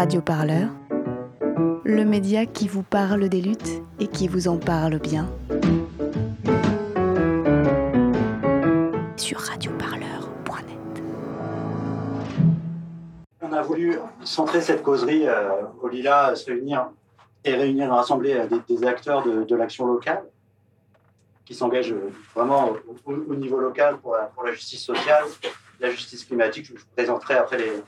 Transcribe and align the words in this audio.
Radio 0.00 0.22
Parleur, 0.22 0.70
le 1.84 2.04
média 2.06 2.46
qui 2.46 2.68
vous 2.68 2.82
parle 2.82 3.28
des 3.28 3.42
luttes 3.42 3.82
et 3.98 4.06
qui 4.06 4.28
vous 4.28 4.48
en 4.48 4.56
parle 4.56 4.98
bien. 4.98 5.30
Sur 9.18 9.40
radioparleur.net. 9.40 11.02
On 13.42 13.52
a 13.52 13.60
voulu 13.60 13.98
centrer 14.24 14.62
cette 14.62 14.82
causerie 14.82 15.28
euh, 15.28 15.50
au 15.82 15.88
Lila, 15.88 16.34
se 16.34 16.46
réunir 16.46 16.88
et 17.44 17.54
réunir, 17.54 17.92
rassembler 17.92 18.32
euh, 18.32 18.46
des, 18.46 18.74
des 18.74 18.86
acteurs 18.86 19.22
de, 19.22 19.54
l'action 19.54 19.86
locale 19.86 20.22
qui 21.44 21.54
s'engagent 21.54 21.92
euh, 21.92 22.10
vraiment 22.34 22.72
au, 23.04 23.12
au 23.12 23.34
niveau 23.34 23.58
local 23.58 23.98
pour 23.98 24.14
la, 24.14 24.22
pour 24.22 24.44
la 24.44 24.52
justice 24.52 24.82
sociale, 24.82 25.24
la 25.78 25.90
justice 25.90 26.24
climatique. 26.24 26.64
Je 26.64 26.72
vous 26.72 26.78
présenterai 26.96 27.34
après 27.34 27.58
les, 27.58 27.82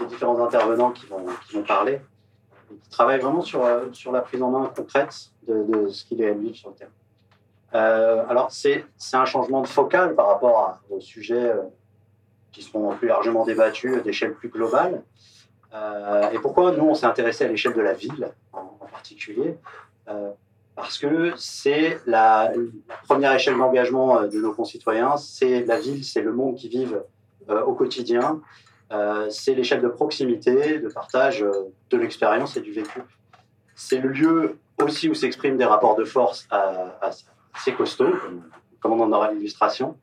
les 0.00 0.06
différents 0.06 0.42
intervenants 0.44 0.90
qui 0.90 1.06
vont, 1.06 1.24
qui 1.46 1.56
vont 1.56 1.62
parler, 1.62 2.00
et 2.72 2.76
qui 2.76 2.90
travaillent 2.90 3.20
vraiment 3.20 3.42
sur, 3.42 3.64
euh, 3.64 3.86
sur 3.92 4.12
la 4.12 4.20
prise 4.20 4.42
en 4.42 4.50
main 4.50 4.70
concrète 4.74 5.30
de, 5.46 5.88
ce 5.88 6.04
qu'il 6.04 6.20
est 6.22 6.32
vivre 6.34 6.56
sur 6.56 6.70
le 6.70 6.74
terrain. 6.74 6.90
Euh, 7.74 8.24
alors, 8.28 8.50
c'est 8.50 8.84
un 9.12 9.24
changement 9.24 9.60
de 9.62 9.66
focal 9.66 10.14
par 10.14 10.28
rapport 10.28 10.78
aux 10.90 11.00
sujets 11.00 11.50
euh, 11.50 11.62
qui 12.52 12.62
seront 12.62 12.94
plus 12.96 13.08
largement 13.08 13.44
débattus 13.44 13.96
à 13.96 14.00
d'échelle 14.00 14.34
plus 14.34 14.48
globale. 14.48 15.02
Et 16.32 16.38
pourquoi 16.38 16.72
nous, 16.72 16.84
on 16.84 16.94
s'est 16.94 17.06
intéressé 17.06 17.44
à 17.44 17.48
l'échelle 17.48 17.74
de 17.74 17.82
la 17.82 17.92
ville 17.92 18.32
en, 18.54 18.86
particulier? 18.90 19.54
Parce 20.74 20.96
que 20.96 21.34
c'est 21.36 22.00
la, 22.06 22.50
la, 22.88 22.96
première 23.06 23.34
échelle 23.34 23.58
d'engagement 23.58 24.22
de 24.22 24.40
nos 24.40 24.54
concitoyens, 24.54 25.18
c'est 25.18 25.66
la 25.66 25.78
ville, 25.78 26.02
c'est 26.04 26.22
le 26.22 26.32
monde 26.32 26.56
qu'ils 26.56 26.70
vivent 26.70 27.02
au 27.48 27.74
quotidien, 27.74 28.40
c'est 29.30 29.54
l'échelle 29.54 29.82
de 29.82 29.88
proximité, 29.88 30.78
de 30.78 30.88
partage 30.88 31.42
euh, 31.42 31.52
de 31.90 31.96
l'expérience 31.96 32.56
et 32.56 32.60
du 32.60 32.72
vécu. 32.72 33.02
C'est 33.74 33.98
le 33.98 34.08
lieu 34.08 34.58
aussi 34.82 35.08
où 35.08 35.14
s'expriment 35.14 35.56
des 35.56 35.64
rapports 35.64 35.96
de 35.96 36.04
force 36.04 36.48
assez 37.52 37.72
costauds, 37.72 38.14
comme, 38.80 38.92
on 38.92 39.00
en 39.00 39.12
aura 39.12 39.32
l'illustration. 39.32 39.96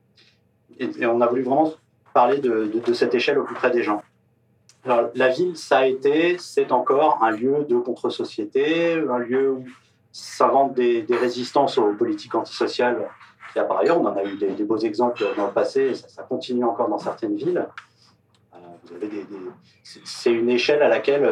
Et, 0.80 0.90
et, 1.00 1.06
on 1.06 1.22
a 1.22 1.28
voulu 1.28 1.44
vraiment 1.44 1.74
parler 2.14 2.40
de, 2.40 2.94
cette 2.94 3.14
échelle 3.16 3.40
au 3.40 3.44
plus 3.44 3.56
près 3.56 3.72
des 3.72 3.84
gens. 3.84 4.02
Alors, 4.86 5.10
la 5.16 5.30
ville, 5.30 5.58
ça 5.58 5.80
a 5.80 5.86
été, 5.86 6.38
c'est 6.38 6.72
encore 6.72 7.24
un 7.24 7.32
lieu 7.32 7.66
de 7.68 7.78
contre-société, 7.78 8.94
un 8.94 9.18
lieu 9.18 9.52
où 9.52 9.66
s'inventent 10.12 10.74
des, 10.74 11.02
des, 11.02 11.18
résistances 11.18 11.78
aux 11.78 11.94
politiques 11.94 12.36
antisociales. 12.36 13.10
A 13.56 13.64
par 13.64 13.80
ailleurs, 13.80 14.00
on 14.02 14.06
en 14.06 14.16
a 14.16 14.24
eu 14.24 14.36
des, 14.36 14.64
beaux 14.64 14.78
exemples 14.78 15.26
dans 15.38 15.48
le 15.48 15.54
passé, 15.54 15.82
et 15.82 15.96
ça 15.96 16.24
continue 16.24 16.66
encore 16.66 16.90
dans 16.90 17.00
certaines 17.00 17.36
villes 17.36 17.66
c'est 19.84 20.32
une 20.32 20.50
échelle 20.50 20.82
à 20.82 20.88
laquelle 20.88 21.26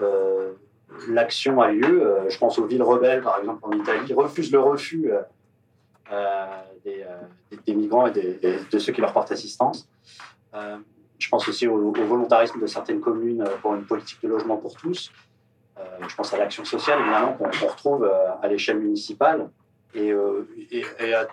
euh, 0.00 0.52
l'action 1.08 1.60
a 1.60 1.68
lieu. 1.70 2.06
Euh, 2.06 2.30
je 2.30 2.38
pense 2.38 2.58
aux 2.58 2.66
villes 2.66 2.82
rebelles, 2.82 3.22
par 3.22 3.38
exemple 3.38 3.60
en 3.62 3.72
Italie, 3.72 4.12
refusent 4.12 4.52
le 4.52 4.60
refus 4.60 5.10
euh, 6.12 6.46
des, 6.84 7.74
migrants 7.74 8.06
et, 8.08 8.38
et, 8.42 8.56
de 8.70 8.78
ceux 8.78 8.92
qui 8.92 9.00
leur 9.00 9.12
portent 9.12 9.32
assistance. 9.32 9.88
je 11.18 11.28
pense 11.28 11.48
aussi 11.48 11.66
au, 11.66 11.92
volontarisme 11.92 12.60
de 12.60 12.66
certaines 12.66 13.00
communes 13.00 13.44
pour 13.62 13.74
une 13.74 13.84
politique 13.84 14.20
de 14.22 14.28
logement 14.28 14.56
pour 14.56 14.76
tous. 14.76 15.10
je 16.08 16.14
pense 16.14 16.32
à 16.34 16.38
l'action 16.38 16.64
sociale, 16.64 17.00
évidemment, 17.00 17.32
qu'on 17.32 17.48
qu 17.48 17.64
retrouve 17.64 18.10
à 18.42 18.46
l'échelle 18.48 18.78
municipale. 18.78 19.48
Et, 19.96 20.12
et, 20.72 20.84
et, 20.98 21.14
à 21.14 21.28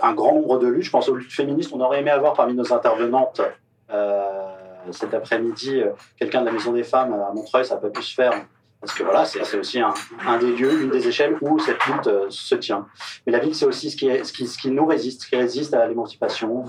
un 0.00 0.14
grand 0.14 0.34
nombre 0.34 0.58
de 0.58 0.68
luttes. 0.68 0.84
Je 0.84 0.90
pense 0.90 1.06
aux 1.10 1.14
luttes 1.14 1.32
féministes. 1.32 1.70
On 1.74 1.80
aurait 1.80 2.00
aimé 2.00 2.10
avoir 2.10 2.32
parmi 2.32 2.54
nos 2.54 2.72
intervenantes 2.72 3.42
euh, 3.90 4.55
cet 4.92 5.14
après-midi 5.14 5.80
euh, 5.80 5.90
quelqu'un 6.18 6.40
de 6.40 6.46
la 6.46 6.52
Maison 6.52 6.72
des 6.72 6.84
Femmes 6.84 7.12
à 7.12 7.32
Montreuil, 7.32 7.64
ça 7.64 7.76
pas 7.76 7.90
pu 7.90 8.02
se 8.02 8.14
faire. 8.14 8.32
Parce 8.80 8.92
que 8.92 9.02
voilà, 9.02 9.24
c'est 9.24 9.58
aussi 9.58 9.80
un, 9.80 10.38
des 10.38 10.52
lieux, 10.52 10.82
une 10.82 10.90
des 10.90 11.08
échelles 11.08 11.36
où 11.40 11.58
cette 11.58 11.84
lutte 11.86 12.06
euh, 12.06 12.26
se 12.28 12.54
tient. 12.54 12.86
Mais 13.26 13.32
la 13.32 13.38
ville, 13.38 13.54
c'est 13.54 13.64
aussi 13.64 13.90
ce 13.90 13.96
qui, 13.96 14.70
nous 14.70 14.86
résiste, 14.86 15.22
ce 15.22 15.28
qui 15.28 15.36
résiste 15.36 15.74
à 15.74 15.86
l'émancipation, 15.86 16.64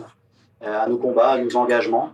euh, 0.64 0.84
à 0.84 0.88
nos 0.88 0.98
combats, 0.98 1.32
à 1.32 1.38
nos 1.38 1.56
engagements, 1.58 2.14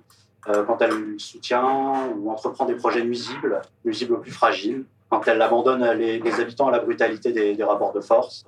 euh, 0.49 0.63
quand 0.65 0.81
elle 0.81 1.15
soutient 1.19 2.09
ou 2.17 2.29
entreprend 2.29 2.65
des 2.65 2.75
projets 2.75 3.03
nuisibles, 3.03 3.61
nuisibles 3.85 4.15
aux 4.15 4.17
plus 4.17 4.31
fragiles, 4.31 4.83
quand 5.09 5.25
elle 5.27 5.41
abandonne 5.41 5.85
les, 5.91 6.41
habitants 6.41 6.67
à 6.67 6.71
la 6.71 6.79
brutalité 6.79 7.31
des, 7.31 7.63
rapports 7.63 7.93
de 7.93 8.01
force, 8.01 8.43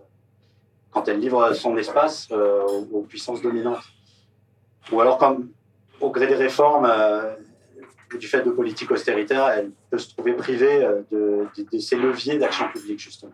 quand 0.92 1.08
elle 1.08 1.20
livre 1.20 1.54
son 1.54 1.78
espace 1.78 2.28
euh, 2.32 2.64
aux, 2.92 3.02
puissances 3.02 3.42
dominantes. 3.42 3.84
Ou 4.92 5.00
alors, 5.00 5.18
comme 5.18 5.50
au 6.02 6.10
gré 6.10 6.28
des 6.28 6.36
réformes, 6.36 6.86
euh, 6.86 7.34
du 8.18 8.28
fait 8.28 8.42
de 8.42 8.52
politiques 8.52 8.92
austéritaires, 8.92 9.48
elle 9.50 9.72
peut 9.90 9.98
se 9.98 10.10
trouver 10.10 10.34
privée 10.34 10.84
euh, 10.84 11.02
de, 11.12 11.48
de, 11.72 11.80
ces 11.80 11.96
leviers 11.96 12.38
d'action 12.38 12.68
publique, 12.70 13.00
justement. 13.00 13.34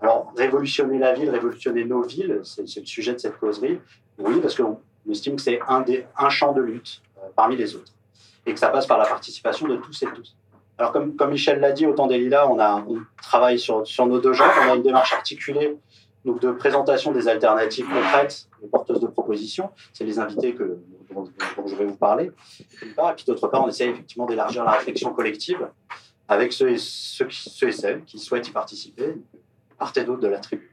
Alors, 0.00 0.32
révolutionner 0.36 0.98
la 0.98 1.12
ville, 1.12 1.30
révolutionner 1.30 1.84
nos 1.84 2.02
villes, 2.02 2.40
c'est 2.44 2.62
le 2.62 2.86
sujet 2.86 3.12
de 3.12 3.18
cette 3.18 3.38
causerie. 3.38 3.80
Oui, 4.18 4.40
parce 4.40 4.54
qu'on 4.54 4.80
estime 5.10 5.36
que 5.36 5.42
c'est 5.42 5.60
un, 5.68 5.84
un 6.16 6.28
champ 6.28 6.52
de 6.52 6.62
lutte 6.62 7.02
euh, 7.18 7.28
parmi 7.34 7.56
les 7.56 7.74
autres. 7.74 7.92
Et 8.46 8.54
que 8.54 8.60
ça 8.60 8.68
passe 8.68 8.86
par 8.86 8.98
la 8.98 9.06
participation 9.06 9.66
de 9.66 9.76
tous 9.76 10.02
et 10.02 10.06
tous. 10.14 10.36
Alors, 10.78 10.92
comme, 10.92 11.16
comme 11.16 11.30
Michel 11.30 11.60
l'a 11.60 11.72
dit, 11.72 11.86
au 11.86 11.92
temps 11.92 12.06
des 12.06 12.18
Lilas, 12.18 12.46
on, 12.48 12.58
a, 12.58 12.84
on 12.88 13.00
travaille 13.20 13.58
sur, 13.58 13.86
sur 13.86 14.06
nos 14.06 14.20
deux 14.20 14.32
genres. 14.32 14.52
On 14.64 14.70
a 14.70 14.76
une 14.76 14.82
démarche 14.82 15.12
articulée 15.12 15.76
donc 16.24 16.40
de 16.40 16.52
présentation 16.52 17.12
des 17.12 17.28
alternatives 17.28 17.86
concrètes, 17.86 18.48
les 18.60 18.68
porteuses 18.68 19.00
de 19.00 19.06
propositions. 19.06 19.70
C'est 19.92 20.04
les 20.04 20.18
invités 20.18 20.54
que, 20.54 20.78
dont, 21.12 21.28
je 21.66 21.74
vais 21.74 21.84
vous 21.84 21.96
parler. 21.96 22.30
Et 22.60 22.86
puis 23.16 23.24
d'autre 23.26 23.48
part, 23.48 23.64
on 23.64 23.68
essaie 23.68 23.88
effectivement 23.88 24.26
d'élargir 24.26 24.64
la 24.64 24.72
réflexion 24.72 25.12
collective 25.12 25.68
avec 26.28 26.52
ceux 26.52 26.70
et, 26.70 26.78
celles 26.78 28.04
qui 28.04 28.18
souhaitent 28.18 28.48
y 28.48 28.52
participer, 28.52 29.16
part 29.78 29.92
et 29.96 30.04
d'autre 30.04 30.20
de 30.20 30.28
la 30.28 30.38
tribu. 30.38 30.70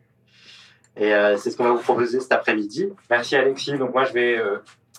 Et 0.97 1.13
euh, 1.13 1.37
c'est 1.37 1.51
ce 1.51 1.57
qu'on 1.57 1.63
va 1.63 1.71
vous 1.71 1.81
proposer 1.81 2.19
cet 2.19 2.31
après-midi. 2.31 2.89
Merci 3.09 3.35
Alexis. 3.35 3.77
Donc 3.77 3.93
moi, 3.93 4.05
je 4.05 4.13
vais 4.13 4.37
euh, 4.37 4.57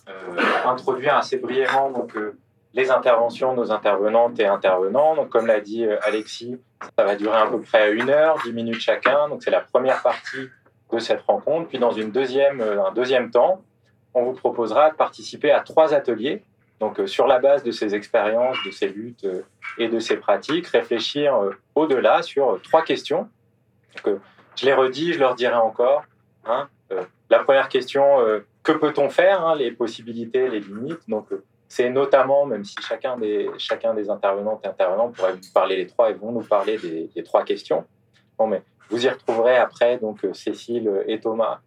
euh, 0.08 0.40
introduire 0.66 1.16
assez 1.16 1.38
brièvement 1.38 1.90
donc, 1.90 2.14
les 2.74 2.90
interventions 2.90 3.52
de 3.52 3.58
nos 3.58 3.72
intervenantes 3.72 4.38
et 4.38 4.46
intervenants. 4.46 5.14
Donc 5.16 5.30
comme 5.30 5.46
l'a 5.46 5.60
dit 5.60 5.86
Alexis, 6.02 6.58
ça 6.98 7.04
va 7.04 7.16
durer 7.16 7.36
à 7.36 7.46
peu 7.46 7.60
près 7.60 7.92
une 7.92 8.10
heure, 8.10 8.38
dix 8.44 8.52
minutes 8.52 8.80
chacun. 8.80 9.28
Donc 9.28 9.42
c'est 9.42 9.50
la 9.50 9.60
première 9.60 10.02
partie 10.02 10.48
de 10.92 10.98
cette 10.98 11.22
rencontre. 11.22 11.68
Puis 11.68 11.78
dans 11.78 11.92
une 11.92 12.10
deuxième, 12.10 12.60
un 12.60 12.92
deuxième 12.92 13.30
temps, 13.30 13.62
on 14.16 14.24
vous 14.24 14.32
proposera 14.32 14.90
de 14.90 14.96
participer 14.96 15.50
à 15.50 15.60
trois 15.60 15.94
ateliers. 15.94 16.42
Donc 16.80 16.98
euh, 16.98 17.06
sur 17.06 17.26
la 17.26 17.38
base 17.38 17.62
de 17.62 17.70
ces 17.70 17.94
expériences, 17.94 18.56
de 18.64 18.70
ces 18.70 18.88
luttes 18.88 19.24
euh, 19.24 19.42
et 19.78 19.88
de 19.88 19.98
ces 19.98 20.16
pratiques, 20.16 20.66
réfléchir 20.68 21.38
au-delà 21.74 22.22
sur 22.22 22.60
trois 22.62 22.82
questions. 22.82 23.28
Donc, 24.04 24.20
je 24.56 24.64
les 24.64 24.72
redis, 24.72 25.12
je 25.12 25.18
leur 25.18 25.34
dirai 25.34 25.54
encore. 25.54 26.04
Hein. 26.46 26.68
la 27.28 27.40
première 27.40 27.68
question, 27.68 28.18
que 28.62 28.72
peut-on 28.72 29.08
faire 29.10 29.44
hein, 29.44 29.56
Les 29.56 29.72
possibilités, 29.72 30.48
les 30.48 30.60
limites? 30.60 31.08
Donc 31.08 31.28
c'est 31.68 31.90
notamment, 31.90 32.46
même 32.46 32.64
si 32.64 32.76
chacun 32.80 33.16
des, 33.16 33.50
chacun 33.58 33.94
des 33.94 34.08
intervenantes 34.08 34.60
et 34.64 34.68
intervenants 34.68 35.10
pourrait 35.10 35.32
vous 35.32 35.52
parler 35.52 35.76
les 35.76 35.86
trois 35.86 36.10
et 36.10 36.14
vont 36.14 36.32
nous 36.32 36.42
parler 36.42 36.78
des, 36.78 37.22
trois 37.24 37.44
questions. 37.44 37.84
Mais 38.46 38.62
vous 38.88 39.04
y 39.04 39.08
retrouverez 39.08 39.56
après 39.56 39.98
donc 39.98 40.24
euh, 40.24 40.32
Cécile 40.32 40.90
et 41.06 41.18
Thomas 41.18 41.60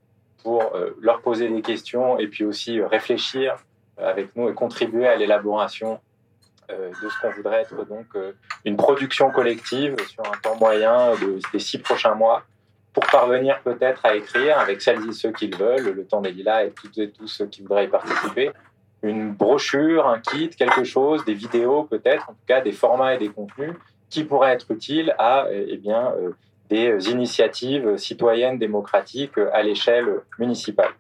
pour 0.44 0.76
euh, 0.76 0.92
leur 1.02 1.22
poser 1.22 1.50
des 1.50 1.62
questions 1.62 2.18
et 2.20 2.28
puis 2.28 2.46
aussi 2.46 2.80
euh, 2.80 2.88
réfléchir 2.88 3.58
avec 3.98 4.36
nous 4.36 4.48
et 4.48 4.54
contribuer 4.54 5.08
à 5.08 5.16
l'élaboration 5.18 6.00
euh, 6.72 6.92
de 7.02 7.10
ce 7.10 7.20
qu'on 7.20 7.32
voudrait 7.32 7.62
être 7.62 7.84
donc 7.88 8.06
euh, 8.16 8.34
une 8.64 8.78
production 8.78 9.32
collective 9.32 9.96
sur 10.08 10.24
un 10.24 10.38
temps 10.38 10.56
moyen 10.56 11.16
de, 11.16 11.40
des 11.52 11.58
six 11.58 11.80
prochains 11.80 12.14
mois 12.14 12.44
pour 12.94 13.04
parvenir 13.08 13.60
peut-être 13.64 14.06
à 14.06 14.16
écrire 14.16 14.60
avec 14.60 14.80
celles 14.80 15.00
et 15.10 15.12
ceux 15.12 15.32
qui 15.32 15.48
le 15.48 15.58
veulent, 15.58 15.96
le 15.96 16.06
temps 16.06 16.22
des 16.22 16.32
lilas 16.32 16.66
et 16.66 16.72
toutes 16.72 16.96
et 17.00 17.10
tous 17.10 17.26
ceux 17.26 17.48
qui 17.48 17.64
voudraient 17.64 17.86
y 17.86 17.88
participer, 17.88 18.52
une 19.02 19.32
brochure, 19.34 20.08
un 20.08 20.20
kit, 20.20 20.50
quelque 20.50 20.84
chose, 20.84 21.26
des 21.26 21.34
vidéos 21.34 21.86
peut-être, 21.86 22.30
en 22.30 22.34
tout 22.34 22.46
cas 22.46 22.62
des 22.62 22.74
formats 22.74 23.16
et 23.16 23.18
des 23.18 23.30
contenus 23.30 23.74
qui 24.12 24.24
pourraient 24.24 24.52
être 24.52 24.70
utiles 24.70 25.16
à 25.18 25.48
eh 25.52 25.78
bien, 25.78 26.14
euh, 26.20 26.34
des 26.70 27.10
initiatives 27.10 27.98
citoyennes 27.98 28.58
démocratiques 28.58 29.38
à 29.54 29.64
l'échelle 29.64 30.22
municipale. 30.38 30.92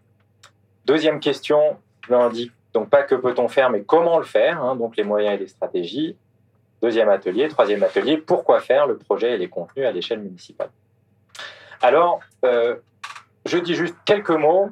Deuxième 0.85 1.19
question, 1.19 1.77
je 2.07 2.11
l'indique, 2.11 2.51
donc 2.73 2.89
pas 2.89 3.03
que 3.03 3.15
peut-on 3.15 3.47
faire, 3.47 3.69
mais 3.69 3.83
comment 3.83 4.17
le 4.17 4.25
faire, 4.25 4.63
hein, 4.63 4.75
donc 4.75 4.97
les 4.97 5.03
moyens 5.03 5.35
et 5.35 5.37
les 5.37 5.47
stratégies. 5.47 6.17
Deuxième 6.81 7.09
atelier, 7.09 7.47
troisième 7.49 7.83
atelier, 7.83 8.17
pourquoi 8.17 8.61
faire 8.61 8.87
le 8.87 8.97
projet 8.97 9.33
et 9.33 9.37
les 9.37 9.49
contenus 9.49 9.85
à 9.85 9.91
l'échelle 9.91 10.19
municipale. 10.19 10.69
Alors, 11.81 12.21
euh, 12.45 12.75
je 13.45 13.57
dis 13.57 13.75
juste 13.75 13.95
quelques 14.05 14.29
mots 14.29 14.69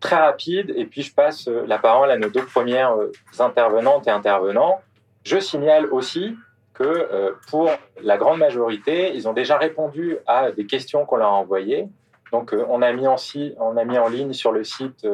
très 0.00 0.16
rapide 0.16 0.72
et 0.76 0.84
puis 0.84 1.02
je 1.02 1.14
passe 1.14 1.48
euh, 1.48 1.64
la 1.66 1.78
parole 1.78 2.10
à 2.10 2.18
nos 2.18 2.28
deux 2.28 2.44
premières 2.44 2.94
euh, 2.94 3.12
intervenantes 3.38 4.06
et 4.06 4.10
intervenants. 4.10 4.82
Je 5.24 5.38
signale 5.38 5.86
aussi 5.86 6.36
que 6.74 6.82
euh, 6.84 7.32
pour 7.48 7.70
la 8.02 8.16
grande 8.16 8.38
majorité, 8.38 9.14
ils 9.14 9.26
ont 9.28 9.32
déjà 9.32 9.56
répondu 9.56 10.18
à 10.26 10.50
des 10.50 10.66
questions 10.66 11.06
qu'on 11.06 11.16
leur 11.16 11.28
a 11.28 11.34
envoyées. 11.34 11.88
Donc 12.32 12.54
on 12.68 12.82
a 12.82 12.92
mis 12.92 13.06
en, 13.06 13.16
on 13.60 13.76
a 13.76 13.84
mis 13.84 13.96
en 13.98 14.08
ligne 14.08 14.32
sur 14.32 14.50
le 14.52 14.64
site 14.64 15.06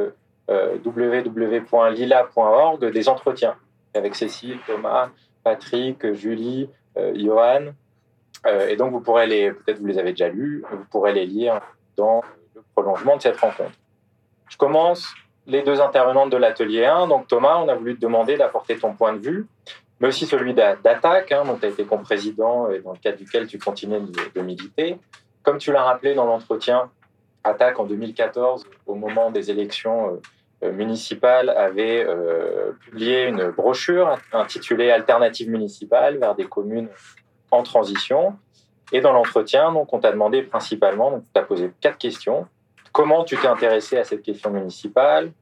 www.lila.org 0.49 1.65
des 2.91 3.09
entretiens 3.09 3.57
avec 3.95 4.15
Cécile, 4.15 4.59
Thomas, 4.67 5.11
Patrick, 5.45 6.15
Julie, 6.15 6.71
Johan. 7.15 7.75
et 8.47 8.77
donc, 8.77 8.93
vous 8.93 9.01
pourrez 9.01 9.27
les, 9.27 9.53
peut-être 9.53 9.79
vous 9.79 9.87
les 9.87 9.99
avez 9.99 10.13
déjà 10.13 10.29
lus, 10.29 10.65
vous 10.71 10.85
pourrez 10.91 11.13
les 11.13 11.27
lire 11.27 11.61
dans 11.97 12.23
le 12.55 12.63
prolongement 12.75 13.17
de 13.17 13.23
cette 13.23 13.37
rencontre. 13.37 13.79
Je 14.49 14.57
commence 14.57 15.15
les 15.47 15.63
deux 15.63 15.81
intervenantes 15.81 16.31
de 16.31 16.37
l'atelier 16.37 16.85
1. 16.85 17.09
Donc, 17.09 17.29
Thomas, 17.29 17.57
on 17.59 17.69
a 17.69 17.75
voulu 17.75 17.97
te 17.97 18.01
demander 18.01 18.37
d'apporter 18.37 18.79
ton 18.79 18.95
point 18.95 19.13
de 19.13 19.19
vue, 19.19 19.47
mais 20.01 20.09
aussi 20.09 20.27
celui 20.27 20.55
d'Attaque, 20.55 21.31
hein, 21.31 21.45
dont 21.45 21.57
tu 21.57 21.67
as 21.67 21.69
été 21.69 21.85
co-président 21.85 22.71
et 22.71 22.81
dans 22.81 22.93
le 22.93 22.99
cadre 22.99 23.19
duquel 23.19 23.47
tu 23.47 23.59
continues 23.59 24.01
de 24.35 24.41
militer. 24.41 24.99
Comme 25.43 25.59
tu 25.59 25.73
l'as 25.73 25.85
rappelé 25.85 26.15
dans 26.15 26.25
l'entretien, 26.25 26.91
Attaque 27.45 27.79
en 27.79 27.85
2014, 27.85 28.67
au 28.87 28.95
moment 28.95 29.31
des 29.31 29.51
élections 29.51 30.09
euh, 30.09 30.67
euh, 30.67 30.73
municipales, 30.73 31.49
avait 31.49 32.05
euh, 32.07 32.73
publié 32.81 33.27
une 33.27 33.51
brochure 33.51 34.19
intitulée 34.33 34.91
Alternative 34.91 35.49
municipale 35.49 36.19
vers 36.19 36.35
des 36.35 36.45
communes 36.45 36.89
en 37.51 37.63
transition. 37.63 38.37
Et 38.93 39.01
dans 39.01 39.13
l'entretien, 39.13 39.73
on 39.75 39.99
t'a 39.99 40.13
demandé 40.13 40.43
principalement, 40.43 41.23
tu 41.33 41.41
as 41.41 41.45
posé 41.45 41.71
quatre 41.81 41.97
questions. 41.97 42.47
Comment 42.93 43.25
tu 43.25 43.37
t'es 43.37 43.47
intéressé 43.47 43.97
à 43.97 44.05
cette 44.05 44.23
question 44.23 44.51
municipale? 44.51 45.33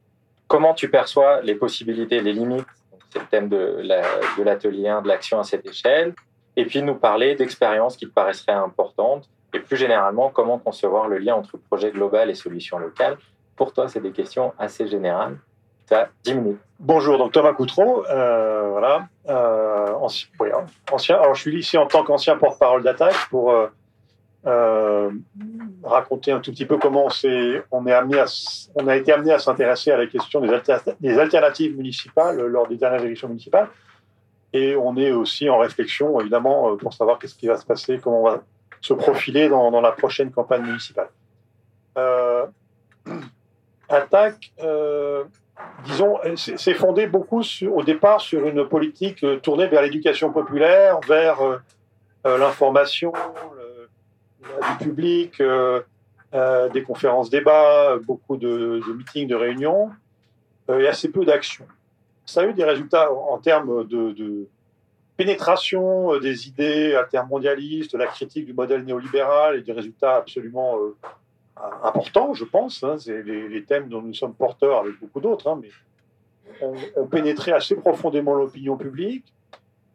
Comment 0.47 0.75
tu 0.75 0.91
perçois 0.91 1.41
les 1.41 1.55
possibilités, 1.55 2.21
les 2.21 2.33
limites 2.33 2.67
C'est 3.11 3.21
le 3.21 3.27
thème 3.27 3.49
de 3.49 3.83
l'atelier 4.43 4.83
la, 4.83 4.97
1 4.99 5.03
de 5.03 5.09
l'action 5.09 5.39
à 5.39 5.45
cette 5.45 5.67
échelle. 5.67 6.15
Et 6.57 6.65
puis 6.65 6.83
nous 6.83 6.97
parler 6.97 7.35
d'expériences 7.37 7.97
qui 7.97 8.07
paraisseraient 8.07 8.53
importantes 8.53 9.29
et 9.55 9.61
plus 9.61 9.77
généralement, 9.77 10.31
comment 10.31 10.59
concevoir 10.59 11.09
le 11.09 11.19
lien 11.19 11.35
entre 11.35 11.57
projet 11.57 11.91
global 11.91 12.31
et 12.31 12.35
solutions 12.35 12.79
locales 12.79 13.17
Pour 13.57 13.73
toi, 13.73 13.89
c'est 13.89 14.01
des 14.01 14.13
questions 14.13 14.53
assez 14.59 14.87
générales. 14.87 15.39
Ça 15.87 16.03
a 16.03 16.09
10 16.25 16.35
minutes. 16.35 16.61
Bonjour, 16.79 17.17
donc 17.17 17.33
Thomas 17.33 17.55
Coutron, 17.55 18.05
euh, 18.11 18.69
voilà, 18.71 19.09
euh, 19.29 19.95
ancien, 19.95 20.29
hein, 20.55 20.67
ancien, 20.93 21.17
alors 21.17 21.35
je 21.35 21.41
suis 21.41 21.59
ici 21.59 21.79
en 21.79 21.87
tant 21.87 22.05
qu'ancien 22.05 22.37
porte-parole 22.37 22.85
d'attaque 22.85 23.17
pour 23.31 23.51
euh, 23.51 23.69
raconter 24.45 26.33
un 26.33 26.41
tout 26.41 26.53
petit 26.53 26.67
peu 26.67 26.79
comment 26.79 27.09
on, 27.71 27.87
est 27.87 27.93
amené 27.93 28.25
on 28.77 28.89
a 28.89 28.97
été 28.97 29.13
amené 29.13 29.33
à 29.33 29.39
s'intéresser 29.39 29.91
à 29.91 29.99
la 29.99 30.07
question 30.07 30.41
des, 30.41 31.19
alternatives 31.19 31.77
municipales 31.77 32.41
lors 32.41 32.67
des 32.67 32.77
dernières 32.77 33.05
élections 33.05 33.29
municipales. 33.29 33.69
Et 34.53 34.77
on 34.77 34.97
est 34.97 35.11
aussi 35.11 35.51
en 35.51 35.59
réflexion, 35.59 36.19
évidemment, 36.21 36.77
pour 36.77 36.95
savoir 36.95 37.19
qu'est-ce 37.19 37.35
qui 37.35 37.47
va 37.47 37.59
se 37.59 37.67
passer, 37.67 37.99
comment 38.03 38.21
on 38.23 38.25
va 38.25 38.43
se 38.81 38.95
profiler 38.95 39.49
dans, 39.49 39.81
la 39.81 39.93
prochaine 39.93 40.31
campagne 40.31 40.63
municipale. 40.63 41.09
Euh, 41.97 42.47
attaque, 43.89 44.53
euh, 44.63 45.25
disons, 45.85 46.19
c'est 46.37 46.75
fondé 46.75 47.07
beaucoup 47.07 47.43
au 47.73 47.83
départ 47.83 48.21
sur 48.21 48.47
une 48.47 48.67
politique 48.69 49.25
euh, 49.25 49.39
tournée 49.39 49.67
vers 49.67 49.83
l'éducation 49.83 50.33
populaire, 50.33 51.01
vers 51.07 51.39
l'information 52.25 53.13
du 54.43 54.85
public, 54.85 55.43
des 56.33 56.83
conférences 56.83 57.31
débats, 57.31 57.99
beaucoup 57.99 58.37
de, 58.37 58.81
meetings, 58.97 59.29
de 59.29 59.35
réunions, 59.35 59.91
et 60.69 60.87
assez 60.87 61.11
peu 61.11 61.25
d'actions. 61.25 61.67
Ça 62.27 62.43
a 62.43 62.47
eu 62.47 62.53
des 62.53 62.65
résultats 62.65 63.13
en 63.13 63.39
termes 63.39 63.87
de 63.87 64.49
pénétration 65.19 66.15
euh, 66.15 66.21
des 66.21 66.49
idées 66.49 66.95
altermondialistes, 66.95 67.95
la 67.95 68.07
critique 68.07 68.47
du 68.47 68.55
modèle 68.55 68.85
néolibéral 68.85 69.57
et 69.57 69.63
des 69.63 69.73
résultats 69.73 70.17
absolument 70.17 70.79
euh, 70.79 70.97
importants, 71.83 72.33
je 72.33 72.45
pense. 72.45 72.83
Hein. 72.85 72.97
c'est 72.99 73.23
les, 73.23 73.65
thèmes 73.65 73.89
dont 73.89 74.01
nous 74.01 74.15
sommes 74.15 74.33
porteurs 74.33 74.79
avec 74.79 74.99
beaucoup 75.01 75.21
d'autres, 75.21 75.49
hein, 75.49 75.61
mais 75.61 75.71
ont, 76.63 77.07
pénétré 77.07 77.53
assez 77.53 77.75
profondément 77.75 78.35
l'opinion 78.35 78.77
publique, 78.77 79.27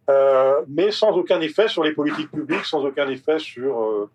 euh, 0.09 0.61
mais 0.67 0.91
sans 0.91 1.11
aucun 1.11 1.39
effet 1.39 1.69
sur 1.69 1.83
les 1.83 1.93
politiques 1.93 2.29
publiques, 2.29 2.65
sans 2.65 2.83
aucun 2.83 3.07
effet 3.09 3.39
sur 3.39 4.09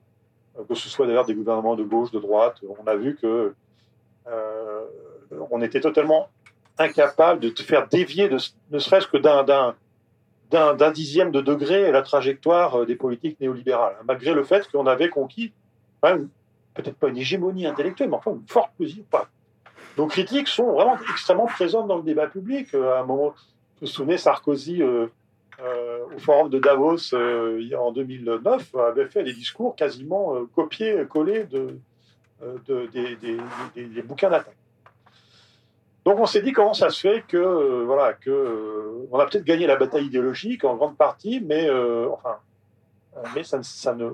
que 0.66 0.75
ce 0.75 0.88
soit 0.88 1.06
d'ailleurs 1.06 1.26
des 1.26 1.34
gouvernements 1.34 1.76
de 1.76 1.84
gauche, 1.84 2.10
de 2.10 2.19
droite. 2.19 2.56
On 2.82 2.87
a 2.87 2.96
vu 2.96 3.16
que 3.16 3.55
on 5.50 5.62
était 5.62 5.81
totalement 5.81 6.28
incapable 6.78 7.40
de 7.40 7.50
faire 7.62 7.88
dévier, 7.88 8.28
de, 8.28 8.38
ne 8.70 8.78
serait-ce 8.78 9.06
que 9.08 9.16
d'un 9.19 10.90
dixième 10.93 11.31
de 11.31 11.40
degré 11.40 11.90
la 11.90 12.02
trajectoire 12.02 12.81
euh, 12.81 12.87
des 12.87 12.96
politiques 12.96 13.40
néolibérales, 13.40 13.96
hein, 13.99 14.05
malgré 14.06 14.32
le 14.32 14.44
fait 14.44 14.69
qu'on 14.70 14.87
avait 14.87 15.08
conquis, 15.08 15.52
peut-être 16.00 16.96
pas 16.96 17.08
une 17.08 17.19
hégémonie 17.19 17.66
intellectuelle, 17.66 18.08
mais 18.08 18.16
enfin 18.16 18.32
une 18.32 18.46
forte 18.46 18.70
position. 18.78 19.05
Nos 19.96 20.06
critiques 20.06 20.49
sont 20.49 20.72
vraiment 20.72 20.96
extrêmement 21.10 21.46
présentes 21.46 21.88
dans 21.88 21.96
le 21.96 22.05
débat 22.05 22.28
public. 22.28 22.72
Euh, 22.75 22.94
à 22.94 23.00
un 23.00 23.05
moment, 23.05 23.34
je 23.81 23.87
me 23.87 23.87
souvenez, 23.87 24.16
Sarkozy, 24.16 24.82
euh, 24.82 25.08
au 25.60 26.19
forum 26.19 26.50
de 26.50 26.58
Davos 26.58 27.14
en 27.14 27.93
2009, 27.93 28.75
avait 28.76 29.06
fait 29.06 29.25
des 29.25 29.32
discours 29.32 29.75
quasiment 29.76 30.34
copiés-collés 30.55 31.44
de, 31.44 31.78
des, 32.66 33.16
des 33.75 34.02
bouquins 34.02 34.31
d'attaque. 34.31 34.56
Donc 36.08 36.20
on 36.20 36.25
s'est 36.25 36.40
dit 36.40 36.52
comment 36.52 36.72
ça 36.72 36.88
se 36.88 37.00
fait 37.00 37.22
que 37.28 37.37
euh, 37.37 37.84
voilà 37.84 38.14
que 38.14 38.31
euh, 38.31 39.06
on 39.10 39.19
a 39.19 39.26
peut-être 39.26 39.44
gagné 39.44 39.66
la 39.66 39.76
bataille 39.76 40.06
idéologique 40.06 40.64
en 40.64 40.75
grande 40.75 40.96
partie, 40.96 41.38
mais 41.38 41.69
euh, 41.69 42.08
enfin 42.10 42.37
mais 43.34 43.44
ça, 43.44 43.62
ça 43.62 43.94
ne, 43.94 44.08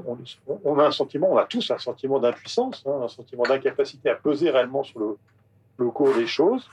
on, 0.65 0.79
a 0.81 0.87
un 0.87 0.91
sentiment, 0.91 1.31
on 1.31 1.37
a 1.37 1.45
tous 1.45 1.71
un 1.71 1.79
sentiment 1.79 2.19
d'impuissance, 2.19 2.83
hein, 2.85 3.03
un 3.05 3.07
sentiment 3.07 3.45
d'incapacité 3.45 4.11
à 4.11 4.17
peser 4.17 4.51
réellement 4.51 4.83
sur 4.83 5.17
le 5.77 5.91
cours 5.91 6.13
des 6.15 6.27
choses. 6.27 6.69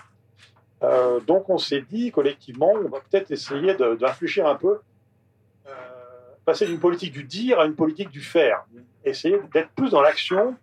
Donc 1.27 1.49
on 1.49 1.57
s'est 1.57 1.81
dit 1.81 2.11
collectivement, 2.11 2.71
on 2.73 2.89
va 2.89 2.99
peut-être 2.99 3.31
essayer 3.31 3.75
d'infléchir 3.75 4.47
un 4.47 4.55
peu, 4.55 4.79
passer 6.45 6.65
d'une 6.65 6.79
politique 6.79 7.13
du 7.13 7.23
dire 7.23 7.59
à 7.59 7.65
une 7.65 7.75
politique 7.75 8.09
du 8.09 8.21
faire, 8.21 8.65
essayer 9.05 9.39
d'être 9.53 9.69
plus 9.69 9.91
dans 9.91 10.01
l'action 10.01 10.55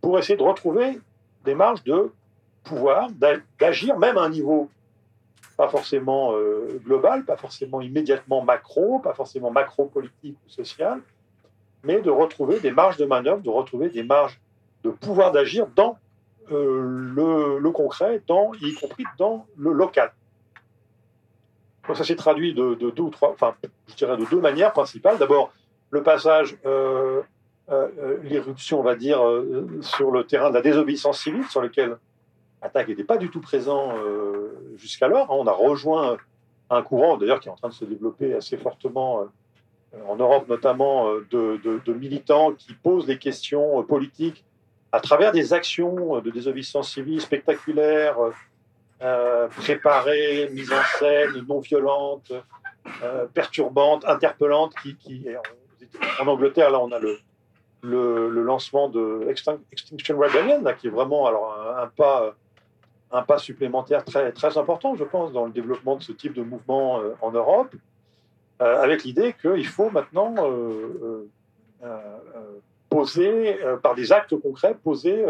pour 0.00 0.18
essayer 0.18 0.36
de 0.36 0.42
retrouver 0.42 0.98
des 1.44 1.54
marges 1.54 1.84
de 1.84 2.10
pouvoir 2.64 3.10
d'agir 3.58 3.98
même 3.98 4.16
à 4.16 4.22
un 4.22 4.30
niveau 4.30 4.70
pas 5.56 5.68
forcément 5.68 6.32
euh, 6.36 6.80
global, 6.86 7.26
pas 7.26 7.36
forcément 7.36 7.82
immédiatement 7.82 8.42
macro, 8.42 8.98
pas 8.98 9.12
forcément 9.12 9.50
macro-politique 9.50 10.38
ou 10.46 10.48
social, 10.48 11.02
mais 11.84 12.00
de 12.00 12.08
retrouver 12.08 12.60
des 12.60 12.70
marges 12.70 12.96
de 12.96 13.04
manœuvre, 13.04 13.42
de 13.42 13.50
retrouver 13.50 13.90
des 13.90 14.02
marges 14.02 14.40
de 14.84 14.88
pouvoir 14.88 15.32
d'agir 15.32 15.66
dans 15.76 15.98
euh, 16.52 17.58
le, 17.60 17.70
concret, 17.70 18.22
y 18.60 18.74
compris 18.74 19.04
dans 19.18 19.46
le 19.56 19.72
local. 19.72 20.12
Ça 21.94 22.04
s'est 22.04 22.16
traduit 22.16 22.54
de, 22.54 22.74
deux 22.74 23.02
ou 23.02 23.10
trois, 23.10 23.32
enfin, 23.32 23.54
je 23.88 23.94
dirais 23.94 24.16
de 24.16 24.24
deux 24.26 24.40
manières 24.40 24.72
principales. 24.72 25.18
D'abord, 25.18 25.52
le 25.90 26.02
passage, 26.02 26.56
euh, 26.64 27.22
l'irruption, 28.22 28.80
on 28.80 28.82
va 28.82 28.94
dire, 28.94 29.20
sur 29.80 30.10
le 30.10 30.24
terrain 30.24 30.50
de 30.50 30.54
la 30.54 30.62
désobéissance 30.62 31.20
civile, 31.20 31.44
sur 31.46 31.60
lequel 31.60 31.96
Attaque 32.62 32.88
n'était 32.88 33.04
pas 33.04 33.16
du 33.16 33.30
tout 33.30 33.40
présent 33.40 33.94
euh, 33.96 34.74
jusqu'alors. 34.76 35.30
Hein. 35.30 35.36
On 35.38 35.46
a 35.46 35.52
rejoint 35.52 36.18
un 36.68 36.82
courant, 36.82 37.16
d'ailleurs, 37.16 37.40
qui 37.40 37.48
est 37.48 37.50
en 37.50 37.56
train 37.56 37.68
de 37.68 37.74
se 37.74 37.84
développer 37.84 38.34
assez 38.34 38.56
fortement 38.56 39.22
euh, 39.94 39.98
en 40.06 40.16
Europe, 40.16 40.46
notamment 40.48 41.08
euh, 41.08 41.26
de, 41.30 41.92
militants 41.92 42.52
qui 42.52 42.74
posent 42.74 43.06
des 43.06 43.18
questions 43.18 43.82
politiques 43.82 44.44
à 44.92 45.00
travers 45.00 45.32
des 45.32 45.52
actions 45.52 46.20
de 46.20 46.30
désobéissance 46.30 46.92
civile 46.92 47.20
spectaculaires, 47.20 48.16
préparées, 49.56 50.50
mises 50.52 50.72
en 50.72 50.98
scène, 50.98 51.44
non 51.48 51.60
violentes, 51.60 52.32
perturbantes, 53.32 54.04
interpellantes, 54.04 54.74
qui, 54.74 55.26
en 56.20 56.26
Angleterre, 56.26 56.70
là, 56.70 56.80
on 56.80 56.90
a 56.90 56.98
le, 56.98 57.18
le, 57.82 58.42
lancement 58.42 58.88
de 58.88 59.26
Extinction 59.28 60.18
Rebellion, 60.18 60.64
qui 60.78 60.88
est 60.88 60.90
vraiment 60.90 61.26
alors 61.26 61.56
un 61.78 61.86
pas 61.86 62.34
un 63.12 63.22
pas 63.22 63.38
supplémentaire 63.38 64.04
très, 64.04 64.32
très 64.32 64.56
important, 64.56 64.94
je 64.94 65.04
pense, 65.04 65.32
dans 65.32 65.46
le 65.46 65.52
développement 65.52 65.96
de 65.96 66.02
ce 66.02 66.12
type 66.12 66.32
de 66.32 66.42
mouvement 66.42 67.00
euh, 67.00 67.14
en 67.20 67.32
Europe, 67.32 67.74
euh, 68.62 68.82
avec 68.82 69.04
l'idée 69.04 69.34
qu'il 69.40 69.66
faut 69.66 69.90
maintenant 69.90 70.34
euh, 70.38 71.28
poser, 72.90 73.58
par 73.82 73.94
des 73.94 74.12
actes 74.12 74.36
concrets, 74.36 74.74
poser 74.74 75.24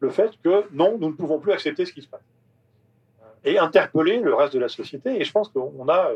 le 0.00 0.10
fait 0.10 0.32
que 0.42 0.64
non, 0.72 0.98
nous 0.98 1.08
ne 1.08 1.14
pouvons 1.14 1.38
plus 1.38 1.52
accepter 1.52 1.84
ce 1.84 1.92
qui 1.92 2.02
se 2.02 2.08
passe. 2.08 2.24
Et 3.44 3.58
interpeller 3.58 4.18
le 4.18 4.34
reste 4.34 4.54
de 4.54 4.58
la 4.58 4.68
société. 4.68 5.20
Et 5.20 5.24
je 5.24 5.30
pense 5.30 5.48
qu'on 5.48 5.88
a, 5.88 6.10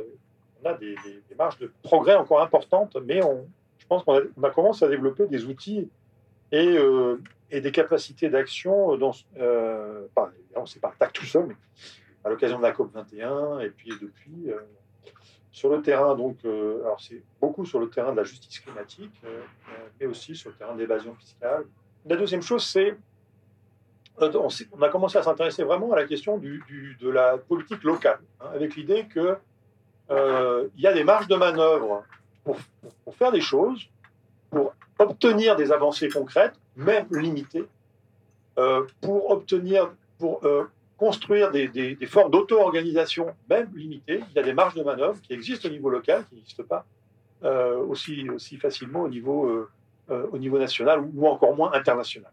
on 0.63 0.69
a 0.69 0.75
des, 0.75 0.97
marges 1.39 1.59
de 1.59 1.71
progrès 1.83 2.17
encore 2.17 2.41
importantes, 2.43 2.97
mais 3.05 3.23
on, 3.23 3.47
je 3.79 3.87
pense 3.87 4.03
qu'on 4.03 4.19
a, 4.19 4.47
a, 4.47 4.51
commencé 4.51 4.85
à 4.85 4.89
développer 4.89 5.27
des 5.27 5.45
outils 5.45 5.89
et, 6.51 6.77
et 7.51 7.61
des 7.61 7.73
capacités 7.73 8.29
d'action 8.29 8.97
dans, 8.97 9.13
euh, 9.39 10.07
pas, 10.15 10.33
c'est 10.67 10.81
pas 10.81 10.93
TAC 10.99 11.13
tout 11.13 11.25
seul, 11.25 11.57
à 12.25 12.31
l'occasion 12.31 12.59
de 12.59 12.63
la 12.63 12.73
COP 12.73 12.93
21 12.93 13.61
et 13.61 13.71
puis 13.71 13.91
depuis 14.01 14.51
euh, 14.51 14.59
sur 15.57 15.71
le 15.71 15.81
terrain 15.81 16.15
donc 16.15 16.37
euh, 16.45 16.83
alors 16.83 17.01
c'est 17.01 17.23
beaucoup 17.41 17.65
sur 17.65 17.81
le 17.81 17.89
terrain 17.89 18.13
de 18.13 18.19
la 18.19 18.25
justice 18.25 18.61
climatique, 18.61 19.15
euh, 19.25 19.41
mais 19.99 20.05
aussi 20.05 20.37
sur 20.37 20.51
le 20.51 20.57
terrain 20.57 20.75
de 20.75 20.81
l'évasion 20.81 21.15
fiscale. 21.15 21.65
La 22.05 22.17
deuxième 22.17 22.43
chose 22.43 22.63
c'est 22.63 22.95
on, 24.19 24.83
a 24.83 24.89
commencé 24.91 25.17
à 25.17 25.23
s'intéresser 25.23 25.65
vraiment 25.65 25.91
à 25.93 25.97
la 25.97 26.05
question 26.05 26.37
de 26.37 27.09
la 27.09 27.39
politique 27.39 27.83
locale, 27.85 28.19
hein, 28.41 28.49
avec 28.55 28.77
l'idée 28.77 29.07
que 29.07 29.39
il 30.11 30.81
y 30.81 30.87
a 30.87 30.93
des 30.93 31.05
marges 31.05 31.27
de 31.27 31.37
manœuvre 31.37 32.05
pour, 32.45 32.59
pour, 33.05 33.15
faire 33.17 33.33
des 33.33 33.41
choses, 33.41 33.89
pour 34.51 34.75
obtenir 34.99 35.57
des 35.57 35.73
avancées 35.73 36.11
concrètes, 36.11 36.55
même 36.77 37.07
limitées, 37.11 37.67
pour 39.01 39.31
obtenir, 39.31 39.91
pour 40.19 40.41
construire 40.97 41.51
des, 41.51 41.69
des, 41.69 42.07
formes 42.07 42.31
d'auto-organisation, 42.31 43.27
même 43.51 43.71
limitées. 43.75 44.21
Il 44.31 44.37
y 44.37 44.39
a 44.39 44.43
des 44.43 44.55
marges 44.55 44.75
de 44.75 44.83
manœuvre 44.83 45.21
qui 45.21 45.33
existent 45.33 45.69
au 45.69 45.73
niveau 45.73 45.91
local, 45.91 46.25
qui 46.29 46.37
n'existent 46.37 46.65
pas 46.65 46.87
aussi, 47.89 48.29
aussi 48.31 48.57
facilement 48.57 49.03
au 49.03 49.09
niveau, 49.09 49.69
au 50.09 50.39
niveau 50.39 50.59
national 50.59 51.01
ou 51.15 51.29
encore 51.29 51.55
moins 51.55 51.73
international. 51.75 52.33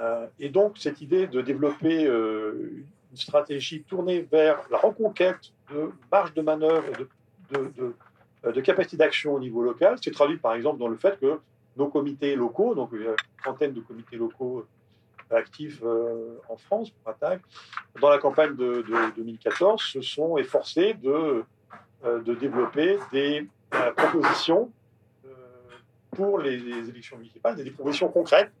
Euh, 0.00 0.26
et 0.38 0.48
donc, 0.48 0.78
cette 0.78 1.00
idée 1.00 1.26
de 1.26 1.40
développer 1.42 2.06
euh, 2.06 2.84
une 3.10 3.16
stratégie 3.16 3.82
tournée 3.82 4.26
vers 4.32 4.58
la 4.70 4.78
reconquête 4.78 5.52
de 5.70 5.90
marge 6.10 6.32
de 6.32 6.40
manœuvre 6.40 6.84
et 6.88 7.56
euh, 7.56 8.52
de, 8.52 8.60
capacité 8.62 8.96
d'action 8.96 9.34
au 9.34 9.40
niveau 9.40 9.62
local, 9.62 9.96
c'est 10.02 10.10
traduit 10.12 10.38
par 10.38 10.54
exemple 10.54 10.78
dans 10.78 10.88
le 10.88 10.96
fait 10.96 11.18
que 11.20 11.38
nos 11.76 11.88
comités 11.88 12.34
locaux, 12.34 12.74
donc 12.74 12.90
il 12.94 13.02
y 13.02 13.06
a 13.06 13.10
une 13.10 13.16
trentaine 13.42 13.72
de 13.74 13.80
comités 13.80 14.16
locaux 14.16 14.64
actifs 15.32 15.82
en 16.48 16.56
France 16.56 16.90
pour 16.90 17.12
attaque, 17.12 17.40
dans 18.00 18.10
la 18.10 18.18
campagne 18.18 18.56
de, 18.56 18.84
2014, 19.16 19.82
se 19.82 20.00
sont 20.00 20.36
efforcés 20.36 20.94
de, 20.94 21.44
de 22.04 22.34
développer 22.34 22.98
des 23.12 23.48
propositions 23.96 24.70
pour 26.10 26.38
les, 26.38 26.56
élections 26.88 27.16
municipales, 27.16 27.56
des 27.56 27.70
propositions 27.70 28.08
concrètes 28.08 28.52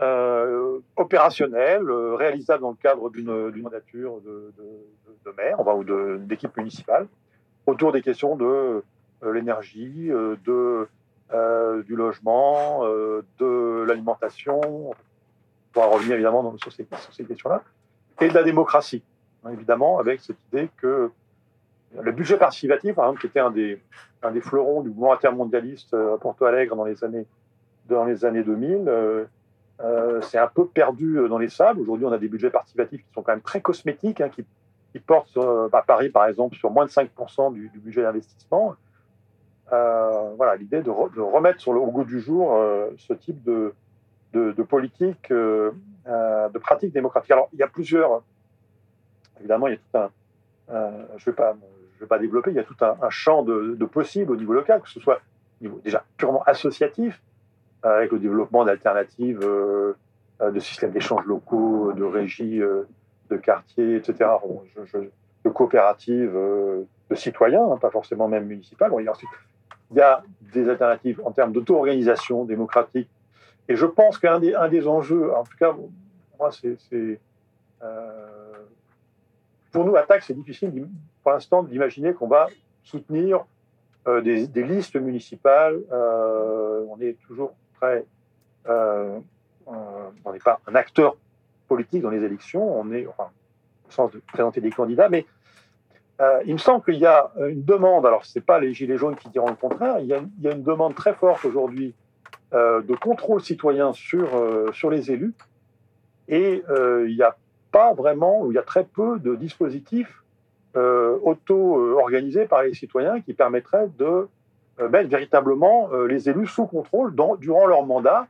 euh, 0.00 0.78
opérationnel, 0.96 1.82
euh, 1.82 2.14
réalisable 2.14 2.62
dans 2.62 2.70
le 2.70 2.76
cadre 2.76 3.10
d'une 3.10 3.62
mandature 3.62 4.20
de, 4.22 4.52
maire 5.36 5.60
ou 5.60 5.84
d'équipe 6.18 6.56
municipale, 6.56 7.06
autour 7.66 7.92
des 7.92 8.00
questions 8.02 8.34
de 8.34 8.44
euh, 9.22 9.32
l'énergie, 9.32 10.08
de, 10.44 10.88
du 11.82 11.96
logement, 11.96 12.84
de 13.38 13.84
l'alimentation. 13.86 14.94
On 15.70 15.72
pourra 15.72 15.86
revenir 15.86 16.14
évidemment 16.14 16.56
sur 16.58 16.72
ces, 16.72 16.84
questions-là. 17.24 17.62
Et 18.20 18.28
de 18.28 18.34
la 18.34 18.42
démocratie, 18.42 19.02
hein, 19.44 19.50
évidemment, 19.52 19.98
avec 19.98 20.20
cette 20.20 20.36
idée 20.52 20.68
que 20.78 21.10
le 22.00 22.12
budget 22.12 22.36
participatif, 22.36 22.94
par 22.94 23.06
exemple, 23.06 23.20
qui 23.20 23.26
était 23.28 23.40
un 23.40 23.50
des, 23.50 23.80
un 24.22 24.30
des 24.30 24.40
fleurons 24.40 24.82
du 24.82 24.88
mouvement 24.88 25.12
intermondialiste 25.12 25.94
à 25.94 26.18
Porto 26.18 26.44
Alegre 26.44 26.76
dans 26.76 26.84
les 26.84 27.02
années, 27.04 27.26
dans 27.88 28.04
les 28.04 28.24
années 28.24 28.42
2000, 28.42 29.28
euh, 29.82 30.20
c'est 30.22 30.38
un 30.38 30.48
peu 30.48 30.66
perdu 30.66 31.18
euh, 31.18 31.28
dans 31.28 31.38
les 31.38 31.48
sables. 31.48 31.80
Aujourd'hui, 31.80 32.06
on 32.06 32.12
a 32.12 32.18
des 32.18 32.28
budgets 32.28 32.50
participatifs 32.50 33.00
qui 33.00 33.12
sont 33.14 33.22
quand 33.22 33.32
même 33.32 33.40
très 33.40 33.60
cosmétiques, 33.60 34.20
hein, 34.20 34.28
qui, 34.28 34.44
portent 35.00 35.36
euh, 35.36 35.68
à 35.72 35.82
Paris, 35.82 36.10
par 36.10 36.26
exemple, 36.26 36.56
sur 36.56 36.70
moins 36.70 36.84
de 36.84 36.90
5% 36.90 37.52
du, 37.54 37.70
budget 37.76 38.02
d'investissement. 38.02 38.74
voilà, 39.70 40.56
l'idée 40.56 40.82
de, 40.82 40.90
remettre 40.90 41.60
sur 41.60 41.72
le, 41.72 41.80
au 41.80 41.90
goût 41.90 42.04
du 42.04 42.20
jour 42.20 42.58
ce 42.98 43.14
type 43.14 43.42
de, 43.44 43.72
de, 44.32 44.62
politique, 44.62 45.30
de 45.30 46.58
pratique 46.58 46.92
démocratique. 46.92 47.30
Alors, 47.30 47.48
il 47.52 47.58
y 47.58 47.62
a 47.62 47.68
plusieurs. 47.68 48.22
Évidemment, 49.38 49.68
il 49.68 49.74
y 49.74 49.76
a 49.76 49.78
tout 49.78 49.98
un. 49.98 50.10
je 50.68 50.74
ne 50.74 51.24
vais, 51.24 51.32
pas, 51.32 51.56
vais 52.00 52.06
pas 52.06 52.18
développer, 52.18 52.50
il 52.50 52.56
y 52.56 52.60
a 52.60 52.64
tout 52.64 52.76
un, 52.80 53.10
champ 53.10 53.42
de, 53.42 53.84
possibles 53.84 54.32
au 54.32 54.36
niveau 54.36 54.52
local, 54.52 54.80
que 54.80 54.88
ce 54.88 55.00
soit 55.00 55.20
déjà 55.60 56.04
purement 56.16 56.42
associatif, 56.44 57.20
avec 57.82 58.12
le 58.12 58.18
développement 58.18 58.64
d'alternatives, 58.64 59.40
euh, 59.42 59.94
euh, 60.40 60.50
de 60.50 60.60
systèmes 60.60 60.92
d'échanges 60.92 61.24
locaux, 61.26 61.92
de 61.92 62.04
régies 62.04 62.60
euh, 62.60 62.84
de 63.30 63.36
quartiers, 63.36 63.96
etc., 63.96 64.30
de 65.44 65.48
coopératives 65.48 66.34
de 66.34 67.14
citoyens, 67.14 67.64
hein, 67.64 67.78
pas 67.78 67.90
forcément 67.90 68.28
même 68.28 68.44
municipales. 68.44 68.92
il, 68.98 69.04
y 69.04 69.08
a 69.08 69.12
ensuite, 69.12 69.30
il 69.90 69.96
y 69.96 70.00
a 70.00 70.22
des 70.52 70.68
alternatives 70.68 71.20
en 71.24 71.30
termes 71.30 71.52
d'auto-organisation 71.52 72.44
démocratique. 72.44 73.08
Et 73.68 73.76
je 73.76 73.86
pense 73.86 74.18
qu'un 74.18 74.40
des, 74.40 74.54
un 74.54 74.68
des 74.68 74.86
enjeux, 74.86 75.32
en 75.34 75.44
tout 75.44 75.56
cas, 75.58 75.74
moi, 76.38 76.50
c'est. 76.50 77.20
pour 79.70 79.84
nous, 79.84 79.96
Attaque, 79.96 80.22
c'est 80.22 80.34
difficile 80.34 80.88
pour 81.22 81.32
l'instant 81.32 81.62
d'imaginer 81.62 82.14
qu'on 82.14 82.28
va 82.28 82.48
soutenir 82.82 83.44
des, 84.06 84.46
des, 84.48 84.64
listes 84.64 84.96
municipales. 84.96 85.78
on 85.90 86.96
est 87.00 87.16
toujours 87.26 87.52
euh, 88.68 89.18
on 90.24 90.32
n'est 90.32 90.38
pas 90.38 90.60
un 90.66 90.74
acteur 90.74 91.16
politique 91.68 92.02
dans 92.02 92.10
les 92.10 92.24
élections, 92.24 92.80
on 92.80 92.90
est, 92.92 93.06
au 93.06 93.12
sens 93.88 94.10
de 94.10 94.20
présenter 94.32 94.60
des 94.60 94.70
candidats, 94.70 95.08
mais 95.08 95.26
euh, 96.20 96.42
il 96.44 96.54
me 96.54 96.58
semble 96.58 96.84
qu'il 96.84 96.96
y 96.96 97.06
a 97.06 97.30
une 97.48 97.64
demande, 97.64 98.04
alors 98.04 98.24
ce 98.24 98.38
n'est 98.38 98.44
pas 98.44 98.58
les 98.58 98.74
Gilets 98.74 98.96
jaunes 98.96 99.16
qui 99.16 99.28
diront 99.28 99.48
le 99.48 99.54
contraire, 99.54 100.00
il 100.00 100.06
y 100.06 100.14
a, 100.14 100.52
une 100.52 100.62
demande 100.62 100.94
très 100.94 101.14
forte 101.14 101.44
aujourd'hui 101.44 101.94
euh, 102.52 102.82
de 102.82 102.94
contrôle 102.94 103.40
citoyen 103.40 103.92
sur, 103.92 104.28
sur 104.72 104.90
les 104.90 105.10
élus, 105.10 105.34
et 106.28 106.62
il 106.68 107.14
n'y 107.14 107.22
a 107.22 107.36
pas 107.72 107.94
vraiment, 107.94 108.42
ou 108.42 108.52
il 108.52 108.54
y 108.54 108.58
a 108.58 108.62
très 108.62 108.84
peu 108.84 109.18
de 109.18 109.34
dispositifs 109.34 110.22
auto-organisés 110.74 112.46
par 112.46 112.62
les 112.62 112.74
citoyens 112.74 113.20
qui 113.20 113.34
permettraient 113.34 113.88
de 113.98 114.28
euh, 114.80 114.88
mettre 114.88 115.10
véritablement 115.10 115.90
euh, 115.92 116.06
les 116.06 116.28
élus 116.28 116.46
sous 116.46 116.66
contrôle 116.66 117.14
durant 117.38 117.66
leur 117.66 117.84
mandat 117.84 118.26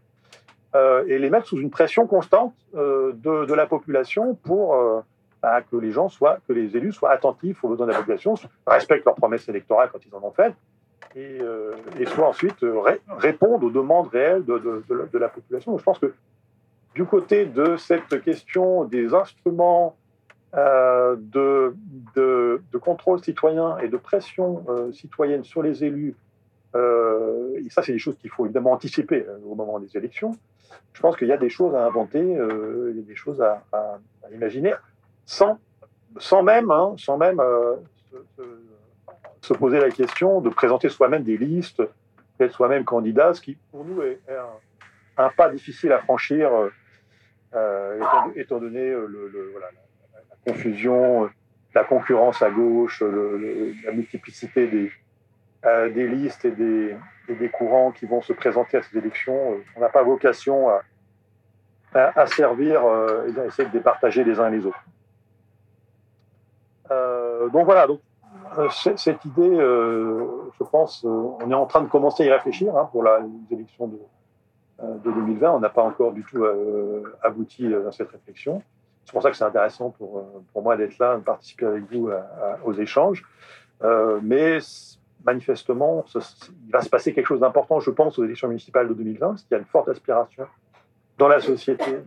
euh, 0.75 1.05
et 1.07 1.19
les 1.19 1.31
mettre 1.31 1.47
sous 1.47 1.59
une 1.59 1.71
pression 1.71 2.07
constante 2.07 2.55
de, 2.75 3.55
la 3.55 3.67
population 3.67 4.35
pour 4.35 4.77
bah, 5.43 5.61
que 5.63 5.77
les 5.77 5.93
gens 5.93 6.09
soient, 6.09 6.39
que 6.49 6.53
les 6.53 6.77
élus 6.77 6.93
soient 6.93 7.11
attentifs 7.11 7.63
aux 7.63 7.69
besoins 7.69 7.87
de 7.87 7.93
la 7.93 7.99
population, 7.99 8.35
respectent 8.67 9.05
leurs 9.05 9.17
promesses 9.17 9.49
électorales 9.49 9.91
quand 9.93 9.99
ils 10.05 10.15
en 10.15 10.23
ont 10.23 10.31
fait, 10.31 10.55
et, 11.17 11.39
et 11.99 12.07
soient 12.07 12.29
ensuite 12.29 12.65
répondent 13.09 13.65
aux 13.65 13.71
demandes 13.71 14.09
réelles 14.09 14.45
de, 14.45 15.19
la 15.19 15.29
population. 15.29 15.77
je 15.77 15.83
pense 15.83 15.99
que 15.99 16.15
du 16.95 17.05
côté 17.05 17.47
de 17.47 17.77
cette 17.77 18.23
question 18.23 18.85
des 18.85 19.13
instruments 19.13 19.97
de, 20.55 21.75
de, 22.15 22.79
contrôle 22.81 23.23
citoyen 23.25 23.79
et 23.79 23.89
de 23.89 23.97
pression 23.97 24.65
citoyenne 24.93 25.43
sur 25.45 25.63
les 25.63 25.85
élus 25.85 26.15
euh, 26.77 27.57
et 27.57 27.69
ça, 27.71 27.83
c'est 27.83 27.93
des 27.93 27.99
choses 27.99 28.17
qu'il 28.19 28.31
faut 28.31 28.45
évidemment 28.45 28.73
anticiper 28.73 29.27
euh, 29.29 29.39
au 29.45 29.55
moment 29.55 29.79
des 29.81 29.97
élections. 29.97 30.37
Je 30.93 31.01
pense 31.01 31.17
qu'il 31.17 31.29
y 31.29 31.33
a 31.33 31.37
des 31.37 31.49
choses 31.49 31.75
à 31.75 31.85
inventer, 31.85 32.21
euh, 32.21 32.91
il 32.93 33.01
y 33.01 33.03
a 33.03 33.07
des 33.07 33.17
choses 33.17 33.41
à, 33.43 33.63
imaginer, 34.33 34.73
sans, 35.25 35.59
sans 36.19 36.43
même, 36.43 36.71
hein, 36.71 36.95
sans 36.97 37.17
même 37.17 37.41
se, 38.37 38.43
poser 39.55 39.81
la 39.81 39.91
question 39.91 40.41
de 40.41 40.49
présenter 40.49 40.89
soi-même 40.89 41.23
des 41.23 41.37
listes, 41.37 41.83
d'être 42.39 42.53
soi-même 42.53 42.85
candidat, 42.85 43.35
ce 43.35 43.41
qui 43.41 43.57
pour 43.71 43.85
nous 43.85 44.03
est, 44.03 44.21
un, 45.17 45.29
pas 45.31 45.49
difficile 45.51 45.93
à 45.93 45.99
franchir, 45.99 46.51
étant, 48.37 48.59
donné 48.59 48.95
voilà, 48.95 49.69
la, 50.15 50.53
confusion, 50.53 51.29
la 51.75 51.85
concurrence 51.85 52.43
à 52.43 52.51
gauche, 52.51 53.03
la 53.03 53.93
multiplicité 53.93 54.67
des, 54.67 54.91
euh, 55.67 55.89
listes 55.89 56.47
et 56.47 56.53
des, 56.53 57.49
courants 57.51 57.93
qui 57.93 58.07
vont 58.07 58.23
se 58.23 58.33
présenter 58.33 58.79
à 58.79 58.83
ces 58.83 58.97
élections. 58.97 59.53
Euh, 59.53 59.65
on 59.77 59.81
n'a 59.81 59.91
pas 59.91 60.03
vocation 60.03 60.71
à, 61.93 62.27
servir 62.27 62.85
euh, 62.85 63.31
et 63.31 63.39
à 63.39 63.45
essayer 63.47 63.69
de 63.69 63.73
départager 63.73 64.25
les 64.25 64.39
uns 64.41 64.49
les 64.49 64.65
autres. 64.65 64.83
donc 67.53 67.65
voilà, 67.65 67.87
cette 68.71 69.25
idée, 69.25 69.57
je 69.57 70.65
pense, 70.71 71.05
on 71.05 71.51
est 71.51 71.55
en 71.55 71.67
train 71.67 71.83
de 71.83 71.89
commencer 71.89 72.25
à 72.25 72.27
y 72.27 72.31
réfléchir 72.31 72.77
hein, 72.77 72.89
pour 72.91 73.05
les 73.05 73.11
élections 73.51 73.87
de, 73.87 73.99
de 74.83 75.11
2020. 75.11 75.53
On 75.53 75.61
n'a 75.61 75.69
pas 75.69 75.83
encore 75.83 76.13
du 76.13 76.25
tout 76.25 76.45
abouti 77.23 77.69
dans 77.69 77.93
cette 77.93 78.11
réflexion. 78.11 78.63
C'est 79.05 79.13
pour 79.13 79.23
ça 79.23 79.31
que 79.31 79.37
c'est 79.37 79.45
intéressant 79.45 79.91
pour, 79.91 80.25
pour 80.53 80.63
moi 80.63 80.77
d'être 80.77 80.99
là, 80.99 81.17
de 81.17 81.23
participer 81.23 81.67
avec 81.67 81.85
vous 81.93 82.11
aux 82.65 82.73
échanges. 82.75 83.25
mais 84.23 84.59
manifestement, 85.25 86.05
il 86.15 86.73
va 86.73 86.83
se 86.83 86.89
passer 86.89 87.13
quelque 87.13 87.27
chose 87.27 87.41
d'important, 87.41 87.81
je 87.81 87.91
pense, 87.91 88.19
aux 88.19 88.25
élections 88.25 88.49
municipales 88.49 88.89
de 88.89 88.95
2020, 88.95 89.29
parce 89.29 89.43
qu'il 89.43 89.53
y 89.53 89.55
a 89.55 89.59
une 89.59 89.67
forte 89.67 89.89
aspiration 89.89 90.47
dans 91.19 91.29
la 91.29 91.41
société 91.41 91.99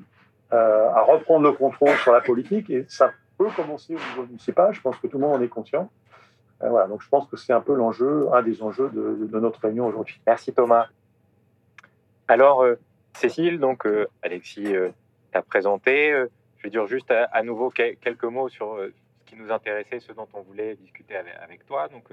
euh, 0.51 0.89
à 0.89 1.01
reprendre 1.01 1.43
le 1.43 1.51
contrôle 1.51 1.95
sur 1.97 2.11
la 2.11 2.21
politique, 2.21 2.69
et 2.69 2.85
ça 2.87 3.11
peut 3.37 3.49
commencer 3.55 3.95
au 3.95 3.99
niveau 3.99 4.27
municipal, 4.27 4.73
je 4.73 4.81
pense 4.81 4.97
que 4.97 5.07
tout 5.07 5.17
le 5.17 5.25
monde 5.25 5.35
en 5.39 5.41
est 5.41 5.47
conscient. 5.47 5.89
Euh, 6.63 6.69
voilà, 6.69 6.87
donc 6.87 7.01
je 7.01 7.09
pense 7.09 7.27
que 7.27 7.37
c'est 7.37 7.53
un 7.53 7.61
peu 7.61 7.73
l'enjeu, 7.73 8.27
un 8.33 8.41
des 8.41 8.61
enjeux 8.63 8.89
de, 8.89 9.39
notre 9.39 9.59
réunion 9.61 9.87
aujourd'hui. 9.87 10.19
Merci 10.25 10.53
Thomas. 10.53 10.87
Alors, 12.27 12.63
euh, 12.63 12.75
Cécile, 13.15 13.59
donc 13.59 13.87
Alexis 14.23 14.73
t'a 15.31 15.43
présenté. 15.43 16.11
je 16.57 16.63
vais 16.63 16.69
dire 16.71 16.87
juste 16.87 17.11
à, 17.11 17.43
nouveau 17.43 17.69
quelques 17.69 18.23
mots 18.23 18.49
sur 18.49 18.79
ce 18.79 19.25
qui 19.29 19.35
nous 19.35 19.51
intéressait, 19.51 19.99
ce 19.99 20.13
dont 20.13 20.27
on 20.33 20.41
voulait 20.41 20.75
discuter 20.75 21.15
avec, 21.15 21.63
toi. 21.67 21.89
Donc, 21.89 22.05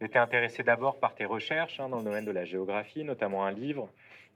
J'étais 0.00 0.18
intéressé 0.18 0.62
d'abord 0.62 0.98
par 0.98 1.14
tes 1.14 1.24
recherches 1.24 1.80
hein, 1.80 1.88
dans 1.88 1.98
le 1.98 2.04
domaine 2.04 2.24
de 2.24 2.30
la 2.32 2.44
géographie, 2.44 3.04
notamment 3.04 3.46
un 3.46 3.52
livre 3.52 3.88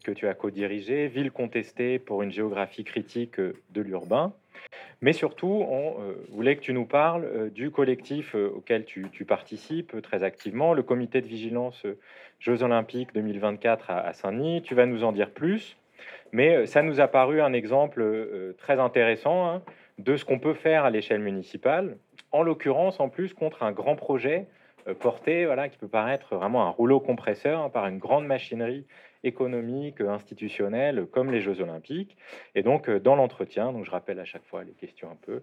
que 0.04 0.12
tu 0.12 0.28
as 0.28 0.34
co-dirigé, 0.34 1.08
Ville 1.08 1.32
contestée 1.32 1.98
pour 1.98 2.22
une 2.22 2.30
géographie 2.30 2.84
critique 2.84 3.40
de 3.40 3.80
l'urbain. 3.80 4.32
Mais 5.00 5.12
surtout, 5.12 5.64
on 5.68 5.96
voulait 6.30 6.56
que 6.56 6.60
tu 6.60 6.72
nous 6.72 6.86
parles 6.86 7.50
du 7.50 7.70
collectif 7.70 8.34
auquel 8.34 8.84
tu, 8.84 9.24
participes 9.24 10.02
très 10.02 10.24
activement, 10.24 10.74
le 10.74 10.82
comité 10.82 11.20
de 11.20 11.26
vigilance 11.26 11.86
Jeux 12.40 12.62
olympiques 12.64 13.14
2024 13.14 13.90
à, 13.90 14.12
Saint-Denis. 14.12 14.62
Tu 14.62 14.74
vas 14.74 14.86
nous 14.86 15.04
en 15.04 15.12
dire 15.12 15.30
plus. 15.30 15.76
Mais 16.32 16.66
ça 16.66 16.82
nous 16.82 17.00
a 17.00 17.06
paru 17.06 17.40
un 17.40 17.52
exemple 17.52 18.04
très 18.58 18.80
intéressant 18.80 19.48
hein, 19.48 19.62
de 19.98 20.16
ce 20.16 20.24
qu'on 20.24 20.38
peut 20.38 20.54
faire 20.54 20.84
à 20.84 20.90
l'échelle 20.90 21.20
municipale, 21.20 21.96
en 22.32 22.42
l'occurrence 22.42 23.00
en 23.00 23.08
plus 23.08 23.34
contre 23.34 23.62
un 23.62 23.72
grand 23.72 23.96
projet 23.96 24.46
euh, 24.86 24.94
porté, 24.94 25.44
voilà, 25.46 25.68
qui 25.68 25.76
peut 25.76 25.88
paraître 25.88 26.36
vraiment 26.36 26.66
un 26.66 26.70
rouleau 26.70 27.00
compresseur 27.00 27.60
hein, 27.60 27.70
par 27.70 27.86
une 27.86 27.98
grande 27.98 28.26
machinerie 28.26 28.86
économique, 29.24 30.00
institutionnelle, 30.00 31.06
comme 31.10 31.30
les 31.30 31.40
Jeux 31.40 31.60
Olympiques. 31.60 32.16
Et 32.54 32.62
donc, 32.62 32.88
euh, 32.88 33.00
dans 33.00 33.16
l'entretien, 33.16 33.72
donc 33.72 33.84
je 33.84 33.90
rappelle 33.90 34.20
à 34.20 34.24
chaque 34.24 34.44
fois 34.44 34.64
les 34.64 34.72
questions 34.72 35.10
un 35.10 35.16
peu, 35.16 35.42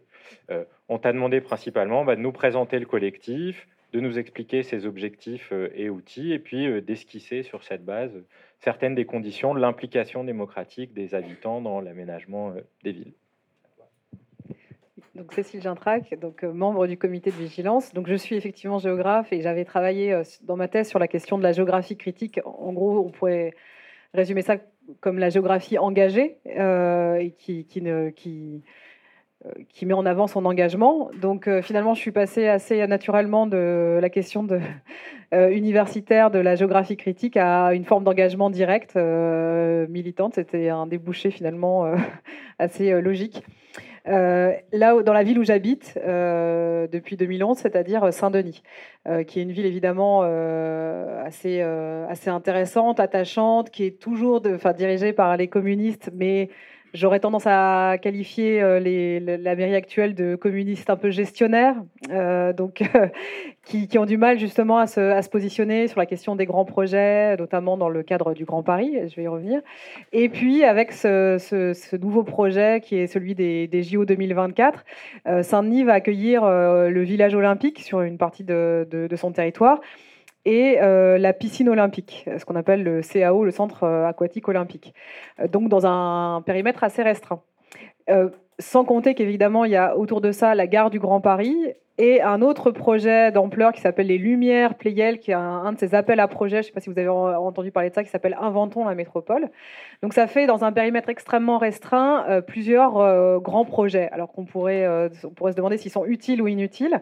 euh, 0.52 0.64
on 0.90 0.98
t'a 0.98 1.14
demandé 1.14 1.42
principalement 1.42 2.06
bah, 2.06 2.16
de 2.16 2.22
nous 2.22 2.32
présenter 2.32 2.80
le 2.80 2.86
collectif, 2.86 3.68
de 3.94 4.00
nous 4.00 4.20
expliquer 4.20 4.64
ses 4.64 4.86
objectifs 4.86 5.54
et 5.74 5.90
outils, 5.90 6.34
et 6.34 6.40
puis 6.40 6.82
d'esquisser 6.82 7.44
sur 7.44 7.64
cette 7.64 7.86
base 7.86 8.12
certaines 8.60 8.96
des 8.96 9.06
conditions 9.06 9.54
de 9.54 9.60
l'implication 9.60 10.26
démocratique 10.26 10.94
des 10.94 11.16
habitants 11.16 11.62
dans 11.62 11.80
l'aménagement 11.80 12.54
des 12.84 12.92
villes 12.92 13.14
donc 15.16 15.34
Cécile 15.34 15.62
Gintrac, 15.62 16.14
donc 16.20 16.44
euh, 16.44 16.52
membre 16.52 16.88
du 16.88 16.98
comité 16.98 17.32
de 17.32 17.38
vigilance. 17.38 17.94
Donc 17.94 18.08
je 18.08 18.16
suis 18.16 18.36
effectivement 18.36 18.80
géographe 18.80 19.32
et 19.32 19.42
j'avais 19.42 19.64
travaillé 19.64 20.12
euh, 20.12 20.24
dans 20.44 20.58
ma 20.58 20.68
thèse 20.68 20.90
sur 20.90 21.00
la 21.00 21.08
question 21.08 21.38
de 21.38 21.44
la 21.44 21.54
géographie 21.54 21.96
critique. 21.96 22.42
En 22.44 22.74
gros, 22.74 23.00
on 23.00 23.12
pourrait 23.12 23.54
résumer 24.14 24.42
ça 24.42 24.58
comme 25.00 25.18
la 25.18 25.30
géographie 25.30 25.78
engagée 25.78 26.38
euh, 26.58 27.16
et 27.16 27.32
qui, 27.32 27.66
met 29.86 29.94
en 29.94 30.06
avant 30.06 30.28
son 30.28 30.44
engagement. 30.46 31.10
Donc 31.22 31.50
finalement, 31.62 31.94
je 31.94 32.02
suis 32.02 32.12
passée 32.12 32.48
assez 32.48 32.86
naturellement 32.86 33.48
de 33.48 34.00
la 34.02 34.10
question 34.10 34.46
universitaire 35.32 36.30
de 36.30 36.40
la 36.40 36.56
géographie 36.56 36.98
critique 36.98 37.38
à 37.38 37.74
une 37.74 37.86
forme 37.86 38.04
d'engagement 38.04 38.50
direct 38.50 38.96
militante. 38.96 40.36
C'était 40.36 40.70
un 40.70 40.88
débouché 40.88 41.32
finalement 41.32 41.92
assez 42.60 43.02
logique. 43.02 43.44
Euh, 44.08 44.54
là, 44.72 45.02
dans 45.02 45.14
la 45.14 45.24
ville 45.24 45.40
où 45.40 45.44
j'habite 45.44 45.98
euh, 45.98 46.88
depuis 46.88 47.18
2011, 47.18 47.58
c'est-à-dire 47.58 48.14
Saint-Denis, 48.14 48.62
euh, 49.08 49.24
qui 49.24 49.40
est 49.40 49.44
une 49.44 49.52
ville 49.52 49.66
évidemment 49.66 50.22
assez, 51.24 51.62
assez 51.62 52.30
intéressante, 52.30 53.00
attachante, 53.00 53.70
qui 53.72 53.86
est 53.86 54.00
toujours 54.00 54.42
de, 54.42 54.58
dirigée 54.74 55.14
par 55.14 55.36
les 55.38 55.48
communistes, 55.48 56.12
mais 56.14 56.50
J'aurais 56.96 57.20
tendance 57.20 57.46
à 57.46 57.98
qualifier 58.02 58.62
euh, 58.62 58.80
la 59.38 59.56
mairie 59.58 59.76
actuelle 59.76 60.16
de 60.16 60.36
communiste 60.36 60.90
un 60.90 60.96
peu 60.96 61.10
gestionnaire, 61.10 61.76
euh, 62.10 62.54
donc 62.54 62.84
qui, 63.66 63.98
ont 63.98 64.06
du 64.06 64.16
mal 64.16 64.40
justement 64.40 64.78
à 64.78 64.88
se, 64.88 65.30
positionner 65.30 65.90
sur 65.90 66.00
la 66.00 66.06
question 66.06 66.38
des 66.38 66.46
grands 66.46 66.64
projets, 66.64 67.36
notamment 67.36 67.76
dans 67.76 67.90
le 67.90 68.02
cadre 68.02 68.34
du 68.34 68.46
Grand 68.46 68.64
Paris. 68.64 68.98
Je 69.10 69.16
vais 69.18 69.24
y 69.24 69.28
revenir. 69.28 69.60
Et 70.14 70.30
puis 70.30 70.64
avec 70.64 70.94
ce, 70.94 71.98
nouveau 71.98 72.24
projet 72.24 72.80
qui 72.80 72.96
est 72.96 73.08
celui 73.08 73.36
des, 73.36 73.84
JO 73.84 74.06
2024, 74.06 74.86
euh, 75.28 75.44
Saint-Denis 75.44 75.84
va 75.84 75.94
accueillir 75.94 76.46
le 76.46 77.02
village 77.02 77.36
olympique 77.36 77.82
sur 77.82 78.02
une 78.02 78.18
partie 78.18 78.46
de 78.46 79.16
son 79.18 79.34
territoire 79.34 79.82
et 80.46 80.78
euh, 80.82 81.18
la 81.18 81.34
piscine 81.34 81.70
olympique, 81.70 82.30
ce 82.38 82.46
qu'on 82.46 82.56
appelle 82.56 82.84
le 82.84 83.02
CAO, 83.02 83.44
le 83.44 83.52
centre 83.52 83.84
euh, 83.84 84.08
aquatique 84.08 84.48
olympique. 84.48 84.94
Euh, 85.40 85.48
donc 85.48 85.70
dans 85.70 85.86
un 85.86 86.42
périmètre 86.44 86.84
assez 86.84 87.04
restreint. 87.04 87.42
sans 88.60 88.86
compter 88.86 89.16
qu'évidemment, 89.16 89.66
il 89.66 89.72
y 89.72 89.76
a 89.76 89.98
autour 89.98 90.22
de 90.22 90.32
ça 90.32 90.56
la 90.56 90.68
gare 90.68 90.90
du 90.90 91.00
Grand 91.00 91.20
Paris 91.20 91.58
et 91.98 92.22
un 92.22 92.42
autre 92.42 92.72
projet 92.72 93.32
d'ampleur 93.32 93.74
qui 93.74 93.82
s'appelle 93.82 94.08
les 94.08 94.18
Lumières 94.18 94.76
Pléiel, 94.76 95.20
qui 95.20 95.32
est 95.32 95.34
un, 95.34 95.74
de 95.74 95.80
ces 95.80 95.96
appels 95.96 96.20
à 96.20 96.28
projets, 96.28 96.58
je 96.58 96.60
ne 96.60 96.64
sais 96.68 96.72
pas 96.72 96.82
si 96.82 96.90
vous 96.90 97.00
avez 97.00 97.10
entendu 97.10 97.72
parler 97.72 97.90
de 97.90 97.96
ça, 97.96 98.04
qui 98.04 98.10
s'appelle 98.10 98.38
Inventons 98.40 98.86
la 98.86 98.96
métropole. 98.96 99.50
Donc 100.04 100.14
ça 100.14 100.28
fait 100.28 100.46
dans 100.46 100.64
un 100.64 100.72
périmètre 100.72 101.10
extrêmement 101.10 101.58
restreint 101.58 102.42
plusieurs 102.42 103.40
grands 103.42 103.66
projets, 103.66 104.10
alors 104.12 104.32
qu'on 104.34 104.46
pourrait, 104.46 105.10
se 105.12 105.56
demander 105.56 105.78
s'ils 105.78 105.92
sont 105.92 106.06
utiles 106.06 106.42
ou 106.42 106.48
inutiles. 106.48 107.02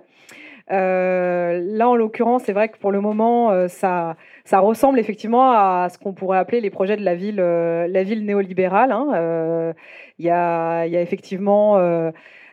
Euh, 0.72 1.60
là, 1.62 1.90
en 1.90 1.96
l'occurrence, 1.96 2.44
c'est 2.46 2.54
vrai 2.54 2.70
que 2.70 2.78
pour 2.78 2.92
le 2.92 3.02
moment, 3.02 3.52
euh, 3.52 3.68
ça, 3.68 4.16
ça 4.46 4.60
ressemble 4.60 5.00
effectivement 5.00 5.52
à 5.52 5.90
ce 5.92 5.98
qu'on 5.98 6.14
pourrait 6.14 6.38
appeler 6.38 6.62
les 6.62 6.70
projets 6.70 6.96
de 6.96 7.04
la 7.04 7.16
ville, 7.16 7.40
euh, 7.40 7.88
la 7.88 8.04
ville 8.04 8.26
néolibérale. 8.26 8.92
Hein. 8.92 9.74
Il 10.20 10.26
y, 10.26 10.30
a, 10.30 10.86
y, 10.86 10.96
a, 10.96 11.02
effectivement 11.02 11.78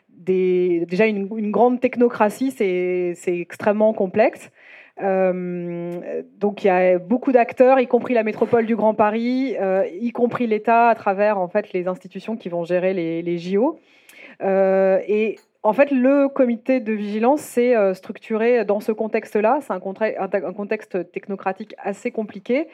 déjà 0.08 1.06
une, 1.06 1.50
grande 1.50 1.80
technocratie, 1.80 2.50
c'est 2.50 3.14
extrêmement 3.26 3.92
complexe. 3.92 4.50
donc 4.98 6.64
il 6.64 6.66
y 6.66 6.70
a 6.70 6.98
beaucoup 6.98 7.32
d'acteurs, 7.32 7.80
y 7.80 7.86
compris 7.86 8.14
la 8.14 8.22
métropole 8.22 8.66
du 8.66 8.76
Grand 8.76 8.94
Paris, 8.94 9.56
y 10.00 10.12
compris 10.12 10.46
l'État 10.46 10.88
à 10.88 10.94
travers 10.94 11.38
en 11.38 11.48
fait 11.48 11.72
les 11.72 11.86
institutions 11.86 12.36
qui 12.36 12.48
vont 12.48 12.64
gérer 12.64 12.94
les, 12.94 13.22
les 13.22 13.38
JO. 13.38 13.78
et 14.42 15.36
en 15.62 15.74
fait, 15.74 15.90
le 15.90 16.28
comité 16.28 16.80
de 16.80 16.92
vigilance 16.92 17.40
s'est 17.40 17.76
euh, 17.76 17.92
structuré 17.92 18.64
dans 18.64 18.80
ce 18.80 18.92
contexte-là. 18.92 19.58
C'est 19.60 19.72
un, 19.72 19.80
contexte 19.80 21.12
technocratique 21.12 21.74
assez 21.78 22.10
compliqué. 22.10 22.68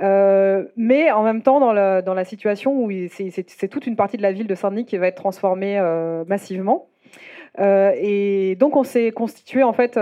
Euh, 0.00 0.64
mais 0.76 1.10
en 1.10 1.22
même 1.22 1.42
temps, 1.42 1.58
dans 1.58 1.72
la, 1.72 2.24
situation 2.24 2.84
où 2.84 2.90
c'est 3.10 3.68
toute 3.68 3.86
une 3.86 3.96
partie 3.96 4.18
de 4.18 4.22
la 4.22 4.32
ville 4.32 4.46
de 4.46 4.54
Saint-Denis 4.54 4.84
qui 4.84 4.98
va 4.98 5.06
être 5.06 5.16
transformée 5.16 5.78
euh, 5.78 6.24
massivement. 6.26 6.88
et 7.58 8.56
donc, 8.60 8.76
on 8.76 8.84
s'est 8.84 9.10
constitué 9.10 9.62
en 9.62 9.72
fait 9.72 9.98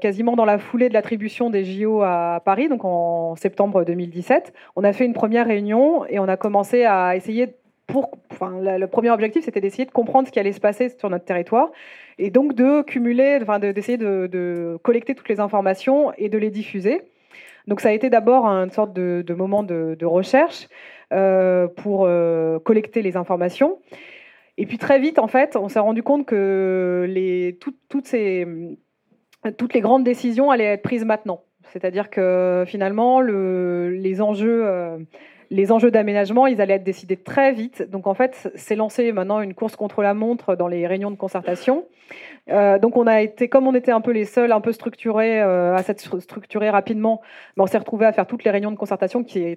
quasiment 0.00 0.34
dans 0.36 0.46
la 0.46 0.58
foulée 0.58 0.88
de 0.88 0.94
l'attribution 0.94 1.50
des 1.50 1.64
JO 1.64 2.02
à 2.02 2.40
Paris, 2.44 2.68
donc 2.68 2.84
en 2.84 3.36
septembre 3.36 3.84
2017. 3.84 4.54
On 4.74 4.84
a 4.84 4.92
fait 4.92 5.04
une 5.04 5.12
première 5.12 5.46
réunion 5.46 6.06
et 6.06 6.18
on 6.18 6.28
a 6.28 6.38
commencé 6.38 6.84
à 6.84 7.14
essayer 7.14 7.54
le 7.90 8.86
premier 8.86 9.10
objectif, 9.10 9.44
c'était 9.44 9.60
d'essayer 9.60 9.84
de 9.84 9.90
comprendre 9.90 10.26
ce 10.26 10.32
qui 10.32 10.38
allait 10.38 10.52
se 10.52 10.60
passer 10.60 10.88
sur 10.88 11.10
notre 11.10 11.24
territoire 11.24 11.70
et 12.18 12.30
donc 12.30 12.54
de 12.54 12.82
cumuler, 12.82 13.38
enfin, 13.42 13.58
d'essayer 13.58 13.98
de, 13.98 14.78
collecter 14.82 15.14
toutes 15.14 15.28
les 15.28 15.40
informations 15.40 16.12
et 16.18 16.28
de 16.28 16.38
les 16.38 16.50
diffuser. 16.50 17.02
Donc 17.68 17.80
ça 17.80 17.90
a 17.90 17.92
été 17.92 18.10
d'abord 18.10 18.46
une 18.46 18.70
sorte 18.70 18.92
de, 18.92 19.34
moment 19.34 19.62
de, 19.62 20.04
recherche 20.04 20.68
euh, 21.12 21.68
pour 21.68 22.04
euh, 22.06 22.58
collecter 22.58 23.02
les 23.02 23.16
informations. 23.16 23.78
Et 24.58 24.66
puis 24.66 24.78
très 24.78 24.98
vite, 24.98 25.18
en 25.18 25.28
fait, 25.28 25.56
on 25.56 25.68
s'est 25.68 25.78
rendu 25.78 26.02
compte 26.02 26.26
que 26.26 27.06
les, 27.08 27.56
toutes, 27.60 27.78
toutes 27.88 28.12
les 28.12 29.80
grandes 29.80 30.04
décisions 30.04 30.50
allaient 30.50 30.64
être 30.64 30.82
prises 30.82 31.04
maintenant. 31.04 31.42
C'est-à-dire 31.64 32.10
que 32.10 32.64
finalement, 32.66 33.20
le, 33.20 33.90
les 33.90 34.20
enjeux... 34.20 34.66
Euh, 34.66 34.98
les 35.52 35.70
enjeux 35.70 35.90
d'aménagement, 35.90 36.46
ils 36.46 36.62
allaient 36.62 36.74
être 36.74 36.82
décidés 36.82 37.18
très 37.18 37.52
vite. 37.52 37.82
Donc 37.90 38.06
en 38.06 38.14
fait, 38.14 38.50
c'est 38.54 38.74
lancé 38.74 39.12
maintenant 39.12 39.40
une 39.40 39.52
course 39.52 39.76
contre 39.76 40.00
la 40.02 40.14
montre 40.14 40.56
dans 40.56 40.66
les 40.66 40.86
réunions 40.86 41.10
de 41.10 41.16
concertation. 41.16 41.84
Euh, 42.50 42.78
donc 42.78 42.96
on 42.96 43.06
a 43.06 43.22
été, 43.22 43.48
comme 43.48 43.68
on 43.68 43.74
était 43.74 43.92
un 43.92 44.00
peu 44.00 44.10
les 44.10 44.24
seuls, 44.24 44.50
un 44.50 44.60
peu 44.60 44.72
structurés, 44.72 45.40
euh, 45.40 45.76
à 45.76 45.82
s'être 45.82 46.18
structurés 46.18 46.70
rapidement, 46.70 47.20
on 47.56 47.66
s'est 47.66 47.78
retrouvé 47.78 48.04
à 48.04 48.12
faire 48.12 48.26
toutes 48.26 48.42
les 48.42 48.50
réunions 48.50 48.72
de 48.72 48.76
concertation 48.76 49.22
qui, 49.22 49.56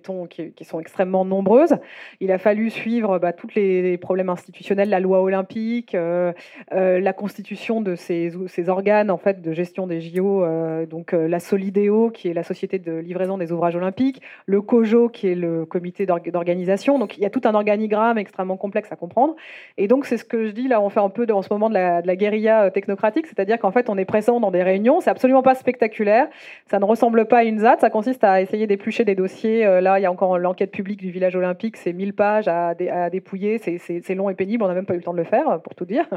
sont 0.62 0.80
extrêmement 0.80 1.26
nombreuses. 1.26 1.78
Il 2.20 2.32
a 2.32 2.38
fallu 2.38 2.70
suivre 2.70 3.18
bah, 3.18 3.34
tous 3.34 3.48
les 3.56 3.98
problèmes 3.98 4.30
institutionnels, 4.30 4.90
la 4.90 5.00
loi 5.00 5.22
olympique, 5.22 5.96
euh, 5.96 6.34
la 6.72 7.14
constitution 7.14 7.82
de 7.82 7.96
ces, 7.96 8.32
organes 8.68 9.10
en 9.10 9.18
fait 9.18 9.42
de 9.42 9.52
gestion 9.54 9.88
des 9.88 10.02
JO, 10.02 10.46
donc 10.86 11.12
la 11.14 11.40
Solidéo 11.40 12.10
qui 12.10 12.28
est 12.30 12.34
la 12.34 12.44
société 12.44 12.80
de 12.80 12.94
livraison 12.94 13.38
des 13.38 13.52
ouvrages 13.52 13.76
olympiques, 13.76 14.22
le 14.46 14.62
COJO 14.62 15.10
qui 15.10 15.28
est 15.28 15.36
le 15.36 15.66
comité 15.66 16.06
d'organisation. 16.06 17.00
Donc 17.00 17.18
il 17.18 17.22
y 17.22 17.26
a 17.26 17.30
tout 17.30 17.42
un 17.46 17.54
organigramme 17.54 18.18
extrêmement 18.18 18.58
complexe 18.58 18.92
à 18.92 18.96
comprendre. 18.96 19.36
Et 19.78 19.88
donc 19.88 20.06
c'est 20.06 20.18
ce 20.18 20.26
que 20.26 20.46
je 20.46 20.52
dis 20.52 20.68
là, 20.68 20.82
on 20.82 20.90
fait 20.90 21.00
un 21.00 21.10
peu 21.10 21.26
en 21.32 21.42
ce 21.42 21.50
moment 21.52 21.70
de 21.70 21.76
la 21.76 22.16
guérilla 22.16 22.70
technocratique, 22.76 23.26
c'est-à-dire 23.26 23.58
qu'en 23.58 23.72
fait, 23.72 23.90
on 23.90 23.98
est 23.98 24.06
présent 24.06 24.40
dans 24.40 24.52
des 24.52 24.62
réunions, 24.62 25.02
c'est 25.02 25.10
absolument 25.10 25.42
pas 25.42 25.56
spectaculaire, 25.56 26.28
ça 26.70 26.78
ne 26.78 26.86
ressemble 26.86 27.26
pas 27.26 27.40
à 27.40 27.44
une 27.44 27.60
ZAD, 27.60 27.80
ça 27.80 27.90
consiste 27.90 28.24
à 28.24 28.42
essayer 28.42 28.68
d'éplucher 28.68 29.04
des 29.04 29.16
dossiers. 29.16 29.66
Euh, 29.66 29.82
là, 29.82 29.98
il 30.00 30.04
y 30.04 30.06
a 30.06 30.12
encore 30.12 30.38
l'enquête 30.38 30.72
publique 30.72 31.00
du 31.00 31.10
village 31.10 31.36
olympique, 31.36 31.78
c'est 31.78 31.94
1000 31.94 32.14
pages 32.14 32.48
à, 32.48 32.76
dépouiller, 33.10 33.58
c'est 33.58 34.16
long 34.16 34.30
et 34.30 34.36
pénible, 34.36 34.64
on 34.64 34.68
n'a 34.68 34.76
même 34.76 34.86
pas 34.86 34.94
eu 34.94 34.98
le 34.98 35.04
temps 35.04 35.14
de 35.14 35.18
le 35.18 35.24
faire, 35.24 35.60
pour 35.64 35.74
tout 35.74 35.86
dire. 35.86 36.08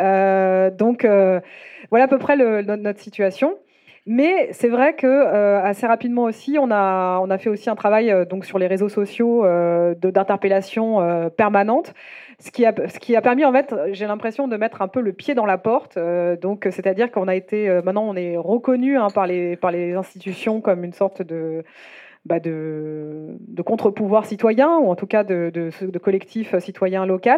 Euh, 0.00 0.70
donc, 0.70 1.04
euh, 1.04 1.40
voilà 1.90 2.06
à 2.06 2.08
peu 2.08 2.18
près 2.18 2.36
notre, 2.36 3.00
situation. 3.00 3.56
Mais 4.06 4.48
c'est 4.52 4.68
vrai 4.68 4.94
que 4.94 5.06
assez 5.62 5.86
rapidement 5.86 6.24
aussi, 6.24 6.56
on 6.58 6.70
a, 6.70 7.20
on 7.22 7.30
a 7.30 7.38
fait 7.38 7.50
aussi 7.50 7.70
un 7.70 7.76
travail 7.76 8.26
donc 8.28 8.44
sur 8.44 8.58
les 8.58 8.66
réseaux 8.66 8.88
sociaux 8.88 9.44
d'interpellation 9.94 11.30
permanente 11.36 11.94
ce 12.40 12.50
qui 12.50 12.64
a, 12.64 12.74
ce 12.88 12.98
qui 12.98 13.14
a 13.16 13.20
permis, 13.20 13.44
en 13.44 13.52
fait, 13.52 13.74
j'ai 13.92 14.06
l'impression 14.06 14.48
de 14.48 14.56
mettre 14.56 14.80
un 14.80 14.88
peu 14.88 15.00
le 15.00 15.12
pied 15.12 15.34
dans 15.34 15.44
la 15.44 15.58
porte. 15.58 15.96
Euh, 15.98 16.36
donc, 16.36 16.66
c'est-à-dire 16.70 17.10
qu'on 17.10 17.28
a 17.28 17.34
été, 17.34 17.68
euh, 17.68 17.82
maintenant, 17.82 18.04
on 18.08 18.16
est 18.16 18.36
reconnu 18.36 18.96
hein, 18.96 19.08
par, 19.14 19.26
les, 19.26 19.56
par 19.56 19.70
les 19.70 19.92
institutions 19.94 20.60
comme 20.60 20.82
une 20.82 20.94
sorte 20.94 21.22
de, 21.22 21.64
bah, 22.26 22.38
de, 22.38 23.36
de 23.48 23.62
contre-pouvoir 23.62 24.26
citoyen, 24.26 24.78
ou 24.78 24.90
en 24.90 24.94
tout 24.94 25.06
cas 25.06 25.24
de, 25.24 25.50
de, 25.52 25.98
collectifs 25.98 26.58
citoyens 26.58 27.06
locaux. 27.06 27.30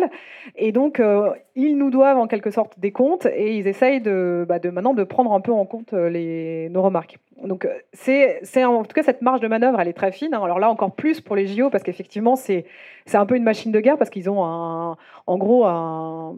Et 0.57 0.73
donc, 0.73 0.99
euh, 0.99 1.31
ils 1.55 1.77
nous 1.79 1.91
doivent 1.91 2.19
en 2.19 2.27
quelque 2.27 2.51
sorte 2.51 2.79
des 2.81 2.91
comptes 2.91 3.27
et 3.27 3.57
ils 3.57 3.69
essayent 3.69 4.01
de, 4.01 4.45
bah, 4.49 4.59
de 4.59 4.71
maintenant 4.71 4.95
de 4.95 5.05
prendre 5.05 5.33
un 5.33 5.41
peu 5.41 5.53
en 5.53 5.67
compte 5.67 5.93
euh, 5.93 6.11
les, 6.11 6.69
nos 6.71 6.83
remarques. 6.83 7.19
Donc, 7.45 7.69
c'est 7.93 8.65
en 8.65 8.83
tout 8.85 8.95
cas 8.95 9.03
cette 9.03 9.23
marge 9.23 9.41
de 9.41 9.49
manœuvre, 9.49 9.81
elle 9.81 9.89
est 9.89 9.93
très 9.93 10.13
fine. 10.13 10.35
Hein. 10.35 10.43
Alors 10.43 10.59
là, 10.59 10.71
encore 10.71 10.93
plus 10.93 11.21
pour 11.21 11.37
les 11.37 11.47
JO, 11.47 11.71
parce 11.71 11.83
qu'effectivement, 11.85 12.37
c'est 12.37 12.65
un 13.13 13.27
peu 13.27 13.37
une 13.37 13.45
machine 13.45 13.73
de 13.73 13.81
guerre, 13.81 13.99
parce 13.99 14.11
qu'ils 14.11 14.31
ont 14.31 14.43
en 14.43 15.39
gros 15.39 15.65
un 15.65 16.37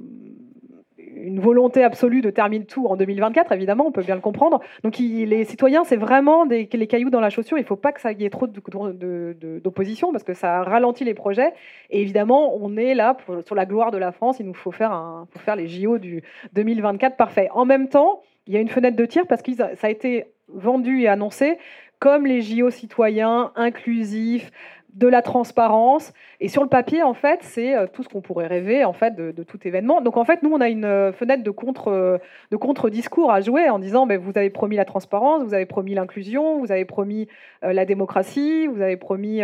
une 1.25 1.41
volonté 1.41 1.83
absolue 1.83 2.21
de 2.21 2.31
terminer 2.31 2.65
tout 2.65 2.87
en 2.87 2.97
2024, 2.97 3.53
évidemment, 3.53 3.87
on 3.87 3.93
peut 3.93 4.03
bien 4.03 4.15
le 4.15 4.21
comprendre. 4.21 4.61
Donc 4.83 4.99
les 4.99 5.45
citoyens, 5.45 5.85
c'est 5.85 5.97
vraiment 5.97 6.45
les 6.45 6.67
cailloux 6.87 7.11
dans 7.11 7.21
la 7.21 7.31
chaussure. 7.31 7.59
Il 7.59 7.63
ne 7.63 7.67
faut 7.67 7.77
pas 7.77 7.93
que 7.93 8.01
ça 8.01 8.13
y 8.13 8.25
ait 8.25 8.31
trop 8.31 8.47
d'opposition 8.47 10.13
parce 10.13 10.25
que 10.25 10.35
ça 10.35 10.63
ralentit 10.63 11.05
les 11.05 11.15
projets. 11.15 11.53
Et 11.91 12.03
évidemment, 12.03 12.55
on 12.57 12.77
est 12.77 12.95
là 12.95 13.17
sur 13.47 13.55
la 13.55 13.67
gloire 13.67 13.91
de 13.91 13.99
la 13.99 14.13
France. 14.13 14.39
Il 14.41 14.47
nous 14.47 14.55
faut 14.55 14.73
faire, 14.73 15.25
faire 15.39 15.57
les 15.57 15.69
JO 15.69 15.99
du 15.99 16.23
2024 16.53 17.17
parfait. 17.17 17.49
En 17.53 17.65
même 17.65 17.89
temps, 17.89 18.23
il 18.47 18.55
y 18.55 18.57
a 18.57 18.61
une 18.61 18.69
fenêtre 18.69 18.97
de 18.97 19.07
tir 19.07 19.27
parce 19.27 19.43
que 19.43 19.53
ça 19.55 19.71
a 19.83 19.91
été 19.91 20.27
vendu 20.49 21.01
et 21.01 21.09
annoncé 21.09 21.59
comme 21.99 22.27
les 22.27 22.43
JO 22.43 22.69
citoyens, 22.69 23.51
inclusifs, 23.57 24.51
de 24.95 25.09
la 25.09 25.23
transparence. 25.23 26.13
Et 26.41 26.49
sur 26.49 26.63
le 26.63 26.69
papier, 26.69 27.03
en 27.03 27.15
fait, 27.15 27.41
c'est 27.43 27.77
euh, 27.77 27.87
tout 27.93 28.03
ce 28.03 28.09
qu'on 28.09 28.21
pourrait 28.21 28.47
rêver 28.47 28.85
en 28.85 28.93
fait 28.93 29.15
de, 29.17 29.43
tout 29.43 29.59
événement. 29.67 30.01
Donc 30.01 30.17
en 30.17 30.25
fait, 30.25 30.43
nous, 30.43 30.53
on 30.53 30.61
a 30.61 30.69
une 30.69 30.85
euh, 30.85 31.13
fenêtre 31.13 31.43
de 31.43 31.51
contre 31.51 31.89
euh, 31.89 32.19
de 32.51 32.57
contre 32.57 32.91
discours 32.91 33.33
à 33.33 33.41
jouer 33.41 33.69
en 33.69 33.79
disant, 33.79 34.07
mais 34.07 34.17
vous 34.17 34.33
avez 34.37 34.51
promis 34.51 34.77
la 34.77 34.85
transparence, 34.85 35.43
vous 35.43 35.55
avez 35.55 35.67
promis 35.67 35.95
l'inclusion, 35.95 36.59
vous 36.61 36.71
avez 36.71 36.85
promis 36.85 37.29
la 37.63 37.85
démocratie, 37.85 38.67
vous 38.67 38.81
avez 38.81 38.97
promis 38.97 39.41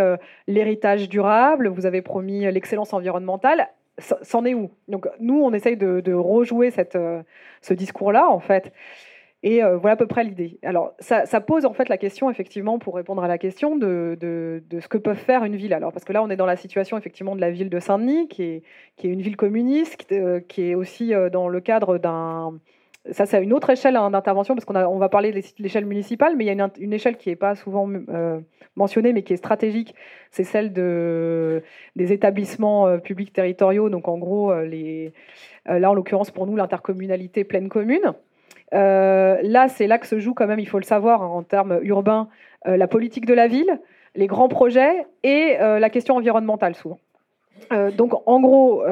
l'héritage 0.47 1.09
durable, 1.09 1.69
vous 1.69 1.87
avez 1.87 2.03
promis 2.03 2.51
l'excellence 2.53 2.93
environnementale. 2.93 3.69
C'en 3.99 4.45
est 4.45 4.55
où? 4.55 4.71
Donc 4.89 5.09
nous, 5.19 5.41
on 5.43 5.53
essaye 5.53 5.77
de, 5.77 6.13
rejouer 6.13 6.71
cette, 6.71 6.99
ce 7.61 7.75
discours-là, 7.75 8.29
en 8.29 8.41
fait. 8.41 8.73
Et 9.43 9.65
euh, 9.65 9.79
voilà 9.79 9.95
à 9.95 9.97
peu 9.97 10.07
près 10.07 10.23
l'idée. 10.23 10.59
Alors, 10.63 10.93
ça, 10.99 11.25
pose 11.41 11.65
en 11.65 11.73
fait 11.73 11.89
la 11.89 11.97
question, 11.97 12.31
effectivement, 12.31 12.79
pour 12.79 12.95
répondre 12.95 13.25
à 13.25 13.29
la 13.29 13.39
question 13.39 13.77
de, 13.77 14.19
ce 14.21 14.89
que 14.89 14.99
peuvent 14.99 15.17
faire 15.17 15.45
une 15.45 15.57
ville. 15.57 15.73
Alors, 15.73 15.93
parce 15.93 16.05
que 16.05 16.13
là, 16.13 16.23
on 16.23 16.29
est 16.29 16.37
dans 16.37 16.47
la 16.47 16.57
situation, 16.57 16.99
effectivement, 16.99 17.35
de 17.35 17.41
la 17.41 17.51
ville 17.51 17.71
de 17.71 17.79
Saint-Denis, 17.81 18.29
qui 18.29 18.43
est, 18.43 18.63
qui 18.97 19.09
une 19.09 19.23
ville 19.23 19.37
communiste, 19.37 19.97
qui, 19.97 20.15
euh, 20.15 20.41
est 20.59 20.75
aussi 20.75 21.15
euh, 21.15 21.31
dans 21.31 21.49
le 21.49 21.61
cadre 21.61 21.97
d'un... 21.97 22.59
Ça, 23.13 23.25
c'est 23.25 23.43
une 23.43 23.55
autre 23.55 23.71
échelle 23.71 23.97
hein, 23.97 24.11
d'intervention, 24.11 24.55
parce 24.55 24.67
qu'on 24.67 24.77
on 24.77 24.99
va 24.99 25.09
parler 25.09 25.33
de 25.33 25.41
l'échelle 25.59 25.87
municipale, 25.87 26.37
mais 26.37 26.45
il 26.45 26.49
y 26.49 26.61
a 26.61 26.71
une, 26.79 26.93
échelle 26.93 27.17
qui 27.17 27.31
n'est 27.31 27.37
pas 27.37 27.55
souvent 27.55 27.89
mentionnée, 28.77 29.15
mais 29.15 29.23
qui 29.23 29.33
est 29.33 29.39
stratégique. 29.39 29.95
C'est 30.31 30.45
celle 30.45 30.75
de, 30.75 31.63
des 31.97 32.13
établissements 32.13 32.99
publics 32.99 33.33
territoriaux. 33.33 33.89
Donc, 33.89 34.07
en 34.07 34.19
gros, 34.19 34.53
là, 34.53 35.91
en 35.91 35.95
l'occurrence, 35.95 36.31
pour 36.31 36.47
nous, 36.47 36.57
l'intercommunalité 36.57 37.43
pleine 37.45 37.71
commune. 37.71 38.13
Euh, 38.75 39.39
là, 39.43 39.69
c'est 39.69 39.87
là 39.87 39.99
que 39.99 40.07
se 40.07 40.19
joue 40.19 40.35
quand 40.35 40.47
même, 40.47 40.61
il 40.61 40.69
faut 40.69 40.79
le 40.79 40.85
savoir, 40.85 41.23
hein, 41.23 41.27
en 41.27 41.43
termes 41.43 41.81
urbains, 41.83 42.29
euh, 42.67 42.77
la 42.77 42.87
politique 42.87 43.27
de 43.27 43.35
la 43.35 43.49
ville, 43.49 43.81
les 44.15 44.27
grands 44.27 44.49
projets 44.49 45.07
et 45.23 45.57
euh, 45.61 45.79
la 45.79 45.91
question 45.91 46.17
environnementale 46.17 46.75
souvent. 46.75 46.99
donc, 47.97 48.15
en 48.27 48.41
gros, 48.41 48.85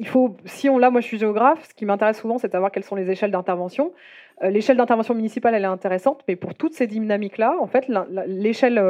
il 0.00 0.06
faut, 0.06 0.36
si 0.44 0.68
on 0.68 0.78
là, 0.78 0.90
moi 0.90 1.00
je 1.00 1.06
suis 1.06 1.18
géographe, 1.18 1.66
ce 1.68 1.74
qui 1.74 1.84
m'intéresse 1.84 2.20
souvent, 2.20 2.38
c'est 2.38 2.46
de 2.46 2.52
savoir 2.52 2.70
quelles 2.70 2.84
sont 2.84 2.94
les 2.94 3.10
échelles 3.10 3.32
d'intervention. 3.32 3.92
L'échelle 4.40 4.76
d'intervention 4.76 5.14
municipale, 5.14 5.54
elle 5.56 5.64
est 5.64 5.66
intéressante, 5.66 6.22
mais 6.28 6.36
pour 6.36 6.54
toutes 6.54 6.74
ces 6.74 6.86
dynamiques-là, 6.86 7.56
en 7.60 7.66
fait, 7.66 7.90
l'échelle 8.26 8.80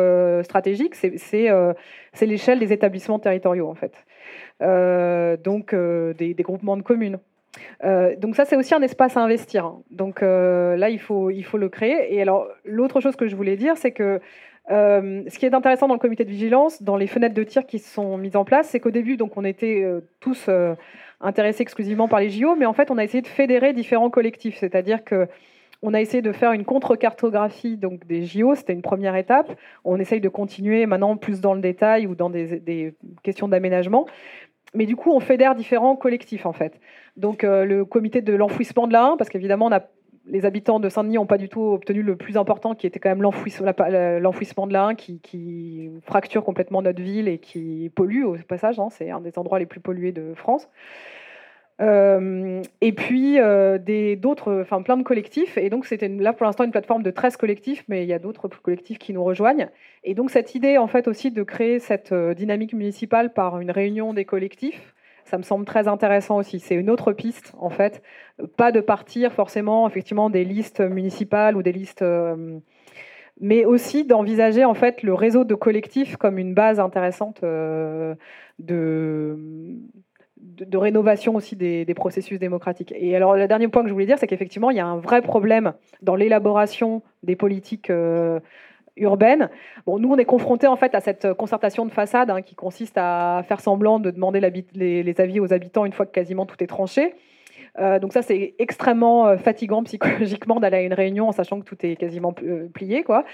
stratégique, 0.45 0.95
c'est 0.97 1.49
l'échelle 2.21 2.59
des 2.59 2.73
établissements 2.75 3.19
territoriaux, 3.19 3.69
en 3.71 3.75
fait. 3.75 3.95
donc, 5.43 5.75
des, 5.75 6.35
groupements 6.41 6.77
de 6.77 6.83
communes. 6.83 7.19
Euh, 7.85 8.17
donc 8.17 8.37
ça, 8.37 8.45
c'est 8.45 8.57
aussi 8.57 8.75
un 8.75 8.83
espace 8.83 9.17
à 9.17 9.21
investir. 9.21 9.65
Hein. 9.65 9.83
Donc 9.91 10.23
euh, 10.23 10.77
là, 10.77 10.91
il 10.91 11.01
faut, 11.01 11.31
il 11.31 11.45
faut 11.45 11.59
le 11.59 11.69
créer. 11.69 12.15
Et 12.15 12.23
alors, 12.23 12.49
l'autre 12.65 13.01
chose 13.01 13.17
que 13.17 13.27
je 13.27 13.37
voulais 13.37 13.57
dire, 13.57 13.77
c'est 13.77 13.93
que 13.93 14.21
euh, 14.71 15.23
ce 15.29 15.39
qui 15.39 15.47
est 15.47 15.55
intéressant 15.55 15.89
dans 15.89 15.95
le 15.95 16.01
comité 16.01 16.25
de 16.25 16.31
vigilance, 16.31 16.83
dans 16.83 16.97
les 16.97 17.07
fenêtres 17.07 17.35
de 17.35 17.43
tir 17.43 17.67
qui 17.67 17.79
sont 17.79 18.19
mises 18.19 18.37
en 18.37 18.45
place, 18.45 18.69
c'est 18.69 18.81
qu'au 18.81 18.91
début, 18.91 19.17
donc, 19.17 19.37
on 19.37 19.45
était 19.45 19.85
tous 20.21 20.51
intéressés 21.21 21.63
exclusivement 21.63 22.09
par 22.09 22.21
les 22.21 22.31
JO, 22.31 22.55
mais 22.57 22.67
en 22.67 22.75
fait, 22.75 22.91
on 22.91 22.99
a 22.99 23.05
essayé 23.05 23.23
de 23.23 23.27
fédérer 23.27 23.73
différents 23.73 24.11
collectifs. 24.11 24.57
C'est-à-dire 24.59 25.05
que 25.05 25.27
on 25.81 25.95
a 25.95 26.01
essayé 26.01 26.23
de 26.23 26.33
faire 26.33 26.53
une 26.53 26.65
contre-cartographie 26.65 27.77
donc 27.77 28.05
des 28.05 28.25
JO, 28.25 28.57
c'était 28.57 28.73
une 28.73 28.83
première 28.83 29.15
étape. 29.15 29.57
On 29.85 30.01
essaye 30.01 30.21
de 30.21 30.29
continuer 30.29 30.87
maintenant 30.87 31.17
plus 31.17 31.41
dans 31.41 31.55
le 31.55 31.61
détail 31.61 32.09
ou 32.09 32.17
dans 32.17 32.31
des, 32.31 32.59
des 32.59 32.95
questions 33.23 33.47
d'aménagement 33.47 34.07
mais 34.75 34.87
du 34.87 34.97
coup, 34.97 35.13
on 35.13 35.21
fédère 35.21 35.55
différents 35.55 35.97
collectifs, 35.97 36.47
en 36.47 36.53
fait. 36.53 36.81
Donc, 37.17 37.45
euh, 37.45 37.65
le 37.65 37.85
comité 37.85 38.21
de 38.23 38.35
l'enfouissement 38.35 38.87
de 38.87 38.93
la 38.93 39.15
parce 39.17 39.31
qu'évidemment, 39.31 39.71
les 40.27 40.45
habitants 40.45 40.79
de 40.79 40.89
Saint-Denis 40.89 41.17
n'ont 41.17 41.27
pas 41.27 41.39
du 41.39 41.49
tout 41.49 41.63
obtenu 41.63 42.03
le 42.03 42.17
plus 42.17 42.37
important, 42.37 42.75
qui 42.75 42.87
était 42.87 42.99
quand 42.99 43.09
même 43.09 43.23
l'enfouissement 43.23 44.67
de 44.67 44.73
la 44.73 44.95
qui, 44.95 45.91
fracture 46.03 46.45
complètement 46.45 46.83
notre 46.83 47.03
ville 47.03 47.29
et 47.29 47.39
qui 47.39 47.91
pollue 47.95 48.25
au 48.25 48.37
passage. 48.47 48.79
Hein. 48.79 48.89
C'est 48.91 49.11
un 49.11 49.21
des 49.21 49.39
endroits 49.39 49.59
les 49.59 49.67
plus 49.67 49.81
pollués 49.81 50.13
de 50.13 50.35
France. 50.35 50.69
Euh, 51.81 52.63
et 52.81 52.93
puis 52.93 53.39
euh, 53.39 53.79
d'autres, 54.17 54.61
enfin 54.63 54.83
plein 54.83 54.97
de 54.97 55.03
collectifs. 55.03 55.57
Et 55.57 55.71
donc 55.71 55.87
c'était 55.87 56.09
là 56.09 56.33
pour 56.33 56.47
l'instant 56.47 56.65
une 56.65 56.71
plateforme 56.71 57.03
de 57.03 57.11
13 57.11 57.37
collectifs, 57.37 57.85
mais 57.89 58.03
il 58.05 58.09
y 58.09 58.13
a 58.13 58.19
d'autres 58.19 58.49
collectifs 58.49 58.99
qui 58.99 59.13
nous 59.13 59.23
rejoignent. 59.23 59.69
Et 60.05 60.15
donc 60.15 60.31
cette 60.31 60.55
idée 60.55 60.79
en 60.79 60.89
fait 60.89 61.07
aussi 61.09 61.31
de 61.31 61.43
créer 61.43 61.79
cette 61.79 62.13
euh, 62.13 62.35
dynamique 62.35 62.73
municipale 62.73 63.33
par 63.33 63.61
une 63.61 63.71
réunion 63.71 64.13
des 64.13 64.25
collectifs, 64.25 64.95
ça 65.25 65.39
me 65.39 65.43
semble 65.43 65.65
très 65.65 65.87
intéressant 65.89 66.37
aussi. 66.39 66.59
C'est 66.59 66.75
une 66.75 66.91
autre 66.91 67.13
piste 67.13 67.53
en 67.59 67.71
fait, 67.71 68.03
pas 68.57 68.73
de 68.73 68.81
partir 68.81 69.33
forcément 69.33 69.89
effectivement 69.89 70.31
des 70.31 70.45
listes 70.45 70.81
municipales 70.81 71.57
ou 71.57 71.63
des 71.63 71.73
listes 71.73 72.05
mais 73.41 73.65
aussi 73.65 74.05
d'envisager 74.05 74.65
en 74.65 74.75
fait 74.75 75.03
le 75.05 75.15
réseau 75.15 75.45
de 75.45 75.55
collectifs 75.55 76.17
comme 76.17 76.39
une 76.39 76.55
base 76.55 76.81
intéressante 76.81 77.43
de, 77.43 78.17
de, 80.41 80.77
rénovation 80.77 81.35
aussi 81.35 81.57
des, 81.57 81.95
processus 81.95 82.39
démocratiques. 82.39 82.93
Et 82.97 83.17
alors, 83.17 83.37
le 83.37 83.49
dernier 83.49 83.69
point 83.69 83.83
que 83.83 83.89
je 83.89 83.93
voulais 83.93 84.07
dire, 84.07 84.19
c'est 84.19 84.27
qu'effectivement, 84.27 84.71
il 84.71 84.77
y 84.77 84.81
a 84.81 84.87
un 84.87 84.99
vrai 84.99 85.23
problème 85.23 85.73
dans 86.03 86.15
l'élaboration 86.15 87.03
des 87.23 87.37
politiques 87.37 87.91
euh, 87.91 88.41
urbaines. 88.97 89.51
Bon, 89.87 89.99
nous, 89.99 90.11
on 90.11 90.17
est 90.17 90.25
confrontés 90.25 90.67
en 90.67 90.77
fait 90.77 90.95
à 90.95 91.01
cette 91.01 91.33
concertation 91.35 91.87
de 91.87 91.91
façade 91.91 92.31
hein, 92.31 92.43
qui 92.43 92.55
consiste 92.55 92.97
à 92.97 93.43
faire 93.47 93.61
semblant 93.61 93.99
de 93.99 94.11
demander 94.11 94.41
les, 94.41 95.21
avis 95.21 95.41
aux 95.41 95.53
habitants 95.53 95.85
une 95.85 95.93
fois 95.93 96.07
que 96.07 96.13
quasiment 96.13 96.47
tout 96.47 96.63
est 96.63 96.69
tranché. 96.69 97.15
Euh, 97.79 97.99
donc 97.99 98.13
ça, 98.13 98.23
c'est 98.23 98.55
extrêmement 98.59 99.29
euh, 99.29 99.37
fatigant 99.37 99.83
psychologiquement 99.85 100.59
d'aller 100.59 100.79
à 100.79 100.83
une 100.83 100.95
réunion 100.95 101.29
en 101.29 101.33
sachant 101.33 101.61
que 101.61 101.65
tout 101.65 101.77
est 101.87 101.97
quasiment 101.97 102.33
plié, 102.73 103.03
quoi. 103.03 103.25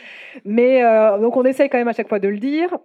Mais 0.45 0.83
donc 1.21 1.37
on 1.37 1.45
essaye 1.45 1.69
quand 1.69 1.79
même 1.79 1.88
à 1.88 1.93
chaque 1.93 2.09
fois 2.09 2.19
de 2.19 2.29
le 2.29 2.38
dire. 2.38 2.77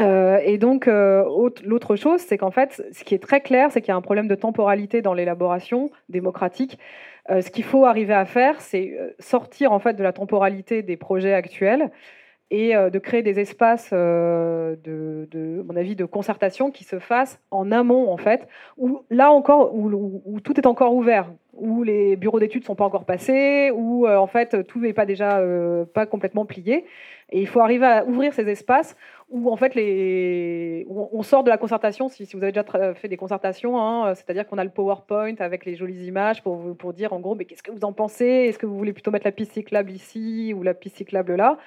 Euh, 0.00 0.38
et 0.42 0.58
donc, 0.58 0.88
euh, 0.88 1.24
l'autre 1.64 1.96
chose, 1.96 2.20
c'est 2.20 2.38
qu'en 2.38 2.50
fait, 2.50 2.82
ce 2.92 3.04
qui 3.04 3.14
est 3.14 3.22
très 3.22 3.40
clair, 3.40 3.70
c'est 3.70 3.80
qu'il 3.80 3.90
y 3.90 3.92
a 3.92 3.96
un 3.96 4.02
problème 4.02 4.28
de 4.28 4.34
temporalité 4.34 5.02
dans 5.02 5.14
l'élaboration 5.14 5.90
démocratique. 6.08 6.78
Euh, 7.30 7.40
ce 7.40 7.50
qu'il 7.50 7.64
faut 7.64 7.84
arriver 7.84 8.14
à 8.14 8.24
faire, 8.24 8.60
c'est 8.60 8.96
sortir 9.18 9.72
en 9.72 9.78
fait 9.78 9.94
de 9.94 10.02
la 10.02 10.12
temporalité 10.12 10.82
des 10.82 10.96
projets 10.96 11.34
actuels 11.34 11.90
et 12.52 12.74
de 12.74 12.98
créer 13.00 13.22
des 13.22 13.40
espaces 13.40 13.92
de, 13.92 14.78
de, 14.84 15.64
mon 15.66 15.74
avis, 15.74 15.96
de 15.96 16.04
concertation 16.04 16.70
qui 16.70 16.84
se 16.84 17.00
fassent 17.00 17.40
en 17.50 17.72
amont, 17.72 18.08
en 18.08 18.16
fait, 18.18 18.46
où 18.76 19.02
là 19.10 19.32
encore, 19.32 19.74
où, 19.74 20.38
tout 20.44 20.56
est 20.56 20.66
encore 20.66 20.94
ouvert, 20.94 21.32
où 21.54 21.82
les 21.82 22.14
bureaux 22.14 22.38
d'études 22.38 22.64
sont 22.64 22.76
pas 22.76 22.84
encore 22.84 23.04
passés, 23.04 23.72
où 23.74 24.06
en 24.06 24.28
fait 24.28 24.64
tout 24.68 24.78
n'est 24.78 24.92
pas 24.92 25.06
déjà 25.06 25.42
pas 25.92 26.06
complètement 26.06 26.46
plié. 26.46 26.84
Et 27.30 27.40
il 27.40 27.48
faut 27.48 27.60
arriver 27.60 27.86
à 27.86 28.04
ouvrir 28.04 28.32
ces 28.32 28.48
espaces 28.48 28.96
où 29.28 29.50
en 29.50 29.56
fait 29.56 29.74
les, 29.74 30.86
on 30.88 31.22
sort 31.22 31.42
de 31.42 31.50
la 31.50 31.58
concertation. 31.58 32.08
Si, 32.08 32.24
vous 32.32 32.42
avez 32.42 32.52
déjà 32.52 32.94
fait 32.94 33.08
des 33.08 33.16
concertations, 33.16 33.80
hein, 33.80 34.14
c'est-à-dire 34.14 34.46
qu'on 34.46 34.58
a 34.58 34.64
le 34.64 34.70
PowerPoint 34.70 35.34
avec 35.40 35.64
les 35.64 35.74
jolies 35.74 36.06
images 36.06 36.42
pour, 36.42 36.76
pour 36.76 36.92
dire 36.92 37.12
en 37.12 37.18
gros, 37.18 37.34
mais 37.34 37.44
qu'est-ce 37.44 37.64
que 37.64 37.72
vous 37.72 37.84
en 37.84 37.92
pensez? 37.92 38.24
Est-ce 38.24 38.58
que 38.58 38.66
vous 38.66 38.76
voulez 38.76 38.92
plutôt 38.92 39.10
mettre 39.10 39.26
la 39.26 39.32
piste 39.32 39.52
cyclable 39.52 39.90
ici 39.90 40.54
ou 40.56 40.62
la 40.62 40.74
piste 40.74 40.98
cyclable 40.98 41.34
là? 41.34 41.58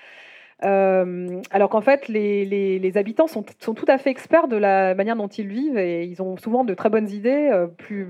Euh, 0.64 1.42
alors 1.52 1.70
qu'en 1.70 1.82
fait, 1.82 2.08
les, 2.08 2.46
les, 2.46 2.98
habitants 2.98 3.28
sont, 3.28 3.46
sont, 3.60 3.74
tout 3.74 3.86
à 3.88 3.98
fait 3.98 4.10
experts 4.10 4.48
de 4.48 4.58
la 4.58 4.94
manière 4.94 5.16
dont 5.16 5.28
ils 5.28 5.48
vivent 5.48 5.78
et 5.78 6.04
ils 6.04 6.22
ont 6.22 6.36
souvent 6.38 6.66
de 6.66 6.74
très 6.74 6.90
bonnes 6.90 7.10
idées, 7.10 7.50
euh, 7.52 7.68
plus, 7.68 8.08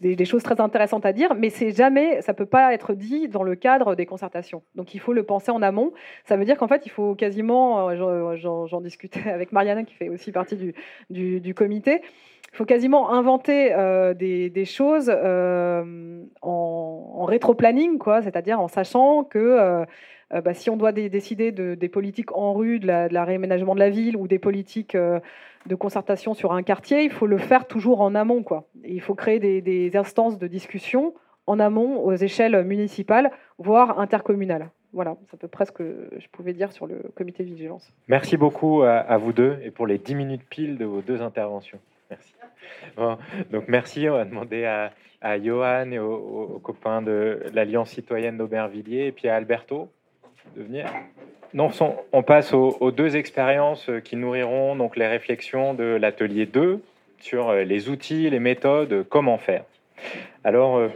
des, 0.00 0.24
choses 0.24 0.42
très 0.42 0.60
intéressantes 0.60 1.06
à 1.06 1.12
dire, 1.12 1.34
mais 1.34 1.50
c'est 1.50 1.70
jamais, 1.70 2.20
ça 2.22 2.34
peut 2.34 2.46
pas 2.46 2.74
être 2.74 2.92
dit 2.92 3.28
dans 3.28 3.42
le 3.42 3.54
cadre 3.54 3.94
des 3.94 4.06
concertations. 4.06 4.62
Donc 4.74 4.94
il 4.94 5.00
faut 5.00 5.12
le 5.12 5.22
penser 5.22 5.50
en 5.50 5.62
amont. 5.62 5.92
Ça 6.24 6.36
veut 6.36 6.44
dire 6.44 6.58
qu'en 6.58 6.68
fait, 6.68 6.84
il 6.86 6.90
faut 6.90 7.14
quasiment, 7.14 7.88
euh, 7.88 8.36
j'en 8.36 8.80
discutais 8.80 9.28
avec 9.30 9.52
Mariana 9.52 9.84
qui 9.84 9.94
fait 9.94 10.08
aussi 10.08 10.32
partie 10.32 10.56
du, 11.08 11.40
du, 11.40 11.54
comité, 11.54 12.02
il 12.52 12.56
faut 12.56 12.64
quasiment 12.64 13.12
inventer 13.12 13.72
euh, 13.72 14.12
des, 14.12 14.64
choses 14.64 15.10
euh, 15.14 16.22
en, 16.42 17.14
en 17.16 17.24
rétro-planning, 17.24 17.98
quoi, 17.98 18.22
c'est-à-dire 18.22 18.60
en 18.60 18.68
sachant 18.68 19.24
que 19.24 19.86
bah, 20.30 20.54
si 20.54 20.70
on 20.70 20.76
doit 20.76 20.92
décider 20.92 21.52
de, 21.52 21.74
des 21.74 21.88
politiques 21.88 22.36
en 22.36 22.52
rue, 22.52 22.78
de 22.78 22.86
la, 22.86 23.24
réaménagement 23.24 23.74
de 23.74 23.80
la 23.80 23.90
ville 23.90 24.16
ou 24.16 24.28
des 24.28 24.38
politiques 24.38 24.96
de 25.66 25.74
concertation 25.74 26.34
sur 26.34 26.52
un 26.52 26.62
quartier, 26.62 27.02
il 27.02 27.10
faut 27.10 27.26
le 27.26 27.38
faire 27.38 27.66
toujours 27.66 28.00
en 28.00 28.14
amont. 28.14 28.42
Quoi. 28.42 28.68
il 28.84 29.00
faut 29.00 29.14
créer 29.14 29.38
des, 29.38 29.96
instances 29.96 30.38
de 30.38 30.46
discussion 30.46 31.14
en 31.46 31.58
amont 31.58 32.00
aux 32.04 32.14
échelles 32.14 32.62
municipales, 32.64 33.30
voire 33.58 33.98
intercommunales. 33.98 34.70
Voilà, 34.92 35.16
c'est 35.28 35.34
à 35.34 35.38
peu 35.38 35.48
près 35.48 35.66
ce 35.66 35.72
que 35.72 36.10
je 36.18 36.26
pouvais 36.28 36.52
dire 36.52 36.72
sur 36.72 36.86
le 36.86 37.02
comité 37.14 37.44
de 37.44 37.48
vigilance. 37.48 37.92
Merci 38.08 38.36
beaucoup 38.36 38.82
à, 38.82 39.16
vous 39.18 39.32
deux 39.32 39.58
et 39.62 39.70
pour 39.70 39.86
les 39.86 39.98
10 39.98 40.14
minutes 40.14 40.42
pile 40.48 40.78
de 40.78 40.84
vos 40.84 41.00
deux 41.00 41.22
interventions. 41.22 41.78
Merci. 42.10 42.34
donc 43.50 43.64
merci, 43.68 44.08
on 44.08 44.14
va 44.14 44.24
demander 44.24 44.64
à 44.64 45.42
Johan 45.42 45.90
et 45.90 45.98
aux, 45.98 46.60
copains 46.62 47.02
de 47.02 47.40
l'Alliance 47.52 47.90
citoyenne 47.90 48.36
d'Aubervilliers 48.36 49.06
et 49.06 49.12
puis 49.12 49.28
à 49.28 49.36
Alberto 49.36 49.88
de 50.56 50.62
venir. 50.62 50.86
Non, 51.52 51.70
on 52.12 52.22
passe 52.22 52.52
aux, 52.52 52.90
deux 52.92 53.16
expériences 53.16 53.90
qui 54.04 54.16
nourriront 54.16 54.76
donc 54.76 54.96
les 54.96 55.06
réflexions 55.06 55.74
de 55.74 55.84
l'atelier 55.84 56.46
2 56.46 56.80
sur 57.18 57.52
les 57.52 57.88
outils, 57.88 58.30
les 58.30 58.38
méthodes, 58.38 59.04
comment 59.08 59.36
faire. 59.36 59.64
Alors, 60.44 60.76
euh, 60.76 60.88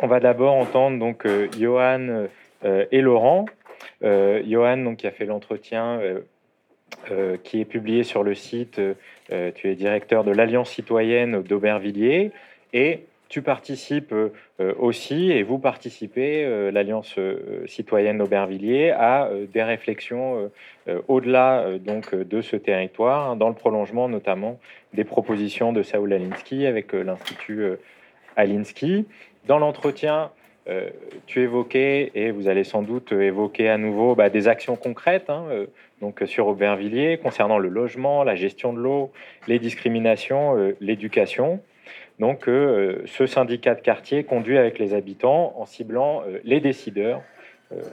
on 0.00 0.06
va 0.06 0.20
d'abord 0.20 0.54
entendre 0.54 0.98
donc 0.98 1.26
euh, 1.26 1.48
Johan 1.58 2.26
euh, 2.64 2.86
et 2.90 3.00
Laurent. 3.00 3.46
Euh, 4.02 4.42
Johan, 4.46 4.78
donc, 4.78 4.98
qui 4.98 5.06
a 5.06 5.10
fait 5.10 5.26
l'entretien 5.26 6.00
qui 7.42 7.60
est 7.60 7.64
publié 7.64 8.04
sur 8.04 8.22
le 8.22 8.34
site. 8.34 8.80
tu 9.28 9.68
es 9.68 9.74
directeur 9.74 10.24
de 10.24 10.30
l'Alliance 10.30 10.70
citoyenne 10.70 11.42
d'Aubervilliers 11.42 12.32
et 12.74 13.06
tu 13.32 13.40
participes 13.40 14.14
aussi, 14.78 15.32
et 15.32 15.42
vous 15.42 15.58
participez, 15.58 16.70
l'Alliance 16.70 17.18
citoyenne 17.66 18.18
d'Aubervilliers, 18.18 18.90
à 18.90 19.30
des 19.52 19.62
réflexions 19.62 20.50
au-delà 21.08 21.78
donc 21.78 22.14
de 22.14 22.42
ce 22.42 22.56
territoire, 22.56 23.30
hein, 23.30 23.36
dans 23.36 23.48
le 23.48 23.54
prolongement 23.54 24.06
notamment 24.10 24.60
des 24.92 25.04
propositions 25.04 25.72
de 25.72 25.82
Saoul 25.82 26.12
Alinsky 26.12 26.66
avec 26.66 26.92
l'Institut 26.92 27.64
Alinsky. 28.36 29.06
Dans 29.46 29.58
l'entretien, 29.58 30.30
euh, 30.68 30.90
tu 31.26 31.40
évoquais, 31.40 32.12
et 32.14 32.30
vous 32.30 32.46
allez 32.46 32.62
sans 32.62 32.82
doute 32.82 33.10
évoquer 33.10 33.68
à 33.68 33.78
nouveau 33.78 34.14
bah, 34.14 34.30
des 34.30 34.46
actions 34.46 34.76
concrètes 34.76 35.28
hein, 35.28 35.44
euh, 35.50 35.66
donc 36.00 36.22
sur 36.26 36.46
Aubervilliers 36.46 37.18
concernant 37.18 37.58
le 37.58 37.68
logement, 37.68 38.22
la 38.22 38.36
gestion 38.36 38.72
de 38.72 38.78
l'eau, 38.78 39.10
les 39.48 39.58
discriminations, 39.58 40.56
euh, 40.56 40.76
l'éducation. 40.80 41.60
Donc 42.22 42.44
ce 42.46 43.26
syndicat 43.26 43.74
de 43.74 43.80
quartier 43.80 44.22
conduit 44.22 44.56
avec 44.56 44.78
les 44.78 44.94
habitants 44.94 45.54
en 45.56 45.66
ciblant 45.66 46.22
les 46.44 46.60
décideurs, 46.60 47.20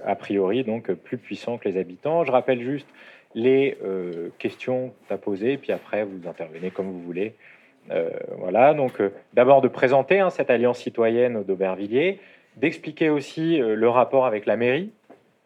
a 0.06 0.14
priori 0.14 0.64
donc 0.64 0.92
plus 0.92 1.18
puissants 1.18 1.58
que 1.58 1.68
les 1.68 1.78
habitants. 1.78 2.24
Je 2.26 2.32
rappelle 2.32 2.62
juste 2.62 2.88
les 3.34 3.76
questions 4.38 4.94
à 5.10 5.18
poser, 5.18 5.58
puis 5.58 5.72
après 5.72 6.04
vous 6.04 6.28
intervenez 6.30 6.70
comme 6.70 6.92
vous 6.92 7.02
voulez. 7.02 7.34
voilà, 8.38 8.76
donc 8.76 9.02
d'abord 9.34 9.62
de 9.62 9.68
présenter 9.68 10.20
hein, 10.20 10.30
cette 10.30 10.52
alliance 10.52 10.78
citoyenne 10.78 11.44
d'Aubervilliers, 11.44 12.20
d'expliquer 12.60 13.10
aussi 13.10 13.62
euh, 13.62 13.76
le 13.76 13.90
rapport 13.90 14.26
avec 14.26 14.46
la 14.46 14.58
mairie, 14.58 14.92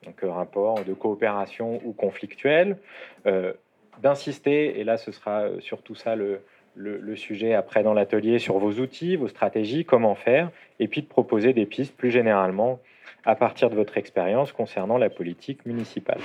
donc 0.04 0.24
euh, 0.24 0.32
rapport 0.32 0.84
de 0.84 0.94
coopération 0.94 1.80
ou 1.86 1.94
conflictuel, 1.94 2.78
euh, 3.26 3.54
d'insister, 4.02 4.80
et 4.80 4.84
là 4.84 4.98
ce 4.98 5.12
sera 5.12 5.48
surtout 5.60 5.96
ça 5.96 6.16
le, 6.16 6.42
le, 6.76 7.16
sujet 7.16 7.54
après 7.54 7.84
dans 7.84 7.94
l'atelier, 7.94 8.40
sur 8.40 8.58
vos 8.58 8.74
outils, 8.74 9.16
vos 9.16 9.28
stratégies, 9.28 9.86
comment 9.86 10.16
faire, 10.16 10.50
et 10.80 10.88
puis 10.88 11.02
de 11.02 11.08
proposer 11.08 11.54
des 11.54 11.66
pistes 11.66 11.96
plus 11.96 12.12
généralement 12.12 12.80
à 13.26 13.36
partir 13.36 13.70
de 13.70 13.76
votre 13.76 13.98
expérience 13.98 14.52
concernant 14.52 14.98
la 14.98 15.10
politique 15.10 15.66
municipale. 15.66 16.20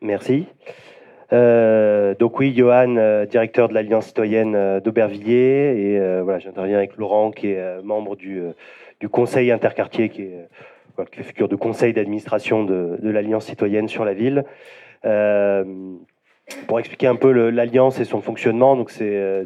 Merci. 0.00 0.46
donc 1.32 2.38
oui, 2.38 2.54
Johan, 2.54 3.24
directeur 3.24 3.68
de 3.68 3.74
l'Alliance 3.74 4.06
citoyenne 4.06 4.80
d'Aubervilliers, 4.80 5.94
et 5.94 6.20
voilà, 6.22 6.38
j'interviens 6.38 6.76
avec 6.76 6.96
Laurent, 6.96 7.30
qui 7.30 7.48
est 7.48 7.82
membre 7.82 8.16
du 8.16 9.08
conseil 9.08 9.50
interquartier, 9.50 10.10
qui 10.10 10.22
est, 10.22 10.48
euh, 10.98 11.04
qui 11.04 11.22
figure 11.22 11.48
de 11.48 11.56
conseil 11.56 11.92
d'administration 11.92 12.64
de, 12.64 12.98
l'Alliance 13.02 13.46
citoyenne 13.46 13.88
sur 13.88 14.04
la 14.04 14.14
ville. 14.14 14.44
Euh, 15.04 15.64
pour 16.66 16.80
expliquer 16.80 17.06
un 17.06 17.16
peu 17.16 17.30
l'Alliance 17.50 18.00
et 18.00 18.04
son 18.04 18.20
fonctionnement, 18.20 18.74
donc 18.74 18.90
c'est, 18.90 19.16
euh, 19.16 19.44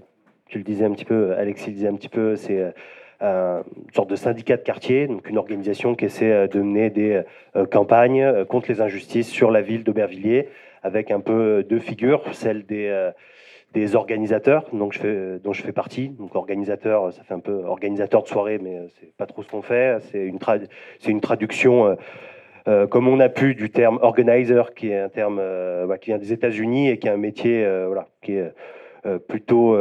tu 0.52 0.58
le 0.58 0.64
disais 0.64 0.84
un 0.84 0.92
petit 0.92 1.04
peu, 1.04 1.32
Alexis 1.32 1.70
le 1.70 1.74
disait 1.74 1.88
un 1.88 1.96
petit 1.96 2.08
peu, 2.08 2.36
c'est 2.36 2.72
une 3.20 3.62
sorte 3.94 4.10
de 4.10 4.16
syndicat 4.16 4.56
de 4.56 4.62
quartier, 4.62 5.06
donc 5.06 5.28
une 5.28 5.38
organisation 5.38 5.94
qui 5.94 6.04
essaie 6.04 6.48
de 6.48 6.60
mener 6.60 6.90
des 6.90 7.22
campagnes 7.70 8.44
contre 8.44 8.70
les 8.70 8.80
injustices 8.80 9.28
sur 9.28 9.50
la 9.50 9.62
ville 9.62 9.84
d'Aubervilliers, 9.84 10.48
avec 10.82 11.10
un 11.10 11.20
peu 11.20 11.64
deux 11.68 11.78
figures, 11.78 12.22
celle 12.34 12.66
des 12.66 13.12
des 13.72 13.96
organisateurs 13.96 14.66
donc 14.72 14.92
je 14.92 14.98
fais, 14.98 15.38
dont 15.42 15.52
je 15.52 15.62
fais 15.62 15.72
partie. 15.72 16.08
Donc 16.08 16.34
organisateur, 16.34 17.12
ça 17.12 17.22
fait 17.22 17.34
un 17.34 17.40
peu 17.40 17.64
organisateur 17.64 18.22
de 18.22 18.28
soirée, 18.28 18.58
mais 18.62 18.76
euh, 18.76 18.86
c'est 19.00 19.14
pas 19.16 19.26
trop 19.26 19.42
ce 19.42 19.48
qu'on 19.48 19.62
fait. 19.62 19.98
C'est 20.10 20.24
une, 20.26 20.38
c'est 20.98 21.10
une 21.10 21.20
traduction, 21.20 21.86
euh, 21.86 21.94
euh, 22.68 22.86
comme 22.86 23.08
on 23.08 23.20
a 23.20 23.28
pu, 23.28 23.54
du 23.54 23.70
terme 23.70 23.98
organizer, 24.02 24.74
qui 24.74 24.90
est 24.90 24.98
un 24.98 25.08
terme 25.08 25.40
qui 26.00 26.10
vient 26.10 26.18
des 26.18 26.32
États-Unis 26.32 26.90
et 26.90 26.98
qui 26.98 27.08
est 27.08 27.10
un 27.10 27.16
métier 27.16 27.66
voilà, 27.86 28.06
qui 28.22 28.34
est 28.34 28.52
plutôt, 29.28 29.76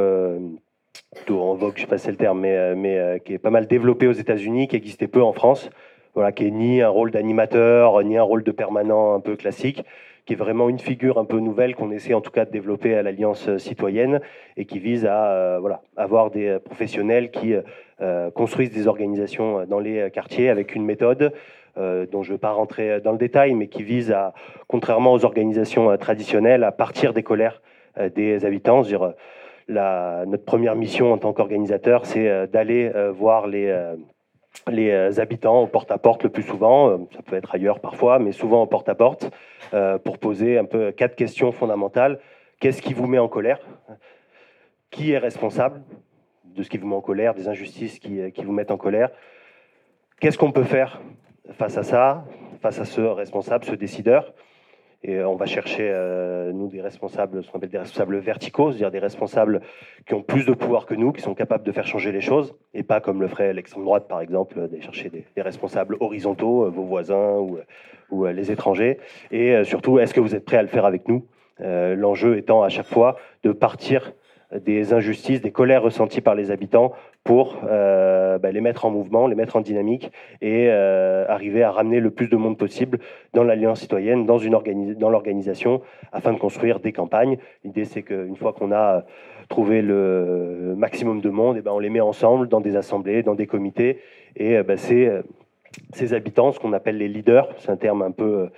plutôt 1.15 1.41
en 1.41 1.53
vogue, 1.55 1.73
je 1.75 1.81
sais 1.81 1.87
pas 1.87 1.97
si 1.97 2.05
c'est 2.05 2.11
le 2.11 2.17
terme, 2.17 2.39
mais, 2.39 2.75
mais 2.75 3.21
qui 3.23 3.33
est 3.33 3.39
pas 3.39 3.49
mal 3.49 3.67
développé 3.67 4.07
aux 4.07 4.13
États-Unis, 4.13 4.67
qui 4.67 4.75
existait 4.75 5.07
peu 5.07 5.21
en 5.21 5.33
France. 5.33 5.69
Voilà, 6.13 6.33
qui 6.33 6.45
est 6.45 6.51
ni 6.51 6.81
un 6.81 6.89
rôle 6.89 7.11
d'animateur, 7.11 8.03
ni 8.03 8.17
un 8.17 8.23
rôle 8.23 8.43
de 8.43 8.51
permanent 8.51 9.13
un 9.13 9.21
peu 9.21 9.37
classique, 9.37 9.85
qui 10.25 10.33
est 10.33 10.35
vraiment 10.35 10.69
une 10.69 10.79
figure 10.79 11.17
un 11.17 11.25
peu 11.25 11.39
nouvelle 11.39 11.75
qu'on 11.75 11.91
essaie 11.91 12.13
en 12.13 12.21
tout 12.21 12.31
cas 12.31 12.45
de 12.45 12.51
développer 12.51 12.95
à 12.95 13.01
l'Alliance 13.01 13.57
citoyenne 13.57 14.21
et 14.57 14.65
qui 14.65 14.79
vise 14.79 15.05
à 15.05 15.31
euh, 15.31 15.57
voilà, 15.59 15.81
avoir 15.97 16.31
des 16.31 16.59
professionnels 16.63 17.31
qui 17.31 17.53
euh, 18.01 18.31
construisent 18.31 18.71
des 18.71 18.87
organisations 18.87 19.65
dans 19.65 19.79
les 19.79 20.09
quartiers 20.11 20.49
avec 20.49 20.75
une 20.75 20.85
méthode 20.85 21.33
euh, 21.77 22.05
dont 22.05 22.23
je 22.23 22.29
ne 22.29 22.33
veux 22.33 22.39
pas 22.39 22.51
rentrer 22.51 22.99
dans 22.99 23.13
le 23.13 23.17
détail, 23.17 23.53
mais 23.55 23.67
qui 23.67 23.83
vise 23.83 24.11
à, 24.11 24.33
contrairement 24.67 25.13
aux 25.13 25.25
organisations 25.25 25.95
traditionnelles, 25.97 26.63
à 26.63 26.71
partir 26.71 27.13
des 27.13 27.23
colères 27.23 27.61
des 28.15 28.45
habitants. 28.45 28.83
La, 29.67 30.25
notre 30.27 30.43
première 30.43 30.75
mission 30.75 31.13
en 31.13 31.17
tant 31.17 31.33
qu'organisateur, 31.33 32.05
c'est 32.05 32.47
d'aller 32.47 32.91
voir 33.13 33.47
les 33.47 33.91
euh, 34.69 35.11
habitants 35.17 35.63
au 35.63 35.67
porte-à-porte 35.67 36.23
le 36.23 36.29
plus 36.29 36.43
souvent, 36.43 36.89
euh, 36.89 36.97
ça 37.15 37.21
peut 37.23 37.35
être 37.35 37.55
ailleurs 37.55 37.79
parfois, 37.79 38.19
mais 38.19 38.31
souvent 38.31 38.61
au 38.61 38.67
porte-à-porte, 38.67 39.31
euh, 39.73 39.97
pour 39.97 40.17
poser 40.19 40.57
un 40.57 40.65
peu 40.65 40.91
quatre 40.91 41.15
questions 41.15 41.51
fondamentales. 41.51 42.19
Qu'est-ce 42.59 42.81
qui 42.81 42.93
vous 42.93 43.07
met 43.07 43.17
en 43.17 43.27
colère? 43.27 43.59
Qui 44.91 45.11
est 45.11 45.17
responsable 45.17 45.81
de 46.45 46.63
ce 46.63 46.69
qui 46.69 46.77
vous 46.77 46.87
met 46.87 46.95
en 46.95 47.01
colère, 47.01 47.33
des 47.33 47.47
injustices 47.47 47.97
qui 47.97 48.43
vous 48.43 48.51
mettent 48.51 48.71
en 48.71 48.77
colère? 48.77 49.09
Qu'est-ce 50.19 50.37
qu'on 50.37 50.51
peut 50.51 50.63
faire 50.63 51.01
face 51.53 51.77
à 51.77 51.83
ça, 51.83 52.25
face 52.61 52.79
à 52.79 52.85
ce 52.85 53.01
responsable, 53.01 53.65
ce 53.65 53.73
décideur? 53.73 54.33
Et 55.03 55.23
on 55.23 55.35
va 55.35 55.47
chercher, 55.47 55.89
euh, 55.89 56.51
nous, 56.51 56.67
des 56.67 56.81
responsables, 56.81 57.43
ce 57.43 57.49
qu'on 57.49 57.57
appelle 57.57 57.69
des 57.69 57.79
responsables 57.79 58.17
verticaux, 58.19 58.71
c'est-à-dire 58.71 58.91
des 58.91 58.99
responsables 58.99 59.61
qui 60.05 60.13
ont 60.13 60.21
plus 60.21 60.45
de 60.45 60.53
pouvoir 60.53 60.85
que 60.85 60.93
nous, 60.93 61.11
qui 61.11 61.21
sont 61.21 61.33
capables 61.33 61.63
de 61.63 61.71
faire 61.71 61.87
changer 61.87 62.11
les 62.11 62.21
choses, 62.21 62.53
et 62.75 62.83
pas 62.83 63.01
comme 63.01 63.19
le 63.19 63.27
ferait 63.27 63.53
l'extrême 63.53 63.83
droite, 63.83 64.07
par 64.07 64.21
exemple, 64.21 64.59
d'aller 64.59 64.81
chercher 64.81 65.09
des, 65.09 65.41
responsables 65.41 65.97
horizontaux, 65.99 66.65
euh, 66.65 66.69
vos 66.69 66.83
voisins 66.83 67.37
ou, 67.37 67.57
ou 68.11 68.25
euh, 68.25 68.31
les 68.31 68.51
étrangers. 68.51 68.99
Et 69.31 69.63
surtout, 69.63 69.97
est-ce 69.97 70.13
que 70.13 70.19
vous 70.19 70.35
êtes 70.35 70.45
prêts 70.45 70.57
à 70.57 70.61
le 70.61 70.67
faire 70.67 70.85
avec 70.85 71.07
nous? 71.07 71.25
L'enjeu 71.59 72.37
étant 72.37 72.63
à 72.63 72.69
chaque 72.69 72.87
fois 72.87 73.17
de 73.43 73.51
partir 73.51 74.13
des 74.59 74.93
injustices, 74.93 75.41
des 75.41 75.51
colères 75.51 75.81
ressenties 75.81 76.21
par 76.21 76.35
les 76.35 76.51
habitants 76.51 76.91
pour 77.23 77.61
euh, 77.65 78.37
bah, 78.39 78.51
les 78.51 78.61
mettre 78.61 78.85
en 78.85 78.89
mouvement, 78.89 79.27
les 79.27 79.35
mettre 79.35 79.55
en 79.55 79.61
dynamique 79.61 80.11
et 80.41 80.67
euh, 80.69 81.25
arriver 81.27 81.63
à 81.63 81.71
ramener 81.71 81.99
le 81.99 82.09
plus 82.09 82.27
de 82.27 82.35
monde 82.35 82.57
possible 82.57 82.99
dans 83.33 83.43
l'alliance 83.43 83.79
citoyenne, 83.79 84.25
dans, 84.25 84.39
dans 84.39 85.09
l'organisation, 85.09 85.81
afin 86.11 86.33
de 86.33 86.39
construire 86.39 86.79
des 86.79 86.91
campagnes. 86.91 87.37
L'idée, 87.63 87.85
c'est 87.85 88.01
qu'une 88.01 88.35
fois 88.35 88.53
qu'on 88.53 88.71
a 88.71 89.05
trouvé 89.49 89.81
le 89.81 90.73
maximum 90.77 91.21
de 91.21 91.29
monde, 91.29 91.57
et 91.57 91.59
eh 91.59 91.61
ben, 91.61 91.71
on 91.71 91.79
les 91.79 91.89
met 91.89 91.99
ensemble 92.01 92.47
dans 92.47 92.61
des 92.61 92.75
assemblées, 92.75 93.21
dans 93.21 93.35
des 93.35 93.47
comités, 93.47 93.99
et 94.35 94.57
euh, 94.57 94.63
bah, 94.63 94.77
c'est 94.77 95.11
ces 95.93 96.13
habitants, 96.13 96.51
ce 96.51 96.59
qu'on 96.59 96.73
appelle 96.73 96.97
les 96.97 97.07
leaders, 97.07 97.47
c'est 97.57 97.69
un 97.69 97.77
terme 97.77 98.01
un 98.01 98.11
peu 98.11 98.49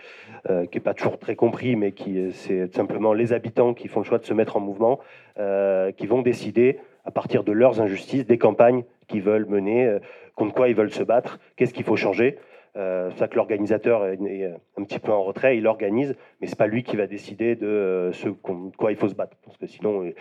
euh, 0.49 0.65
qui 0.65 0.77
n'est 0.77 0.83
pas 0.83 0.93
toujours 0.93 1.19
très 1.19 1.35
compris, 1.35 1.75
mais 1.75 1.91
qui 1.91 2.31
c'est 2.31 2.73
simplement 2.73 3.13
les 3.13 3.33
habitants 3.33 3.73
qui 3.73 3.87
font 3.87 4.01
le 4.01 4.05
choix 4.05 4.17
de 4.17 4.25
se 4.25 4.33
mettre 4.33 4.57
en 4.57 4.59
mouvement, 4.59 4.99
euh, 5.39 5.91
qui 5.91 6.07
vont 6.07 6.21
décider 6.21 6.79
à 7.05 7.11
partir 7.11 7.43
de 7.43 7.51
leurs 7.51 7.81
injustices 7.81 8.25
des 8.25 8.37
campagnes 8.37 8.83
qu'ils 9.07 9.21
veulent 9.21 9.47
mener, 9.47 9.85
euh, 9.85 9.99
contre 10.35 10.53
quoi 10.53 10.69
ils 10.69 10.75
veulent 10.75 10.93
se 10.93 11.03
battre, 11.03 11.39
qu'est-ce 11.55 11.73
qu'il 11.73 11.83
faut 11.83 11.95
changer. 11.95 12.37
c'est 12.75 13.17
ça 13.17 13.27
que 13.27 13.35
l'organisateur 13.35 14.05
est, 14.07 14.51
un 14.77 14.83
petit 14.83 14.99
peu 14.99 15.11
en 15.11 15.23
retrait, 15.23 15.57
il 15.57 15.67
organise, 15.67 16.15
mais 16.41 16.47
c'est 16.47 16.57
pas 16.57 16.67
lui 16.67 16.83
qui 16.83 16.95
va 16.95 17.05
décider 17.05 17.55
de 17.55 18.09
ce 18.13 18.29
contre 18.29 18.75
quoi 18.77 18.91
il 18.91 18.97
faut 18.97 19.09
se 19.09 19.15
battre, 19.15 19.37
parce 19.45 19.57
que 19.57 19.67
sinon 19.67 20.11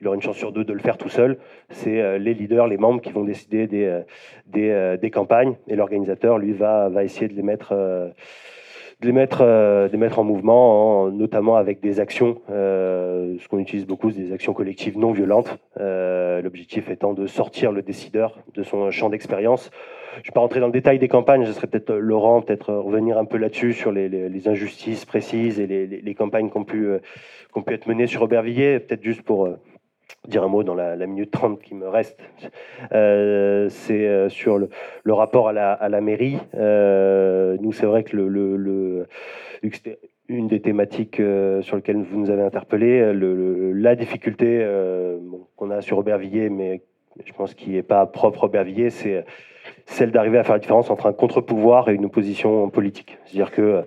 il 0.00 0.06
aura 0.06 0.16
une 0.16 0.22
chance 0.22 0.36
sur 0.36 0.52
deux 0.52 0.64
de 0.64 0.72
le 0.72 0.80
faire 0.80 0.98
tout 0.98 1.08
seul. 1.08 1.38
C'est 1.70 2.00
euh, 2.00 2.18
les 2.18 2.34
leaders, 2.34 2.66
les 2.66 2.76
membres 2.76 3.00
qui 3.00 3.12
vont 3.12 3.24
décider 3.24 3.66
des, 3.66 3.84
euh, 3.84 4.00
des, 4.46 4.70
euh, 4.70 4.96
des 4.96 5.10
campagnes 5.10 5.54
et 5.68 5.76
l'organisateur, 5.76 6.38
lui, 6.38 6.52
va, 6.52 6.88
va 6.88 7.04
essayer 7.04 7.28
de 7.28 7.34
les 7.34 7.42
mettre 7.42 7.74
de 9.00 9.06
les 9.06 9.12
mettre, 9.12 9.42
de 9.44 9.88
les 9.92 9.98
mettre 9.98 10.18
en 10.18 10.24
mouvement, 10.24 11.10
notamment 11.10 11.56
avec 11.56 11.80
des 11.80 12.00
actions. 12.00 12.40
ce 12.48 13.48
qu'on 13.48 13.58
utilise 13.58 13.86
beaucoup, 13.86 14.10
c'est 14.10 14.22
des 14.22 14.32
actions 14.32 14.54
collectives 14.54 14.98
non 14.98 15.12
violentes. 15.12 15.58
L'objectif 15.78 16.90
étant 16.90 17.12
de 17.12 17.26
sortir 17.26 17.72
le 17.72 17.82
décideur 17.82 18.38
de 18.54 18.62
son 18.62 18.90
champ 18.90 19.10
d'expérience. 19.10 19.70
Je 20.14 20.20
ne 20.20 20.24
vais 20.24 20.32
pas 20.32 20.40
rentrer 20.40 20.60
dans 20.60 20.66
le 20.66 20.72
détail 20.72 20.98
des 20.98 21.08
campagnes, 21.08 21.44
je 21.44 21.52
serais 21.52 21.66
peut-être 21.66 21.92
Laurent, 21.92 22.40
peut-être 22.40 22.72
revenir 22.72 23.18
un 23.18 23.26
peu 23.26 23.36
là-dessus 23.36 23.74
sur 23.74 23.92
les, 23.92 24.48
injustices 24.48 25.04
précises 25.04 25.60
et 25.60 25.66
les, 25.66 26.14
campagnes 26.14 26.50
qui 26.50 26.56
ont, 26.56 26.64
pu, 26.64 26.88
qui 27.52 27.58
ont 27.58 27.62
pu 27.62 27.74
être 27.74 27.86
menées 27.86 28.06
sur 28.06 28.22
Aubervilliers, 28.22 28.80
peut-être 28.80 29.02
juste 29.02 29.22
pour 29.22 29.46
dire 30.28 30.42
un 30.42 30.48
mot 30.48 30.62
dans 30.62 30.74
la, 30.74 30.96
minute 31.06 31.30
30 31.30 31.62
qui 31.62 31.74
me 31.74 31.88
reste. 31.88 32.18
Euh, 32.92 33.68
c'est 33.68 34.06
euh, 34.06 34.28
sur 34.28 34.58
le, 34.58 34.68
rapport 35.12 35.48
à 35.48 35.52
la, 35.52 36.00
mairie. 36.00 36.38
euh, 36.54 37.56
nous, 37.60 37.72
c'est 37.72 37.86
vrai 37.86 38.04
que 38.04 38.16
le, 38.16 39.06
une 40.28 40.48
des 40.48 40.60
thématiques 40.60 41.22
sur 41.60 41.76
lesquelles 41.76 42.02
vous 42.02 42.18
nous 42.18 42.30
avez 42.30 42.42
interpellé, 42.42 43.12
la 43.14 43.94
difficulté 43.94 44.66
qu'on 45.56 45.70
a 45.70 45.80
sur 45.80 45.98
Aubervilliers, 45.98 46.50
mais 46.50 46.82
je 47.24 47.32
pense 47.32 47.54
qu'il 47.54 47.72
n'est 47.72 47.82
pas 47.82 48.04
propre 48.06 48.44
Aubervilliers, 48.44 48.90
c'est 48.90 49.24
celle 49.84 50.10
d'arriver 50.10 50.38
à 50.38 50.44
faire 50.44 50.54
la 50.54 50.60
différence 50.60 50.90
entre 50.90 51.06
un 51.06 51.12
contre-pouvoir 51.12 51.88
et 51.88 51.94
une 51.94 52.04
opposition 52.04 52.68
politique. 52.70 53.18
C'est-à-dire 53.24 53.52
que 53.52 53.84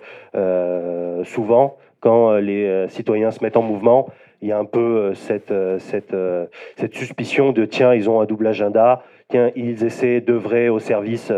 souvent, 1.26 1.78
quand 2.00 2.38
les 2.38 2.86
citoyens 2.88 3.32
se 3.32 3.44
mettent 3.44 3.58
en 3.58 3.62
mouvement, 3.62 4.08
il 4.42 4.48
y 4.48 4.52
a 4.52 4.58
un 4.58 4.66
peu 4.66 4.80
euh, 4.80 5.14
cette, 5.16 5.52
euh, 5.52 5.80
cette, 5.80 6.14
euh, 6.14 6.46
cette 6.78 6.96
suspicion 6.96 7.52
de 7.52 7.66
tiens, 7.66 7.94
ils 7.94 8.10
ont 8.10 8.22
un 8.22 8.26
double 8.26 8.48
agenda, 8.48 9.04
tiens, 9.28 9.52
ils 9.56 9.84
essaient 9.84 10.22
d'œuvrer 10.22 10.70
au 10.70 10.80
service 10.80 11.32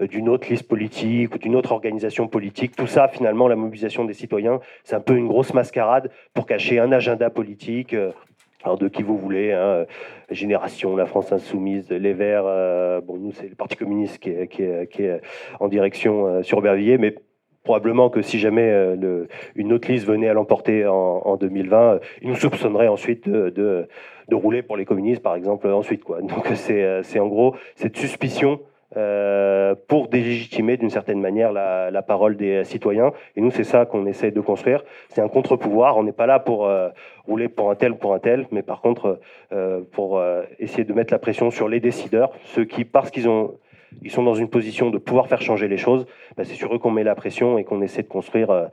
d'une 0.00 0.28
autre 0.28 0.48
liste 0.48 0.66
politique 0.66 1.34
ou 1.34 1.38
d'une 1.38 1.54
autre 1.54 1.72
organisation 1.72 2.26
politique. 2.26 2.74
Tout 2.76 2.86
ça, 2.86 3.08
finalement, 3.08 3.48
la 3.48 3.56
mobilisation 3.56 4.04
des 4.04 4.14
citoyens, 4.14 4.60
c'est 4.84 4.96
un 4.96 5.00
peu 5.00 5.16
une 5.16 5.28
grosse 5.28 5.54
mascarade 5.54 6.10
pour 6.34 6.46
cacher 6.46 6.78
un 6.78 6.92
agenda 6.92 7.30
politique. 7.30 7.94
Alors 8.64 8.76
de 8.76 8.88
qui 8.88 9.04
vous 9.04 9.16
voulez, 9.16 9.52
hein, 9.52 9.86
Génération, 10.30 10.96
la 10.96 11.06
France 11.06 11.30
Insoumise, 11.32 11.88
les 11.90 12.12
Verts, 12.12 12.42
bon 13.02 13.16
nous 13.16 13.30
c'est 13.30 13.48
le 13.48 13.54
Parti 13.54 13.76
communiste 13.76 14.18
qui 14.18 14.30
est, 14.30 14.48
qui 14.48 15.04
est, 15.04 15.20
en 15.60 15.68
direction 15.68 16.42
sur 16.42 16.60
Bervilliers, 16.60 16.98
mais 16.98 17.14
probablement 17.64 18.08
que 18.10 18.22
si 18.22 18.38
jamais 18.38 18.70
euh, 18.70 19.26
une 19.54 19.72
autre 19.72 19.90
liste 19.90 20.06
venait 20.06 20.28
à 20.28 20.32
l'emporter 20.32 20.86
en, 20.86 21.36
2020, 21.36 21.76
euh, 21.76 21.98
ils 22.22 22.28
nous 22.28 22.34
soupçonneraient 22.34 22.88
ensuite 22.88 23.28
de, 23.28 23.88
rouler 24.32 24.62
pour 24.62 24.76
les 24.76 24.84
communistes, 24.84 25.22
par 25.22 25.34
exemple, 25.34 25.68
ensuite. 25.68 26.04
Quoi. 26.04 26.20
Donc 26.22 26.46
c'est 26.54 26.82
euh, 26.82 27.02
en 27.20 27.26
gros 27.26 27.56
cette 27.76 27.96
suspicion 27.96 28.60
pour 29.86 30.08
délégitimer 30.08 30.76
d'une 30.76 30.90
certaine 30.90 31.20
manière 31.20 31.52
la, 31.52 32.02
parole 32.02 32.36
des 32.36 32.64
citoyens. 32.64 33.12
Et 33.36 33.42
nous, 33.42 33.50
c'est 33.50 33.62
ça 33.62 33.84
qu'on 33.84 34.06
essaie 34.06 34.30
de 34.30 34.40
construire. 34.40 34.82
C'est 35.10 35.20
un 35.20 35.28
contre-pouvoir. 35.28 35.98
On 35.98 36.02
n'est 36.02 36.12
pas 36.12 36.26
là 36.26 36.40
pour 36.40 36.68
rouler 37.26 37.48
pour 37.48 37.70
un 37.70 37.74
tel 37.76 37.92
ou 37.92 37.96
pour 37.96 38.14
un 38.14 38.18
tel, 38.18 38.46
mais 38.50 38.62
par 38.62 38.80
contre 38.80 39.20
pour 39.92 40.20
essayer 40.58 40.84
de 40.84 40.92
mettre 40.94 41.12
la 41.12 41.18
pression 41.18 41.50
sur 41.50 41.68
les 41.68 41.80
décideurs, 41.80 42.32
ceux 42.44 42.64
qui, 42.64 42.84
parce 42.84 43.10
qu'ils 43.10 43.28
ont 43.28 43.54
ils 44.02 44.10
sont 44.10 44.22
dans 44.22 44.34
une 44.34 44.48
position 44.48 44.90
de 44.90 44.98
pouvoir 44.98 45.28
faire 45.28 45.40
changer 45.40 45.68
les 45.68 45.76
choses, 45.76 46.06
bah, 46.36 46.44
c'est 46.44 46.54
sur 46.54 46.74
eux 46.74 46.78
qu'on 46.78 46.90
met 46.90 47.04
la 47.04 47.14
pression 47.14 47.58
et 47.58 47.64
qu'on 47.64 47.82
essaie 47.82 48.02
de 48.02 48.08
construire, 48.08 48.50
euh, 48.50 48.66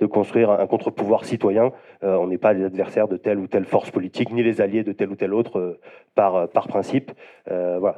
un 0.00 0.66
contre-pouvoir 0.66 1.24
citoyen. 1.24 1.72
Euh, 2.02 2.16
on 2.16 2.26
n'est 2.26 2.38
pas 2.38 2.52
les 2.52 2.64
adversaires 2.64 3.08
de 3.08 3.16
telle 3.16 3.38
ou 3.38 3.46
telle 3.46 3.64
force 3.64 3.90
politique, 3.90 4.30
ni 4.30 4.42
les 4.42 4.60
alliés 4.60 4.84
de 4.84 4.92
telle 4.92 5.10
ou 5.10 5.16
telle 5.16 5.34
autre 5.34 5.58
euh, 5.58 5.80
par, 6.14 6.48
par 6.48 6.68
principe. 6.68 7.12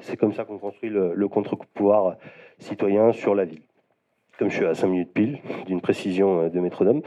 c'est 0.01 0.17
comme 0.17 0.33
ça 0.33 0.45
qu'on 0.45 0.59
construit 0.59 0.91
le, 0.91 1.13
le 1.15 1.29
contre-pouvoir 1.29 2.17
citoyen 2.59 3.13
sur 3.13 3.35
la 3.35 3.45
ville 3.45 3.63
comme 4.38 4.51
je 4.51 4.57
suis 4.57 4.66
à 4.66 4.75
5 4.75 4.88
minutes 4.88 5.12
pile 5.12 5.38
d'une 5.66 5.81
précision 5.81 6.49
de 6.49 6.61
métronome, 6.61 7.03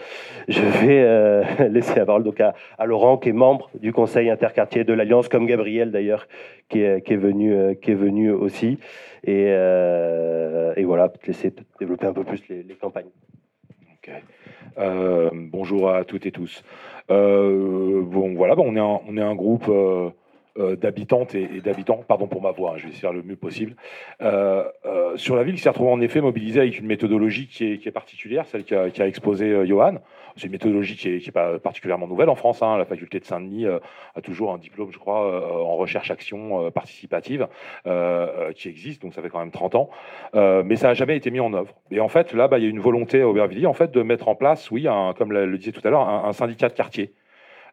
je 0.47 0.61
vais 0.61 1.69
laisser 1.69 1.95
la 1.99 2.05
parole 2.05 2.23
donc 2.23 2.39
à, 2.39 2.53
Laurent, 2.85 3.17
qui 3.17 3.29
est 3.29 3.33
membre 3.33 3.69
du 3.79 3.91
conseil 3.91 4.29
interquartier 4.29 4.83
de 4.83 4.93
l'Alliance, 4.93 5.27
comme 5.27 5.45
Gabriel 5.45 5.91
d'ailleurs, 5.91 6.27
qui 6.69 6.81
est, 6.81 7.15
venu, 7.15 7.75
qui 7.81 7.91
est 7.91 7.95
venu 7.95 8.31
aussi. 8.31 8.77
Et, 9.25 9.47
euh, 9.47 10.73
et 10.77 10.83
voilà, 10.83 11.11
laisser 11.25 11.51
développer 11.79 12.05
un 12.05 12.13
peu 12.13 12.23
plus 12.23 12.47
les, 12.47 12.63
campagnes. 12.79 13.09
Euh, 14.77 15.31
bonjour 15.33 15.89
à 15.89 16.03
toutes 16.03 16.27
et 16.27 16.31
tous. 16.31 16.63
Euh, 17.09 18.03
bon, 18.03 18.35
voilà, 18.35 18.55
on 18.57 18.75
est 19.17 19.21
un 19.21 19.35
groupe 19.35 19.71
d'habitantes 20.57 21.35
et, 21.35 21.61
d'habitants, 21.63 22.03
pardon 22.07 22.27
pour 22.27 22.41
ma 22.41 22.51
voix, 22.51 22.73
hein, 22.73 22.77
je 22.77 22.87
vais 22.87 22.93
faire 22.93 23.13
le 23.13 23.23
mieux 23.23 23.35
possible, 23.35 23.75
sur 25.15 25.35
la 25.35 25.43
ville 25.43 25.55
qui 25.55 25.61
s'est 25.61 25.69
retrouvée 25.69 25.91
en 25.91 26.01
effet 26.01 26.21
mobilisée 26.21 26.61
avec 26.61 26.79
une 26.79 26.87
méthodologie 26.87 27.47
qui 27.47 27.73
est, 27.73 27.77
qui 27.77 27.87
est 27.87 27.91
particulière, 27.91 28.45
celle 28.47 28.63
qu'a 28.63 28.83
a 28.83 29.07
exposée 29.07 29.65
Johan. 29.65 29.95
C'est 30.35 30.47
une 30.47 30.51
méthodologie 30.51 30.95
qui 30.95 31.09
n'est 31.09 31.31
pas 31.31 31.59
particulièrement 31.59 32.07
nouvelle 32.07 32.29
en 32.29 32.35
France. 32.35 32.61
Hein. 32.61 32.77
La 32.77 32.85
faculté 32.85 33.19
de 33.19 33.25
Saint-Denis 33.25 33.65
euh, 33.65 33.79
a 34.15 34.21
toujours 34.21 34.51
un 34.51 34.57
diplôme, 34.57 34.91
je 34.91 34.99
crois, 34.99 35.25
euh, 35.25 35.63
en 35.63 35.77
recherche-action 35.77 36.65
euh, 36.65 36.71
participative 36.71 37.47
qui 38.55 38.69
existe, 38.69 39.01
donc 39.01 39.13
ça 39.13 39.21
fait 39.21 39.29
quand 39.29 39.39
même 39.39 39.51
30 39.51 39.75
ans. 39.75 39.89
mais 40.33 40.75
ça 40.75 40.87
n'a 40.87 40.93
jamais 40.93 41.15
été 41.15 41.31
mis 41.31 41.39
en 41.39 41.53
œuvre. 41.53 41.73
Et 41.91 41.99
en 41.99 42.09
fait, 42.09 42.33
là, 42.33 42.47
bah, 42.47 42.57
il 42.57 42.63
y 42.63 42.67
a 42.67 42.69
une 42.69 42.79
volonté 42.79 43.21
à 43.21 43.27
Aubervilliers 43.27 43.65
en 43.65 43.73
fait, 43.73 43.91
de 43.91 44.01
mettre 44.01 44.27
en 44.27 44.35
place, 44.35 44.71
oui, 44.71 44.87
comme 45.17 45.31
le 45.31 45.57
disait 45.57 45.71
tout 45.71 45.85
à 45.85 45.89
l'heure, 45.89 46.07
un, 46.07 46.33
syndicat 46.33 46.69
de 46.69 46.73
quartier. 46.73 47.13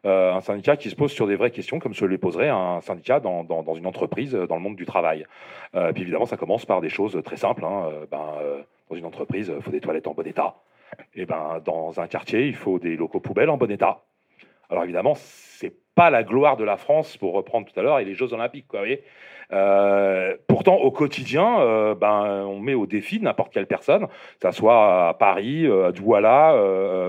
Un 0.03 0.41
syndicat 0.41 0.75
qui 0.75 0.89
se 0.89 0.95
pose 0.95 1.11
sur 1.11 1.27
des 1.27 1.35
vraies 1.35 1.51
questions 1.51 1.79
comme 1.79 1.93
se 1.93 2.05
les 2.05 2.17
poserait 2.17 2.49
un 2.49 2.81
syndicat 2.81 3.19
dans, 3.19 3.75
une 3.75 3.87
entreprise 3.87 4.33
dans 4.33 4.55
le 4.55 4.61
monde 4.61 4.75
du 4.75 4.85
travail. 4.85 5.25
puis 5.71 6.01
évidemment, 6.01 6.25
ça 6.25 6.37
commence 6.37 6.65
par 6.65 6.81
des 6.81 6.89
choses 6.89 7.21
très 7.23 7.37
simples. 7.37 7.63
Hein. 7.63 7.89
Ben, 8.11 8.35
dans 8.89 8.95
une 8.95 9.05
entreprise, 9.05 9.51
il 9.55 9.61
faut 9.61 9.71
des 9.71 9.81
toilettes 9.81 10.07
en 10.07 10.13
bon 10.13 10.27
état. 10.27 10.55
Et 11.15 11.25
ben, 11.25 11.61
dans 11.63 11.99
un 11.99 12.07
quartier, 12.07 12.47
il 12.47 12.55
faut 12.55 12.79
des 12.79 12.95
locaux 12.95 13.19
poubelles 13.19 13.49
en 13.49 13.57
bon 13.57 13.71
état. 13.71 14.03
Alors 14.69 14.83
évidemment, 14.83 15.13
c'est 15.15 15.73
pas 15.95 16.09
la 16.09 16.23
gloire 16.23 16.57
de 16.57 16.63
la 16.63 16.77
France, 16.77 17.17
pour 17.17 17.33
reprendre 17.33 17.67
tout 17.71 17.79
à 17.79 17.83
l'heure, 17.83 17.99
et 17.99 18.05
les 18.05 18.15
Jeux 18.15 18.33
Olympiques. 18.33 18.67
Quoi, 18.67 18.81
euh, 19.51 20.35
pourtant, 20.47 20.75
au 20.75 20.91
quotidien, 20.91 21.59
euh, 21.59 21.95
ben, 21.95 22.43
on 22.47 22.59
met 22.59 22.73
au 22.73 22.85
défi 22.85 23.19
n'importe 23.19 23.53
quelle 23.53 23.67
personne, 23.67 24.07
que 24.39 24.51
ce 24.51 24.51
soit 24.51 25.09
à 25.09 25.13
Paris, 25.13 25.65
euh, 25.67 25.87
à 25.87 25.91
Douala, 25.91 26.55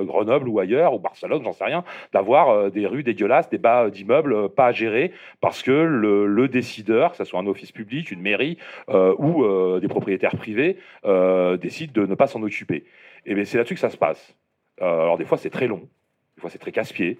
Grenoble 0.04 0.48
ou 0.48 0.58
ailleurs, 0.58 0.94
ou 0.94 0.98
Barcelone, 0.98 1.42
j'en 1.44 1.52
sais 1.52 1.64
rien, 1.64 1.84
d'avoir 2.12 2.70
des 2.70 2.86
rues 2.86 3.02
dégueulasses, 3.02 3.48
des 3.48 3.58
bas 3.58 3.88
d'immeubles 3.90 4.48
pas 4.50 4.66
à 4.66 4.72
gérer, 4.72 5.12
parce 5.40 5.62
que 5.62 5.70
le, 5.70 6.48
décideur, 6.48 7.12
que 7.12 7.16
ce 7.16 7.24
soit 7.24 7.40
un 7.40 7.46
office 7.46 7.72
public, 7.72 8.10
une 8.10 8.20
mairie 8.20 8.58
ou 8.88 9.44
des 9.80 9.88
propriétaires 9.88 10.36
privés, 10.36 10.76
décide 11.58 11.92
de 11.92 12.06
ne 12.06 12.14
pas 12.14 12.26
s'en 12.26 12.42
occuper. 12.42 12.84
Et 13.26 13.34
bien 13.34 13.44
c'est 13.44 13.56
là-dessus 13.56 13.74
que 13.74 13.80
ça 13.80 13.90
se 13.90 13.96
passe. 13.96 14.36
alors 14.80 15.16
des 15.16 15.24
fois, 15.24 15.38
c'est 15.38 15.50
très 15.50 15.66
long, 15.66 15.88
des 16.36 16.40
fois, 16.40 16.50
c'est 16.50 16.58
très 16.58 16.72
casse-pied, 16.72 17.18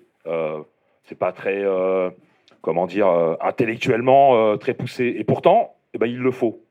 c'est 1.05 1.19
pas 1.19 1.33
très 1.33 1.65
comment 2.65 2.87
dire, 2.87 3.07
euh, 3.07 3.37
intellectuellement 3.41 4.37
euh, 4.37 4.57
très 4.57 4.75
poussé. 4.75 5.15
Et 5.19 5.23
pourtant, 5.23 5.77
eh 5.93 5.99
ben, 5.99 6.07
il 6.07 6.19
le 6.19 6.31
faut. 6.33 6.63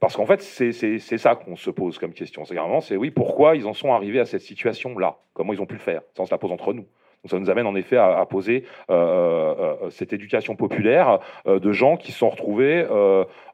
Parce 0.00 0.16
qu'en 0.16 0.26
fait, 0.26 0.42
c'est 0.42 1.00
ça 1.00 1.36
qu'on 1.36 1.56
se 1.56 1.70
pose 1.70 1.98
comme 1.98 2.12
question. 2.12 2.44
C'est 2.44 2.54
vraiment, 2.54 2.82
c'est 2.82 2.96
oui, 2.96 3.10
pourquoi 3.10 3.56
ils 3.56 3.66
en 3.66 3.72
sont 3.72 3.94
arrivés 3.94 4.20
à 4.20 4.26
cette 4.26 4.42
situation-là? 4.42 5.16
Comment 5.32 5.54
ils 5.54 5.62
ont 5.62 5.66
pu 5.66 5.74
le 5.74 5.80
faire? 5.80 6.02
Ça, 6.14 6.22
on 6.22 6.26
se 6.26 6.30
la 6.30 6.38
pose 6.38 6.52
entre 6.52 6.74
nous. 6.74 6.82
Donc 6.82 7.30
ça 7.30 7.38
nous 7.38 7.48
amène 7.48 7.66
en 7.66 7.74
effet 7.74 7.96
à, 7.96 8.24
poser 8.26 8.64
euh, 8.90 9.74
cette 9.90 10.12
éducation 10.12 10.54
populaire 10.54 11.20
de 11.46 11.72
gens 11.72 11.96
qui 11.96 12.12
se 12.12 12.18
sont 12.18 12.28
retrouvés 12.28 12.86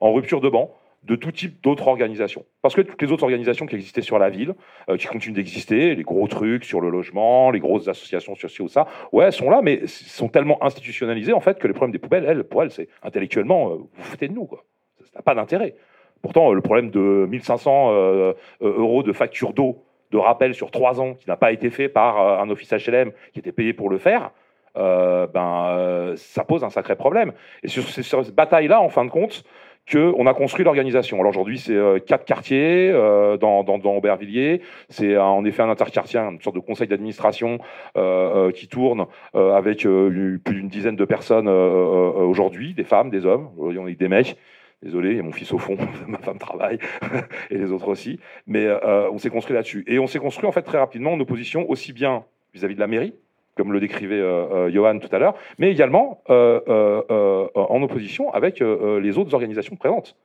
en 0.00 0.12
rupture 0.12 0.40
de 0.40 0.48
banc, 0.48 0.74
de 1.05 1.17
tout 1.17 1.33
type 1.33 1.61
d'autres 1.62 1.88
organisations. 1.88 2.45
Parce 2.61 2.75
que 2.75 2.81
toutes 2.81 3.01
les 3.03 3.11
autres 3.11 3.25
organisations 3.25 3.67
qui 3.67 3.75
existaient 3.75 4.03
sur 4.03 4.19
la 4.19 4.31
ville, 4.31 4.55
euh, 4.88 4.97
qui 4.97 5.07
continuent 5.07 5.35
d'exister, 5.35 5.95
les 5.95 6.03
gros 6.03 6.29
trucs 6.29 6.65
sur 6.65 6.81
le 6.81 6.91
logement, 6.91 7.51
les 7.51 7.59
grosses 7.59 7.88
associations 7.88 8.35
sur 8.37 8.51
ci 8.51 8.62
ou 8.62 8.69
ça, 8.69 8.87
ouais, 9.11 9.33
sont 9.33 9.51
là, 9.51 9.61
mais 9.62 9.87
sont 9.87 10.29
tellement 10.29 10.62
institutionnalisées 10.65 11.33
en 11.33 11.41
fait 11.41 11.59
que 11.59 11.67
le 11.67 11.75
problème 11.75 11.93
des 11.93 11.99
poubelles, 11.99 12.25
elles, 12.27 12.45
pour 12.45 12.62
elles, 12.62 12.71
c'est 12.71 12.88
intellectuellement, 13.03 13.73
euh, 13.73 13.77
vous 13.77 14.05
foutez 14.05 14.29
de 14.29 14.33
nous, 14.33 14.47
quoi. 14.47 14.65
Ça 15.01 15.19
n'a 15.19 15.23
pas 15.23 15.35
d'intérêt. 15.35 15.75
Pourtant, 16.23 16.53
le 16.53 16.61
problème 16.61 16.91
de 16.91 17.27
1500 17.29 17.91
euh, 17.91 18.35
euros 18.61 19.03
de 19.03 19.12
facture 19.12 19.53
d'eau, 19.53 19.85
de 20.12 20.19
rappel 20.19 20.55
sur 20.55 20.71
trois 20.71 21.01
ans, 21.01 21.15
qui 21.15 21.29
n'a 21.29 21.37
pas 21.37 21.51
été 21.51 21.69
fait 21.69 21.88
par 21.88 22.41
un 22.41 22.49
office 22.49 22.73
HLM 22.73 23.11
qui 23.33 23.41
était 23.41 23.51
payé 23.51 23.73
pour 23.73 23.91
le 23.91 23.99
faire, 23.99 24.31
ben, 24.75 26.12
ça 26.17 26.45
pose 26.45 26.65
un 26.65 26.71
sacré 26.71 26.97
problème. 26.97 27.33
Et 27.62 27.69
sur, 27.69 27.83
sur 27.83 28.25
cette 28.25 28.35
bataille-là, 28.35 28.81
en 28.81 28.88
fin 28.88 29.05
de 29.05 29.11
compte, 29.11 29.43
qu'on 29.91 30.26
a 30.26 30.35
construit 30.35 30.64
l'organisation. 30.64 31.18
Alors 31.18 31.30
aujourd'hui, 31.30 31.59
c'est 31.59 31.74
euh, 31.74 31.99
quatre 31.99 32.24
quartiers 32.24 32.91
euh, 32.91 33.37
dans, 33.37 33.64
dans, 33.64 33.97
Aubervilliers. 33.97 34.62
C'est 34.89 35.16
en 35.16 35.45
effet 35.45 35.62
un 35.62 35.70
interquartier, 35.70 36.20
une 36.20 36.41
sorte 36.41 36.57
de 36.57 36.61
conseil 36.61 36.87
d'administration 36.89 37.59
euh, 37.97 38.51
qui 38.53 38.68
tourne 38.68 39.07
avec 39.35 39.80
plus 39.83 40.41
d'une 40.55 40.68
dizaine 40.68 40.97
de 40.97 41.05
personnes 41.05 41.49
aujourd'hui, 41.49 42.74
des 42.74 42.85
femmes, 42.85 43.11
des 43.11 43.26
hommes, 43.26 43.51
on 43.59 43.89
est 43.89 43.95
des 43.95 44.09
mecs. 44.09 44.37
Désolé, 44.83 45.11
il 45.11 45.16
y 45.16 45.20
a 45.20 45.22
mon 45.22 45.33
fils 45.33 45.53
au 45.53 45.59
fond, 45.59 45.76
ma 46.09 46.18
femme 46.18 46.39
travaille, 46.39 46.78
et 47.51 47.59
les 47.59 47.70
autres 47.70 47.89
aussi. 47.89 48.18
Mais 48.47 48.68
on 48.85 49.18
s'est 49.18 49.30
construit 49.30 49.55
là-dessus. 49.55 49.85
Et 49.87 49.99
on 49.99 50.07
s'est 50.07 50.18
construit 50.18 50.49
en 50.49 50.53
fait 50.53 50.62
très 50.62 50.78
rapidement 50.78 51.12
en 51.12 51.20
opposition 51.20 51.68
aussi 51.68 51.93
bien 51.93 52.24
vis 52.55 52.64
à 52.64 52.68
-vis 52.68 52.74
de 52.74 52.80
la 52.80 52.87
mairie, 52.87 53.14
comme 53.57 53.72
le 53.72 53.80
décrivait 53.80 54.20
euh, 54.20 54.66
euh, 54.66 54.70
Johan 54.70 54.98
tout 54.98 55.14
à 55.14 55.18
l'heure, 55.18 55.34
mais 55.59 55.70
également 55.70 56.22
euh, 56.30 57.48
en 57.55 57.82
opposition 57.82 58.32
avec 58.32 58.61
les 58.61 59.18
autres 59.18 59.34
organisations 59.34 59.76
présentes, 59.76 60.16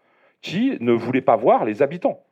qui 0.41 0.77
ne 0.79 0.91
voulaient 0.91 1.21
pas 1.21 1.35
voir 1.35 1.65
les 1.65 1.81
habitants. 1.81 2.23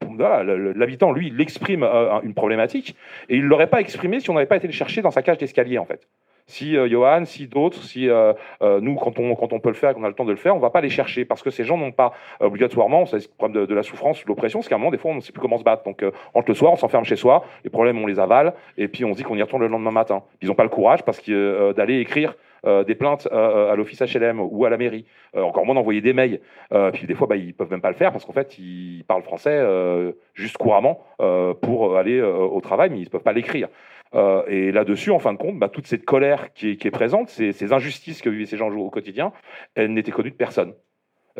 l'habitant, 0.00 1.12
lui, 1.12 1.28
il 1.28 1.40
exprime 1.40 1.82
une 2.22 2.34
problématique, 2.34 2.96
et 3.28 3.36
il 3.36 3.44
ne 3.44 3.48
l'aurait 3.48 3.70
pas 3.70 3.80
exprimé 3.80 4.20
si 4.20 4.30
on 4.30 4.34
n'avait 4.34 4.46
pas 4.46 4.56
été 4.56 4.66
le 4.66 4.72
chercher 4.72 5.02
dans 5.02 5.10
sa 5.10 5.22
cage 5.22 5.38
d'escalier, 5.38 5.78
en 5.78 5.84
fait 5.84 6.06
si 6.48 6.76
euh, 6.76 6.88
Johan, 6.88 7.24
si 7.26 7.46
d'autres, 7.46 7.82
si 7.82 8.08
euh, 8.08 8.32
euh, 8.62 8.80
nous, 8.80 8.96
quand 8.96 9.18
on, 9.18 9.60
peut 9.60 9.68
le 9.68 9.74
faire, 9.74 9.94
qu'on 9.94 10.02
a 10.02 10.08
le 10.08 10.14
temps 10.14 10.24
de 10.24 10.30
le 10.30 10.36
faire, 10.36 10.54
on 10.54 10.58
ne 10.58 10.62
va 10.62 10.70
pas 10.70 10.80
les 10.80 10.88
chercher 10.88 11.24
parce 11.24 11.42
que 11.42 11.50
ces 11.50 11.62
gens 11.62 11.76
n'ont 11.76 11.92
pas 11.92 12.12
obligatoirement, 12.40 13.06
c'est 13.06 13.16
le 13.16 13.22
problème 13.36 13.66
de, 13.66 13.74
la 13.74 13.82
souffrance, 13.82 14.22
de 14.22 14.28
l'oppression, 14.28 14.62
c'est 14.62 14.70
qu'à 14.70 14.74
un 14.74 14.78
moment, 14.78 14.90
des 14.90 14.98
fois, 14.98 15.12
on 15.12 15.16
ne 15.16 15.20
sait 15.20 15.32
plus 15.32 15.42
comment 15.42 15.58
se 15.58 15.62
battre. 15.62 15.84
Donc, 15.84 16.02
on 16.02 16.38
rentre 16.38 16.48
le 16.48 16.54
soir, 16.54 16.72
on 16.72 16.76
s'enferme 16.76 17.04
chez 17.04 17.16
soi, 17.16 17.44
les 17.64 17.70
problèmes, 17.70 18.02
on 18.02 18.06
les 18.06 18.18
avale, 18.18 18.54
et 18.78 18.88
puis 18.88 19.04
on 19.04 19.12
se 19.12 19.18
dit 19.18 19.22
qu'on 19.22 19.36
y 19.36 19.42
retourne 19.42 19.62
le 19.62 19.68
lendemain 19.68 19.90
matin. 19.90 20.22
Ils 20.40 20.48
n'ont 20.48 20.54
pas 20.54 20.64
le 20.64 20.70
courage 20.70 21.04
parce 21.04 21.20
d'aller 21.28 22.00
écrire 22.00 22.34
des 22.64 22.94
plaintes 22.94 23.28
à 23.30 23.74
l'office 23.76 24.00
HLM 24.00 24.40
ou 24.40 24.64
à 24.64 24.70
la 24.70 24.78
mairie, 24.78 25.04
encore 25.36 25.66
moins 25.66 25.74
d'envoyer 25.74 26.00
des 26.00 26.14
mails. 26.14 26.40
puis 26.92 27.06
des 27.06 27.14
fois, 27.14 27.26
bah, 27.26 27.36
ils 27.36 27.52
peuvent 27.52 27.70
même 27.70 27.82
pas 27.82 27.90
le 27.90 27.96
faire 27.96 28.10
parce 28.10 28.24
qu'en 28.24 28.32
fait, 28.32 28.58
ils 28.58 29.04
parlent 29.06 29.22
français 29.22 29.62
juste 30.34 30.56
couramment 30.56 31.04
pour 31.60 31.96
aller 31.96 32.22
au 32.22 32.60
travail, 32.60 32.88
mais 32.90 32.98
ils 32.98 33.04
ne 33.04 33.10
peuvent 33.10 33.22
pas 33.22 33.32
l'écrire. 33.32 33.68
Euh, 34.14 34.42
et 34.48 34.72
là-dessus, 34.72 35.10
en 35.10 35.18
fin 35.18 35.32
de 35.32 35.38
compte, 35.38 35.58
bah, 35.58 35.68
toute 35.68 35.86
cette 35.86 36.04
colère 36.04 36.52
qui 36.52 36.70
est, 36.70 36.90
présente, 36.90 37.28
ces, 37.28 37.72
injustices 37.72 38.22
que 38.22 38.30
vivaient 38.30 38.46
ces 38.46 38.56
gens 38.56 38.70
au 38.70 38.90
quotidien, 38.90 39.32
elles 39.74 39.92
n'étaient 39.92 40.12
connues 40.12 40.30
de 40.30 40.36
personne 40.36 40.74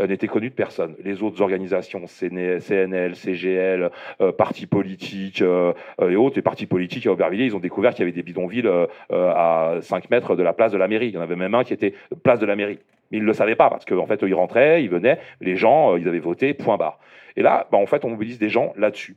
n'étaient 0.01 0.29
connues 0.29 0.51
de 0.51 0.55
personne. 0.55 0.95
Les 1.03 1.25
autres 1.25 1.43
organisations, 1.43 2.07
CNL, 2.07 3.17
CGL, 3.17 3.91
euh, 4.21 4.31
partis 4.31 4.67
politiques 4.67 5.43
euh, 5.43 5.73
et 6.01 6.15
autres, 6.15 6.37
les 6.37 6.43
partis 6.43 6.67
politiques 6.67 7.09
à 7.09 7.11
Aubervilliers, 7.11 7.47
ils 7.47 7.57
ont 7.57 7.59
découvert 7.59 7.91
qu'il 7.91 8.03
y 8.03 8.03
avait 8.05 8.13
des 8.13 8.23
bidonvilles 8.23 8.71
à 9.11 9.79
5 9.81 10.09
mètres 10.11 10.37
de 10.37 10.45
la 10.45 10.53
place 10.53 10.71
de 10.71 10.79
la 10.79 10.87
mairie. 10.87 11.09
Il 11.09 11.15
y 11.15 11.19
en 11.19 11.21
avait 11.21 11.35
même 11.35 11.57
un 11.57 11.65
qui 11.65 11.73
était 11.73 11.95
place 12.23 12.39
de 12.39 12.47
la 12.47 12.55
mairie. 12.55 12.79
Mais 13.11 13.19
ils 13.19 13.23
ne 13.23 13.27
le 13.27 13.33
savaient 13.33 13.57
pas, 13.57 13.71
parce 13.71 13.85
qu'en 13.85 14.07
fait, 14.07 14.21
ils 14.23 14.35
rentraient, 14.35 14.85
ils 14.85 14.89
venaient, 14.89 15.19
les 15.41 15.57
gens, 15.57 15.97
ils 15.97 16.07
avaient 16.07 16.21
voté, 16.21 16.55
point 16.55 16.77
barre. 16.77 17.01
Et 17.35 17.43
là, 17.43 17.67
bah, 17.73 17.79
en 17.79 17.87
fait, 17.87 18.05
on 18.05 18.11
mobilise 18.11 18.39
des 18.39 18.51
gens 18.51 18.73
là-dessus. 18.77 19.17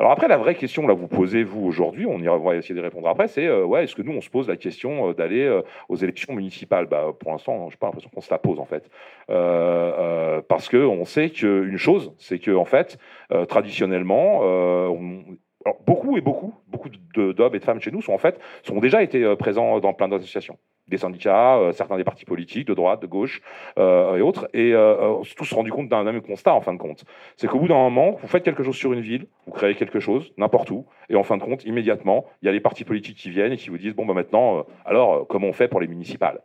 Alors 0.00 0.12
après, 0.12 0.28
la 0.28 0.36
vraie 0.36 0.54
question, 0.54 0.86
là, 0.86 0.94
vous 0.94 1.08
posez, 1.08 1.42
vous, 1.42 1.66
aujourd'hui, 1.66 2.06
on 2.06 2.20
ira, 2.20 2.38
va 2.38 2.54
essayer 2.54 2.74
de 2.74 2.80
répondre 2.80 3.08
après, 3.08 3.26
c'est, 3.26 3.46
euh, 3.46 3.64
ouais, 3.64 3.82
est-ce 3.82 3.96
que 3.96 4.02
nous, 4.02 4.12
on 4.12 4.20
se 4.20 4.30
pose 4.30 4.46
la 4.46 4.56
question 4.56 5.10
euh, 5.10 5.12
d'aller 5.12 5.42
euh, 5.42 5.62
aux 5.88 5.96
élections 5.96 6.34
municipales? 6.34 6.86
Bah, 6.86 7.12
Pour 7.18 7.32
l'instant, 7.32 7.68
je 7.68 7.74
n'ai 7.74 7.78
pas 7.78 7.86
l'impression 7.86 8.08
qu'on 8.14 8.20
se 8.20 8.30
la 8.30 8.38
pose, 8.38 8.60
en 8.60 8.64
fait. 8.64 8.88
parce 9.26 10.68
qu'on 10.68 11.04
sait 11.04 11.30
qu'une 11.30 11.76
chose, 11.76 12.14
c'est 12.18 12.38
que, 12.38 12.52
en 12.52 12.64
fait, 12.64 12.98
traditionnellement, 13.48 14.42
beaucoup 15.86 16.16
et 16.16 16.20
beaucoup, 16.20 16.54
beaucoup 16.68 16.88
d'hommes 17.14 17.54
et 17.54 17.58
de 17.58 17.64
femmes 17.64 17.80
chez 17.80 17.90
nous 17.90 18.02
sont, 18.02 18.12
en 18.12 18.18
fait, 18.18 18.40
sont 18.62 18.78
déjà 18.78 19.02
été 19.02 19.36
présents 19.36 19.80
dans 19.80 19.92
plein 19.92 20.08
d'associations 20.08 20.58
des 20.88 20.96
syndicats, 20.96 21.56
euh, 21.56 21.72
certains 21.72 21.96
des 21.96 22.04
partis 22.04 22.24
politiques, 22.24 22.66
de 22.66 22.74
droite, 22.74 23.00
de 23.00 23.06
gauche 23.06 23.40
euh, 23.78 24.16
et 24.16 24.22
autres, 24.22 24.48
et 24.54 24.72
euh, 24.72 25.16
tous 25.36 25.44
se 25.44 25.54
rendu 25.54 25.70
compte 25.70 25.88
d'un 25.88 26.02
même 26.02 26.20
constat 26.20 26.54
en 26.54 26.60
fin 26.60 26.72
de 26.72 26.78
compte. 26.78 27.04
C'est 27.36 27.46
qu'au 27.46 27.58
bout 27.58 27.68
d'un 27.68 27.74
moment, 27.74 28.12
vous 28.20 28.28
faites 28.28 28.42
quelque 28.42 28.62
chose 28.62 28.76
sur 28.76 28.92
une 28.92 29.00
ville, 29.00 29.26
vous 29.46 29.52
créez 29.52 29.74
quelque 29.74 30.00
chose, 30.00 30.32
n'importe 30.36 30.70
où, 30.70 30.86
et 31.08 31.16
en 31.16 31.22
fin 31.22 31.36
de 31.36 31.42
compte, 31.42 31.64
immédiatement, 31.64 32.24
il 32.42 32.46
y 32.46 32.48
a 32.48 32.52
les 32.52 32.60
partis 32.60 32.84
politiques 32.84 33.16
qui 33.16 33.30
viennent 33.30 33.52
et 33.52 33.56
qui 33.56 33.70
vous 33.70 33.78
disent, 33.78 33.94
bon, 33.94 34.06
bah 34.06 34.14
maintenant, 34.14 34.64
alors, 34.84 35.26
comment 35.28 35.48
on 35.48 35.52
fait 35.52 35.68
pour 35.68 35.80
les 35.80 35.86
municipales? 35.86 36.40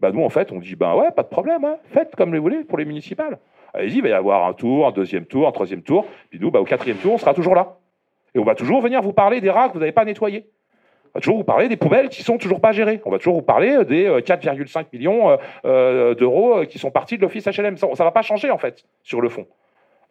Bah, 0.00 0.12
Nous, 0.12 0.22
en 0.22 0.28
fait, 0.28 0.52
on 0.52 0.58
dit, 0.58 0.76
ben 0.76 0.94
ouais, 0.94 1.10
pas 1.10 1.22
de 1.22 1.28
problème, 1.28 1.64
hein, 1.64 1.76
faites 1.84 2.14
comme 2.16 2.34
vous 2.34 2.42
voulez 2.42 2.64
pour 2.64 2.78
les 2.78 2.84
municipales. 2.84 3.38
Allez-y, 3.74 3.96
il 3.96 4.02
va 4.02 4.08
y 4.08 4.12
avoir 4.12 4.46
un 4.46 4.54
tour, 4.54 4.86
un 4.86 4.92
deuxième 4.92 5.26
tour, 5.26 5.46
un 5.46 5.52
troisième 5.52 5.82
tour, 5.82 6.06
puis 6.30 6.38
nous, 6.40 6.50
bah, 6.50 6.60
au 6.60 6.64
quatrième 6.64 6.98
tour, 6.98 7.14
on 7.14 7.18
sera 7.18 7.34
toujours 7.34 7.54
là. 7.54 7.76
Et 8.34 8.38
on 8.38 8.44
va 8.44 8.54
toujours 8.54 8.80
venir 8.80 9.02
vous 9.02 9.12
parler 9.12 9.40
des 9.40 9.50
rats 9.50 9.68
que 9.68 9.74
vous 9.74 9.80
n'avez 9.80 9.92
pas 9.92 10.04
nettoyés. 10.04 10.46
On 11.14 11.18
va 11.18 11.20
toujours 11.20 11.38
vous 11.38 11.44
parler 11.44 11.68
des 11.68 11.76
poubelles 11.76 12.08
qui 12.08 12.22
sont 12.22 12.38
toujours 12.38 12.60
pas 12.60 12.72
gérées. 12.72 13.00
On 13.04 13.10
va 13.10 13.18
toujours 13.18 13.34
vous 13.34 13.42
parler 13.42 13.84
des 13.84 14.08
4,5 14.08 14.78
euh, 14.78 14.84
millions 14.92 15.30
euh, 15.30 15.36
euh, 15.64 16.14
d'euros 16.14 16.64
qui 16.68 16.78
sont 16.78 16.90
partis 16.90 17.16
de 17.16 17.22
l'office 17.22 17.46
HLM. 17.46 17.76
Ça, 17.76 17.86
ne 17.88 17.94
va 17.96 18.10
pas 18.10 18.22
changer 18.22 18.50
en 18.50 18.58
fait 18.58 18.84
sur 19.02 19.20
le 19.20 19.28
fond. 19.28 19.46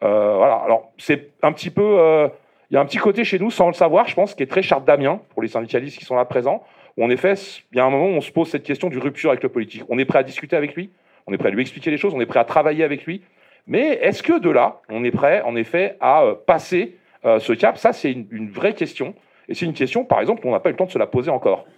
voilà. 0.00 0.56
Alors 0.56 0.92
c'est 0.98 1.30
un 1.42 1.52
petit 1.52 1.70
peu, 1.70 2.28
il 2.70 2.74
y 2.74 2.76
a 2.76 2.80
un 2.80 2.84
petit 2.84 2.98
côté 2.98 3.24
chez 3.24 3.38
nous 3.38 3.50
sans 3.50 3.68
le 3.68 3.74
savoir, 3.74 4.08
je 4.08 4.14
pense, 4.14 4.34
qui 4.34 4.42
est 4.42 4.46
très 4.46 4.62
charte 4.62 4.84
d'Amiens 4.84 5.20
pour 5.30 5.42
les 5.42 5.48
syndicalistes 5.48 5.98
qui 5.98 6.04
sont 6.04 6.16
là 6.16 6.24
présents. 6.24 6.62
Où 6.96 7.04
en 7.04 7.10
effet, 7.10 7.34
il 7.72 7.78
y 7.78 7.80
a 7.80 7.84
un 7.84 7.90
moment 7.90 8.06
où 8.06 8.16
on 8.16 8.20
se 8.20 8.32
pose 8.32 8.48
cette 8.48 8.64
question 8.64 8.88
du 8.88 8.98
rupture 8.98 9.30
avec 9.30 9.42
le 9.44 9.48
politique. 9.48 9.84
On 9.88 9.98
est 9.98 10.04
prêt 10.04 10.18
à 10.18 10.24
discuter 10.24 10.56
avec 10.56 10.74
lui, 10.74 10.90
on 11.28 11.32
est 11.32 11.38
prêt 11.38 11.48
à 11.48 11.52
lui 11.52 11.60
expliquer 11.60 11.92
les 11.92 11.96
choses, 11.96 12.12
on 12.12 12.20
est 12.20 12.26
prêt 12.26 12.40
à 12.40 12.44
travailler 12.44 12.82
avec 12.82 13.06
lui. 13.06 13.22
Mais 13.68 13.98
est-ce 14.02 14.22
que 14.22 14.40
de 14.40 14.50
là, 14.50 14.80
on 14.88 15.04
est 15.04 15.10
prêt, 15.10 15.42
en 15.42 15.54
effet, 15.54 15.96
à 16.00 16.24
passer 16.46 16.96
ce 17.24 17.52
cap 17.52 17.78
Ça, 17.78 17.92
c'est 17.92 18.12
une 18.12 18.50
vraie 18.50 18.74
question. 18.74 19.14
Et 19.48 19.54
c'est 19.54 19.64
une 19.64 19.72
question, 19.72 20.04
par 20.04 20.20
exemple, 20.20 20.42
qu'on 20.42 20.52
n'a 20.52 20.60
pas 20.60 20.68
eu 20.68 20.72
le 20.72 20.76
temps 20.76 20.86
de 20.86 20.90
se 20.90 20.98
la 20.98 21.06
poser 21.06 21.30
encore. 21.30 21.64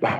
Bah 0.00 0.10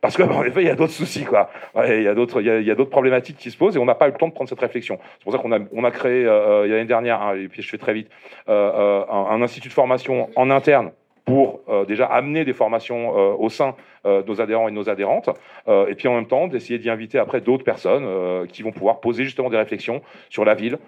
parce 0.00 0.16
qu'en 0.16 0.44
effet, 0.44 0.62
il 0.62 0.66
y 0.68 0.70
a 0.70 0.76
d'autres 0.76 0.92
soucis, 0.92 1.24
quoi. 1.24 1.50
il 1.88 2.02
y 2.02 2.06
a 2.06 2.14
d'autres, 2.14 2.40
il 2.40 2.68
y 2.68 2.74
d'autres 2.76 2.90
problématiques 2.90 3.36
qui 3.36 3.50
se 3.50 3.56
posent 3.56 3.74
et 3.74 3.80
on 3.80 3.84
n'a 3.84 3.96
pas 3.96 4.06
eu 4.06 4.12
le 4.12 4.16
temps 4.16 4.28
de 4.28 4.32
prendre 4.32 4.48
cette 4.48 4.60
réflexion. 4.60 4.96
C'est 5.18 5.24
pour 5.24 5.32
ça 5.32 5.38
qu'on 5.38 5.50
a, 5.50 5.58
on 5.72 5.82
a 5.82 5.90
créé, 5.90 6.24
euh, 6.24 6.66
il 6.66 6.70
y 6.70 6.72
a 6.72 6.76
l'année 6.76 6.86
dernière, 6.86 7.20
hein, 7.20 7.34
et 7.34 7.48
puis 7.48 7.60
je 7.60 7.68
fais 7.68 7.78
très 7.78 7.94
vite, 7.94 8.08
euh, 8.48 8.52
euh, 8.52 9.04
un, 9.10 9.42
institut 9.42 9.66
de 9.66 9.72
formation 9.72 10.30
en 10.36 10.50
interne 10.50 10.92
pour 11.24 11.60
déjà 11.88 12.04
amener 12.04 12.44
des 12.44 12.52
formations 12.52 13.10
au 13.40 13.48
sein 13.48 13.74
de 14.04 14.22
nos 14.26 14.40
adhérents 14.42 14.68
et 14.68 14.70
de 14.70 14.76
nos 14.76 14.90
adhérentes, 14.90 15.30
et 15.66 15.94
puis 15.94 16.06
en 16.06 16.14
même 16.14 16.26
temps 16.26 16.48
d'essayer 16.48 16.78
d'y 16.78 16.90
inviter 16.90 17.18
après 17.18 17.40
d'autres 17.40 17.64
personnes 17.64 18.46
qui 18.48 18.62
vont 18.62 18.72
pouvoir 18.72 19.00
poser 19.00 19.24
justement 19.24 19.48
des 19.48 19.56
réflexions 19.56 20.02
sur 20.28 20.44
la 20.44 20.54
ville, 20.54 20.78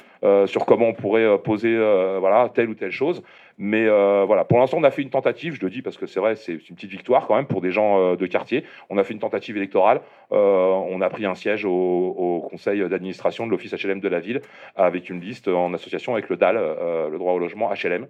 sur 0.44 0.66
comment 0.66 0.88
on 0.88 0.92
pourrait 0.92 1.38
poser 1.38 1.74
voilà 2.20 2.50
telle 2.54 2.68
ou 2.68 2.74
telle 2.74 2.90
chose. 2.90 3.22
Mais 3.58 3.86
euh, 3.86 4.24
voilà, 4.26 4.44
pour 4.44 4.58
l'instant, 4.58 4.76
on 4.78 4.84
a 4.84 4.90
fait 4.90 5.02
une 5.02 5.10
tentative, 5.10 5.54
je 5.54 5.62
le 5.62 5.70
dis 5.70 5.80
parce 5.80 5.96
que 5.96 6.06
c'est 6.06 6.20
vrai, 6.20 6.36
c'est 6.36 6.52
une 6.52 6.76
petite 6.76 6.90
victoire 6.90 7.26
quand 7.26 7.36
même 7.36 7.46
pour 7.46 7.62
des 7.62 7.70
gens 7.70 7.98
euh, 8.00 8.16
de 8.16 8.26
quartier. 8.26 8.64
On 8.90 8.98
a 8.98 9.04
fait 9.04 9.14
une 9.14 9.20
tentative 9.20 9.56
électorale. 9.56 10.02
Euh, 10.32 10.36
on 10.36 11.00
a 11.00 11.08
pris 11.08 11.24
un 11.24 11.34
siège 11.34 11.64
au, 11.64 12.46
conseil 12.50 12.86
d'administration 12.88 13.46
de 13.46 13.50
l'office 13.50 13.72
HLM 13.72 14.00
de 14.00 14.08
la 14.08 14.20
ville 14.20 14.40
avec 14.76 15.10
une 15.10 15.20
liste 15.20 15.48
en 15.48 15.72
association 15.74 16.12
avec 16.12 16.28
le 16.28 16.36
DAL, 16.36 16.56
le 16.56 17.16
droit 17.18 17.32
au 17.32 17.38
logement 17.38 17.70
HLM, 17.72 18.06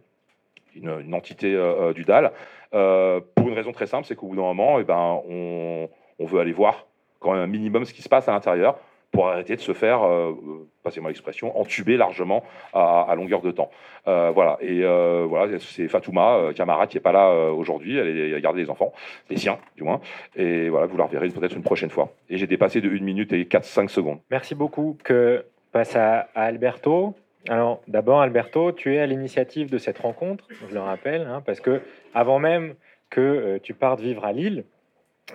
une, 0.76 1.14
entité 1.14 1.56
du 1.94 2.04
DAL. 2.04 2.32
pour 2.70 3.48
une 3.48 3.54
raison 3.54 3.72
très 3.72 3.86
simple, 3.86 4.06
c'est 4.06 4.16
qu'au 4.16 4.28
bout 4.28 4.36
d'un 4.36 4.42
moment, 4.42 4.78
eh 4.78 4.84
ben, 4.84 5.20
on, 5.28 5.88
on 6.18 6.26
veut 6.26 6.40
aller 6.40 6.52
voir 6.52 6.86
quand 7.20 7.32
même 7.32 7.42
un 7.42 7.46
minimum 7.46 7.84
ce 7.84 7.92
qui 7.92 8.02
se 8.02 8.08
passe 8.08 8.28
à 8.28 8.32
l'intérieur 8.32 8.78
pour 9.12 9.28
arrêter 9.28 9.56
de 9.56 9.60
se 9.60 9.72
faire, 9.72 10.02
euh, 10.02 10.34
passez-moi 10.82 11.10
l'expression, 11.10 11.58
entuber 11.58 11.96
largement 11.96 12.42
à, 12.74 13.14
longueur 13.16 13.40
de 13.40 13.50
temps. 13.50 13.70
Euh, 14.08 14.30
voilà, 14.34 14.58
et 14.60 14.82
euh, 14.82 15.24
voilà, 15.26 15.58
c'est 15.58 15.88
Fatouma, 15.88 16.50
camarade, 16.54 16.90
qui 16.90 16.96
n'est 16.96 17.02
pas 17.02 17.12
là 17.12 17.30
aujourd'hui, 17.52 17.96
elle, 17.96 18.34
a 18.34 18.40
gardé 18.40 18.60
les 18.60 18.68
enfants, 18.68 18.92
les 19.30 19.38
siens 19.38 19.58
du 19.76 19.84
moins, 19.84 20.00
et 20.34 20.68
voilà, 20.68 20.86
vous 20.86 20.98
la 20.98 21.04
reverrez 21.04 21.28
peut-être 21.30 21.56
une 21.56 21.62
prochaine 21.62 21.88
fois. 21.88 22.10
Et 22.28 22.36
j'ai 22.36 22.46
dépassé 22.46 22.80
de 22.80 22.90
1 22.90 23.00
minute 23.00 23.32
et 23.32 23.44
4-5 23.44 23.88
secondes. 23.88 24.18
Merci 24.30 24.54
beaucoup. 24.54 24.98
Que 25.02 25.46
passe 25.72 25.96
à, 25.96 26.28
Alberto. 26.34 27.14
Alors 27.48 27.82
d'abord, 27.88 28.20
Alberto, 28.20 28.72
tu 28.72 28.94
es 28.94 28.98
à 28.98 29.06
l'initiative 29.06 29.70
de 29.70 29.78
cette 29.78 29.98
rencontre, 29.98 30.46
je 30.68 30.74
le 30.74 30.80
rappelle, 30.80 31.22
hein, 31.22 31.42
parce 31.44 31.60
que 31.60 31.80
avant 32.14 32.38
même 32.38 32.74
que 33.10 33.58
tu 33.58 33.74
partes 33.74 34.00
vivre 34.00 34.24
à 34.24 34.32
Lille, 34.32 34.64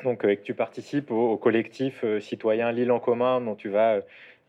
donc, 0.03 0.25
euh, 0.25 0.35
que 0.35 0.41
tu 0.41 0.53
participes 0.53 1.11
au, 1.11 1.37
collectif 1.37 2.03
euh, 2.03 2.19
citoyen 2.19 2.71
Lille 2.71 2.91
en 2.91 2.99
commun 2.99 3.41
dont 3.41 3.55
tu 3.55 3.69
vas 3.69 3.99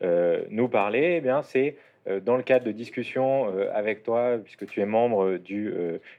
euh, 0.02 0.44
nous 0.50 0.68
parler, 0.68 1.16
eh 1.18 1.20
bien, 1.20 1.42
c'est 1.42 1.76
dans 2.24 2.36
le 2.36 2.42
cadre 2.42 2.64
de 2.64 2.72
discussions 2.72 3.46
avec 3.72 4.02
toi, 4.02 4.36
puisque 4.42 4.66
tu 4.66 4.80
es 4.80 4.86
membre 4.86 5.36
du 5.36 5.72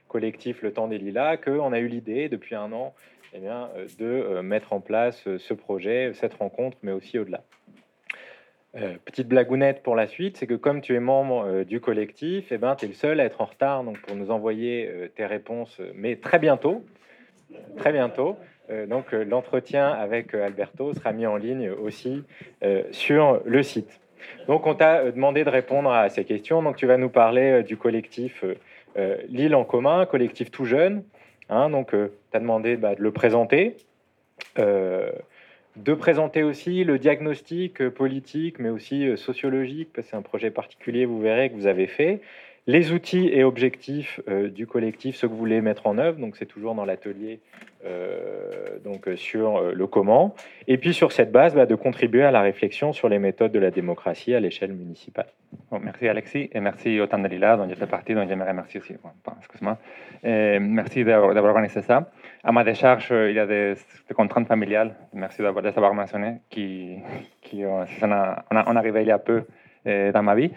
collectif 0.08 0.62
Le 0.62 0.72
Temps 0.72 0.88
des 0.88 0.96
Lilas, 0.96 1.36
qu'on 1.36 1.74
a 1.74 1.78
eu 1.78 1.88
l'idée 1.88 2.30
depuis 2.30 2.54
un 2.54 2.72
an 2.72 2.94
eh 3.34 3.38
bien, 3.38 3.68
de 3.98 4.40
mettre 4.40 4.72
en 4.72 4.80
place 4.80 5.28
ce 5.36 5.52
projet, 5.52 6.12
cette 6.14 6.32
rencontre, 6.32 6.78
mais 6.82 6.92
aussi 6.92 7.18
au-delà. 7.18 7.44
Petite 9.04 9.28
blagounette 9.28 9.82
pour 9.82 9.94
la 9.94 10.06
suite, 10.06 10.36
c'est 10.36 10.46
que 10.46 10.54
comme 10.54 10.80
tu 10.80 10.94
es 10.94 11.00
membre 11.00 11.62
du 11.62 11.80
collectif, 11.80 12.50
eh 12.50 12.58
ben, 12.58 12.74
tu 12.74 12.86
es 12.86 12.88
le 12.88 12.94
seul 12.94 13.20
à 13.20 13.24
être 13.24 13.40
en 13.40 13.44
retard 13.44 13.84
donc, 13.84 14.00
pour 14.00 14.16
nous 14.16 14.30
envoyer 14.30 15.10
tes 15.14 15.26
réponses, 15.26 15.80
mais 15.94 16.16
très 16.16 16.38
bientôt. 16.38 16.84
Très 17.76 17.92
bientôt. 17.92 18.36
Euh, 18.70 18.86
donc 18.86 19.12
euh, 19.12 19.24
l'entretien 19.24 19.88
avec 19.88 20.34
euh, 20.34 20.44
Alberto 20.44 20.94
sera 20.94 21.12
mis 21.12 21.26
en 21.26 21.36
ligne 21.36 21.70
aussi 21.70 22.24
sur 22.92 23.42
le 23.44 23.62
site. 23.62 24.00
Donc 24.48 24.66
on 24.66 24.74
t'a 24.74 25.10
demandé 25.10 25.44
de 25.44 25.50
répondre 25.50 25.90
à 25.90 26.08
ces 26.08 26.24
questions. 26.24 26.62
Donc 26.62 26.76
tu 26.76 26.86
vas 26.86 26.96
nous 26.96 27.10
parler 27.10 27.62
du 27.62 27.76
collectif 27.76 28.44
Lille 29.28 29.54
en 29.54 29.64
commun, 29.64 30.06
collectif 30.06 30.50
tout 30.50 30.64
jeune. 30.64 31.02
Hein, 31.50 31.68
donc 31.68 31.90
tu 31.90 31.96
as 32.32 32.40
demandé 32.40 32.76
bah, 32.76 32.94
de 32.94 33.02
le 33.02 33.10
présenter. 33.10 33.76
De 35.76 35.94
présenter 35.94 36.42
aussi 36.42 36.84
le 36.84 36.98
diagnostic 36.98 37.88
politique, 37.88 38.58
mais 38.58 38.68
aussi 38.68 39.16
sociologique, 39.16 39.90
parce 39.92 40.06
que 40.06 40.10
c'est 40.10 40.16
un 40.16 40.22
projet 40.22 40.50
particulier, 40.50 41.04
vous 41.04 41.20
verrez, 41.20 41.50
que 41.50 41.54
vous 41.54 41.66
avez 41.66 41.86
fait 41.86 42.20
les 42.66 42.92
outils 42.92 43.28
et 43.28 43.44
objectifs 43.44 44.20
euh, 44.28 44.48
du 44.48 44.66
collectif, 44.66 45.16
ce 45.16 45.26
que 45.26 45.30
vous 45.30 45.36
voulez 45.36 45.60
mettre 45.60 45.86
en 45.86 45.98
œuvre. 45.98 46.18
Donc, 46.18 46.36
c'est 46.36 46.46
toujours 46.46 46.74
dans 46.74 46.84
l'atelier 46.84 47.40
euh, 47.84 48.78
donc 48.82 49.06
euh, 49.06 49.16
sur 49.16 49.72
le 49.72 49.86
comment. 49.86 50.34
Et 50.66 50.78
puis, 50.78 50.94
sur 50.94 51.12
cette 51.12 51.30
base, 51.30 51.54
bah, 51.54 51.66
de 51.66 51.74
contribuer 51.74 52.24
à 52.24 52.30
la 52.30 52.40
réflexion 52.40 52.92
sur 52.92 53.08
les 53.08 53.18
méthodes 53.18 53.52
de 53.52 53.58
la 53.58 53.70
démocratie 53.70 54.34
à 54.34 54.40
l'échelle 54.40 54.72
municipale. 54.72 55.26
merci 55.72 56.08
Alexis 56.08 56.48
et 56.52 56.60
merci 56.60 57.00
au 57.00 57.06
Tandalila 57.06 57.56
dont 57.56 57.68
je 57.68 57.74
fais 57.74 57.86
partie, 57.86 58.14
dont 58.14 58.26
j'aimerais 58.26 58.50
remercier 58.50 58.80
aussi. 58.80 58.94
Excuse-moi. 59.40 59.78
merci 60.22 61.04
d'avoir 61.04 61.44
organisé 61.44 61.82
ça. 61.82 62.10
À 62.46 62.52
ma 62.52 62.62
décharge, 62.62 63.08
il 63.10 63.34
y 63.34 63.38
a 63.38 63.46
des, 63.46 63.74
contraintes 64.14 64.46
familiales. 64.46 64.94
Merci 65.14 65.40
de 65.40 65.70
savoir 65.70 65.94
mentionné 65.94 66.42
qui, 66.50 66.98
qui 67.40 67.64
on, 67.64 68.12
a, 68.12 68.44
on, 68.50 68.76
arrivé 68.76 69.00
il 69.00 69.08
y 69.08 69.10
a 69.10 69.18
peu 69.18 69.44
dans 69.86 70.22
ma 70.22 70.34
vie. 70.34 70.50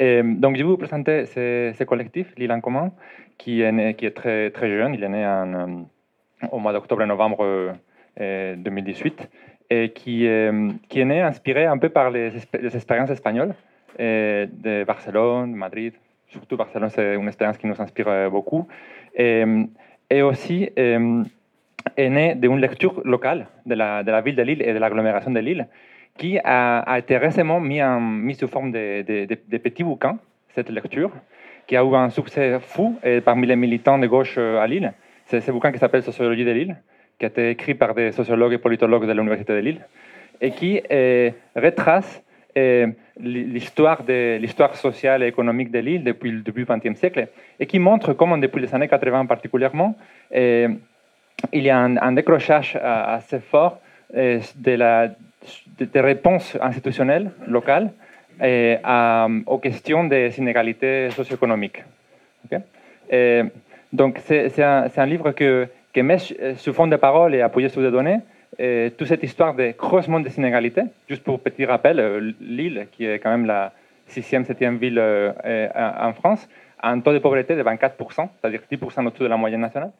Donc, 0.00 0.56
je 0.56 0.62
vais 0.62 0.68
vous 0.68 0.76
présenter 0.76 1.26
ce, 1.26 1.72
ce 1.78 1.84
collectif, 1.84 2.34
L'île 2.36 2.50
en 2.50 2.60
commun, 2.60 2.90
qui 3.36 3.62
est, 3.62 3.94
qui 3.94 4.06
est 4.06 4.16
très, 4.16 4.50
très 4.50 4.68
jeune. 4.68 4.94
Il 4.94 5.04
est 5.04 5.08
né 5.08 5.24
en, 5.24 5.54
euh, 5.54 6.48
au 6.50 6.58
mois 6.58 6.72
d'octobre 6.72 7.02
et 7.02 7.06
novembre 7.06 7.76
2018 8.18 9.30
et 9.70 9.90
qui, 9.90 10.26
qui 10.88 11.00
est 11.00 11.04
né 11.04 11.20
inspiré 11.20 11.66
un 11.66 11.78
peu 11.78 11.88
par 11.88 12.10
les, 12.10 12.32
les 12.60 12.74
expériences 12.76 13.10
espagnoles 13.10 13.54
de 13.96 14.82
Barcelone, 14.82 15.54
Madrid. 15.54 15.92
Surtout 16.30 16.56
Barcelone, 16.56 16.90
c'est 16.90 17.14
une 17.14 17.28
expérience 17.28 17.58
qui 17.58 17.68
nous 17.68 17.80
inspire 17.80 18.28
beaucoup. 18.28 18.66
Et 20.10 20.22
aussi 20.22 20.70
est 21.96 22.08
né 22.10 22.34
d'une 22.34 22.60
lecture 22.60 23.00
locale 23.04 23.46
de 23.66 23.74
la, 23.74 24.20
ville 24.20 24.36
de 24.36 24.42
Lille 24.42 24.62
et 24.62 24.72
de 24.72 24.78
l'agglomération 24.78 25.30
de 25.30 25.40
Lille, 25.40 25.66
qui 26.16 26.38
a, 26.42 26.80
a, 26.80 26.98
été 26.98 27.16
récemment 27.16 27.60
mis, 27.60 27.82
en, 27.82 28.00
mis 28.00 28.34
sous 28.34 28.48
forme 28.48 28.72
de, 28.72 29.58
petits 29.58 29.84
bouquins, 29.84 30.18
cette 30.54 30.70
lecture, 30.70 31.10
qui 31.66 31.76
a 31.76 31.84
eu 31.84 31.94
un 31.94 32.10
succès 32.10 32.58
fou 32.60 32.98
parmi 33.24 33.46
les 33.46 33.56
militants 33.56 33.98
de 33.98 34.06
gauche 34.06 34.36
euh, 34.38 34.58
à 34.58 34.66
Lille. 34.66 34.92
C'est 35.26 35.40
ce 35.40 35.52
bouquin 35.52 35.70
qui 35.70 35.78
s'appelle 35.78 36.02
Sociologie 36.02 36.44
de 36.44 36.50
Lille, 36.50 36.76
qui 37.18 37.26
a 37.26 37.28
été 37.28 37.50
écrit 37.50 37.74
par 37.74 37.94
des 37.94 38.12
sociologues 38.12 38.54
et 38.54 38.58
politologues 38.58 39.06
de 39.06 39.12
l'Université 39.12 39.52
de 39.52 39.58
Lille, 39.58 39.80
et 40.40 40.50
qui 40.50 40.80
euh, 40.90 41.30
retrace 41.54 42.24
euh, 42.58 42.86
l'histoire 43.20 44.02
l'histoire 44.44 44.74
sociale 44.76 45.22
et 45.22 45.26
économique 45.26 45.70
de 45.70 45.80
l'île 45.80 46.04
depuis 46.04 46.30
le 46.30 46.40
début 46.40 46.64
du 46.64 46.72
XXe 46.72 46.98
siècle, 46.98 47.28
et 47.60 47.66
qui 47.66 47.78
montre 47.78 48.12
comment, 48.12 48.38
depuis 48.38 48.60
les 48.60 48.74
années 48.74 48.88
80 48.88 49.26
particulièrement, 49.26 49.96
euh, 50.34 50.68
il 51.52 51.62
y 51.62 51.70
a 51.70 51.78
un, 51.78 52.12
décrochage 52.12 52.76
assez 52.82 53.40
fort 53.40 53.78
euh, 54.16 54.40
de 54.56 54.72
la, 54.72 55.08
de, 55.78 56.60
institutionnelles 56.60 57.30
locales 57.46 57.90
et 58.42 58.76
à, 58.82 59.28
aux 59.46 59.58
questions 59.58 60.04
des 60.04 60.38
inégalités 60.38 61.10
socio-économiques. 61.10 61.82
Donc, 63.92 64.20
c'est 64.24 64.62
un, 64.62 64.86
un, 64.94 65.06
livre 65.06 65.32
que, 65.32 65.66
qui 65.92 66.02
met 66.02 66.18
sous 66.56 66.72
fond 66.72 66.86
de 66.86 66.96
parole 66.96 67.34
et 67.34 67.40
appuyé 67.40 67.68
sur 67.68 67.82
des 67.82 67.90
données 67.90 68.20
et 68.58 68.92
toute 68.96 69.08
cette 69.08 69.22
histoire 69.22 69.54
de 69.54 69.72
creusement 69.72 70.20
des 70.20 70.36
inégalités. 70.36 70.82
Juste 71.08 71.22
pour 71.22 71.40
petit 71.40 71.64
rappel, 71.64 72.34
Lille, 72.40 72.88
qui 72.92 73.04
est 73.06 73.18
quand 73.18 73.30
même 73.30 73.46
la 73.46 73.72
sixième, 74.06 74.44
septième 74.44 74.78
ville 74.78 74.98
euh, 74.98 75.68
en 75.74 76.12
France, 76.14 76.48
a 76.80 76.90
un 76.90 77.00
taux 77.00 77.12
de 77.12 77.18
pauvreté 77.18 77.56
de 77.56 77.62
24%, 77.62 78.28
c'est-à-dire 78.40 78.60
10% 78.70 79.06
au-dessus 79.06 79.22
de 79.22 79.28
la 79.28 79.36
moyenne 79.36 79.60
nationale. 79.60 79.90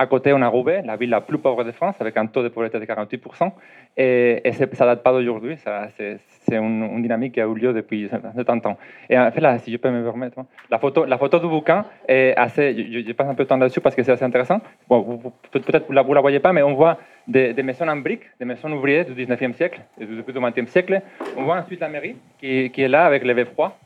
À 0.00 0.06
côté, 0.06 0.32
on 0.32 0.40
a 0.42 0.48
Roubaix, 0.48 0.82
la 0.84 0.94
ville 0.94 1.10
la 1.10 1.20
plus 1.20 1.38
pauvre 1.38 1.64
de 1.64 1.72
France, 1.72 1.96
avec 1.98 2.16
un 2.16 2.26
taux 2.26 2.44
de 2.44 2.48
pauvreté 2.48 2.78
de 2.78 2.84
48%. 2.84 3.50
Et, 3.96 4.40
ça 4.52 4.66
ne 4.66 4.90
date 4.90 5.02
pas 5.02 5.12
d'aujourd'hui, 5.12 5.56
c'est 5.58 6.56
une, 6.56 7.02
dynamique 7.02 7.34
qui 7.34 7.40
a 7.40 7.46
eu 7.46 7.54
lieu 7.54 7.72
depuis 7.72 8.08
70 8.08 8.66
ans. 8.68 8.78
Et 9.10 9.18
en 9.18 9.28
fait, 9.32 9.40
là, 9.40 9.58
si 9.58 9.72
je 9.72 9.76
peux 9.76 9.90
me 9.90 10.04
permettre, 10.04 10.36
la 10.70 10.78
photo, 10.78 11.04
la 11.04 11.18
photo 11.18 11.40
du 11.40 11.48
bouquin 11.48 11.84
est 12.06 12.32
assez. 12.36 13.04
Je, 13.04 13.12
passe 13.12 13.28
un 13.28 13.34
peu 13.34 13.42
de 13.42 13.48
temps 13.48 13.56
là-dessus 13.56 13.80
parce 13.80 13.96
que 13.96 14.04
c'est 14.04 14.12
assez 14.12 14.24
intéressant. 14.24 14.60
Peut-être 14.88 15.86
vous 15.88 15.92
ne 15.92 16.14
la, 16.14 16.20
voyez 16.20 16.38
pas, 16.38 16.52
mais 16.52 16.62
on 16.62 16.74
voit 16.74 16.96
des, 17.26 17.52
maisons 17.64 17.88
en 17.88 17.96
briques, 17.96 18.30
des 18.38 18.46
maisons 18.46 18.70
ouvrières 18.70 19.04
du 19.04 19.26
19e 19.26 19.54
siècle, 19.54 19.80
et 20.00 20.04
le 20.04 20.22
20e 20.22 20.66
siècle. 20.68 21.02
On 21.36 21.42
voit 21.42 21.56
ensuite 21.56 21.80
la 21.80 21.88
mairie 21.88 22.14
qui, 22.38 22.70
est 22.76 22.88
là 22.88 23.04
avec 23.04 23.24
les 23.24 23.34
beffrois. 23.34 23.76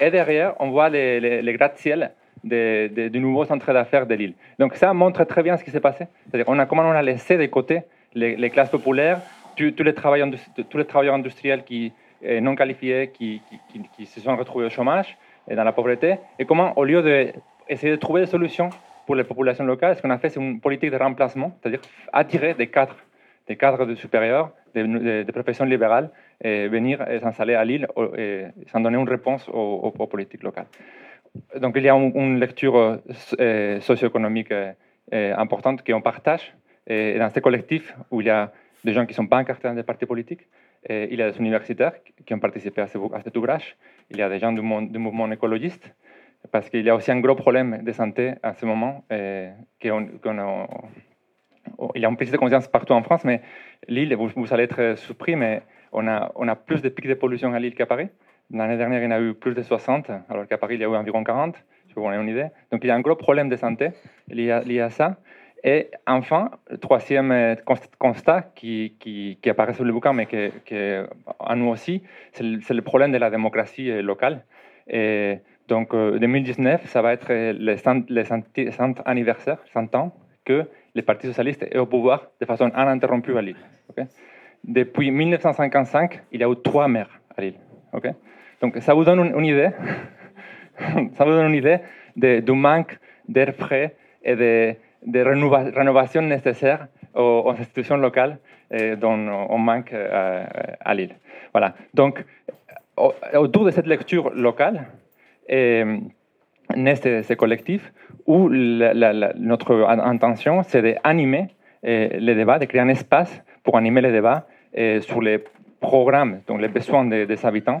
Et 0.00 0.10
derrière, 0.10 0.54
on 0.60 0.70
voit 0.70 0.88
les, 0.88 1.42
les 1.42 1.52
gratte-ciel 1.52 2.12
de, 2.44 2.88
de, 2.88 3.08
du 3.08 3.20
nouveau 3.20 3.44
centre 3.44 3.72
d'affaires 3.72 4.06
de 4.06 4.14
l'île. 4.14 4.34
Donc 4.58 4.74
ça 4.74 4.92
montre 4.92 5.24
très 5.24 5.42
bien 5.42 5.56
ce 5.56 5.64
qui 5.64 5.70
s'est 5.70 5.80
passé. 5.80 6.06
C'est-à-dire 6.26 6.46
on 6.48 6.58
a, 6.58 6.66
comment 6.66 6.82
on 6.82 6.90
a 6.92 7.02
laissé 7.02 7.36
de 7.36 7.46
côté 7.46 7.82
les, 8.14 8.50
classes 8.50 8.70
populaires, 8.70 9.20
tous, 9.56 9.82
les 9.82 9.94
travailleurs, 9.94 10.28
tous 10.68 10.78
les 10.78 10.84
travailleurs 10.84 11.14
industriels 11.14 11.64
qui, 11.64 11.92
eh, 12.22 12.40
non 12.40 12.54
qualifiés 12.54 13.10
qui, 13.12 13.42
se 14.06 14.20
sont 14.20 14.36
retrouvés 14.36 14.66
au 14.66 14.70
chômage 14.70 15.16
et 15.50 15.54
dans 15.54 15.64
la 15.64 15.72
pauvreté, 15.72 16.16
et 16.38 16.44
comment, 16.44 16.76
au 16.76 16.84
lieu 16.84 17.02
d'essayer 17.02 17.90
de, 17.90 17.96
de 17.96 18.00
trouver 18.00 18.20
des 18.22 18.26
solutions 18.26 18.70
pour 19.06 19.14
les 19.14 19.24
populations 19.24 19.64
locales, 19.64 19.96
ce 19.96 20.02
qu'on 20.02 20.10
a 20.10 20.18
fait, 20.18 20.28
c'est 20.28 20.40
une 20.40 20.60
politique 20.60 20.90
de 20.90 20.96
remplacement, 20.96 21.56
c'est-à-dire 21.60 21.80
attirer 22.12 22.52
des 22.52 22.66
cadres, 22.66 22.96
des 23.46 23.56
cadres 23.56 23.86
de 23.86 23.94
supérieurs, 23.94 24.50
des, 24.74 25.24
professions 25.32 25.64
libérales, 25.64 26.10
et 26.44 26.68
venir 26.68 27.02
s'installer 27.22 27.54
à 27.54 27.64
Lille 27.64 27.88
et 28.18 28.44
sans 28.70 28.80
donner 28.80 28.98
une 28.98 29.08
réponse 29.08 29.48
aux 29.48 30.06
politiques 30.06 30.42
locales 30.42 30.66
donc 31.60 31.74
il 31.76 31.82
y 31.84 31.88
a 31.88 31.94
une, 31.94 32.38
lecture 32.38 32.76
euh, 32.76 33.80
socio-économique 33.80 34.52
euh, 34.52 35.34
importante 35.36 35.84
qu'on 35.86 36.00
partage. 36.00 36.54
Et 36.86 37.18
dans 37.18 37.30
ce 37.30 37.40
collectif, 37.40 37.94
où 38.10 38.20
il 38.20 38.28
y 38.28 38.30
a 38.30 38.52
des 38.84 38.92
gens 38.92 39.04
qui 39.04 39.12
ne 39.12 39.16
sont 39.16 39.26
pas 39.26 39.38
encartés 39.38 39.68
dans 39.68 39.74
des 39.74 39.82
partis 39.82 40.06
politiques, 40.06 40.46
il 40.88 41.14
y 41.14 41.22
a 41.22 41.30
des 41.30 41.38
universitaires 41.38 41.92
qui 42.24 42.32
ont 42.32 42.38
participé 42.38 42.80
à, 42.80 42.86
ce, 42.86 42.96
à 43.12 43.20
cet 43.20 43.36
ouvrage, 43.36 43.76
il 44.10 44.16
y 44.16 44.22
a 44.22 44.28
des 44.28 44.38
gens 44.38 44.52
du, 44.52 44.62
mouvement 44.62 45.30
écologiste, 45.30 45.92
parce 46.50 46.70
qu'il 46.70 46.86
y 46.86 46.88
a 46.88 46.94
aussi 46.94 47.10
un 47.10 47.20
gros 47.20 47.34
problème 47.34 47.82
de 47.82 47.92
santé 47.92 48.34
à 48.42 48.54
ce 48.54 48.64
moment, 48.64 49.04
il 49.10 49.52
y 51.96 52.04
a 52.04 52.08
une 52.08 52.16
prise 52.16 52.30
de 52.30 52.36
conscience 52.36 52.68
partout 52.68 52.92
en 52.94 53.02
France, 53.02 53.24
mais 53.24 53.42
l'île, 53.86 54.14
vous, 54.14 54.30
vous, 54.34 54.54
allez 54.54 54.62
être 54.62 54.96
surpris, 54.96 55.36
mais 55.36 55.62
on 55.92 56.06
a, 56.06 56.32
on 56.36 56.48
a 56.48 56.56
plus 56.56 56.80
de 56.80 56.88
pics 56.88 57.08
de 57.08 57.14
pollution 57.14 57.52
à 57.52 57.58
Lille 57.58 57.74
qu'à 57.74 57.86
Paris. 57.86 58.08
L'année 58.50 58.76
dernière, 58.76 59.02
il 59.02 59.04
y 59.04 59.06
en 59.06 59.10
a 59.10 59.20
eu 59.20 59.34
plus 59.34 59.54
de 59.54 59.62
60, 59.62 60.10
alors 60.28 60.46
qu'à 60.46 60.56
Paris, 60.56 60.76
il 60.76 60.80
y 60.80 60.84
a 60.84 60.88
eu 60.88 60.96
environ 60.96 61.22
40, 61.22 61.54
pour 61.98 62.04
vous 62.04 62.10
donner 62.10 62.22
une 62.22 62.28
idée. 62.28 62.48
Donc, 62.70 62.80
il 62.84 62.86
y 62.86 62.90
a 62.90 62.94
un 62.94 63.00
gros 63.00 63.16
problème 63.16 63.48
de 63.48 63.56
santé 63.56 63.90
lié 64.28 64.80
à, 64.80 64.90
ça. 64.90 65.16
Et 65.64 65.90
enfin, 66.06 66.52
troisième 66.80 67.56
constat 67.98 68.42
qui, 68.54 68.94
qui, 69.00 69.50
apparaît 69.50 69.74
sur 69.74 69.84
le 69.84 69.92
bouquin, 69.92 70.12
mais 70.12 70.26
qui, 70.26 70.50
qui 70.64 70.76
à 70.76 71.56
nous 71.56 71.68
aussi, 71.68 72.02
c'est 72.32 72.44
le, 72.44 72.82
problème 72.82 73.12
de 73.12 73.18
la 73.18 73.30
démocratie 73.30 73.90
locale. 74.00 74.44
Et 74.86 75.40
donc, 75.66 75.92
euh, 75.92 76.18
2019, 76.18 76.86
ça 76.86 77.02
va 77.02 77.12
être 77.12 77.26
le 77.30 77.76
100, 77.76 78.08
le 78.08 78.24
100 78.24 79.02
anniversaire, 79.04 79.58
100 79.72 79.94
ans, 79.96 80.14
que 80.44 80.64
le 80.94 81.02
Parti 81.02 81.26
socialiste 81.26 81.64
est 81.64 81.78
au 81.78 81.86
pouvoir 81.86 82.28
de 82.40 82.46
façon 82.46 82.70
ininterrompue 82.74 83.36
à 83.36 83.42
Lille. 83.42 83.56
Depuis 84.64 85.10
1955, 85.10 86.22
il 86.32 86.40
y 86.40 86.44
a 86.44 86.48
eu 86.48 86.56
trois 86.62 86.88
maires 86.88 87.20
à 87.36 87.42
Lille. 87.42 87.58
Donc, 88.60 88.76
ça 88.78 88.94
vous 88.94 89.04
donne 89.04 89.20
une, 89.20 89.44
idée, 89.44 89.70
ça 91.14 91.24
vous 91.24 91.30
donne 91.30 91.48
une 91.48 91.54
idée 91.54 91.78
de, 92.16 92.40
du 92.40 92.52
manque 92.52 92.98
d'air 93.28 93.54
frais 93.54 93.94
et 94.22 94.34
de, 94.34 94.74
de 95.06 95.20
rénova, 95.20 95.64
rénovation 95.74 96.22
nécessaire 96.22 96.88
aux, 97.14 97.50
institutions 97.50 97.96
locales 97.96 98.38
et 98.70 98.96
dont 98.96 99.28
on 99.48 99.58
manque 99.58 99.92
euh, 99.92 100.44
à 100.80 100.94
Lille. 100.94 101.14
Voilà. 101.52 101.74
Donc, 101.94 102.24
au, 102.96 103.14
autour 103.34 103.64
de 103.64 103.70
cette 103.70 103.86
lecture 103.86 104.30
locale, 104.34 104.86
euh, 105.50 105.98
naît 106.76 106.96
ce, 106.96 107.32
collectif 107.34 107.92
où 108.26 108.48
notre 108.50 109.74
intention, 109.88 110.62
c'est 110.64 110.82
d'animer 110.82 111.48
les 111.82 112.34
débats, 112.34 112.58
de 112.58 112.66
créer 112.66 112.82
un 112.82 112.88
espace 112.88 113.42
pour 113.62 113.78
animer 113.78 114.02
les 114.02 114.12
débats 114.12 114.46
sur 115.00 115.22
les 115.22 115.42
programmes, 115.80 116.40
donc 116.46 116.60
les 116.60 116.68
besoins 116.68 117.06
des 117.06 117.46
habitants, 117.46 117.80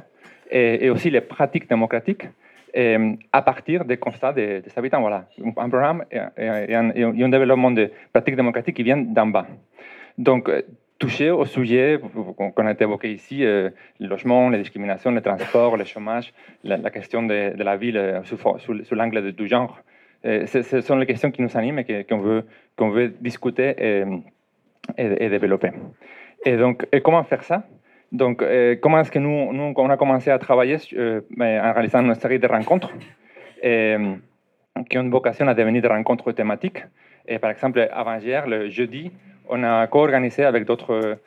et, 0.50 0.84
et 0.84 0.90
aussi 0.90 1.10
les 1.10 1.20
pratiques 1.20 1.68
démocratiques 1.68 2.24
et, 2.74 2.96
à 3.32 3.42
partir 3.42 3.84
des 3.84 3.96
constats 3.96 4.32
des, 4.32 4.62
habitants. 4.76 5.00
Voilà, 5.00 5.26
un 5.56 5.68
programme 5.68 6.04
et, 6.10 6.18
et, 6.36 6.74
un, 6.74 6.90
et, 6.90 7.28
développement 7.28 7.70
de 7.70 7.90
pratiques 8.12 8.36
démocratiques 8.36 8.76
qui 8.76 8.82
viennent 8.82 9.12
d'en 9.12 9.26
bas. 9.26 9.46
Donc, 10.16 10.50
toucher 10.98 11.30
au 11.30 11.44
sujet 11.44 12.00
qu'on 12.36 12.66
a 12.66 12.72
évoqué 12.72 13.12
ici, 13.12 13.44
euh, 13.44 13.70
le 14.00 14.08
logement, 14.08 14.48
les 14.50 14.58
discriminations, 14.58 15.10
les 15.12 15.22
transports, 15.22 15.76
le 15.76 15.84
chômage, 15.84 16.32
la, 16.64 16.90
question 16.90 17.22
de, 17.22 17.54
la 17.56 17.76
ville 17.76 17.96
euh, 17.96 18.22
sous, 18.24 18.36
sous, 18.58 18.84
sous 18.84 18.94
l'angle 18.94 19.32
du 19.32 19.46
genre. 19.46 19.80
Euh, 20.24 20.46
ce 20.46 20.80
sont 20.80 20.96
les 20.96 21.06
questions 21.06 21.30
qui 21.30 21.42
nous 21.42 21.56
animent 21.56 21.78
et 21.78 22.04
qu'on 22.04 22.18
veut, 22.18 22.44
qu'on 22.76 22.90
veut 22.90 23.08
discuter 23.20 23.74
et, 23.78 24.04
et, 24.96 25.28
développer. 25.28 25.70
Et 26.44 26.56
donc, 26.56 26.86
et 26.90 27.00
comment 27.00 27.22
faire 27.22 27.44
ça? 27.44 27.62
Donc, 28.10 28.42
euh, 28.42 28.76
comment 28.80 29.00
est-ce 29.00 29.10
que 29.10 29.18
nous, 29.18 29.52
nous, 29.52 29.74
on 29.76 29.90
a 29.90 29.96
commencé 29.96 30.30
à 30.30 30.38
travailler 30.38 30.78
euh, 30.94 31.20
en 31.40 31.72
réalisant 31.72 32.02
une 32.02 32.14
série 32.14 32.38
de 32.38 32.46
rencontres 32.46 32.92
euh, 33.64 34.14
qui 34.88 34.98
ont 34.98 35.08
vocation 35.10 35.46
à 35.46 35.54
devenir 35.54 35.82
des 35.82 35.88
rencontres 35.88 36.32
thématiques. 36.32 36.84
Et 37.26 37.38
par 37.38 37.50
exemple, 37.50 37.86
avant-hier, 37.92 38.46
le 38.46 38.70
jeudi, 38.70 39.12
on 39.48 39.62
a 39.62 39.86
co-organisé 39.88 40.44
avec 40.44 40.64
d'autres 40.64 41.20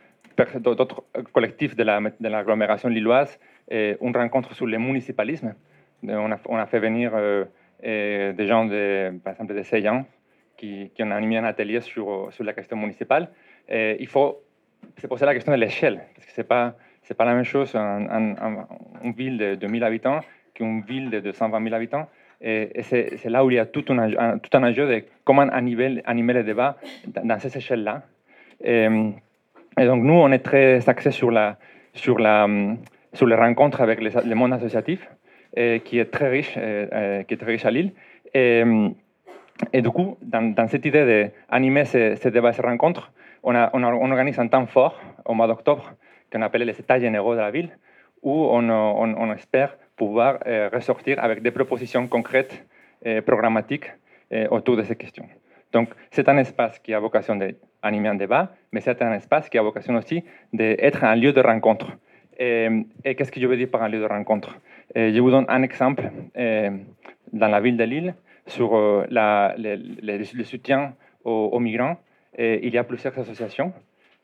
collectifs 1.33 1.75
de 1.75 1.83
l'agglomération 2.27 2.89
la, 2.89 2.95
lilloise 2.95 3.39
et 3.69 3.97
une 4.01 4.15
rencontre 4.15 4.55
sur 4.55 4.65
le 4.65 4.79
municipalisme. 4.79 5.53
On 6.07 6.57
a, 6.57 6.65
fait 6.65 6.79
venir 6.79 7.11
euh, 7.13 7.45
des 8.33 8.47
gens, 8.47 8.67
par 9.23 9.33
exemple, 9.33 9.53
de 9.53 9.61
Seyan, 9.61 10.05
qui, 10.57 10.91
ont 10.99 11.11
animé 11.11 11.37
un 11.37 11.43
atelier 11.43 11.81
sur, 11.81 12.31
la 12.39 12.53
question 12.53 12.77
municipale. 12.77 13.29
Il 13.69 14.07
faut 14.07 14.41
se 14.97 15.07
poser 15.07 15.25
la 15.25 15.33
question 15.33 15.51
de 15.51 15.57
l'échelle, 15.57 16.01
parce 16.15 16.25
que 16.27 16.33
ce 16.33 16.41
n'est 16.41 16.47
pas, 16.47 16.75
pas 17.17 17.25
la 17.25 17.33
même 17.33 17.43
chose 17.43 17.75
une 17.75 19.11
ville 19.15 19.37
de 19.37 19.55
2000 19.55 19.83
habitants 19.83 20.21
qu'une 20.53 20.81
ville 20.81 21.09
de 21.09 21.19
220 21.19 21.63
000 21.63 21.75
habitants. 21.75 22.07
Et, 22.41 22.81
c'est 22.83 23.29
là 23.29 23.45
où 23.45 23.51
il 23.51 23.55
y 23.55 23.59
a 23.59 23.65
tout 23.65 23.85
un, 23.89 24.39
tout 24.39 24.57
un 24.57 24.63
enjeu 24.63 24.87
de 24.87 25.03
comment 25.23 25.43
animer, 25.43 26.01
animer 26.05 26.33
le 26.33 26.43
débat 26.43 26.77
dans, 27.07 27.25
dans 27.25 27.39
ces 27.39 27.55
échelles-là. 27.55 28.03
Et, 28.63 28.87
donc, 29.77 30.03
nous, 30.03 30.13
on 30.13 30.31
est 30.31 30.39
très 30.39 30.87
axés 30.89 31.11
sur, 31.11 31.31
la, 31.31 31.57
sur, 31.93 32.19
la, 32.19 32.47
sur 33.13 33.27
les 33.27 33.35
rencontres 33.35 33.81
avec 33.81 34.01
le 34.01 34.35
monde 34.35 34.53
associatif. 34.53 35.07
qui 35.55 35.99
est 35.99 36.11
très 36.11 36.29
riche, 36.29 36.53
qui 36.53 37.33
est 37.33 37.39
très 37.39 37.51
riche 37.51 37.65
à 37.65 37.71
Lille. 37.71 37.91
Et, 38.33 39.81
du 39.81 39.89
coup, 39.89 40.17
dans, 40.21 40.67
cette 40.67 40.85
idée 40.85 41.31
d'animer 41.49 41.85
ces, 41.85 42.15
ces, 42.15 42.31
débats, 42.31 42.53
ces 42.53 42.61
rencontres, 42.61 43.11
on, 43.43 43.53
organise 43.83 44.39
un 44.39 44.47
temps 44.47 44.65
fort 44.67 44.99
au 45.25 45.33
mois 45.33 45.47
d'octobre 45.47 45.93
qu'on 46.31 46.41
appelle 46.41 46.63
les 46.63 46.79
états 46.79 46.99
généraux 46.99 47.33
de 47.33 47.39
la 47.39 47.51
ville, 47.51 47.69
où 48.21 48.47
on, 48.51 49.33
espère 49.33 49.77
pouvoir 49.95 50.39
ressortir 50.71 51.23
avec 51.23 51.41
des 51.41 51.51
propositions 51.51 52.07
concrètes 52.07 52.65
et 53.03 53.21
programmatiques 53.21 53.91
autour 54.49 54.77
de 54.77 54.83
ces 54.83 54.95
questions. 54.95 55.27
Donc, 55.73 55.89
c'est 56.11 56.29
un 56.29 56.37
espace 56.37 56.79
qui 56.79 56.93
a 56.93 56.99
vocation 56.99 57.35
d'animer 57.35 58.09
un 58.09 58.15
débat, 58.15 58.53
mais 58.71 58.81
c'est 58.81 59.01
un 59.01 59.13
espace 59.13 59.49
qui 59.49 59.57
a 59.57 59.61
vocation 59.61 59.95
aussi 59.95 60.23
d'être 60.53 61.03
un 61.03 61.15
lieu 61.15 61.33
de 61.33 61.41
rencontre. 61.41 61.87
Et, 62.37 62.69
qu'est-ce 63.03 63.31
que 63.31 63.39
je 63.39 63.47
veux 63.47 63.57
dire 63.57 63.69
par 63.69 63.83
un 63.83 63.89
lieu 63.89 63.99
de 63.99 64.05
rencontre? 64.05 64.57
Je 64.95 65.19
vous 65.19 65.31
donne 65.31 65.45
un 65.49 65.63
exemple 65.63 66.11
dans 66.35 67.47
la 67.47 67.59
ville 67.59 67.77
de 67.77 67.83
Lille 67.83 68.13
sur 68.47 68.75
euh, 68.75 69.05
le, 69.09 70.43
soutien 70.43 70.93
aux, 71.23 71.59
migrants. 71.59 71.97
Il 72.37 72.73
y 72.73 72.77
a 72.77 72.83
plusieurs 72.83 73.17
associations. 73.17 73.73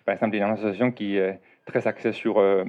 Par 0.06 0.14
exemple, 0.14 0.36
il 0.36 0.40
y 0.40 0.42
a 0.42 0.48
une 0.48 0.54
association 0.54 0.92
qui 0.92 1.18
est 1.18 1.40
très 1.66 1.86
axée 1.88 2.14
sur, 2.14 2.40
euh, 2.40 2.64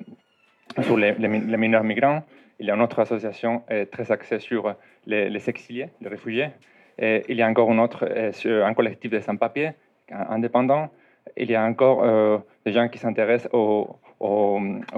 les, 0.97 1.57
mineurs 1.57 1.85
migrants. 1.85 2.23
Il 2.59 2.67
y 2.67 2.71
a 2.71 2.75
une 2.75 2.83
autre 2.83 2.99
association 2.99 3.63
très 3.93 4.11
axée 4.11 4.41
sur 4.41 4.75
les, 5.07 5.31
les 5.31 5.49
exiliés, 5.49 5.91
les 6.01 6.09
réfugiés. 6.09 6.51
Il 6.99 7.37
y 7.37 7.43
a 7.43 7.47
encore 7.47 7.71
une 7.71 7.79
autre, 7.79 8.05
un 8.45 8.75
collectif 8.75 9.13
de 9.13 9.21
sans-papiers 9.21 9.75
indépendants. 10.11 10.91
Il 11.37 11.51
y 11.51 11.55
a 11.55 11.65
encore 11.65 12.03
euh, 12.03 12.39
des 12.65 12.73
gens 12.73 12.89
qui 12.89 12.99
s'intéressent 12.99 13.51
aux, 13.53 13.97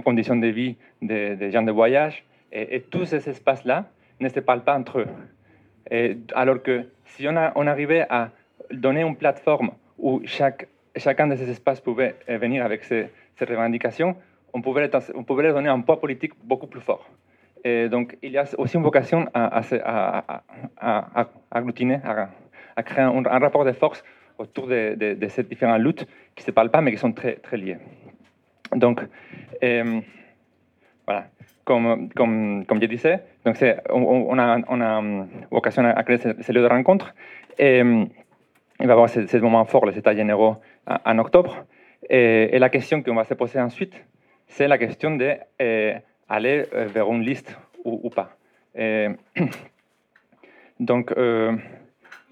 conditions 0.05 0.37
de 0.37 0.47
vie 0.47 0.77
des, 1.03 1.51
gens 1.51 1.63
de 1.63 1.73
voyage. 1.73 2.25
Et, 2.53 2.81
tous 2.81 3.05
ces 3.05 3.29
espaces-là 3.29 3.87
ne 4.19 4.29
se 4.29 4.41
parlent 4.41 4.65
pas 4.65 4.77
entre 4.77 5.01
eux. 5.01 6.17
Alors 6.35 6.63
que 6.63 6.87
si 7.05 7.27
on 7.29 7.67
arrivait 7.67 8.07
à 8.09 8.31
donner 8.71 9.03
une 9.03 9.17
plateforme 9.17 9.73
où 10.01 10.23
chacun 10.25 11.27
de 11.27 11.37
ces 11.37 11.49
espaces 11.51 11.81
pouvait 11.81 12.17
venir 12.29 12.65
avec 12.65 12.85
ses, 12.85 13.09
revendications, 13.41 14.17
on 14.53 14.61
pouvait, 14.61 14.91
on 15.15 15.25
pouvait 15.25 15.45
leur 15.45 15.55
donner 15.55 15.71
un 15.71 15.81
poids 15.81 15.99
politique 15.99 16.33
beaucoup 16.43 16.67
plus 16.67 16.81
fort. 16.81 17.09
Et 17.65 17.89
donc, 17.89 18.17
il 18.23 18.33
y 18.33 18.39
a 18.39 18.45
aussi 18.59 18.77
une 18.77 18.83
vocation 18.83 19.27
à, 19.35 19.61
à, 19.61 20.25
à, 20.79 21.21
à 21.23 21.29
agglutiner, 21.51 22.01
à, 22.77 22.83
créer 22.83 23.05
un, 23.05 23.23
rapport 23.23 23.65
de 23.65 23.73
force 23.73 24.03
autour 24.39 24.67
de, 24.67 25.17
ces 25.29 25.43
différentes 25.43 25.81
luttes 25.81 26.07
qui 26.35 26.43
ne 26.43 26.47
se 26.47 26.51
parlent 26.51 26.71
pas, 26.71 26.81
mais 26.81 26.93
qui 26.93 26.99
sont 26.99 27.13
très, 27.13 27.35
très 27.35 27.57
liées. 27.59 27.77
Donc, 28.75 29.03
euh, 29.63 30.01
voilà. 31.07 31.27
Comme, 31.65 32.09
comme, 32.17 32.65
comme, 32.67 32.81
je 32.81 32.87
disais, 32.87 33.21
donc 33.45 33.57
on, 33.91 34.39
a, 34.39 34.59
on 34.69 34.81
a 34.81 35.27
vocation 35.53 35.85
à 35.85 36.03
créer 36.03 36.19
ces, 36.19 36.53
lieux 36.53 36.63
de 36.63 36.67
rencontre. 36.67 37.15
Il 38.81 38.87
va 38.87 38.93
y 38.93 38.97
avoir 38.97 39.09
ce, 39.09 39.37
moment 39.39 39.65
fort, 39.65 39.87
les 39.87 39.97
états 39.99 40.15
généraux, 40.15 40.57
en, 40.87 41.19
octobre. 41.19 41.65
Et, 42.09 42.59
la 42.59 42.69
question 42.71 43.03
qu'on 43.03 43.15
va 43.15 43.25
se 43.25 43.35
poser 43.35 43.61
ensuite, 43.61 43.95
c'est 44.47 44.69
la 44.69 44.79
question 44.79 45.17
de 45.17 45.35
euh, 45.61 45.95
euh, 46.31 46.65
vers 46.87 47.13
une 47.13 47.23
liste 47.23 47.57
ou, 47.85 48.11
pas. 48.11 48.37
donc, 50.81 51.13
euh, 51.13 51.57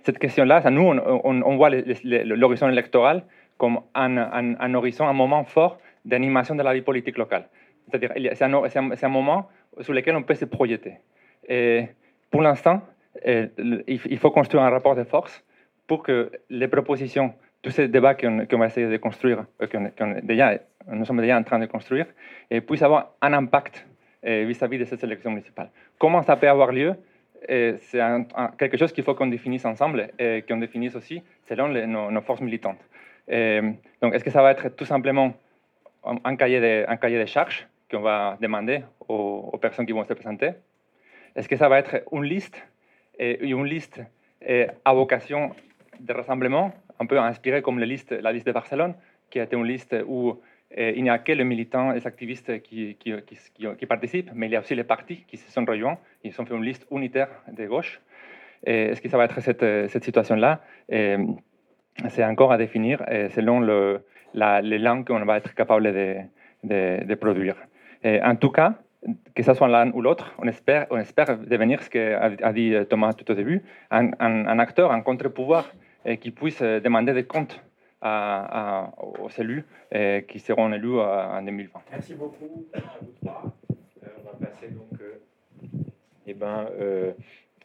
cette 0.02 0.18
question-là, 0.18 0.68
nous, 0.70 0.82
on, 0.82 1.56
voit 1.56 1.70
l'horizon 1.70 2.68
électoral 2.68 3.24
comme 3.58 3.80
un, 3.94 4.74
horizon, 4.74 5.06
un 5.06 5.12
moment 5.12 5.44
fort 5.44 5.78
d'animation 6.04 6.54
de 6.54 6.62
la 6.62 6.72
vie 6.72 6.82
politique 6.82 7.18
locale. 7.18 7.48
C'est-à-dire, 7.88 8.12
c'est 8.34 8.44
un, 8.44 8.90
un, 9.02 9.08
moment 9.08 9.48
sur 9.80 9.92
lequel 9.92 10.16
on 10.16 10.22
peut 10.22 10.34
se 10.34 10.44
projeter. 10.44 10.94
Et 11.46 11.88
pour 12.30 12.40
l'instant, 12.40 12.82
il 13.24 14.18
faut 14.18 14.30
construire 14.30 14.62
un 14.62 14.70
rapport 14.70 14.94
de 14.94 15.04
force 15.04 15.44
pour 15.88 16.02
que 16.04 16.30
les 16.50 16.68
propositions, 16.68 17.34
tous 17.62 17.70
ces 17.70 17.88
débats 17.88 18.14
qu'on 18.14 18.58
va 18.58 18.66
essayer 18.66 18.86
de 18.86 18.96
construire, 18.98 19.46
que 19.58 19.78
déjà, 20.22 20.58
nous 20.86 21.04
sommes 21.04 21.20
déjà 21.20 21.36
en 21.36 21.42
train 21.42 21.58
de 21.58 21.66
construire, 21.66 22.06
puissent 22.66 22.82
avoir 22.82 23.14
un 23.20 23.32
impact 23.32 23.84
vis-à-vis 24.22 24.78
de 24.78 24.84
cette 24.84 25.02
élection 25.02 25.30
municipale. 25.30 25.70
Comment 25.98 26.22
ça 26.22 26.36
peut 26.36 26.48
avoir 26.48 26.70
lieu 26.70 26.94
C'est 27.48 28.00
quelque 28.58 28.76
chose 28.76 28.92
qu'il 28.92 29.02
faut 29.02 29.14
qu'on 29.14 29.26
définisse 29.26 29.64
ensemble 29.64 30.10
et 30.18 30.44
qu'on 30.46 30.58
définisse 30.58 30.94
aussi 30.94 31.22
selon 31.48 31.68
nos, 31.68 32.20
forces 32.20 32.42
militantes. 32.42 32.84
donc, 34.02 34.14
est-ce 34.14 34.24
que 34.24 34.30
ça 34.30 34.42
va 34.42 34.52
être 34.52 34.68
tout 34.76 34.84
simplement 34.84 35.32
un 36.04 36.36
cahier 36.36 36.60
de, 36.60 36.84
un 36.86 36.96
cahier 36.96 37.18
de 37.18 37.26
charges 37.26 37.66
qu'on 37.90 38.00
va 38.00 38.36
demander 38.40 38.82
aux, 39.08 39.58
personnes 39.58 39.86
qui 39.86 39.92
vont 39.92 40.04
se 40.04 40.12
présenter? 40.12 40.50
Est-ce 41.34 41.48
que 41.48 41.56
ça 41.56 41.68
va 41.70 41.78
être 41.78 42.02
une 42.12 42.24
liste 42.24 42.62
et 43.18 43.42
une 43.42 43.64
liste 43.64 44.02
à 44.84 44.92
vocation 44.92 45.54
de 46.00 46.12
rassemblement, 46.12 46.72
un 46.98 47.06
peu 47.06 47.18
inspirée 47.18 47.62
comme 47.62 47.78
la 47.78 47.86
liste, 47.86 48.12
la 48.12 48.32
liste 48.32 48.46
de 48.46 48.52
Barcelone, 48.52 48.94
qui 49.30 49.40
a 49.40 49.44
été 49.44 49.56
une 49.56 49.66
liste 49.66 49.94
où 50.06 50.40
il 50.76 51.02
n'y 51.02 51.10
a 51.10 51.18
que 51.18 51.32
les 51.32 51.44
militants 51.44 51.92
les 51.92 52.06
activistes 52.06 52.60
qui, 52.62 52.96
participent, 53.88 54.30
mais 54.34 54.46
il 54.46 54.52
y 54.52 54.56
a 54.56 54.60
aussi 54.60 54.74
les 54.74 54.84
partis 54.84 55.24
qui 55.26 55.36
se 55.36 55.50
sont 55.50 55.64
rejoints. 55.64 55.98
Ils 56.24 56.38
ont 56.40 56.44
fait 56.44 56.54
une 56.54 56.64
liste 56.64 56.86
unitaire 56.90 57.28
de 57.50 57.66
gauche. 57.66 58.00
Est-ce 58.64 59.00
que 59.00 59.08
ça 59.08 59.16
va 59.16 59.24
être 59.24 59.40
cette, 59.40 60.04
situation-là? 60.04 60.60
C'est 60.88 62.24
encore 62.24 62.52
à 62.52 62.58
définir 62.58 63.02
selon 63.30 63.60
le, 63.60 64.04
la, 64.34 64.60
les 64.60 64.78
langues 64.78 65.06
qu'on 65.06 65.24
va 65.24 65.38
être 65.38 65.54
capable 65.54 65.92
de, 66.64 67.14
produire. 67.14 67.56
En 68.04 68.36
tout 68.36 68.50
cas, 68.50 68.74
que 69.34 69.42
ce 69.42 69.54
soit 69.54 69.68
l'un 69.68 69.90
ou 69.92 70.02
l'autre, 70.02 70.34
on 70.38 70.46
espère, 70.46 70.86
devenir 71.38 71.82
ce 71.82 71.88
qu'a 71.88 72.52
dit 72.52 72.74
Thomas 72.90 73.14
tout 73.14 73.30
au 73.30 73.34
début, 73.34 73.62
un 73.90 74.58
acteur, 74.58 74.92
un 74.92 75.00
contre-pouvoir 75.00 75.72
qui 76.16 76.30
puisse 76.30 76.62
demander 76.62 77.12
des 77.12 77.24
comptes 77.24 77.60
à, 78.00 78.92
aux 78.98 79.30
élus 79.30 79.64
qui 80.28 80.38
seront 80.38 80.72
élus 80.72 80.98
en 81.00 81.42
2020. 81.42 81.80
Merci 81.90 82.14
beaucoup 82.14 82.66
à 82.72 82.78
vous 82.78 83.12
trois. 83.20 83.42
Euh, 84.02 84.08
on 84.22 84.30
va 84.30 84.46
passer 84.46 84.68
donc 84.68 85.00
euh, 85.00 85.18
eh 86.26 86.34
ben, 86.34 86.68
euh, 86.80 87.12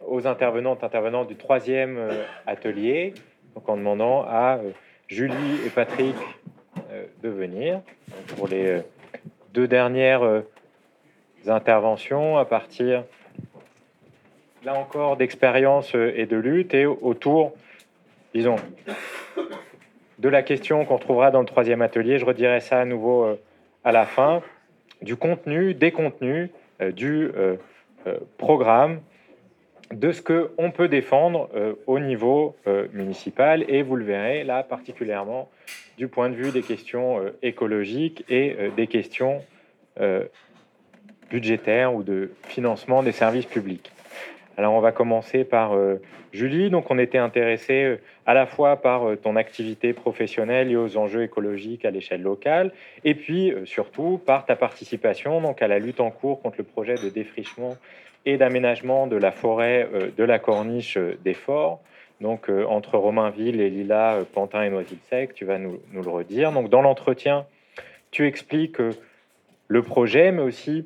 aux 0.06 0.28
intervenantes 0.28 0.84
intervenants 0.84 1.26
du 1.26 1.36
troisième 1.36 2.00
atelier, 2.46 3.14
donc 3.56 3.68
en 3.70 3.78
demandant 3.78 4.24
à 4.28 4.60
Julie 5.08 5.66
et 5.66 5.70
Patrick 5.70 6.16
de 7.22 7.30
venir 7.30 7.82
pour 8.36 8.48
les 8.48 8.82
deux 9.54 9.68
dernières 9.68 10.44
interventions 11.48 12.38
à 12.38 12.46
partir 12.46 13.04
là 14.66 14.74
encore 14.76 15.18
d'expérience 15.18 15.94
et 15.96 16.26
de 16.26 16.38
lutte 16.38 16.74
et 16.74 16.86
autour, 16.86 17.54
disons, 18.34 18.56
de 20.20 20.30
la 20.30 20.42
question 20.42 20.86
qu'on 20.86 20.98
trouvera 20.98 21.32
dans 21.32 21.42
le 21.42 21.46
troisième 21.46 21.82
atelier. 21.82 22.18
Je 22.18 22.26
redirai 22.26 22.60
ça 22.62 22.80
à 22.80 22.86
nouveau 22.86 23.24
euh, 23.24 23.40
à 23.84 23.92
la 23.92 24.06
fin. 24.06 24.42
Du 25.02 25.16
contenu, 25.16 25.74
des 25.74 25.92
contenus, 25.92 26.50
euh, 26.82 26.92
du 26.92 27.30
euh, 27.36 27.58
programme, 28.38 29.02
de 29.92 30.12
ce 30.12 30.22
qu'on 30.22 30.72
peut 30.72 30.88
défendre 30.88 31.50
au 31.88 32.00
niveau 32.00 32.56
municipal. 32.92 33.64
Et 33.70 33.82
vous 33.82 33.96
le 33.96 34.04
verrez 34.04 34.44
là 34.44 34.64
particulièrement 34.64 35.50
du 35.98 36.10
point 36.10 36.30
de 36.30 36.36
vue 36.36 36.52
des 36.52 36.64
questions 36.64 37.22
écologiques 37.42 38.26
et 38.28 38.58
des 38.76 38.88
questions 38.88 39.42
budgétaires 41.30 41.94
ou 41.94 42.04
de 42.04 42.32
financement 42.48 43.04
des 43.04 43.14
services 43.14 43.46
publics. 43.46 43.93
Alors 44.58 44.74
on 44.74 44.82
va 44.82 44.92
commencer 44.92 45.44
par 45.44 45.74
euh, 45.74 45.96
Julie. 46.32 46.70
Donc 46.70 46.92
on 46.92 47.00
était 47.00 47.18
intéressé 47.18 47.84
euh, 47.84 48.02
à 48.26 48.34
la 48.34 48.46
fois 48.46 48.78
par 48.78 49.10
euh, 49.10 49.16
ton 49.16 49.36
activité 49.36 49.94
professionnelle 49.94 50.72
et 50.72 50.76
aux 50.76 50.96
enjeux 50.98 51.24
écologiques 51.24 51.86
à 51.86 51.92
l'échelle 51.92 52.22
locale, 52.22 52.72
et 53.04 53.16
puis 53.16 53.54
surtout 53.66 54.22
par 54.24 54.46
ta 54.46 54.56
participation 54.56 55.42
donc 55.42 55.62
à 55.62 55.68
la 55.68 55.80
lutte 55.80 56.00
en 56.00 56.12
cours 56.12 56.42
contre 56.42 56.58
le 56.60 56.64
projet 56.64 56.96
de 56.96 57.10
défrichement 57.10 57.78
et 58.26 58.38
d'aménagement 58.38 59.08
de 59.08 59.18
la 59.18 59.32
forêt 59.32 59.90
de 60.16 60.24
la 60.24 60.40
corniche 60.40 60.98
des 60.98 61.34
Forts. 61.34 61.82
Donc 62.22 62.50
entre 62.70 62.98
Romainville 62.98 63.60
et 63.60 63.70
Lila, 63.70 64.20
Pantin 64.34 64.64
et 64.64 64.70
Noisy-le-Sec, 64.70 65.34
tu 65.34 65.44
vas 65.44 65.58
nous, 65.58 65.80
nous, 65.92 66.02
le 66.02 66.10
redire. 66.10 66.54
Donc 66.54 66.70
dans 66.70 66.82
l'entretien, 66.82 67.46
tu 68.12 68.26
expliques 68.26 68.78
le 69.68 69.82
projet, 69.82 70.32
mais 70.32 70.42
aussi 70.42 70.86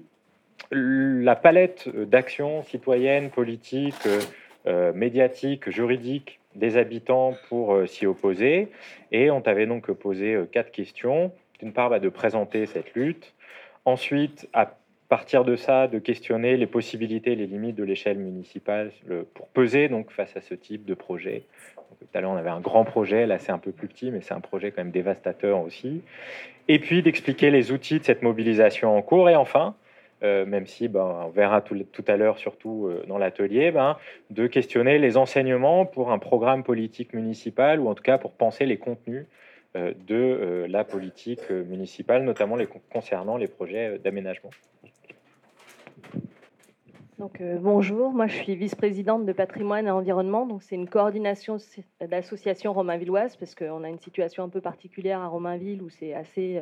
la 0.71 1.35
palette 1.35 1.89
d'actions 1.89 2.63
citoyennes, 2.63 3.29
politiques, 3.29 4.05
euh, 4.05 4.19
euh, 4.67 4.93
médiatiques, 4.93 5.69
juridiques 5.69 6.39
des 6.55 6.77
habitants 6.77 7.33
pour 7.49 7.73
euh, 7.73 7.85
s'y 7.85 8.05
opposer. 8.05 8.69
Et 9.11 9.31
on 9.31 9.41
t'avait 9.41 9.67
donc 9.67 9.91
posé 9.91 10.37
quatre 10.51 10.71
questions. 10.71 11.31
D'une 11.59 11.73
part, 11.73 11.89
bah, 11.89 11.99
de 11.99 12.09
présenter 12.09 12.65
cette 12.65 12.93
lutte. 12.93 13.33
Ensuite, 13.85 14.47
à 14.53 14.77
partir 15.09 15.45
de 15.45 15.55
ça, 15.55 15.87
de 15.87 15.99
questionner 15.99 16.57
les 16.57 16.67
possibilités, 16.67 17.35
les 17.35 17.47
limites 17.47 17.75
de 17.75 17.83
l'échelle 17.85 18.17
municipale 18.17 18.91
pour 19.33 19.47
peser 19.47 19.87
donc 19.87 20.11
face 20.11 20.35
à 20.35 20.41
ce 20.41 20.53
type 20.53 20.83
de 20.83 20.93
projet. 20.93 21.43
tout 22.01 22.07
à 22.13 22.19
l'heure, 22.19 22.31
on 22.31 22.35
avait 22.35 22.49
un 22.49 22.59
grand 22.59 22.83
projet, 22.83 23.25
là 23.25 23.39
c'est 23.39 23.53
un 23.53 23.57
peu 23.57 23.71
plus 23.71 23.87
petit, 23.87 24.11
mais 24.11 24.19
c'est 24.19 24.33
un 24.33 24.41
projet 24.41 24.71
quand 24.71 24.83
même 24.83 24.91
dévastateur 24.91 25.61
aussi. 25.61 26.01
Et 26.67 26.79
puis 26.79 27.01
d'expliquer 27.01 27.49
les 27.49 27.71
outils 27.71 27.99
de 27.99 28.03
cette 28.03 28.21
mobilisation 28.21 28.97
en 28.97 29.01
cours. 29.01 29.29
Et 29.29 29.37
enfin, 29.37 29.75
même 30.21 30.65
si 30.65 30.87
ben, 30.87 31.25
on 31.25 31.29
verra 31.29 31.61
tout, 31.61 32.05
à 32.07 32.17
l'heure, 32.17 32.37
surtout 32.37 32.89
dans 33.07 33.17
l'atelier, 33.17 33.71
ben, 33.71 33.97
de 34.29 34.47
questionner 34.47 34.97
les 34.97 35.17
enseignements 35.17 35.85
pour 35.85 36.11
un 36.11 36.19
programme 36.19 36.63
politique 36.63 37.13
municipal, 37.13 37.79
ou 37.79 37.87
en 37.87 37.95
tout 37.95 38.03
cas 38.03 38.17
pour 38.17 38.31
penser 38.31 38.65
les 38.65 38.77
contenus 38.77 39.25
de 39.75 40.65
la 40.67 40.83
politique 40.83 41.49
municipale, 41.49 42.23
notamment 42.23 42.57
concernant 42.89 43.37
les 43.37 43.47
projets 43.47 43.99
d'aménagement. 43.99 44.49
Donc, 47.19 47.41
euh, 47.41 47.57
bonjour, 47.59 48.11
moi 48.11 48.27
je 48.27 48.35
suis 48.35 48.55
vice-présidente 48.55 49.25
de 49.25 49.33
patrimoine 49.33 49.87
et 49.87 49.91
environnement. 49.91 50.45
Donc, 50.45 50.61
c'est 50.61 50.75
une 50.75 50.87
coordination 50.87 51.57
d'associations 51.99 52.73
romainvilloises 52.73 53.35
parce 53.37 53.55
qu'on 53.55 53.83
a 53.83 53.89
une 53.89 53.97
situation 53.97 54.43
un 54.43 54.49
peu 54.49 54.61
particulière 54.61 55.19
à 55.21 55.27
Romainville 55.27 55.81
où 55.81 55.89
c'est 55.89 56.13
assez, 56.13 56.61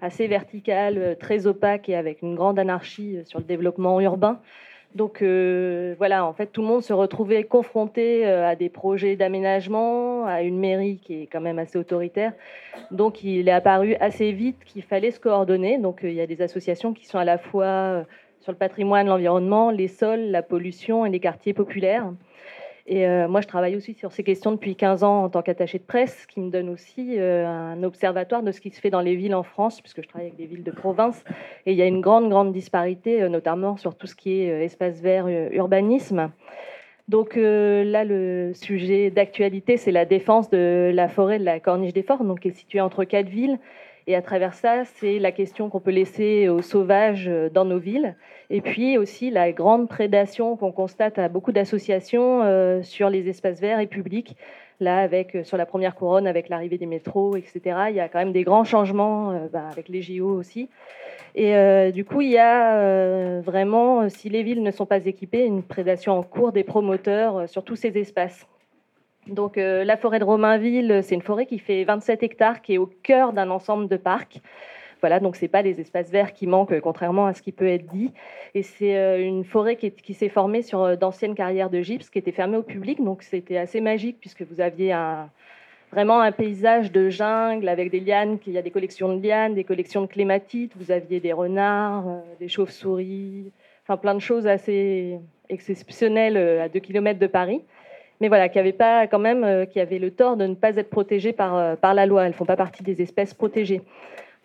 assez 0.00 0.28
vertical, 0.28 0.96
euh, 0.96 1.14
très 1.16 1.48
opaque 1.48 1.88
et 1.88 1.96
avec 1.96 2.22
une 2.22 2.36
grande 2.36 2.56
anarchie 2.60 3.16
euh, 3.16 3.24
sur 3.24 3.40
le 3.40 3.44
développement 3.46 4.00
urbain. 4.00 4.40
Donc 4.94 5.20
voilà, 5.20 6.24
en 6.24 6.32
fait, 6.32 6.46
tout 6.46 6.62
le 6.62 6.68
monde 6.68 6.82
se 6.82 6.94
retrouvait 6.94 7.44
confronté 7.44 8.24
à 8.24 8.56
des 8.56 8.70
projets 8.70 9.14
d'aménagement, 9.14 10.24
à 10.24 10.40
une 10.40 10.58
mairie 10.58 11.00
qui 11.04 11.22
est 11.22 11.26
quand 11.26 11.42
même 11.42 11.58
assez 11.58 11.76
autoritaire. 11.76 12.32
Donc 12.90 13.22
il 13.22 13.46
est 13.46 13.52
apparu 13.52 13.96
assez 13.96 14.32
vite 14.32 14.56
qu'il 14.64 14.82
fallait 14.82 15.10
se 15.10 15.20
coordonner. 15.20 15.76
Donc 15.76 16.00
il 16.02 16.14
y 16.14 16.20
a 16.22 16.26
des 16.26 16.40
associations 16.40 16.94
qui 16.94 17.04
sont 17.04 17.18
à 17.18 17.26
la 17.26 17.36
fois 17.36 18.06
sur 18.46 18.52
le 18.52 18.58
patrimoine, 18.58 19.08
l'environnement, 19.08 19.72
les 19.72 19.88
sols, 19.88 20.30
la 20.30 20.40
pollution 20.40 21.04
et 21.04 21.10
les 21.10 21.18
quartiers 21.18 21.52
populaires. 21.52 22.12
Et 22.86 23.04
euh, 23.04 23.26
moi, 23.26 23.40
je 23.40 23.48
travaille 23.48 23.74
aussi 23.74 23.94
sur 23.94 24.12
ces 24.12 24.22
questions 24.22 24.52
depuis 24.52 24.76
15 24.76 25.02
ans 25.02 25.24
en 25.24 25.28
tant 25.28 25.42
qu'attaché 25.42 25.80
de 25.80 25.82
presse, 25.82 26.20
ce 26.22 26.26
qui 26.28 26.38
me 26.38 26.48
donne 26.48 26.68
aussi 26.68 27.18
euh, 27.18 27.44
un 27.44 27.82
observatoire 27.82 28.44
de 28.44 28.52
ce 28.52 28.60
qui 28.60 28.70
se 28.70 28.80
fait 28.80 28.90
dans 28.90 29.00
les 29.00 29.16
villes 29.16 29.34
en 29.34 29.42
France, 29.42 29.80
puisque 29.80 30.00
je 30.00 30.06
travaille 30.06 30.28
avec 30.28 30.38
des 30.38 30.46
villes 30.46 30.62
de 30.62 30.70
province. 30.70 31.24
Et 31.66 31.72
il 31.72 31.76
y 31.76 31.82
a 31.82 31.86
une 31.86 32.00
grande, 32.00 32.30
grande 32.30 32.52
disparité, 32.52 33.20
euh, 33.20 33.28
notamment 33.28 33.76
sur 33.76 33.96
tout 33.96 34.06
ce 34.06 34.14
qui 34.14 34.42
est 34.42 34.64
espace 34.64 35.00
vert, 35.00 35.26
urbanisme. 35.26 36.30
Donc 37.08 37.34
là, 37.34 38.04
le 38.04 38.52
sujet 38.54 39.10
d'actualité, 39.10 39.76
c'est 39.76 39.92
la 39.92 40.04
défense 40.04 40.50
de 40.50 40.92
la 40.94 41.08
forêt 41.08 41.40
de 41.40 41.44
la 41.44 41.58
Corniche 41.58 41.92
des 41.92 42.02
Forts, 42.02 42.22
donc 42.22 42.40
qui 42.40 42.48
est 42.48 42.52
située 42.52 42.80
entre 42.80 43.02
quatre 43.02 43.28
villes 43.28 43.58
et 44.08 44.14
à 44.14 44.22
travers 44.22 44.54
ça, 44.54 44.84
c'est 44.84 45.18
la 45.18 45.32
question 45.32 45.68
qu'on 45.68 45.80
peut 45.80 45.90
laisser 45.90 46.48
aux 46.48 46.62
sauvages 46.62 47.28
dans 47.52 47.64
nos 47.64 47.78
villes. 47.78 48.14
Et 48.50 48.60
puis 48.60 48.96
aussi 48.98 49.30
la 49.30 49.52
grande 49.52 49.88
prédation 49.88 50.56
qu'on 50.56 50.72
constate 50.72 51.18
à 51.18 51.28
beaucoup 51.28 51.52
d'associations 51.52 52.42
euh, 52.42 52.82
sur 52.82 53.10
les 53.10 53.28
espaces 53.28 53.60
verts 53.60 53.80
et 53.80 53.86
publics. 53.86 54.36
Là, 54.78 54.98
avec, 54.98 55.34
euh, 55.34 55.44
sur 55.44 55.56
la 55.56 55.66
première 55.66 55.94
couronne, 55.94 56.26
avec 56.26 56.48
l'arrivée 56.48 56.78
des 56.78 56.86
métros, 56.86 57.36
etc., 57.36 57.60
il 57.88 57.96
y 57.96 58.00
a 58.00 58.08
quand 58.08 58.18
même 58.18 58.32
des 58.32 58.44
grands 58.44 58.64
changements, 58.64 59.48
bah, 59.52 59.68
avec 59.72 59.88
les 59.88 60.02
JO 60.02 60.28
aussi. 60.28 60.68
Et 61.34 61.92
du 61.92 62.06
coup, 62.06 62.22
il 62.22 62.30
y 62.30 62.38
a 62.38 63.40
vraiment, 63.42 64.08
si 64.08 64.30
les 64.30 64.42
villes 64.42 64.62
ne 64.62 64.70
sont 64.70 64.86
pas 64.86 65.04
équipées, 65.04 65.44
une 65.44 65.62
prédation 65.62 66.18
en 66.18 66.22
cours 66.22 66.50
des 66.50 66.64
promoteurs 66.64 67.46
sur 67.46 67.62
tous 67.62 67.76
ces 67.76 67.98
espaces. 67.98 68.46
Donc 69.28 69.58
euh, 69.58 69.84
la 69.84 69.96
forêt 69.96 70.18
de 70.18 70.24
Romainville, 70.24 71.00
c'est 71.02 71.14
une 71.14 71.22
forêt 71.22 71.46
qui 71.46 71.58
fait 71.58 71.84
27 71.84 72.22
hectares, 72.22 72.62
qui 72.62 72.74
est 72.74 72.78
au 72.78 72.86
cœur 72.86 73.32
d'un 73.32 73.50
ensemble 73.50 73.88
de 73.88 73.96
parcs. 73.96 74.40
Voilà, 75.00 75.20
donc 75.20 75.36
c'est 75.36 75.48
pas 75.48 75.62
les 75.62 75.80
espaces 75.80 76.10
verts 76.10 76.32
qui 76.32 76.46
manquent, 76.46 76.80
contrairement 76.80 77.26
à 77.26 77.34
ce 77.34 77.42
qui 77.42 77.52
peut 77.52 77.68
être 77.68 77.86
dit. 77.86 78.12
Et 78.54 78.62
c'est 78.62 78.96
euh, 78.96 79.20
une 79.20 79.44
forêt 79.44 79.76
qui, 79.76 80.14
s'est 80.14 80.28
formée 80.28 80.62
sur 80.62 80.82
euh, 80.82 80.96
d'anciennes 80.96 81.34
carrières 81.34 81.70
de 81.70 81.82
gypse, 81.82 82.08
qui 82.08 82.18
était 82.18 82.32
fermée 82.32 82.56
au 82.56 82.62
public. 82.62 83.02
Donc 83.02 83.22
c'était 83.22 83.58
assez 83.58 83.80
magique 83.80 84.16
puisque 84.20 84.42
vous 84.42 84.60
aviez 84.60 84.96
vraiment 85.92 86.20
un 86.20 86.32
paysage 86.32 86.92
de 86.92 87.10
jungle 87.10 87.68
avec 87.68 87.90
des 87.90 88.00
lianes, 88.00 88.38
il 88.46 88.52
y 88.52 88.58
a 88.58 88.62
des 88.62 88.70
collections 88.70 89.14
de 89.14 89.26
lianes, 89.26 89.54
des 89.54 89.64
collections 89.64 90.02
de 90.02 90.06
clématites. 90.06 90.72
Vous 90.76 90.90
aviez 90.90 91.20
des 91.20 91.32
renards, 91.32 92.22
des 92.40 92.48
chauves-souris, 92.48 93.52
enfin 93.84 93.96
plein 93.96 94.14
de 94.14 94.20
choses 94.20 94.46
assez 94.46 95.18
exceptionnelles 95.48 96.36
à 96.36 96.68
2 96.68 96.80
km 96.80 97.18
de 97.18 97.26
Paris 97.26 97.62
mais 98.20 98.28
voilà, 98.28 98.48
qui 98.48 98.58
avait 98.58 98.72
pas 98.72 99.06
quand 99.06 99.18
même, 99.18 99.44
euh, 99.44 99.66
qui 99.66 99.80
avait 99.80 99.98
le 99.98 100.10
tort 100.10 100.36
de 100.36 100.46
ne 100.46 100.54
pas 100.54 100.76
être 100.76 100.90
protégées 100.90 101.32
par, 101.32 101.56
euh, 101.56 101.76
par 101.76 101.94
la 101.94 102.06
loi. 102.06 102.26
Elles 102.26 102.32
font 102.32 102.46
pas 102.46 102.56
partie 102.56 102.82
des 102.82 103.02
espèces 103.02 103.34
protégées. 103.34 103.82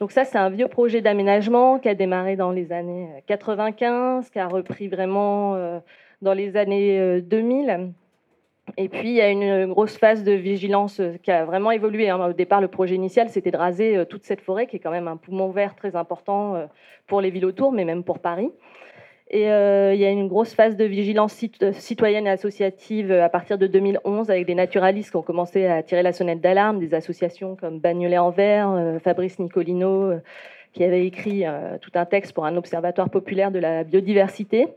Donc 0.02 0.12
ça, 0.12 0.26
c'est 0.26 0.39
un 0.39 0.49
vieux 0.49 0.68
projet 0.68 1.02
d'aménagement 1.02 1.78
qui 1.78 1.88
a 1.88 1.93
démarré 1.93 2.36
dans 2.36 2.49
les 2.49 2.72
années 2.72 3.08
95, 3.28 4.32
qui 4.32 4.39
a 4.39 4.47
repris 4.47 4.88
vraiment 4.88 5.54
euh, 5.54 5.80
dans 6.24 6.34
les 6.34 6.58
années 6.58 7.22
2000. 7.22 7.91
Et 8.78 8.89
puis, 8.89 9.10
il 9.10 9.14
y 9.14 9.22
a 9.22 9.30
une 9.30 9.68
grosse 9.68 9.99
phase 9.99 10.24
de 10.24 10.32
vigilance 10.32 10.99
qui 11.22 11.30
a 11.30 11.45
vraiment 11.45 11.70
évolué. 11.70 12.10
Hein. 12.10 12.30
Au 12.30 12.34
départ, 12.34 12.62
le 12.62 12.68
projet 12.68 12.95
initial, 12.95 13.30
c'était 13.30 13.52
de 13.52 13.58
raser 13.58 14.04
toute 14.10 14.24
cette 14.24 14.41
forêt, 14.41 14.66
qui 14.66 14.78
est 14.78 14.80
quand 14.80 14.89
même 14.89 15.08
un 15.08 15.18
poumon 15.18 15.52
vert 15.52 15.76
très 15.76 15.95
important 15.95 16.68
pour 17.06 17.22
les 17.22 17.30
villes 17.30 17.45
autour, 17.45 17.72
mais 17.72 17.86
même 17.86 18.04
pour 18.04 18.18
Paris. 18.18 18.49
Et 19.34 19.49
euh, 19.49 19.93
il 19.93 20.01
y 20.01 20.05
a 20.05 20.09
une 20.09 20.27
grosse 20.27 20.53
phase 20.53 20.75
de 20.75 20.84
vigilance 20.84 21.41
citoyenne 21.71 22.27
et 22.27 22.29
associative 22.29 23.13
euh, 23.13 23.23
à 23.23 23.29
partir 23.29 23.57
de 23.57 23.65
2011 23.65 24.29
avec 24.29 24.45
des 24.45 24.55
naturalistes 24.55 25.11
qui 25.11 25.15
ont 25.15 25.21
commencé 25.21 25.65
à 25.67 25.82
tirer 25.84 26.03
la 26.03 26.11
sonnette 26.11 26.41
d'alarme, 26.41 26.79
des 26.79 26.93
associations 26.93 27.55
comme 27.55 27.79
Bagnolet 27.79 28.17
en 28.17 28.29
Vert, 28.29 28.71
euh, 28.71 28.99
Fabrice 28.99 29.39
Nicolino, 29.39 30.11
qui 30.73 30.84
avait 30.84 31.05
écrit 31.05 31.43
tout 31.82 31.91
un 31.95 32.05
texte 32.05 32.34
pour 32.34 32.45
un 32.45 32.55
observatoire 32.55 33.09
populaire 33.09 33.51
de 33.51 33.59
la 33.59 33.84
biodiversité. 33.84 34.67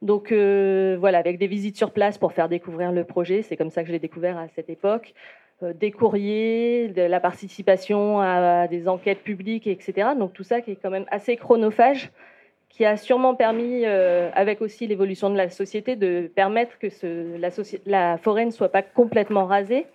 Donc 0.00 0.32
voilà, 0.32 1.18
avec 1.18 1.38
des 1.38 1.48
visites 1.48 1.76
sur 1.76 1.90
place 1.90 2.18
pour 2.18 2.32
faire 2.32 2.48
découvrir 2.48 2.92
le 2.92 3.02
projet, 3.02 3.42
c'est 3.42 3.56
comme 3.56 3.70
ça 3.70 3.82
que 3.82 3.88
je 3.88 3.92
l'ai 3.92 3.98
découvert 3.98 4.38
à 4.38 4.46
cette 4.54 4.70
époque. 4.70 5.12
des 5.60 5.90
courriers, 5.90 6.86
de 6.86 7.02
la 7.02 7.18
participation 7.18 8.20
à 8.20 8.68
des 8.68 8.86
enquêtes 8.86 9.24
publiques, 9.24 9.66
etc. 9.66 10.10
Donc 10.16 10.34
tout 10.34 10.44
ça 10.44 10.60
qui 10.60 10.70
est 10.70 10.78
quand 10.80 10.90
même 10.90 11.06
assez 11.10 11.36
chronophage 11.36 12.12
qui 12.76 12.84
a 12.84 12.96
sûrement 12.96 13.36
permis, 13.36 13.82
euh, 13.84 14.30
avec 14.34 14.60
aussi 14.60 14.88
l'évolution 14.88 15.30
de 15.30 15.36
la 15.36 15.48
société, 15.48 15.94
de 15.94 16.28
permettre 16.34 16.76
que 16.80 16.88
la, 17.86 18.18
forêt 18.18 18.44
ne 18.46 18.50
soit 18.50 18.68
pas 18.68 18.82
complètement 18.82 19.46
rasée, 19.46 19.86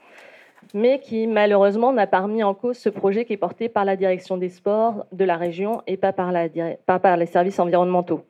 mais 0.73 0.99
qui 0.99 1.27
malheureusement 1.27 1.91
n'a 1.91 2.07
pas 2.07 2.21
remis 2.21 2.41
en 2.41 2.53
cause 2.53 2.77
ce 2.77 2.88
projet 2.88 3.25
qui 3.25 3.34
est 3.34 3.38
porté 3.38 3.67
par 3.67 3.84
la 3.84 3.97
direction 3.97 4.38
des 4.38 4.47
sports 4.47 5.05
de 5.11 5.25
la 5.25 5.36
région 5.36 5.82
et 5.88 5.97
pas 5.97 6.13
par, 6.13 6.32
les 6.32 7.25
services 7.25 7.59
environnementaux. 7.59 8.23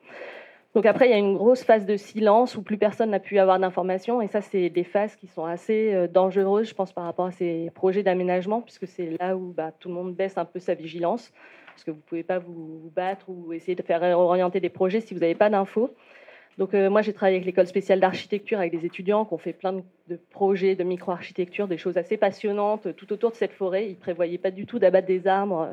Donc 0.74 0.84
après, 0.84 1.06
il 1.06 1.10
y 1.10 1.14
a 1.14 1.18
une 1.18 1.36
grosse 1.36 1.62
phase 1.62 1.86
de 1.86 1.96
silence 1.96 2.56
où 2.56 2.62
plus 2.62 2.78
personne 2.78 3.10
n'a 3.10 3.20
pu 3.20 3.38
avoir 3.38 3.58
d'informations. 3.58 4.20
Et 4.20 4.28
ça, 4.28 4.40
c'est 4.40 4.68
des 4.68 4.84
phases 4.84 5.14
qui 5.16 5.26
sont 5.28 5.44
assez 5.44 5.92
euh, 5.92 6.06
dangereuses, 6.06 6.68
je 6.68 6.74
pense, 6.74 6.92
par 6.92 7.04
rapport 7.04 7.26
à 7.26 7.32
ces 7.32 7.70
projets 7.74 8.04
d'aménagement, 8.04 8.60
puisque 8.60 8.86
c'est 8.86 9.16
là 9.18 9.36
où 9.36 9.52
bah, 9.52 9.72
tout 9.78 9.88
le 9.88 9.94
monde 9.94 10.14
baisse 10.14 10.38
un 10.38 10.44
peu 10.44 10.60
sa 10.60 10.74
vigilance 10.74 11.32
parce 11.72 11.84
que 11.84 11.90
vous 11.90 11.98
ne 11.98 12.02
pouvez 12.02 12.22
pas 12.22 12.38
vous, 12.38 12.90
battre 12.94 13.26
ou 13.28 13.52
essayer 13.52 13.74
de 13.74 13.82
faire 13.82 14.02
orienter 14.18 14.60
des 14.60 14.68
projets 14.68 15.00
si 15.00 15.14
vous 15.14 15.20
n'avez 15.20 15.34
pas 15.34 15.50
d'infos. 15.50 15.94
Donc 16.60 16.74
euh, 16.74 16.90
moi, 16.90 17.00
j'ai 17.00 17.14
travaillé 17.14 17.36
avec 17.36 17.46
l'école 17.46 17.66
spéciale 17.66 18.00
d'architecture, 18.00 18.58
avec 18.58 18.72
des 18.72 18.84
étudiants 18.84 19.24
qui 19.24 19.32
ont 19.32 19.38
fait 19.38 19.54
plein 19.54 19.82
de, 20.08 20.20
projets 20.30 20.74
de 20.74 20.84
micro-architecture, 20.84 21.66
des 21.66 21.78
choses 21.78 21.96
assez 21.96 22.18
passionnantes 22.18 22.94
tout 22.96 23.12
autour 23.14 23.30
de 23.30 23.36
cette 23.36 23.52
forêt. 23.52 23.86
Ils 23.86 23.92
ne 23.92 23.94
prévoyaient 23.94 24.36
pas 24.36 24.50
du 24.50 24.66
tout 24.66 24.78
d'abattre 24.78 25.06
des 25.06 25.26
arbres, 25.26 25.62
euh, 25.62 25.72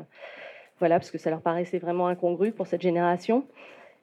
voilà, 0.78 0.98
parce 0.98 1.10
que 1.10 1.18
ça 1.18 1.28
leur 1.28 1.42
paraissait 1.42 1.78
vraiment 1.78 2.08
incongru 2.08 2.52
pour 2.52 2.66
cette 2.66 2.80
génération. 2.80 3.44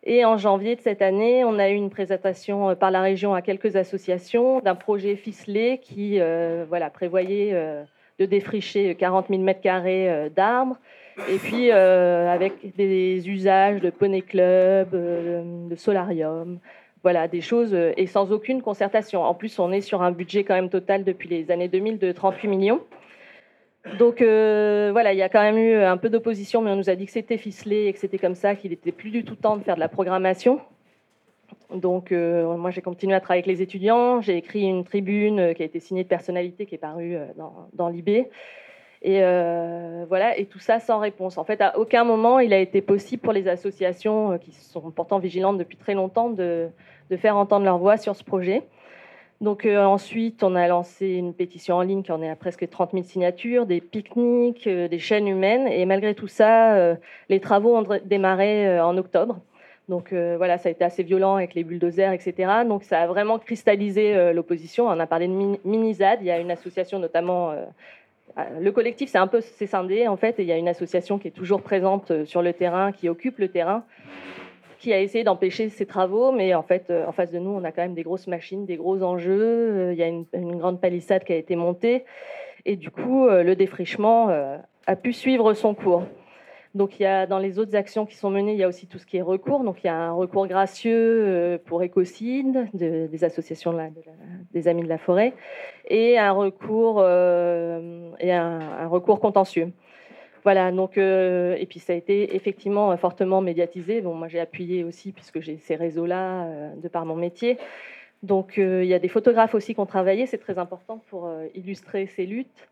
Et 0.03 0.23
en 0.25 0.37
janvier 0.37 0.75
de 0.75 0.81
cette 0.81 1.01
année, 1.01 1.43
on 1.43 1.57
a 1.57 1.71
eu 1.71 1.73
une 1.73 1.89
présentation 1.89 2.69
euh, 2.69 2.75
par 2.75 2.91
la 2.91 3.01
région 3.01 3.33
à 3.33 3.41
quelques 3.41 3.75
associations 3.75 4.59
d'un 4.59 4.75
projet 4.75 5.15
ficelé 5.15 5.79
qui 5.81 6.19
voilà, 6.69 6.91
prévoyait 6.91 7.53
de 8.19 8.25
défricher 8.25 8.93
40 8.93 9.29
000 9.29 9.41
m2 9.41 10.29
d'arbres, 10.29 10.77
et 11.17 11.37
puis, 11.37 11.71
euh, 11.71 12.29
avec 12.29 12.75
des 12.75 13.29
usages 13.29 13.79
de 13.79 13.89
poney 13.89 14.21
club, 14.21 14.89
euh, 14.93 15.67
de 15.69 15.75
solarium, 15.75 16.59
voilà, 17.03 17.27
des 17.27 17.39
choses, 17.39 17.73
euh, 17.73 17.93
et 17.95 18.05
sans 18.05 18.31
aucune 18.33 18.61
concertation. 18.61 19.23
En 19.23 19.33
plus, 19.33 19.57
on 19.59 19.71
est 19.71 19.81
sur 19.81 20.01
un 20.01 20.11
budget 20.11 20.43
quand 20.43 20.55
même 20.55 20.69
total 20.69 21.03
depuis 21.05 21.29
les 21.29 21.51
années 21.51 21.69
2000 21.69 21.99
de 21.99 22.11
38 22.11 22.47
millions. 22.49 22.81
Donc 23.99 24.17
voilà, 24.19 25.13
il 25.13 25.17
y 25.19 25.21
a 25.21 25.29
quand 25.29 25.43
même 25.43 25.59
eu 25.59 25.75
un 25.75 25.97
peu 25.97 26.09
d'opposition, 26.09 26.59
mais 26.61 26.71
on 26.71 26.75
nous 26.75 26.89
a 26.89 26.95
dit 26.95 27.05
que 27.05 27.11
c'était 27.11 27.37
ficelé 27.37 27.85
et 27.85 27.93
que 27.93 27.99
c'était 27.99 28.17
comme 28.17 28.33
ça, 28.33 28.55
qu'il 28.55 28.71
n'était 28.71 28.91
plus 28.91 29.11
du 29.11 29.23
tout 29.23 29.35
temps 29.35 29.57
de 29.57 29.63
faire 29.63 29.75
de 29.75 29.79
la 29.79 29.89
programmation. 29.89 30.59
Donc 31.71 32.11
moi, 32.11 32.71
j'ai 32.71 32.81
continué 32.81 33.13
à 33.13 33.19
travailler 33.19 33.43
avec 33.43 33.55
les 33.55 33.61
étudiants. 33.61 34.21
J'ai 34.21 34.37
écrit 34.37 34.63
une 34.63 34.85
tribune 34.85 35.53
qui 35.53 35.61
a 35.61 35.65
été 35.65 35.79
signée 35.79 36.03
de 36.03 36.09
personnalité 36.09 36.65
qui 36.65 36.73
est 36.73 36.79
parue 36.79 37.15
dans, 37.37 37.69
dans 37.73 37.89
l'IB. 37.89 38.25
Et 39.05 39.19
euh, 39.21 40.03
voilà, 40.09 40.35
et 40.35 40.45
tout 40.45 40.57
ça 40.57 40.79
sans 40.79 40.97
réponse. 40.97 41.37
En 41.37 41.43
fait, 41.43 41.61
à 41.61 41.77
aucun 41.77 42.03
moment 42.03 42.39
il 42.39 42.51
a 42.53 42.57
été 42.57 42.81
possible 42.81 43.21
pour 43.21 43.33
les 43.33 43.47
associations 43.47 44.31
euh, 44.31 44.37
qui 44.39 44.51
sont 44.51 44.81
pourtant 44.89 45.19
vigilantes 45.19 45.59
depuis 45.59 45.77
très 45.77 45.93
longtemps 45.93 46.31
de, 46.31 46.69
faire 47.17 47.37
entendre 47.37 47.65
leur 47.65 47.77
voix 47.77 47.97
sur 47.97 48.15
ce 48.15 48.23
projet. 48.23 48.63
Donc 49.41 49.67
euh, 49.67 49.83
ensuite, 49.83 50.41
on 50.41 50.55
a 50.55 50.67
lancé 50.67 51.07
une 51.07 51.35
pétition 51.35 51.75
en 51.75 51.83
ligne 51.83 52.01
qui 52.01 52.11
en 52.11 52.23
est 52.23 52.29
à 52.31 52.35
presque 52.35 52.67
30 52.67 52.93
000 52.93 53.03
signatures, 53.03 53.67
des 53.67 53.79
pique-niques, 53.79 54.67
des 54.67 54.99
chaînes 54.99 55.27
humaines. 55.27 55.67
Et 55.67 55.85
malgré 55.85 56.15
tout 56.15 56.27
ça, 56.27 56.95
les 57.29 57.39
travaux 57.39 57.77
ont 57.77 57.85
démarré 58.05 58.79
en 58.79 58.97
octobre. 58.97 59.37
Donc 59.87 60.13
voilà, 60.13 60.57
ça 60.57 60.69
a 60.69 60.71
été 60.71 60.83
assez 60.83 61.03
violent 61.03 61.35
avec 61.35 61.53
les 61.53 61.63
bulldozers, 61.63 62.11
etc. 62.11 62.51
Donc 62.67 62.83
ça 62.83 63.01
a 63.01 63.07
vraiment 63.07 63.37
cristallisé 63.37 64.33
l'opposition. 64.33 64.87
On 64.87 64.99
a 64.99 65.05
parlé 65.05 65.27
de 65.27 65.59
Minizad. 65.63 66.19
Il 66.21 66.25
y 66.25 66.31
a 66.31 66.39
une 66.39 66.49
association 66.49 66.97
notamment 66.97 67.53
le 68.59 68.71
collectif, 68.71 69.09
c'est 69.09 69.17
un 69.17 69.27
peu 69.27 69.41
scindé 69.41 70.07
en 70.07 70.17
fait. 70.17 70.35
il 70.39 70.45
y 70.45 70.51
a 70.51 70.57
une 70.57 70.67
association 70.67 71.17
qui 71.17 71.27
est 71.27 71.31
toujours 71.31 71.61
présente 71.61 72.11
euh, 72.11 72.25
sur 72.25 72.41
le 72.41 72.53
terrain, 72.53 72.91
qui 72.91 73.07
occupe 73.07 73.39
le 73.39 73.49
terrain. 73.49 73.83
qui 74.79 74.93
a 74.93 74.99
essayé 74.99 75.23
d'empêcher 75.23 75.69
ces 75.69 75.85
travaux, 75.85 76.31
mais 76.31 76.53
en 76.53 76.61
fait, 76.61 76.91
en 76.91 77.11
face 77.11 77.31
de 77.31 77.39
nous, 77.39 77.49
on 77.49 77.63
a 77.63 77.71
quand 77.71 77.81
même 77.81 77.95
des 77.95 78.03
grosses 78.03 78.27
machines, 78.27 78.65
des 78.65 78.75
gros 78.75 79.01
enjeux. 79.01 79.93
Il 79.93 79.97
y 79.97 80.03
a 80.03 80.07
une 80.07 80.57
grande 80.57 80.79
palissade 80.79 81.23
qui 81.23 81.33
a 81.33 81.37
été 81.37 81.55
montée. 81.55 82.03
Et 82.65 82.75
du 82.75 82.91
coup, 82.91 83.27
le 83.27 83.55
défrichement 83.55 84.29
a 84.85 84.95
pu 84.95 85.13
suivre 85.13 85.53
son 85.53 85.73
cours. 85.73 86.03
Donc 86.75 86.99
il 86.99 87.03
y 87.03 87.05
a 87.05 87.25
dans 87.25 87.39
les 87.39 87.57
autres 87.57 87.73
actions 87.77 88.05
qui 88.05 88.15
sont 88.15 88.29
menées, 88.29 88.51
il 88.51 88.57
y 88.57 88.63
a 88.63 88.67
aussi 88.67 88.85
tout 88.85 88.99
ce 88.99 89.05
qui 89.05 89.15
est 89.15 89.21
recours. 89.21 89.63
Donc 89.63 89.77
il 89.83 89.87
y 89.87 89.89
a 89.89 89.95
un 89.95 90.11
recours 90.11 90.45
gracieux 90.45 90.93
euh, 90.93 91.57
pour 91.57 91.81
Écocide, 91.81 92.67
des 92.73 93.23
associations 93.23 93.73
des 94.51 94.67
amis 94.67 94.83
de 94.83 94.89
la 94.89 94.97
forêt, 94.97 95.33
et 95.87 96.19
un 96.19 96.33
recours 96.33 96.97
euh, 96.99 98.11
et 98.19 98.33
un, 98.33 98.87
recours 98.87 99.21
contentieux. 99.21 99.71
Voilà, 100.43 100.71
donc, 100.71 100.97
euh, 100.97 101.55
et 101.57 101.65
puis 101.65 101.79
ça 101.79 101.93
a 101.93 101.95
été 101.95 102.35
effectivement 102.35 102.95
fortement 102.97 103.39
médiatisé. 103.39 104.01
Bon, 104.01 104.13
moi 104.13 104.27
j'ai 104.27 104.41
appuyé 104.41 104.83
aussi 104.83 105.13
puisque 105.13 105.39
j'ai 105.39 105.57
ces 105.57 105.77
réseaux-là 105.77 106.75
de 106.75 106.87
par 106.89 107.05
mon 107.05 107.15
métier. 107.15 107.57
Donc 108.21 108.55
il 108.57 108.85
y 108.85 108.93
a 108.93 108.99
des 108.99 109.07
photographes 109.07 109.55
aussi 109.55 109.73
qui 109.75 109.79
ont 109.79 109.85
travaillé, 109.85 110.25
c'est 110.25 110.39
très 110.39 110.57
important 110.57 111.01
pour 111.09 111.31
illustrer 111.55 112.07
ces 112.07 112.25
luttes. 112.25 112.67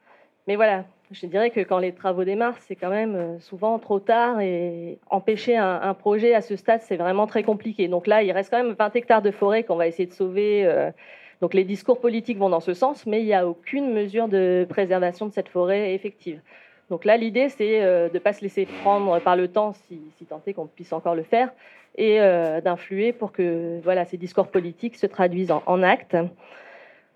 Mais 0.48 0.58
voilà, 0.58 0.84
je 1.12 1.26
dirais 1.26 1.52
que 1.52 1.62
quand 1.62 1.80
les 1.80 1.94
travaux 1.94 2.26
démarrent, 2.26 2.58
c'est 2.60 2.76
quand 2.76 2.90
même 2.90 3.16
euh, 3.16 3.40
souvent 3.40 3.80
trop 3.80 4.00
tard 4.00 4.42
et 4.42 5.00
empêcher 5.10 5.56
un, 5.56 5.94
projet 5.94 6.34
à 6.34 6.42
ce 6.42 6.56
stade, 6.56 6.82
c'est 6.82 6.98
vraiment 6.98 7.28
très 7.28 7.44
compliqué. 7.44 7.88
Donc 7.88 8.08
là, 8.08 8.24
il 8.24 8.32
reste 8.32 8.50
quand 8.50 8.62
même 8.62 8.76
20 8.78 8.96
hectares 8.96 9.22
de 9.22 9.32
forêt 9.32 9.64
qu'on 9.64 9.76
va 9.78 9.88
essayer 9.88 10.08
de 10.08 10.14
sauver. 10.14 10.66
Euh, 10.66 10.92
donc 11.40 11.54
les 11.54 11.64
discours 11.64 12.00
politiques 12.00 12.38
vont 12.38 12.50
dans 12.50 12.60
ce 12.60 12.74
sens, 12.74 13.06
mais 13.06 13.22
il 13.22 13.26
n'y 13.26 13.34
a 13.34 13.48
aucune 13.48 13.94
mesure 13.94 14.28
de 14.28 14.66
préservation 14.70 15.28
de 15.28 15.32
cette 15.32 15.50
forêt 15.50 15.94
effective. 15.94 16.42
Donc 16.90 17.06
là, 17.06 17.16
l'idée, 17.16 17.48
c'est 17.48 17.82
euh, 17.82 18.10
de 18.10 18.16
ne 18.16 18.20
pas 18.20 18.34
se 18.34 18.42
laisser 18.42 18.66
prendre 18.82 19.20
par 19.20 19.38
le 19.38 19.48
temps, 19.48 19.74
si, 19.74 20.02
tant 20.28 20.42
est 20.46 20.54
qu'on 20.54 20.68
puisse 20.68 20.92
encore 20.92 21.16
le 21.16 21.24
faire, 21.24 21.54
et 21.96 22.18
d'influer 22.64 23.14
pour 23.14 23.32
que 23.32 23.80
voilà, 23.84 24.04
ces 24.06 24.18
discours 24.18 24.48
politiques 24.48 24.96
se 24.96 25.06
traduisent 25.06 25.52
en, 25.52 25.62
en 25.68 25.84
actes. 25.84 26.18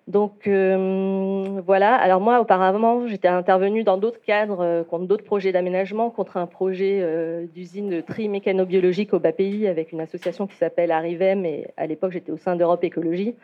Donc 0.08 0.48
euh, 0.48 1.60
voilà, 1.66 1.94
alors 1.96 2.22
moi 2.22 2.40
auparavant 2.40 3.08
j'étais 3.08 3.28
intervenue 3.28 3.84
dans 3.84 3.98
d'autres 3.98 4.22
cadres, 4.22 4.62
euh, 4.62 4.84
contre 4.86 5.06
d'autres 5.06 5.26
projets 5.26 5.52
d'aménagement, 5.52 6.10
contre 6.10 6.38
un 6.38 6.46
projet 6.46 7.00
euh, 7.02 7.46
d'usine 7.54 7.90
de 7.90 8.00
tri 8.00 8.30
mécano-biologique 8.30 9.14
au 9.14 9.20
bas-pays 9.20 9.68
avec 9.68 9.92
une 9.92 10.00
association 10.00 10.48
qui 10.48 10.56
s'appelle 10.56 10.92
Arrivem 10.92 11.46
et 11.46 11.68
à 11.76 11.88
l'époque 11.88 12.14
j'étais 12.14 12.32
au 12.32 12.38
sein 12.38 12.56
d'Europe 12.56 12.86
Écologie 12.86 13.36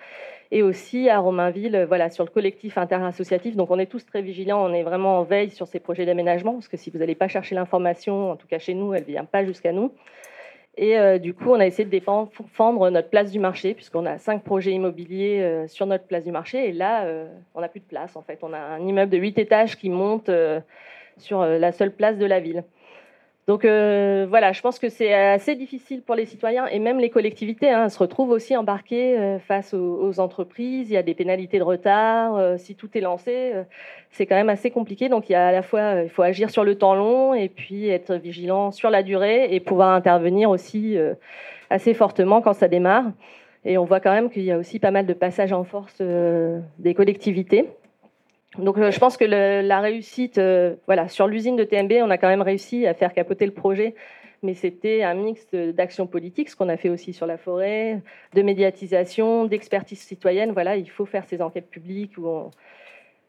et 0.51 0.63
aussi 0.63 1.09
à 1.09 1.19
Romainville, 1.19 1.83
voilà, 1.87 2.09
sur 2.09 2.23
le 2.23 2.29
collectif 2.29 2.77
interassociatif. 2.77 3.57
Donc 3.57 3.69
on 3.69 3.79
est 3.79 3.87
tous 3.87 4.05
très 4.05 4.21
vigilants, 4.21 4.63
on 4.63 4.73
est 4.73 4.83
vraiment 4.83 5.19
en 5.19 5.23
veille 5.23 5.49
sur 5.49 5.67
ces 5.67 5.81
projets 5.81 6.05
d'aménagement 6.05 6.53
parce 6.53 6.69
que 6.69 6.77
si 6.77 6.91
vous 6.91 6.99
n'allez 6.99 7.15
pas 7.15 7.27
chercher 7.27 7.55
l'information, 7.55 8.31
en 8.31 8.37
tout 8.37 8.47
cas 8.47 8.59
chez 8.59 8.73
nous, 8.73 8.93
elle 8.93 9.01
ne 9.01 9.07
vient 9.07 9.25
pas 9.25 9.43
jusqu'à 9.43 9.73
nous. 9.73 9.91
Et 10.75 10.97
euh, 10.97 11.19
du 11.19 11.33
coup, 11.33 11.49
on 11.51 11.59
a 11.59 11.67
essayé 11.67 11.85
de 11.85 11.89
défendre 11.89 12.89
notre 12.89 13.09
place 13.09 13.31
du 13.31 13.39
marché, 13.39 13.73
puisqu'on 13.75 14.05
a 14.05 14.17
cinq 14.17 14.43
projets 14.43 14.71
immobiliers 14.71 15.41
euh, 15.41 15.67
sur 15.67 15.85
notre 15.85 16.05
place 16.05 16.23
du 16.23 16.31
marché. 16.31 16.69
Et 16.69 16.71
là, 16.71 17.05
euh, 17.05 17.27
on 17.53 17.61
n'a 17.61 17.67
plus 17.67 17.79
de 17.79 17.85
place, 17.85 18.15
en 18.15 18.23
fait. 18.23 18.39
On 18.41 18.53
a 18.53 18.57
un 18.57 18.79
immeuble 18.79 19.11
de 19.11 19.17
huit 19.17 19.37
étages 19.37 19.77
qui 19.77 19.89
monte 19.89 20.31
sur 21.17 21.45
la 21.45 21.71
seule 21.71 21.91
place 21.91 22.17
de 22.17 22.25
la 22.25 22.39
ville. 22.39 22.63
Donc 23.45 23.65
euh, 23.65 24.25
voilà, 24.29 24.53
je 24.53 24.61
pense 24.61 24.79
que 24.79 24.87
c'est 24.87 25.13
assez 25.13 25.55
difficile 25.55 26.01
pour 26.01 26.15
les 26.15 26.25
citoyens 26.25 26.65
et 26.67 26.79
même 26.79 26.97
les 26.99 27.09
collectivités 27.09 27.69
hein, 27.69 27.89
se 27.89 27.99
retrouvent 27.99 28.29
aussi 28.29 28.55
embarquées 28.55 29.19
euh, 29.19 29.37
face 29.37 29.73
aux, 29.73 30.19
entreprises. 30.21 30.89
Il 30.89 30.93
y 30.93 30.97
a 30.97 31.03
des 31.03 31.13
pénalités 31.13 31.59
de 31.59 31.63
retard. 31.63 32.37
Euh, 32.37 32.57
si 32.57 32.75
tout 32.75 32.89
est 32.97 33.01
lancé, 33.01 33.53
c'est 34.11 34.25
quand 34.25 34.35
même 34.35 34.49
assez 34.49 34.71
compliqué. 34.71 35.09
Donc 35.09 35.29
il 35.29 35.33
y 35.33 35.35
a 35.35 35.47
à 35.47 35.51
la 35.51 35.61
fois, 35.61 36.03
il 36.03 36.09
faut 36.09 36.21
agir 36.21 36.49
sur 36.51 36.63
le 36.63 36.75
temps 36.75 36.95
long 36.95 37.33
et 37.33 37.49
puis 37.49 37.89
être 37.89 38.15
vigilant 38.15 38.71
sur 38.71 38.89
la 38.89 39.03
durée 39.03 39.53
et 39.53 39.59
pouvoir 39.59 39.89
intervenir 39.89 40.49
aussi 40.49 40.97
assez 41.69 41.93
fortement 41.93 42.41
quand 42.41 42.53
ça 42.53 42.69
démarre. 42.69 43.05
Et 43.65 43.77
on 43.77 43.83
voit 43.83 43.99
quand 43.99 44.11
même 44.11 44.29
qu'il 44.29 44.43
y 44.43 44.51
a 44.51 44.57
aussi 44.57 44.79
pas 44.79 44.91
mal 44.91 45.05
de 45.05 45.13
passages 45.13 45.51
en 45.51 45.65
force 45.65 46.01
des 46.01 46.93
collectivités. 46.93 47.67
Donc 48.57 48.77
euh, 48.77 48.91
je 48.91 48.99
pense 48.99 49.17
que 49.17 49.25
la 49.25 49.79
réussite, 49.81 50.37
euh, 50.37 50.75
voilà, 50.85 51.07
sur 51.07 51.27
l'usine 51.27 51.55
de 51.55 51.63
TMB, 51.63 51.93
on 52.03 52.09
a 52.09 52.17
quand 52.17 52.27
même 52.27 52.41
réussi 52.41 52.85
à 52.85 52.93
faire 52.93 53.13
capoter 53.13 53.45
le 53.45 53.51
projet, 53.51 53.95
mais 54.43 54.53
c'était 54.53 55.03
un 55.03 55.15
mix 55.15 55.47
d'actions 55.51 56.05
politiques, 56.05 56.49
ce 56.49 56.55
qu'on 56.55 56.69
a 56.69 56.77
fait 56.77 56.89
aussi 56.89 57.13
sur 57.13 57.25
la 57.25 57.37
forêt, 57.37 58.01
de 58.33 58.41
médiatisation, 58.41 59.45
d'expertise 59.45 59.99
citoyenne. 59.99 60.51
Voilà, 60.51 60.75
il 60.75 60.89
faut 60.89 61.05
faire 61.05 61.25
ces 61.25 61.41
enquêtes 61.41 61.69
publiques 61.69 62.17
où 62.17 62.27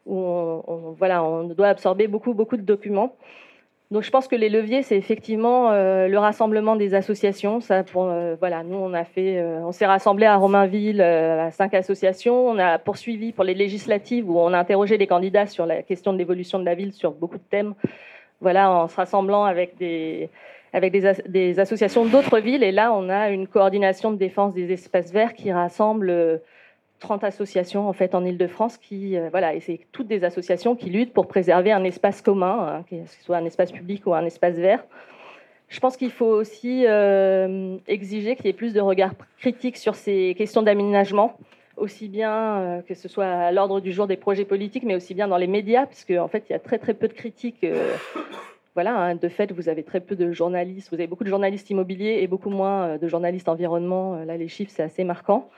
on, 0.05 0.91
voilà, 0.97 1.23
on 1.23 1.45
doit 1.45 1.69
absorber 1.69 2.07
beaucoup, 2.07 2.33
beaucoup 2.33 2.57
de 2.57 2.61
documents. 2.61 3.15
Donc 3.91 4.01
je 4.01 4.09
pense 4.09 4.27
que 4.27 4.35
les 4.35 4.49
leviers, 4.49 4.81
c'est 4.81 4.97
effectivement 4.97 5.71
euh, 5.71 6.07
le 6.07 6.17
rassemblement 6.17 6.75
des 6.75 6.95
associations. 6.95 7.61
Ça, 7.61 7.83
euh, 7.95 8.35
voilà, 8.39 8.63
nous 8.63 8.77
on 8.77 8.93
euh, 8.93 9.59
on 9.63 9.71
s'est 9.71 9.85
rassemblé 9.85 10.25
à 10.25 10.37
Romainville 10.37 11.01
à 11.01 11.51
cinq 11.51 11.75
associations. 11.75 12.47
On 12.47 12.57
a 12.57 12.79
poursuivi 12.79 13.31
pour 13.31 13.43
les 13.43 13.53
législatives 13.53 14.29
où 14.29 14.39
on 14.39 14.53
a 14.53 14.57
interrogé 14.57 14.97
les 14.97 15.05
candidats 15.05 15.45
sur 15.45 15.67
la 15.67 15.83
question 15.83 16.13
de 16.13 16.17
l'évolution 16.17 16.57
de 16.57 16.65
la 16.65 16.73
ville 16.73 16.93
sur 16.93 17.11
beaucoup 17.11 17.37
de 17.37 17.43
thèmes. 17.43 17.75
Voilà, 18.41 18.71
en 18.71 18.87
se 18.87 18.95
rassemblant 18.95 19.45
avec 19.45 19.77
des 19.77 20.29
associations 21.59 22.05
d'autres 22.05 22.39
villes. 22.39 22.63
Et 22.63 22.71
là, 22.71 22.91
on 22.91 23.07
a 23.09 23.29
une 23.29 23.47
coordination 23.47 24.11
de 24.11 24.17
défense 24.17 24.53
des 24.55 24.73
espaces 24.73 25.11
verts 25.11 25.33
qui 25.33 25.51
rassemble 25.51 26.41
30 26.99 27.23
associations 27.23 27.87
en 27.87 27.93
fait 27.93 28.15
en 28.15 28.23
Ile-de-France 28.23 28.77
qui 28.77 29.17
euh, 29.17 29.29
voilà 29.29 29.53
et 29.53 29.59
c'est 29.59 29.79
toutes 29.91 30.07
des 30.07 30.23
associations 30.23 30.75
qui 30.75 30.89
luttent 30.89 31.13
pour 31.13 31.27
préserver 31.27 31.71
un 31.71 31.83
espace 31.83 32.21
commun, 32.21 32.67
hein, 32.67 32.85
que 32.89 32.95
ce 33.05 33.23
soit 33.23 33.37
un 33.37 33.45
espace 33.45 33.71
public 33.71 34.07
ou 34.07 34.13
un 34.13 34.25
espace 34.25 34.55
vert. 34.55 34.83
Je 35.67 35.79
pense 35.79 35.97
qu'il 35.97 36.11
faut 36.11 36.27
aussi 36.27 36.85
euh, 36.87 37.77
exiger 37.87 38.35
qu'il 38.35 38.45
y 38.45 38.49
ait 38.49 38.53
plus 38.53 38.73
de 38.73 38.79
regard 38.79 39.13
critique 39.39 39.77
sur 39.77 39.95
ces 39.95 40.35
questions 40.37 40.61
d'aménagement, 40.61 41.37
aussi 41.75 42.07
bien 42.07 42.59
euh, 42.59 42.81
que 42.81 42.93
ce 42.93 43.07
soit 43.09 43.25
à 43.25 43.51
l'ordre 43.51 43.81
du 43.81 43.91
jour 43.91 44.07
des 44.07 44.15
projets 44.15 44.45
politiques, 44.45 44.83
mais 44.83 44.95
aussi 44.95 45.13
bien 45.13 45.27
dans 45.27 45.37
les 45.37 45.47
médias, 45.47 45.87
qu'en 46.07 46.23
en 46.23 46.27
fait 46.27 46.45
il 46.49 46.53
y 46.53 46.55
a 46.55 46.59
très 46.59 46.77
très 46.77 46.93
peu 46.93 47.07
de 47.07 47.13
critiques. 47.13 47.65
voilà, 48.75 48.95
hein, 48.95 49.15
de 49.15 49.27
fait, 49.27 49.51
vous 49.51 49.67
avez 49.67 49.83
très 49.83 49.99
peu 49.99 50.15
de 50.15 50.31
journalistes, 50.31 50.89
vous 50.91 50.95
avez 50.95 51.07
beaucoup 51.07 51.23
de 51.23 51.29
journalistes 51.29 51.69
immobiliers 51.69 52.19
et 52.21 52.27
beaucoup 52.27 52.51
moins 52.51 52.97
de 52.97 53.07
journalistes 53.07 53.49
environnement. 53.49 54.23
Là, 54.23 54.37
les 54.37 54.47
chiffres, 54.47 54.71
c'est 54.73 54.83
assez 54.83 55.03
marquant. 55.03 55.49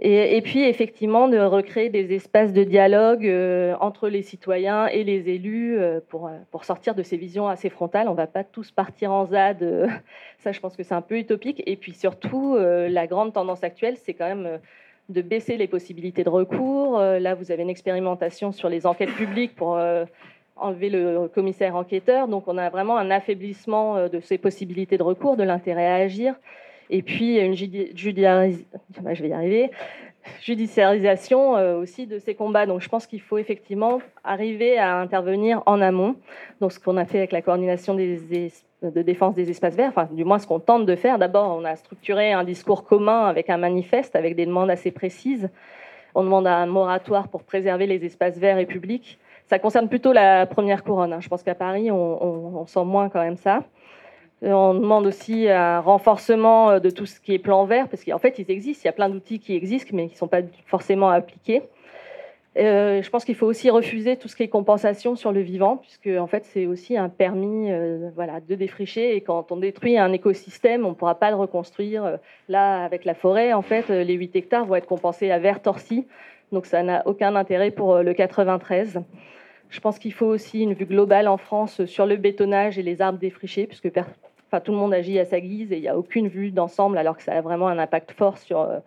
Et, 0.00 0.42
puis, 0.42 0.64
effectivement, 0.64 1.28
de 1.28 1.38
recréer 1.38 1.88
des 1.88 2.12
espaces 2.14 2.52
de 2.52 2.64
dialogue 2.64 3.24
euh, 3.24 3.76
entre 3.80 4.08
les 4.08 4.22
citoyens 4.22 4.88
et 4.88 5.04
les 5.04 5.28
élus 5.28 5.78
euh, 5.78 6.00
pour, 6.08 6.26
euh, 6.26 6.32
pour 6.50 6.64
sortir 6.64 6.96
de 6.96 7.04
ces 7.04 7.16
visions 7.16 7.46
assez 7.46 7.70
frontales. 7.70 8.08
On 8.08 8.12
ne 8.12 8.16
va 8.16 8.26
pas 8.26 8.42
tous 8.42 8.72
partir 8.72 9.12
en 9.12 9.24
ZAD. 9.26 9.88
ça, 10.38 10.50
je 10.50 10.58
pense 10.58 10.76
que 10.76 10.82
c'est 10.82 10.96
un 10.96 11.00
peu 11.00 11.16
utopique. 11.16 11.62
Et 11.66 11.76
puis, 11.76 11.94
surtout, 11.94 12.56
la 12.56 13.06
grande 13.06 13.32
tendance 13.32 13.62
actuelle, 13.62 13.96
c'est 13.96 14.14
quand 14.14 14.26
même 14.26 14.58
de 15.10 15.22
baisser 15.22 15.56
les 15.56 15.68
possibilités 15.68 16.24
de 16.24 16.28
recours. 16.28 16.98
là, 16.98 17.34
vous 17.34 17.52
avez 17.52 17.62
une 17.62 17.70
expérimentation 17.70 18.50
sur 18.50 18.68
les 18.68 18.86
enquêtes 18.86 19.14
publiques 19.14 19.54
pour 19.54 19.78
enlever 20.56 20.90
le 20.90 21.28
commissaire 21.28 21.76
enquêteur. 21.76 22.26
Donc, 22.26 22.48
on 22.48 22.58
a 22.58 22.68
vraiment 22.68 22.98
un 22.98 23.12
affaiblissement 23.12 24.08
de 24.08 24.20
ces 24.20 24.38
possibilités 24.38 24.98
de 24.98 25.04
recours, 25.04 25.36
de 25.36 25.44
l'intérêt 25.44 25.86
à 25.86 25.94
agir 25.94 26.34
et 26.90 27.02
puis 27.02 27.38
une 27.38 27.54
je 27.54 28.10
vais 28.10 29.28
y 29.28 29.32
arriver, 29.32 29.70
judiciarisation 30.40 31.56
euh, 31.56 31.76
aussi 31.76 32.06
de 32.06 32.18
ces 32.18 32.34
combats. 32.34 32.66
Donc 32.66 32.80
je 32.80 32.88
pense 32.88 33.06
qu'il 33.06 33.20
faut 33.20 33.38
effectivement 33.38 34.00
arriver 34.22 34.78
à 34.78 34.98
intervenir 34.98 35.62
en 35.66 35.80
amont. 35.80 36.16
Donc 36.60 36.72
ce 36.72 36.80
qu'on 36.80 36.96
a 36.96 37.04
fait 37.04 37.18
avec 37.18 37.32
la 37.32 37.42
coordination 37.42 37.94
de 37.94 39.02
défense 39.02 39.34
des 39.34 39.50
espaces 39.50 39.74
verts, 39.74 39.90
enfin 39.90 40.08
du 40.12 40.24
moins 40.24 40.38
ce 40.38 40.46
qu'on 40.46 40.60
tente 40.60 40.86
de 40.86 40.96
faire. 40.96 41.18
D'abord, 41.18 41.56
on 41.58 41.64
a 41.64 41.76
structuré 41.76 42.32
un 42.32 42.44
discours 42.44 42.84
commun 42.84 43.26
avec 43.26 43.50
un 43.50 43.56
manifeste, 43.58 44.16
avec 44.16 44.36
des 44.36 44.46
demandes 44.46 44.70
assez 44.70 44.90
précises. 44.90 45.48
On 46.14 46.22
demande 46.22 46.46
un 46.46 46.66
moratoire 46.66 47.28
pour 47.28 47.42
préserver 47.42 47.86
les 47.86 48.04
espaces 48.04 48.38
verts 48.38 48.58
et 48.58 48.66
publics. 48.66 49.18
Ça 49.46 49.58
concerne 49.58 49.88
plutôt 49.88 50.12
la 50.12 50.46
première 50.46 50.84
couronne. 50.84 51.12
Hein. 51.12 51.20
Je 51.20 51.28
pense 51.28 51.42
qu'à 51.42 51.54
Paris, 51.54 51.90
on 51.90 52.64
sent 52.66 52.84
moins 52.84 53.08
quand 53.08 53.20
même 53.20 53.36
ça. 53.36 53.64
Euh, 54.44 54.52
on 54.52 54.74
demande 54.74 55.06
aussi 55.06 55.48
un 55.48 55.80
renforcement 55.80 56.70
euh, 56.70 56.78
de 56.78 56.90
tout 56.90 57.06
ce 57.06 57.18
qui 57.18 57.32
est 57.32 57.38
plan 57.38 57.64
vert, 57.64 57.88
parce 57.88 58.04
qu'en 58.04 58.18
fait, 58.18 58.38
ils 58.38 58.50
existent. 58.50 58.82
Il 58.84 58.86
y 58.86 58.90
a 58.90 58.92
plein 58.92 59.08
d'outils 59.08 59.38
qui 59.38 59.54
existent, 59.54 59.90
mais 59.94 60.06
qui 60.08 60.14
ne 60.14 60.18
sont 60.18 60.28
pas 60.28 60.42
forcément 60.66 61.08
appliqués. 61.08 61.62
Euh, 62.56 63.02
je 63.02 63.10
pense 63.10 63.24
qu'il 63.24 63.34
faut 63.34 63.46
aussi 63.46 63.68
refuser 63.70 64.16
tout 64.16 64.28
ce 64.28 64.36
qui 64.36 64.44
est 64.44 64.48
compensation 64.48 65.16
sur 65.16 65.32
le 65.32 65.40
vivant, 65.40 65.78
puisque 65.78 66.06
en 66.06 66.26
fait, 66.26 66.44
c'est 66.44 66.66
aussi 66.66 66.96
un 66.96 67.08
permis 67.08 67.70
voilà, 68.14 68.40
de 68.40 68.54
défricher. 68.54 69.16
Et 69.16 69.22
quand 69.22 69.50
on 69.50 69.56
détruit 69.56 69.98
un 69.98 70.12
écosystème, 70.12 70.84
on 70.86 70.90
ne 70.90 70.94
pourra 70.94 71.16
pas 71.16 71.30
le 71.30 71.36
reconstruire. 71.36 72.18
Là, 72.48 72.84
avec 72.84 73.04
la 73.04 73.14
forêt, 73.14 73.52
en 73.52 73.62
fait, 73.62 73.88
les 73.88 74.14
8 74.14 74.36
hectares 74.36 74.66
vont 74.66 74.76
être 74.76 74.86
compensés 74.86 75.32
à 75.32 75.38
vert 75.40 75.62
torsi. 75.62 76.06
Donc, 76.52 76.66
ça 76.66 76.84
n'a 76.84 77.02
aucun 77.06 77.34
intérêt 77.34 77.72
pour 77.72 77.98
le 77.98 78.12
93. 78.12 79.00
Je 79.70 79.80
pense 79.80 79.98
qu'il 79.98 80.12
faut 80.12 80.26
aussi 80.26 80.60
une 80.60 80.74
vue 80.74 80.86
globale 80.86 81.26
en 81.26 81.38
France 81.38 81.84
sur 81.86 82.06
le 82.06 82.16
bétonnage 82.16 82.78
et 82.78 82.82
les 82.82 83.02
arbres 83.02 83.18
défrichés, 83.18 83.66
puisque 83.66 83.90
tout 84.60 84.72
le 84.72 84.78
monde 84.78 84.94
agit 84.94 85.18
à 85.18 85.24
sa 85.24 85.40
guise 85.40 85.72
et 85.72 85.76
il 85.76 85.80
n'y 85.80 85.88
a 85.88 85.96
aucune 85.96 86.28
vue 86.28 86.50
d'ensemble, 86.50 86.98
alors 86.98 87.16
que 87.16 87.22
ça 87.22 87.32
a 87.32 87.40
vraiment 87.40 87.68
un 87.68 87.78
impact 87.78 88.12
fort 88.12 88.38
sur, 88.38 88.60
euh, 88.60 88.78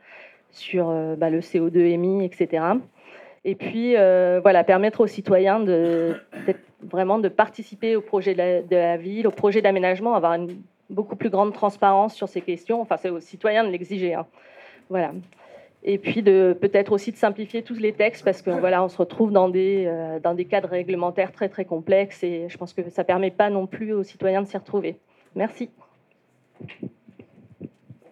sur 0.52 0.90
euh, 0.90 1.16
bah, 1.16 1.30
le 1.30 1.40
CO2 1.40 1.78
émis, 1.78 2.26
etc. 2.26 2.64
Et 3.46 3.56
puis, 3.56 3.96
euh, 3.96 4.40
voilà, 4.42 4.64
permettre 4.64 5.02
aux 5.02 5.08
citoyens 5.08 5.60
de, 5.60 6.16
vraiment 6.82 7.20
de 7.20 7.30
participer 7.30 7.96
au 7.96 8.02
projet 8.02 8.34
de 8.34 8.76
la, 8.76 8.98
ville, 8.98 9.28
au 9.28 9.32
projet 9.32 9.62
d'aménagement, 9.62 10.16
avoir 10.16 10.34
une 10.34 10.62
beaucoup 10.90 11.16
plus 11.16 11.30
grande 11.30 11.54
transparence 11.54 12.14
sur 12.14 12.28
ces 12.28 12.42
questions. 12.42 12.82
Enfin, 12.82 12.98
c'est 12.98 13.10
aux 13.10 13.20
citoyens 13.20 13.64
de 13.64 13.70
l'exiger. 13.70 14.14
Hein. 14.14 14.26
Voilà. 14.90 15.12
Et 15.84 15.98
puis 16.00 16.22
peut-être 16.22 16.92
aussi 16.92 17.12
de 17.12 17.18
simplifier 17.18 17.62
tous 17.62 17.78
les 17.78 17.94
textes 17.94 18.26
parce 18.26 18.42
que 18.42 18.50
voilà, 18.50 18.88
se 18.90 18.98
retrouve 18.98 19.32
dans 19.32 19.48
des, 19.48 19.90
dans 20.24 20.34
des 20.34 20.44
cadres 20.46 20.70
réglementaires 20.70 21.32
très 21.32 21.50
très 21.50 21.66
complexes 21.66 22.24
et 22.24 22.50
je 22.50 22.58
pense 22.58 22.74
que 22.74 22.90
ça 22.90 23.04
ne 23.04 23.08
permet 23.08 23.32
pas 23.32 23.50
non 23.50 23.68
plus 23.68 23.94
aux 23.94 24.04
citoyens 24.04 24.42
de 24.42 24.48
s'y 24.48 24.58
retrouver. 24.58 24.98
Merci. 25.38 25.70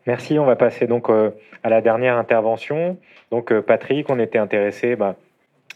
Merci. 0.05 0.37
On 0.37 0.45
va 0.45 0.55
passer 0.55 0.85
donc 0.85 1.09
euh, 1.09 1.31
à 1.63 1.69
la 1.69 1.81
dernière 1.81 2.17
intervention. 2.17 2.97
Donc 3.31 3.51
euh, 3.51 3.61
Patrick, 3.63 4.09
on 4.11 4.19
était 4.19 4.37
intéressé 4.37 4.95
bah, 4.95 5.15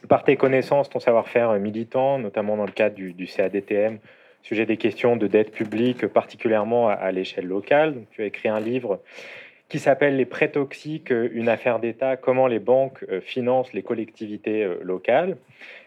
par 0.07 0.23
tes 0.23 0.37
connaissances, 0.37 0.89
ton 0.89 0.99
savoir-faire 0.99 1.53
militant, 1.53 2.19
notamment 2.19 2.55
dans 2.55 2.67
le 2.67 2.71
cadre 2.71 2.95
du, 2.95 3.13
du 3.13 3.25
CADTM, 3.25 3.97
sujet 4.43 4.67
des 4.67 4.77
questions 4.77 5.17
de 5.17 5.25
dette 5.25 5.51
publique, 5.51 6.05
particulièrement 6.05 6.87
à, 6.87 7.11
l'échelle 7.11 7.47
locale. 7.47 7.95
tu 8.11 8.21
as 8.21 8.25
écrit 8.25 8.47
un 8.47 8.59
livre 8.59 8.99
qui 9.69 9.77
s'appelle 9.77 10.17
Les 10.17 10.25
prêts 10.25 10.49
toxiques, 10.49 11.11
une 11.11 11.47
affaire 11.47 11.79
d'État, 11.79 12.17
comment 12.17 12.47
les 12.47 12.59
banques 12.59 13.05
euh, 13.09 13.21
financent 13.21 13.71
les 13.71 13.83
collectivités 13.83 14.63
euh, 14.63 14.79
locales. 14.81 15.37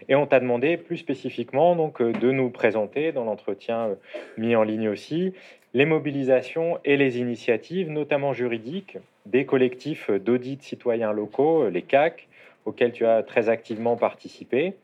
Et 0.09 0.15
on 0.15 0.27
t'a 0.27 0.39
demandé 0.39 0.77
plus 0.77 0.99
spécifiquement 0.99 1.75
donc, 1.75 2.01
euh, 2.01 2.13
de 2.13 2.31
nous 2.31 2.49
présenter, 2.49 3.11
dans 3.11 3.25
l'entretien 3.25 3.97
mis 4.39 4.55
en 4.55 4.63
ligne 4.63 4.89
aussi, 4.89 5.35
les 5.75 5.85
mobilisations 5.85 6.79
et 6.85 6.97
les 6.97 7.19
initiatives, 7.19 7.91
notamment 7.91 8.33
juridiques, 8.33 8.99
des 9.27 9.47
collectifs 9.47 10.11
d'audits 10.11 10.59
citoyens 10.61 11.13
locaux, 11.13 11.69
les 11.69 11.83
CAC, 11.83 12.29
auxquels 12.67 12.93
tu 12.93 13.05
as 13.05 13.23
très 13.23 13.49
activement 13.49 13.97
participé. 13.97 14.75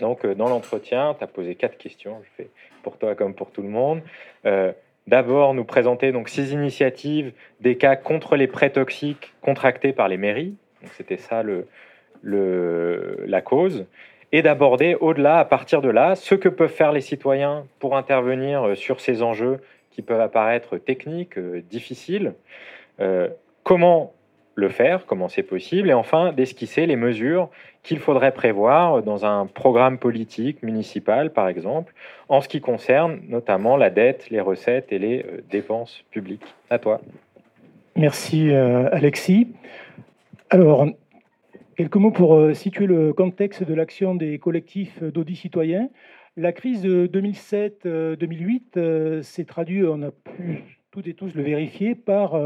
Donc, 0.00 0.26
dans 0.26 0.48
l'entretien, 0.48 1.14
tu 1.16 1.24
as 1.24 1.26
posé 1.28 1.54
quatre 1.54 1.78
questions. 1.78 2.20
Je 2.24 2.42
fais 2.42 2.50
pour 2.84 2.98
toi 2.98 3.14
comme 3.14 3.34
pour 3.34 3.50
tout 3.50 3.62
le 3.62 3.68
monde. 3.68 4.02
Euh, 4.46 4.72
D'abord, 5.06 5.52
nous 5.52 5.64
présenter 5.64 6.12
donc 6.12 6.28
six 6.28 6.52
initiatives 6.52 7.32
des 7.60 7.76
cas 7.76 7.96
contre 7.96 8.36
les 8.36 8.46
prêts 8.46 8.70
toxiques 8.70 9.34
contractés 9.42 9.92
par 9.92 10.08
les 10.08 10.16
mairies. 10.16 10.54
C'était 10.96 11.18
ça 11.18 11.42
le, 11.42 11.66
la 13.26 13.42
cause. 13.42 13.86
Et 14.32 14.42
d'aborder 14.42 14.96
au-delà, 14.96 15.38
à 15.38 15.44
partir 15.44 15.82
de 15.82 15.88
là, 15.90 16.14
ce 16.16 16.34
que 16.34 16.48
peuvent 16.48 16.72
faire 16.72 16.92
les 16.92 17.02
citoyens 17.02 17.66
pour 17.78 17.96
intervenir 17.96 18.66
euh, 18.66 18.74
sur 18.74 19.00
ces 19.00 19.22
enjeux 19.22 19.60
qui 19.92 20.02
peuvent 20.02 20.20
apparaître 20.20 20.76
techniques, 20.76 21.38
euh, 21.38 21.62
difficiles. 21.70 22.34
Euh, 22.98 23.28
comment 23.62 24.12
le 24.54 24.68
faire, 24.68 25.06
comment 25.06 25.28
c'est 25.28 25.42
possible, 25.42 25.90
et 25.90 25.94
enfin 25.94 26.32
d'esquisser 26.32 26.86
les 26.86 26.96
mesures 26.96 27.48
qu'il 27.82 27.98
faudrait 27.98 28.32
prévoir 28.32 29.02
dans 29.02 29.26
un 29.26 29.46
programme 29.46 29.98
politique 29.98 30.62
municipal, 30.62 31.32
par 31.32 31.48
exemple, 31.48 31.92
en 32.28 32.40
ce 32.40 32.48
qui 32.48 32.60
concerne 32.60 33.20
notamment 33.28 33.76
la 33.76 33.90
dette, 33.90 34.30
les 34.30 34.40
recettes 34.40 34.92
et 34.92 34.98
les 34.98 35.22
euh, 35.22 35.42
dépenses 35.50 36.04
publiques. 36.10 36.44
À 36.70 36.78
toi. 36.78 37.00
Merci 37.96 38.50
euh, 38.50 38.88
Alexis. 38.90 39.48
Alors, 40.50 40.86
quelques 41.76 41.96
mots 41.96 42.10
pour 42.10 42.34
euh, 42.34 42.54
situer 42.54 42.86
le 42.86 43.12
contexte 43.12 43.62
de 43.62 43.74
l'action 43.74 44.14
des 44.14 44.38
collectifs 44.38 45.02
d'audits 45.02 45.36
citoyens. 45.36 45.90
La 46.36 46.52
crise 46.52 46.82
de 46.82 47.06
2007-2008 47.06 49.22
s'est 49.22 49.44
traduite, 49.44 49.84
on 49.84 50.02
a 50.02 50.10
pu 50.10 50.64
toutes 50.90 51.06
et 51.06 51.14
tous 51.14 51.32
le 51.34 51.44
vérifier, 51.44 51.94
par 51.94 52.36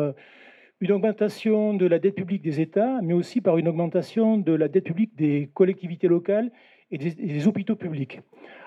une 0.80 0.92
augmentation 0.92 1.74
de 1.74 1.86
la 1.86 1.98
dette 1.98 2.14
publique 2.14 2.42
des 2.42 2.60
États, 2.60 3.00
mais 3.02 3.12
aussi 3.12 3.40
par 3.40 3.58
une 3.58 3.68
augmentation 3.68 4.36
de 4.38 4.52
la 4.52 4.68
dette 4.68 4.84
publique 4.84 5.16
des 5.16 5.50
collectivités 5.54 6.06
locales 6.08 6.50
et 6.90 6.98
des, 6.98 7.46
hôpitaux 7.46 7.76
publics. 7.76 8.20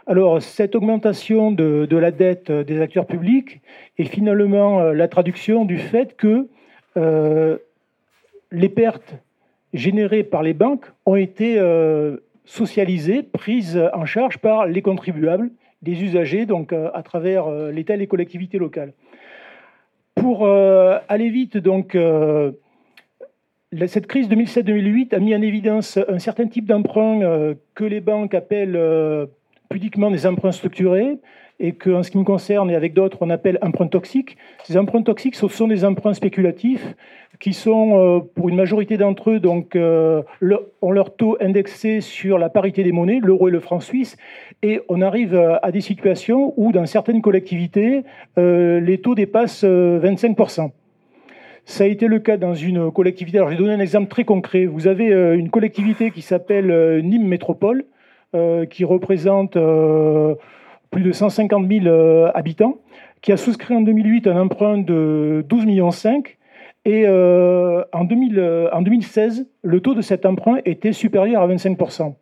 Alors, 0.05 0.41
cette 0.41 0.75
augmentation 0.75 1.51
de, 1.51 1.87
la 1.95 2.11
dette 2.11 2.51
des 2.51 2.81
acteurs 2.81 3.07
publics 3.07 3.61
est 3.97 4.05
finalement 4.05 4.79
euh, 4.79 4.93
la 4.93 5.07
traduction 5.07 5.65
du 5.65 5.77
fait 5.77 6.15
que 6.15 6.47
euh, 6.97 7.57
les 8.51 8.69
pertes 8.69 9.15
générées 9.73 10.23
par 10.23 10.43
les 10.43 10.53
banques 10.53 10.85
ont 11.05 11.15
été 11.15 11.57
euh, 11.57 12.17
socialisées, 12.43 13.23
prises 13.23 13.81
en 13.93 14.05
charge 14.05 14.37
par 14.37 14.67
les 14.67 14.81
contribuables, 14.81 15.49
les 15.83 16.03
usagers, 16.03 16.45
donc 16.45 16.73
à 16.73 17.01
travers 17.01 17.49
l'État 17.71 17.95
et 17.95 17.97
les 17.97 18.05
collectivités 18.05 18.59
locales. 18.59 18.93
Pour 20.21 20.45
euh, 20.45 20.99
aller 21.09 21.31
vite, 21.31 21.57
donc, 21.57 21.95
euh, 21.95 22.51
cette 23.87 24.05
crise 24.05 24.29
2007-2008 24.29 25.15
a 25.15 25.19
mis 25.19 25.35
en 25.35 25.41
évidence 25.41 25.97
un 26.07 26.19
certain 26.19 26.45
type 26.45 26.67
d'emprunt 26.67 27.23
euh, 27.23 27.55
que 27.73 27.83
les 27.83 28.01
banques 28.01 28.35
appellent 28.35 28.79
pudiquement 29.67 30.11
des 30.11 30.27
emprunts 30.27 30.51
structurés 30.51 31.17
et 31.59 31.73
qu'en 31.73 32.03
ce 32.03 32.11
qui 32.11 32.19
me 32.19 32.23
concerne 32.23 32.69
et 32.69 32.75
avec 32.75 32.93
d'autres, 32.93 33.17
on 33.21 33.31
appelle 33.31 33.57
emprunts 33.63 33.87
toxiques. 33.87 34.37
Ces 34.63 34.77
emprunts 34.77 35.01
toxiques, 35.01 35.35
ce 35.35 35.47
sont 35.47 35.67
des 35.67 35.85
emprunts 35.85 36.13
spéculatifs 36.13 36.95
qui 37.39 37.53
sont, 37.53 38.29
pour 38.35 38.49
une 38.49 38.55
majorité 38.55 38.97
d'entre 38.97 39.31
eux, 39.31 39.39
donc, 39.39 39.75
ont 39.75 40.91
leur 40.91 41.15
taux 41.15 41.37
indexé 41.39 42.01
sur 42.01 42.37
la 42.37 42.49
parité 42.49 42.83
des 42.83 42.91
monnaies, 42.91 43.19
l'euro 43.19 43.47
et 43.47 43.51
le 43.51 43.59
franc 43.59 43.79
suisse, 43.79 44.17
et 44.63 44.81
on 44.89 45.01
arrive 45.01 45.35
à 45.61 45.71
des 45.71 45.81
situations 45.81 46.53
où, 46.57 46.71
dans 46.71 46.85
certaines 46.85 47.21
collectivités, 47.21 48.03
euh, 48.37 48.79
les 48.79 48.99
taux 48.99 49.15
dépassent 49.15 49.63
25%. 49.63 50.65
Euh, 50.65 50.67
Ça 51.65 51.83
a 51.83 51.87
été 51.87 52.07
le 52.07 52.19
cas 52.19 52.37
dans 52.37 52.53
une 52.53 52.91
collectivité. 52.91 53.39
Alors, 53.39 53.49
je 53.49 53.55
vais 53.55 53.61
donner 53.61 53.73
un 53.73 53.79
exemple 53.79 54.09
très 54.09 54.23
concret. 54.23 54.65
Vous 54.65 54.87
avez 54.87 55.11
euh, 55.11 55.37
une 55.37 55.49
collectivité 55.49 56.11
qui 56.11 56.21
s'appelle 56.21 57.01
Nîmes 57.03 57.27
Métropole, 57.27 57.85
qui 58.69 58.85
représente 58.85 59.57
plus 60.89 61.03
de 61.03 61.11
150 61.11 61.69
000 61.69 61.93
habitants, 62.33 62.77
qui 63.21 63.33
a 63.33 63.37
souscrit 63.37 63.75
en 63.75 63.81
2008 63.81 64.27
un 64.27 64.39
emprunt 64.39 64.77
de 64.77 65.43
12,5 65.49 65.65
millions. 65.65 65.89
Et 66.85 67.05
en, 67.09 68.03
2000, 68.05 68.69
en 68.71 68.81
2016, 68.81 69.47
le 69.63 69.81
taux 69.81 69.95
de 69.95 70.01
cet 70.01 70.25
emprunt 70.25 70.59
était 70.63 70.93
supérieur 70.93 71.41
à 71.41 71.47
25%. 71.49 72.13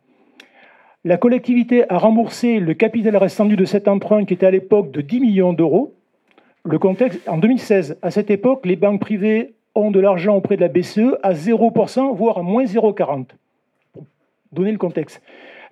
La 1.02 1.16
collectivité 1.16 1.90
a 1.90 1.96
remboursé 1.96 2.60
le 2.60 2.74
capital 2.74 3.16
restant 3.16 3.46
de 3.46 3.64
cet 3.64 3.88
emprunt 3.88 4.26
qui 4.26 4.34
était 4.34 4.44
à 4.44 4.50
l'époque 4.50 4.90
de 4.90 5.00
10 5.00 5.20
millions 5.20 5.54
d'euros. 5.54 5.94
Le 6.62 6.78
contexte, 6.78 7.26
en 7.26 7.38
2016, 7.38 7.96
à 8.02 8.10
cette 8.10 8.30
époque, 8.30 8.66
les 8.66 8.76
banques 8.76 9.00
privées 9.00 9.54
ont 9.74 9.90
de 9.90 9.98
l'argent 9.98 10.36
auprès 10.36 10.56
de 10.56 10.60
la 10.60 10.68
BCE 10.68 11.16
à 11.22 11.32
0%, 11.32 12.14
voire 12.14 12.36
à 12.36 12.42
moins 12.42 12.64
0,40. 12.64 13.28
Pour 13.94 14.04
donner 14.52 14.72
le 14.72 14.78
contexte. 14.78 15.22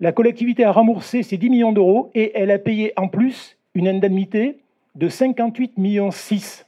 La 0.00 0.12
collectivité 0.12 0.64
a 0.64 0.72
remboursé 0.72 1.22
ces 1.22 1.36
10 1.36 1.50
millions 1.50 1.72
d'euros 1.72 2.10
et 2.14 2.32
elle 2.34 2.50
a 2.50 2.58
payé 2.58 2.94
en 2.96 3.08
plus 3.08 3.58
une 3.74 3.86
indemnité 3.86 4.60
de 4.94 5.10
58 5.10 5.76
millions 5.76 6.10
6. 6.10 6.64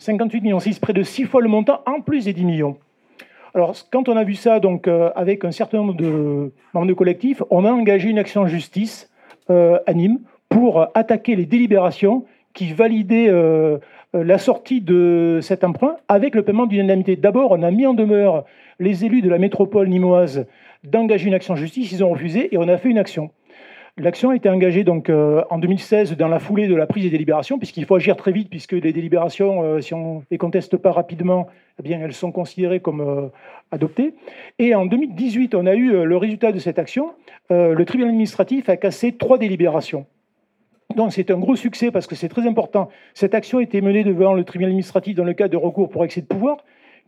58 0.00 0.42
millions 0.42 0.60
6, 0.60 0.80
près 0.80 0.92
de 0.92 1.02
6 1.02 1.24
fois 1.24 1.40
le 1.40 1.48
montant 1.48 1.80
en 1.86 2.02
plus 2.02 2.26
des 2.26 2.34
10 2.34 2.44
millions. 2.44 2.76
Alors, 3.54 3.76
quand 3.92 4.08
on 4.08 4.16
a 4.16 4.24
vu 4.24 4.34
ça 4.34 4.58
donc, 4.58 4.88
euh, 4.88 5.10
avec 5.14 5.44
un 5.44 5.52
certain 5.52 5.78
nombre 5.78 5.94
de 5.94 6.52
membres 6.74 6.88
de 6.88 6.92
collectifs, 6.92 7.40
on 7.50 7.64
a 7.64 7.70
engagé 7.70 8.10
une 8.10 8.18
action 8.18 8.46
justice 8.48 9.08
euh, 9.48 9.78
à 9.86 9.94
Nîmes 9.94 10.18
pour 10.48 10.88
attaquer 10.94 11.36
les 11.36 11.46
délibérations 11.46 12.24
qui 12.52 12.72
validaient 12.72 13.28
euh, 13.28 13.78
la 14.12 14.38
sortie 14.38 14.80
de 14.80 15.38
cet 15.40 15.62
emprunt 15.62 15.96
avec 16.08 16.34
le 16.34 16.42
paiement 16.42 16.66
d'une 16.66 16.80
indemnité. 16.80 17.14
D'abord, 17.14 17.52
on 17.52 17.62
a 17.62 17.70
mis 17.70 17.86
en 17.86 17.94
demeure 17.94 18.44
les 18.80 19.04
élus 19.04 19.22
de 19.22 19.28
la 19.28 19.38
métropole 19.38 19.88
nimoise 19.88 20.46
d'engager 20.82 21.28
une 21.28 21.34
action 21.34 21.54
justice, 21.54 21.92
ils 21.92 22.02
ont 22.02 22.10
refusé 22.10 22.52
et 22.52 22.58
on 22.58 22.68
a 22.68 22.76
fait 22.76 22.90
une 22.90 22.98
action. 22.98 23.30
L'action 23.96 24.30
a 24.30 24.36
été 24.36 24.48
engagée 24.48 24.82
donc 24.82 25.08
en 25.08 25.58
2016 25.58 26.16
dans 26.16 26.26
la 26.26 26.40
foulée 26.40 26.66
de 26.66 26.74
la 26.74 26.86
prise 26.86 27.04
des 27.04 27.10
délibérations, 27.10 27.58
puisqu'il 27.58 27.86
faut 27.86 27.94
agir 27.94 28.16
très 28.16 28.32
vite, 28.32 28.50
puisque 28.50 28.72
les 28.72 28.92
délibérations, 28.92 29.80
si 29.80 29.94
on 29.94 30.16
ne 30.16 30.20
les 30.32 30.38
conteste 30.38 30.76
pas 30.76 30.90
rapidement, 30.90 31.46
eh 31.78 31.82
bien, 31.82 32.00
elles 32.00 32.14
sont 32.14 32.30
considérées 32.30 32.80
comme 32.80 33.00
euh, 33.00 33.28
adoptées. 33.72 34.14
Et 34.58 34.74
en 34.74 34.86
2018, 34.86 35.54
on 35.54 35.66
a 35.66 35.74
eu 35.74 35.92
euh, 35.92 36.04
le 36.04 36.16
résultat 36.16 36.52
de 36.52 36.58
cette 36.58 36.78
action. 36.78 37.10
Euh, 37.50 37.74
le 37.74 37.84
tribunal 37.84 38.10
administratif 38.10 38.68
a 38.68 38.76
cassé 38.76 39.12
trois 39.12 39.38
délibérations. 39.38 40.06
Donc 40.94 41.12
c'est 41.12 41.30
un 41.32 41.38
gros 41.38 41.56
succès 41.56 41.90
parce 41.90 42.06
que 42.06 42.14
c'est 42.14 42.28
très 42.28 42.46
important. 42.46 42.88
Cette 43.14 43.34
action 43.34 43.58
a 43.58 43.62
été 43.62 43.80
menée 43.80 44.04
devant 44.04 44.34
le 44.34 44.44
tribunal 44.44 44.70
administratif 44.70 45.16
dans 45.16 45.24
le 45.24 45.32
cadre 45.32 45.50
de 45.50 45.56
recours 45.56 45.88
pour 45.88 46.04
excès 46.04 46.20
de 46.20 46.26
pouvoir, 46.26 46.58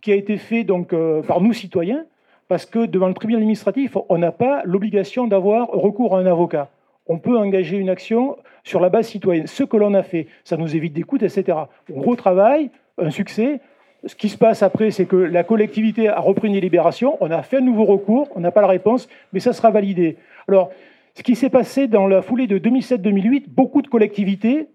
qui 0.01 0.11
a 0.11 0.17
été 0.17 0.39
fait 0.39 0.65
donc 0.65 0.93
par 1.29 1.41
nous 1.41 1.53
citoyens, 1.53 2.05
parce 2.49 2.67
que 2.67 2.87
devant 2.87 3.07
le 3.07 3.15
tribunal 3.15 3.43
administratif, 3.43 3.97
on 4.09 4.19
n'a 4.19 4.33
pas 4.33 4.63
l'obligation 4.65 5.29
d'avoir 5.29 5.69
recours 5.69 6.17
à 6.17 6.21
un 6.21 6.27
avocat. 6.27 6.71
On 7.07 7.19
peut 7.19 7.37
engager 7.37 7.77
une 7.77 7.89
action 7.89 8.37
sur 8.65 8.81
la 8.81 8.89
base 8.89 9.09
citoyenne. 9.09 9.47
Ce 9.47 9.63
que 9.63 9.77
l'on 9.77 9.95
a 9.95 10.03
fait, 10.03 10.27
ça 10.45 10.57
nous 10.57 10.75
évite 10.75 10.93
des 10.93 11.03
coûts, 11.03 11.19
etc. 11.19 11.57
Gros 11.91 12.17
travail, 12.17 12.71
un 12.99 13.11
succès 13.11 13.61
ce 14.07 14.15
qui 14.15 14.29
se 14.29 14.39
passe 14.39 14.63
après, 14.63 14.91
c'est 14.91 15.07
que 15.07 15.17
la 15.17 15.43
collectivité 15.43 16.09
a 16.09 16.21
repris 16.21 16.49
une 16.49 16.55
délibération, 16.55 17.17
on 17.21 17.31
a 17.31 17.43
fait 17.43 17.59
un 17.59 17.63
nouveau 17.63 17.85
recours, 17.85 18.29
on 18.35 18.41
n'a 18.41 18.53
pas 18.53 18.61
la 18.61 18.69
réponse, 18.69 19.09
mais 19.33 19.41
ça 19.41 19.53
sera 19.53 19.71
validé. 19.71 20.17
Alors, 20.49 20.71
ce 21.15 21.23
qui 21.23 21.35
s'est 21.35 21.51
passé 21.51 21.89
dans 21.89 22.07
la 22.07 22.23
foulée 22.23 22.47
de 22.47 22.59
2007-2008, 22.59 23.45
beaucoup 23.49 23.83
de 23.83 23.89
collectivités 23.89 24.69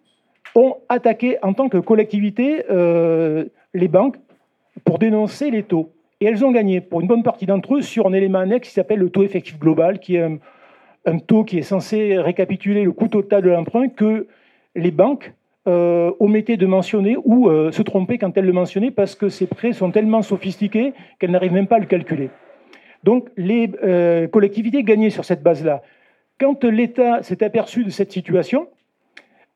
ont 0.55 0.75
attaqué 0.89 1.38
en 1.43 1.53
tant 1.53 1.69
que 1.69 1.77
collectivité 1.77 2.65
euh, 2.69 3.45
les 3.73 3.88
banques 3.88 4.17
pour 4.84 4.99
dénoncer 4.99 5.49
les 5.49 5.63
taux. 5.63 5.93
Et 6.19 6.25
elles 6.25 6.43
ont 6.43 6.51
gagné, 6.51 6.82
pour 6.82 7.01
une 7.01 7.07
bonne 7.07 7.23
partie 7.23 7.45
d'entre 7.45 7.75
eux, 7.75 7.82
sur 7.82 8.07
un 8.07 8.13
élément 8.13 8.39
annexe 8.39 8.67
qui 8.67 8.73
s'appelle 8.73 8.99
le 8.99 9.09
taux 9.09 9.23
effectif 9.23 9.57
global, 9.59 9.99
qui 9.99 10.15
est 10.15 10.21
un, 10.21 10.38
taux 11.19 11.43
qui 11.43 11.57
est 11.57 11.63
censé 11.63 12.17
récapituler 12.17 12.83
le 12.83 12.91
coût 12.91 13.07
total 13.07 13.41
de 13.41 13.49
l'emprunt 13.49 13.89
que 13.89 14.27
les 14.75 14.91
banques 14.91 15.33
euh, 15.67 16.11
omettait 16.19 16.57
de 16.57 16.65
mentionner 16.65 17.17
ou 17.23 17.47
euh, 17.47 17.71
se 17.71 17.83
trompait 17.83 18.17
quand 18.17 18.35
elle 18.35 18.45
le 18.45 18.51
mentionnait 18.51 18.89
parce 18.89 19.13
que 19.13 19.29
ces 19.29 19.45
prêts 19.45 19.73
sont 19.73 19.91
tellement 19.91 20.23
sophistiqués 20.23 20.93
qu'elle 21.19 21.29
n'arrive 21.29 21.53
même 21.53 21.67
pas 21.67 21.75
à 21.75 21.79
le 21.79 21.85
calculer. 21.85 22.31
Donc 23.03 23.29
les 23.37 23.69
euh, 23.83 24.27
collectivités 24.27 24.81
gagnaient 24.81 25.11
sur 25.11 25.23
cette 25.23 25.43
base-là. 25.43 25.83
Quand 26.39 26.63
l'État 26.63 27.21
s'est 27.21 27.43
aperçu 27.43 27.83
de 27.83 27.91
cette 27.91 28.11
situation, 28.11 28.69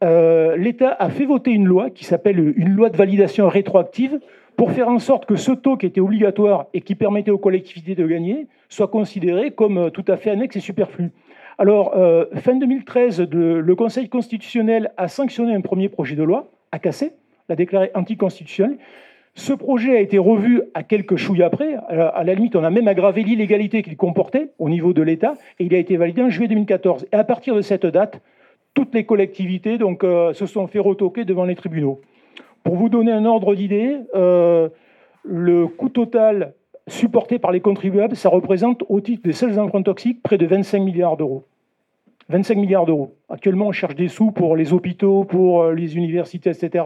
l'État 0.04 0.96
a 1.00 1.10
fait 1.10 1.26
voter 1.26 1.50
une 1.50 1.66
loi 1.66 1.90
qui 1.90 2.06
s'appelle 2.06 2.54
une 2.56 2.76
loi 2.76 2.92
de 2.92 2.98
validation 2.98 3.50
rétroactive 3.50 4.20
pour 4.56 4.72
faire 4.72 4.88
en 4.88 5.00
sorte 5.00 5.26
que 5.26 5.36
ce 5.36 5.52
taux 5.52 5.78
qui 5.78 5.88
était 5.88 6.02
obligatoire 6.02 6.68
et 6.76 6.82
qui 6.82 6.94
permettait 6.94 7.32
aux 7.32 7.40
collectivités 7.40 7.96
de 7.96 8.06
gagner 8.06 8.46
soit 8.70 8.90
considéré 8.90 9.50
comme 9.50 9.90
tout 9.90 10.06
à 10.08 10.18
fait 10.18 10.30
annexe 10.30 10.58
et 10.58 10.60
superflu. 10.60 11.10
Alors, 11.58 11.96
euh, 11.96 12.26
fin 12.36 12.56
2013, 12.56 13.22
le 13.32 13.76
Conseil 13.76 14.10
constitutionnel 14.10 14.92
a 14.98 15.08
sanctionné 15.08 15.54
un 15.54 15.62
premier 15.62 15.88
projet 15.90 16.16
de 16.16 16.24
loi, 16.24 16.52
a 16.72 16.80
cassé, 16.80 17.14
l'a 17.48 17.56
déclaré 17.56 17.92
anticonstitutionnel. 17.96 18.78
Ce 19.36 19.54
projet 19.54 19.98
a 19.98 20.00
été 20.00 20.18
revu 20.18 20.62
à 20.74 20.84
quelques 20.84 21.18
chouilles 21.18 21.44
après. 21.44 21.76
À 21.90 22.24
la 22.24 22.34
limite, 22.34 22.56
on 22.56 22.64
a 22.64 22.70
même 22.70 22.88
aggravé 22.88 23.24
l'illégalité 23.24 23.84
qu'il 23.84 23.98
comportait 23.98 24.52
au 24.60 24.70
niveau 24.70 24.94
de 24.94 25.02
l'État, 25.02 25.34
et 25.60 25.66
il 25.66 25.76
a 25.76 25.78
été 25.78 25.98
validé 25.98 26.24
en 26.24 26.30
juillet 26.30 26.48
2014. 26.48 27.08
Et 27.12 27.16
à 27.16 27.24
partir 27.24 27.56
de 27.56 27.62
cette 27.62 27.86
date, 27.86 28.22
toutes 28.74 28.94
les 28.94 29.06
collectivités 29.06 29.78
donc, 29.78 30.04
euh, 30.04 30.34
se 30.34 30.46
sont 30.46 30.68
fait 30.68 30.80
retoquer 30.80 31.26
devant 31.26 31.46
les 31.46 31.56
tribunaux. 31.56 32.02
Pour 32.64 32.76
vous 32.76 32.90
donner 32.90 33.12
un 33.12 33.26
ordre 33.26 33.56
d'idée, 33.56 33.98
euh, 34.16 34.70
le 35.24 35.68
coût 35.68 35.90
total 35.90 36.54
supporté 36.88 37.40
par 37.40 37.52
les 37.52 37.62
contribuables, 37.62 38.16
ça 38.16 38.30
représente 38.30 38.84
au 38.90 39.02
titre 39.02 39.24
des 39.24 39.34
seuls 39.34 39.60
emprunts 39.60 39.84
toxiques 39.84 40.22
près 40.22 40.38
de 40.38 40.46
25 40.46 40.80
milliards 40.80 41.18
d'euros. 41.18 41.44
25 42.30 42.58
milliards 42.58 42.86
d'euros. 42.86 43.14
Actuellement, 43.30 43.68
on 43.68 43.72
cherche 43.72 43.96
des 43.96 44.08
sous 44.08 44.32
pour 44.32 44.56
les 44.56 44.74
hôpitaux, 44.74 45.24
pour 45.24 45.64
euh, 45.64 45.74
les 45.74 45.96
universités, 45.96 46.50
etc. 46.50 46.86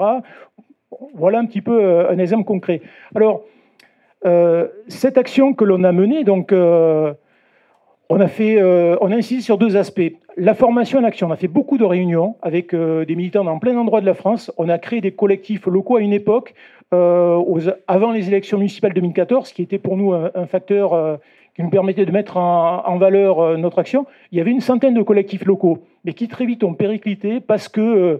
Voilà 1.14 1.39
un 1.39 1.45
petit 1.45 1.62
peu 1.62 1.82
euh, 1.82 2.10
un 2.10 2.18
exemple 2.18 2.43
concret. 2.43 2.82
Alors, 3.16 3.43
euh, 4.26 4.68
cette 4.88 5.18
action 5.18 5.54
que 5.54 5.64
l'on 5.64 5.84
a 5.84 5.91
menée, 5.91 6.24
donc, 6.24 6.52
on 6.52 8.20
a, 8.20 8.28
fait, 8.28 8.62
on 9.02 9.12
a 9.12 9.16
insisté 9.16 9.43
sur 9.43 9.58
deux 9.58 9.78
aspects. 9.78 10.12
La 10.36 10.56
formation 10.56 11.00
en 11.00 11.04
action. 11.04 11.28
On 11.28 11.32
a 11.32 11.36
fait 11.36 11.47
beaucoup 11.47 11.78
de 11.78 11.86
réunions 11.86 12.36
avec 12.41 12.74
des 12.74 13.16
militants 13.16 13.43
dans 13.43 13.60
plein 13.60 13.74
d'endroits 13.74 14.02
de 14.02 14.06
la 14.06 14.16
France. 14.16 14.52
On 14.58 14.68
a 14.68 14.78
créé 14.78 15.00
des 15.00 15.12
collectifs 15.12 15.68
locaux 15.68 15.97
à 15.97 16.02
une 16.02 16.14
époque 16.14 16.54
euh, 16.92 17.72
avant 17.88 18.12
les 18.12 18.28
élections 18.28 18.58
municipales 18.58 18.94
2014, 18.94 19.54
qui 19.54 19.62
était 19.62 19.78
pour 19.78 19.96
nous 19.96 20.14
un, 20.14 20.46
facteur 20.48 20.94
euh, 20.94 21.18
qui 21.56 21.62
nous 21.62 21.70
permettait 21.70 22.06
de 22.06 22.12
mettre 22.12 22.38
en, 22.38 22.98
valeur 22.98 23.40
euh, 23.40 23.58
notre 23.58 23.80
action, 23.80 24.08
il 24.32 24.40
y 24.40 24.42
avait 24.42 24.52
une 24.52 24.62
centaine 24.62 24.96
de 24.96 25.04
collectifs 25.04 25.46
locaux, 25.46 25.80
mais 26.04 26.14
qui 26.14 26.28
très 26.28 26.46
vite 26.46 26.64
ont 26.64 26.74
périclité 26.74 27.42
parce 27.42 27.68
que 27.68 28.20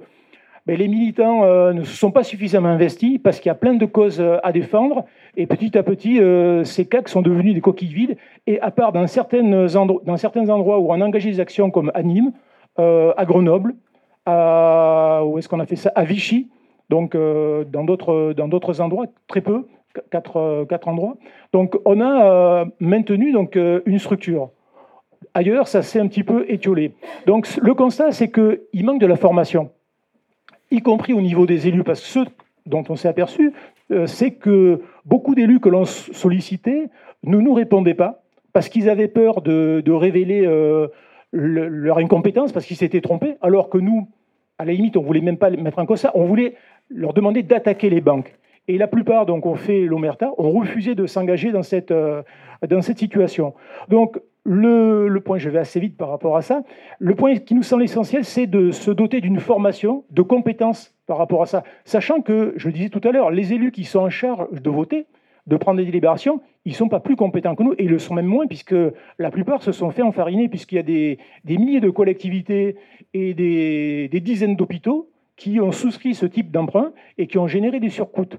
ben, 0.68 0.78
les 0.78 0.88
militants 0.88 1.46
ne 1.74 1.82
se 1.84 1.96
sont 1.96 2.12
pas 2.12 2.24
suffisamment 2.24 2.70
investis, 2.70 3.18
parce 3.18 3.40
qu'il 3.40 3.50
y 3.50 3.52
a 3.52 3.56
plein 3.56 3.74
de 3.74 3.86
causes 3.88 4.24
à 4.44 4.52
défendre, 4.52 5.06
et 5.36 5.48
petit 5.48 5.76
à 5.76 5.82
petit, 5.82 6.20
ces 6.64 6.86
CAC 6.86 7.08
sont 7.08 7.24
devenus 7.24 7.56
des 7.56 7.62
coquilles 7.62 7.94
vides, 7.94 8.18
et 8.46 8.60
à 8.60 8.70
part 8.70 8.92
dans, 8.92 9.08
certaines 9.08 9.68
dans 9.68 10.18
certains 10.18 10.48
endroits 10.50 10.78
où 10.78 10.92
on 10.92 11.02
a 11.02 11.06
engagé 11.06 11.32
des 11.32 11.40
actions 11.40 11.72
comme 11.72 11.92
à 11.96 12.04
Nîmes, 12.04 12.34
à 12.78 13.26
Grenoble, 13.26 13.74
où 14.28 15.38
est-ce 15.40 15.48
qu'on 15.48 15.60
a 15.60 15.66
fait 15.66 15.78
ça? 15.78 15.92
À 15.96 16.04
Vichy, 16.04 16.50
donc 16.90 17.16
euh, 17.16 17.64
dans 17.64 17.84
d'autres 17.84 18.82
endroits, 18.82 19.06
très 19.28 19.42
peu, 19.42 19.68
quatre, 20.12 20.66
quatre, 20.68 20.88
endroits. 20.88 21.18
Donc 21.54 21.78
on 21.86 22.02
a 22.02 22.26
euh, 22.26 22.66
maintenu 22.80 23.36
euh, 23.56 23.82
une 23.86 24.00
structure. 24.00 24.50
Ailleurs, 25.34 25.68
ça 25.68 25.84
s'est 25.84 26.00
un 26.00 26.08
petit 26.08 26.24
peu 26.24 26.46
étiolé. 26.50 26.94
Donc 27.28 27.48
le 27.62 27.74
constat, 27.74 28.12
c'est 28.12 28.32
qu'il 28.32 28.86
manque 28.86 29.00
de 29.00 29.06
la 29.06 29.16
formation, 29.16 29.70
y 30.72 30.82
compris 30.82 31.14
au 31.14 31.22
niveau 31.22 31.46
des 31.46 31.68
élus, 31.68 31.84
parce 31.84 32.02
que 32.02 32.08
ce 32.08 32.20
dont 32.66 32.84
on 32.90 32.96
s'est 32.96 33.08
aperçu, 33.08 33.54
c'est 34.06 34.32
que 34.32 34.82
beaucoup 35.06 35.34
d'élus 35.34 35.60
que 35.60 35.70
l'on 35.70 35.86
sollicitait 35.86 36.90
ne 37.24 37.38
nous 37.38 37.54
répondaient 37.54 37.96
pas, 37.96 38.22
parce 38.54 38.70
qu'ils 38.70 38.90
avaient 38.90 39.08
peur 39.08 39.42
de, 39.42 39.92
révéler 39.92 40.48
leur 41.32 41.98
incompétence, 41.98 42.52
parce 42.52 42.66
qu'ils 42.66 42.78
s'étaient 42.78 43.02
trompés, 43.02 43.36
alors 43.42 43.70
que 43.70 43.78
nous, 43.78 44.08
à 44.58 44.66
la 44.66 44.74
limite, 44.74 44.96
on 44.98 45.02
voulait 45.02 45.22
même 45.22 45.38
pas 45.38 45.50
mettre 45.50 45.80
en 45.80 45.86
cause 45.86 46.08
on 46.14 46.26
voulait 46.26 46.56
leur 46.90 47.14
demander 47.14 47.44
d'attaquer 47.44 47.90
les 47.90 48.02
banques. 48.02 48.36
Et 48.68 48.78
la 48.78 48.88
plupart, 48.88 49.26
donc, 49.26 49.46
ont 49.46 49.56
fait 49.56 49.82
l'omerta, 49.86 50.32
ont 50.38 50.52
refusé 50.52 50.94
de 50.94 51.08
s'engager 51.08 51.52
dans 51.52 51.64
cette, 51.64 51.92
euh, 51.92 52.22
dans 52.68 52.82
cette 52.82 53.00
situation. 53.00 53.54
Donc, 53.88 54.20
le, 54.44 55.08
le, 55.08 55.22
point, 55.22 55.38
je 55.38 55.50
vais 55.50 55.60
assez 55.60 55.80
vite 55.80 55.98
par 55.98 56.10
rapport 56.10 56.38
à 56.38 56.42
ça, 56.42 56.64
le 57.00 57.16
point 57.16 57.36
qui 57.38 57.56
nous 57.56 57.64
semble 57.64 57.84
essentiel, 57.84 58.24
c'est 58.24 58.48
de 58.48 58.72
se 58.72 58.92
doter 58.92 59.22
d'une 59.22 59.40
formation, 59.40 60.06
de 60.12 60.22
compétences 60.22 60.96
par 61.08 61.18
rapport 61.18 61.42
à 61.42 61.46
ça. 61.46 61.64
Sachant 61.84 62.22
que, 62.22 62.54
je 62.58 62.68
le 62.68 62.74
disais 62.74 62.90
tout 62.90 63.02
à 63.04 63.12
l'heure, 63.12 63.32
les 63.32 63.54
élus 63.54 63.72
qui 63.72 63.86
sont 63.86 64.00
en 64.00 64.10
charge 64.10 64.62
de 64.62 64.70
voter, 64.70 65.08
de 65.48 65.58
prendre 65.58 65.80
des 65.80 65.86
délibérations, 65.86 66.42
ils 66.66 66.72
ne 66.72 66.78
sont 66.78 66.90
pas 66.90 67.00
plus 67.00 67.16
compétents 67.16 67.56
que 67.56 67.64
nous, 67.64 67.74
et 67.74 67.86
ils 67.86 67.90
le 67.90 67.98
sont 67.98 68.14
même 68.14 68.28
moins, 68.28 68.46
puisque 68.46 68.76
la 69.18 69.32
plupart 69.32 69.64
se 69.64 69.72
sont 69.72 69.90
fait 69.90 70.04
enfariner, 70.04 70.48
puisqu'il 70.48 70.76
y 70.76 70.80
a 70.80 70.84
des, 70.84 71.18
des, 71.44 71.58
milliers 71.58 71.80
de 71.80 71.90
collectivités 71.90 72.76
et 73.16 73.34
des, 73.34 74.10
des 74.10 74.20
dizaines 74.20 74.56
d'hôpitaux 74.56 75.10
qui 75.40 75.62
ont 75.62 75.72
souscrit 75.72 76.14
ce 76.14 76.26
type 76.26 76.52
d'emprunt 76.52 76.92
et 77.18 77.26
qui 77.26 77.38
ont 77.38 77.48
généré 77.48 77.80
des 77.80 77.90
surcoûts. 77.90 78.36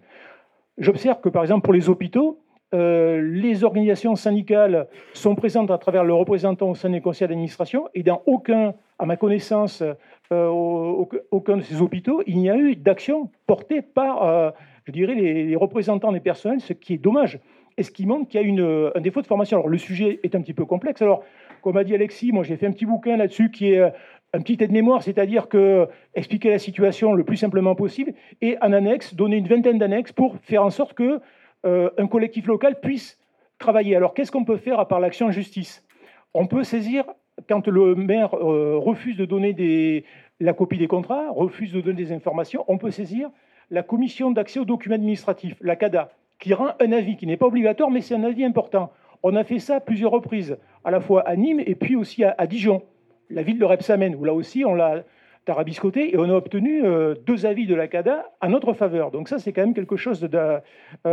J'observe 0.76 1.20
que, 1.20 1.30
par 1.30 1.42
exemple, 1.42 1.62
pour 1.62 1.72
les 1.72 1.88
hôpitaux, 1.88 2.42
euh, 2.74 3.20
les 3.22 3.64
organisations 3.64 4.14
syndicales 4.16 4.86
sont 5.14 5.34
présentes 5.34 5.70
à 5.70 5.78
travers 5.78 6.04
leurs 6.04 6.18
représentants 6.18 6.70
au 6.70 6.74
sein 6.74 6.90
des 6.90 7.00
conseils 7.00 7.26
d'administration 7.26 7.88
et 7.94 8.02
dans 8.02 8.22
aucun, 8.26 8.74
à 8.98 9.06
ma 9.06 9.16
connaissance, 9.16 9.82
euh, 10.30 11.06
aucun 11.30 11.56
de 11.56 11.62
ces 11.62 11.80
hôpitaux, 11.80 12.22
il 12.26 12.36
n'y 12.36 12.50
a 12.50 12.56
eu 12.56 12.76
d'action 12.76 13.30
portée 13.46 13.80
par, 13.80 14.22
euh, 14.22 14.50
je 14.84 14.92
dirais, 14.92 15.14
les, 15.14 15.56
représentants 15.56 16.12
des 16.12 16.20
personnels, 16.20 16.60
ce 16.60 16.74
qui 16.74 16.92
est 16.92 16.98
dommage 16.98 17.40
et 17.78 17.82
ce 17.82 17.90
qui 17.90 18.04
montre 18.04 18.28
qu'il 18.28 18.40
y 18.42 18.60
a 18.60 18.92
un 18.94 19.00
défaut 19.00 19.22
de 19.22 19.26
formation. 19.26 19.56
Alors 19.56 19.68
le 19.68 19.78
sujet 19.78 20.20
est 20.22 20.34
un 20.34 20.42
petit 20.42 20.54
peu 20.54 20.66
complexe. 20.66 21.00
Alors, 21.00 21.24
comme 21.62 21.78
a 21.78 21.84
dit 21.84 21.94
Alexis, 21.94 22.30
moi 22.30 22.44
j'ai 22.44 22.56
fait 22.56 22.66
un 22.66 22.72
petit 22.72 22.86
bouquin 22.86 23.16
là-dessus 23.16 23.50
qui 23.50 23.72
est 23.72 23.92
un 24.32 24.40
petit 24.40 24.62
aide-mémoire, 24.62 25.02
c'est-à-dire 25.02 25.48
que 25.48 25.88
expliquer 26.14 26.50
la 26.50 26.58
situation 26.58 27.14
le 27.14 27.24
plus 27.24 27.36
simplement 27.36 27.74
possible, 27.74 28.14
et 28.40 28.56
en 28.60 28.72
annexe, 28.72 29.14
donner 29.14 29.36
une 29.36 29.48
vingtaine 29.48 29.78
d'annexes 29.78 30.12
pour 30.12 30.36
faire 30.42 30.64
en 30.64 30.70
sorte 30.70 30.94
que 30.94 31.20
euh, 31.66 31.90
un 31.98 32.06
collectif 32.06 32.46
local 32.46 32.80
puisse 32.80 33.18
travailler. 33.58 33.96
Alors 33.96 34.14
qu'est-ce 34.14 34.30
qu'on 34.30 34.44
peut 34.44 34.56
faire 34.56 34.78
à 34.78 34.88
part 34.88 35.00
l'action 35.00 35.26
en 35.26 35.30
justice? 35.30 35.84
On 36.32 36.46
peut 36.46 36.62
saisir 36.62 37.04
quand 37.48 37.66
le 37.66 37.94
maire 37.94 38.34
euh, 38.34 38.76
refuse 38.78 39.16
de 39.16 39.24
donner 39.24 40.04
la 40.38 40.52
copie 40.52 40.78
des 40.78 40.86
contrats, 40.86 41.30
refuse 41.30 41.72
de 41.72 41.80
donner 41.80 42.04
des 42.04 42.12
informations, 42.12 42.64
on 42.68 42.78
peut 42.78 42.90
saisir 42.90 43.30
la 43.70 43.82
commission 43.82 44.30
d'accès 44.30 44.60
aux 44.60 44.64
documents 44.64 44.96
administratifs, 44.96 45.56
la 45.60 45.76
CADA, 45.76 46.10
qui 46.38 46.54
rend 46.54 46.70
un 46.80 46.92
avis 46.92 47.16
qui 47.16 47.26
n'est 47.26 47.36
pas 47.36 47.46
obligatoire, 47.46 47.90
mais 47.90 48.00
c'est 48.00 48.14
un 48.14 48.24
avis 48.24 48.44
important. 48.44 48.92
On 49.22 49.36
a 49.36 49.44
fait 49.44 49.58
ça 49.58 49.76
à 49.76 49.80
plusieurs 49.80 50.10
reprises, 50.10 50.56
à 50.84 50.90
la 50.90 51.00
fois 51.00 51.22
à 51.28 51.36
Nîmes 51.36 51.60
et 51.60 51.74
puis 51.74 51.94
aussi 51.94 52.24
à 52.24 52.46
Dijon 52.46 52.82
la 53.30 53.42
ville 53.42 53.58
de 53.58 53.64
Repsamen, 53.64 54.14
où 54.14 54.24
là 54.24 54.34
aussi 54.34 54.64
on 54.64 54.74
l'a 54.74 55.04
tarabiscoté 55.44 56.14
et 56.14 56.18
on 56.18 56.24
a 56.24 56.34
obtenu 56.34 56.84
euh, 56.84 57.14
deux 57.26 57.46
avis 57.46 57.66
de 57.66 57.74
la 57.74 57.88
CADA 57.88 58.30
à 58.40 58.48
notre 58.48 58.72
faveur. 58.72 59.10
Donc 59.10 59.28
ça, 59.28 59.38
c'est 59.38 59.52
quand 59.52 59.62
même 59.62 59.74
quelque 59.74 59.96
chose 59.96 60.28
euh, 60.34 60.60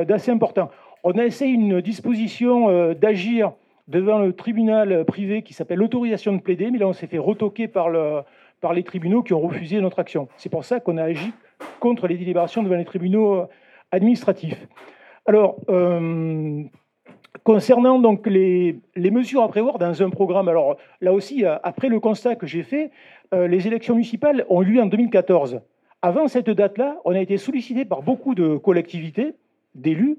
d'assez 0.06 0.32
important. 0.32 0.70
On 1.04 1.18
a 1.18 1.26
essayé 1.26 1.54
une 1.54 1.82
disposition 1.82 2.70
euh, 2.70 2.94
d'agir 2.94 3.54
devant 3.88 4.20
le 4.20 4.34
tribunal 4.34 5.06
privé 5.06 5.44
qui 5.44 5.54
s'appelle 5.54 5.80
l'autorisation 5.80 6.34
de 6.34 6.42
plaider, 6.42 6.72
mais 6.72 6.78
là 6.78 6.88
on 6.88 6.94
s'est 6.94 7.08
fait 7.08 7.18
retoquer 7.18 7.70
par, 7.70 7.90
le, 7.90 8.22
par 8.60 8.74
les 8.74 8.84
tribunaux 8.84 9.24
qui 9.24 9.34
ont 9.34 9.40
refusé 9.40 9.80
notre 9.80 10.00
action. 10.00 10.28
C'est 10.36 10.50
pour 10.50 10.66
ça 10.66 10.82
qu'on 10.82 10.98
a 10.98 11.04
agi 11.04 11.32
contre 11.80 12.08
les 12.08 12.18
délibérations 12.18 12.64
devant 12.64 12.76
les 12.76 12.86
tribunaux 12.86 13.48
administratifs. 13.92 14.68
Alors, 15.26 15.56
Concernant 17.44 18.00
donc 18.00 18.28
les, 18.28 18.80
mesures 18.96 19.44
à 19.44 19.48
prévoir 19.48 19.78
dans 19.78 20.02
un 20.02 20.10
programme, 20.10 20.48
alors 20.48 20.78
là 21.02 21.14
aussi, 21.14 21.46
euh, 21.46 21.58
après 21.64 21.90
le 21.90 22.00
constat 22.00 22.36
que 22.36 22.48
j'ai 22.48 22.64
fait, 22.64 22.92
euh, 23.34 23.48
les 23.48 23.68
élections 23.68 23.96
municipales 23.96 24.46
ont 24.50 24.62
eu 24.62 24.74
lieu 24.74 24.82
en 24.82 24.86
2014. 24.86 25.62
Avant 26.02 26.28
cette 26.28 26.50
date-là, 26.50 26.98
on 27.06 27.14
a 27.14 27.20
été 27.20 27.38
sollicité 27.38 27.86
par 27.86 28.02
beaucoup 28.02 28.36
de 28.36 28.58
collectivités, 28.58 29.34
d'élus, 29.76 30.18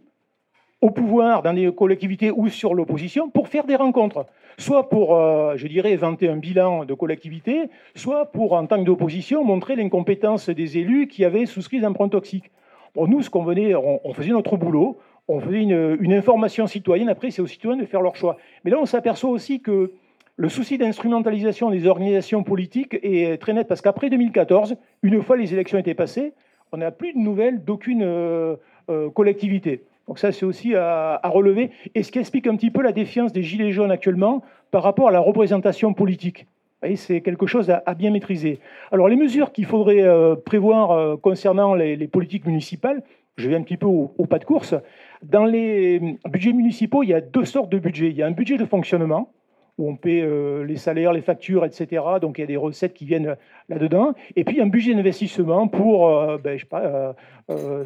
au 0.80 0.90
pouvoir, 0.90 1.42
dans 1.42 1.52
des 1.52 1.72
collectivités 1.74 2.30
ou 2.30 2.48
sur 2.48 2.74
l'opposition, 2.74 3.30
pour 3.30 3.48
faire 3.48 3.64
des 3.64 3.76
rencontres. 3.76 4.26
Soit 4.58 4.88
pour, 4.88 5.14
euh, 5.14 5.56
je 5.56 5.66
dirais, 5.66 5.94
inventer 5.94 6.28
un 6.28 6.36
bilan 6.36 6.84
de 6.84 6.94
collectivité, 6.94 7.68
soit 7.94 8.26
pour, 8.26 8.52
en 8.52 8.66
tant 8.66 8.78
d'opposition, 8.78 9.44
montrer 9.44 9.76
l'incompétence 9.76 10.50
des 10.50 10.78
élus 10.78 11.08
qui 11.08 11.24
avaient 11.24 11.46
souscrit 11.46 11.80
des 11.80 11.86
emprunts 11.86 12.08
toxiques. 12.08 12.50
Pour 12.94 13.08
nous, 13.08 13.22
ce 13.22 13.30
qu'on 13.30 13.44
venait, 13.44 13.74
on 13.74 14.12
faisait 14.12 14.30
notre 14.30 14.56
boulot, 14.56 14.98
on 15.28 15.40
faisait 15.40 15.62
une, 15.62 16.12
information 16.12 16.66
citoyenne, 16.66 17.10
après 17.10 17.30
c'est 17.30 17.42
aux 17.42 17.46
citoyens 17.46 17.80
de 17.80 17.86
faire 17.86 18.00
leur 18.00 18.16
choix. 18.16 18.38
Mais 18.64 18.70
là, 18.70 18.78
on 18.80 18.86
s'aperçoit 18.86 19.30
aussi 19.30 19.60
que 19.60 19.92
le 20.36 20.48
souci 20.48 20.78
d'instrumentalisation 20.78 21.70
des 21.70 21.86
organisations 21.86 22.42
politiques 22.42 22.98
est 23.02 23.40
très 23.40 23.52
net, 23.52 23.68
parce 23.68 23.82
qu'après 23.82 24.08
2014, 24.08 24.76
une 25.02 25.22
fois 25.22 25.36
les 25.36 25.52
élections 25.52 25.78
étaient 25.78 25.94
passées, 25.94 26.32
on 26.72 26.78
n'a 26.78 26.90
plus 26.90 27.12
de 27.12 27.18
nouvelles 27.18 27.62
d'aucune 27.62 28.02
euh, 28.02 28.56
euh, 28.88 29.10
collectivité. 29.10 29.82
Donc 30.06 30.18
ça, 30.18 30.32
c'est 30.32 30.46
aussi 30.46 30.74
à, 30.74 31.20
relever, 31.24 31.70
et 31.94 32.02
ce 32.02 32.10
qui 32.10 32.18
explique 32.18 32.46
un 32.46 32.56
petit 32.56 32.70
peu 32.70 32.82
la 32.82 32.92
défiance 32.92 33.32
des 33.32 33.42
Gilets 33.42 33.72
jaunes 33.72 33.90
actuellement 33.90 34.42
par 34.70 34.82
rapport 34.82 35.08
à 35.08 35.10
la 35.10 35.20
représentation 35.20 35.92
politique. 35.92 36.46
C'est 36.94 37.20
quelque 37.20 37.46
chose 37.46 37.70
à, 37.70 37.94
bien 37.94 38.10
maîtriser. 38.10 38.60
Alors 38.92 39.08
les 39.08 39.16
mesures 39.16 39.52
qu'il 39.52 39.66
faudrait 39.66 40.02
euh, 40.02 40.36
prévoir 40.36 41.20
concernant 41.20 41.74
les, 41.74 42.06
politiques 42.06 42.46
municipales, 42.46 43.02
je 43.36 43.48
vais 43.48 43.56
un 43.56 43.62
petit 43.62 43.76
peu 43.76 43.86
au, 43.86 44.08
pas 44.28 44.38
de 44.38 44.44
course. 44.44 44.74
Dans 45.22 45.44
les 45.44 46.18
budgets 46.28 46.52
municipaux, 46.52 47.02
il 47.02 47.10
y 47.10 47.14
a 47.14 47.20
deux 47.20 47.44
sortes 47.44 47.70
de 47.70 47.78
budgets. 47.78 48.10
Il 48.10 48.16
y 48.16 48.22
a 48.22 48.26
un 48.26 48.32
budget 48.32 48.56
de 48.56 48.64
fonctionnement, 48.64 49.32
où 49.76 49.88
on 49.88 49.96
paie 49.96 50.22
euh, 50.22 50.64
les 50.64 50.76
salaires, 50.76 51.12
les 51.12 51.22
factures, 51.22 51.64
etc. 51.64 52.02
Donc 52.20 52.38
il 52.38 52.42
y 52.42 52.44
a 52.44 52.46
des 52.46 52.56
recettes 52.56 52.94
qui 52.94 53.04
viennent 53.04 53.36
là-dedans. 53.68 54.14
Et 54.36 54.44
puis 54.44 54.60
un 54.60 54.66
budget 54.66 54.94
d'investissement 54.94 55.68
pour 55.68 56.08
ben, 56.38 56.58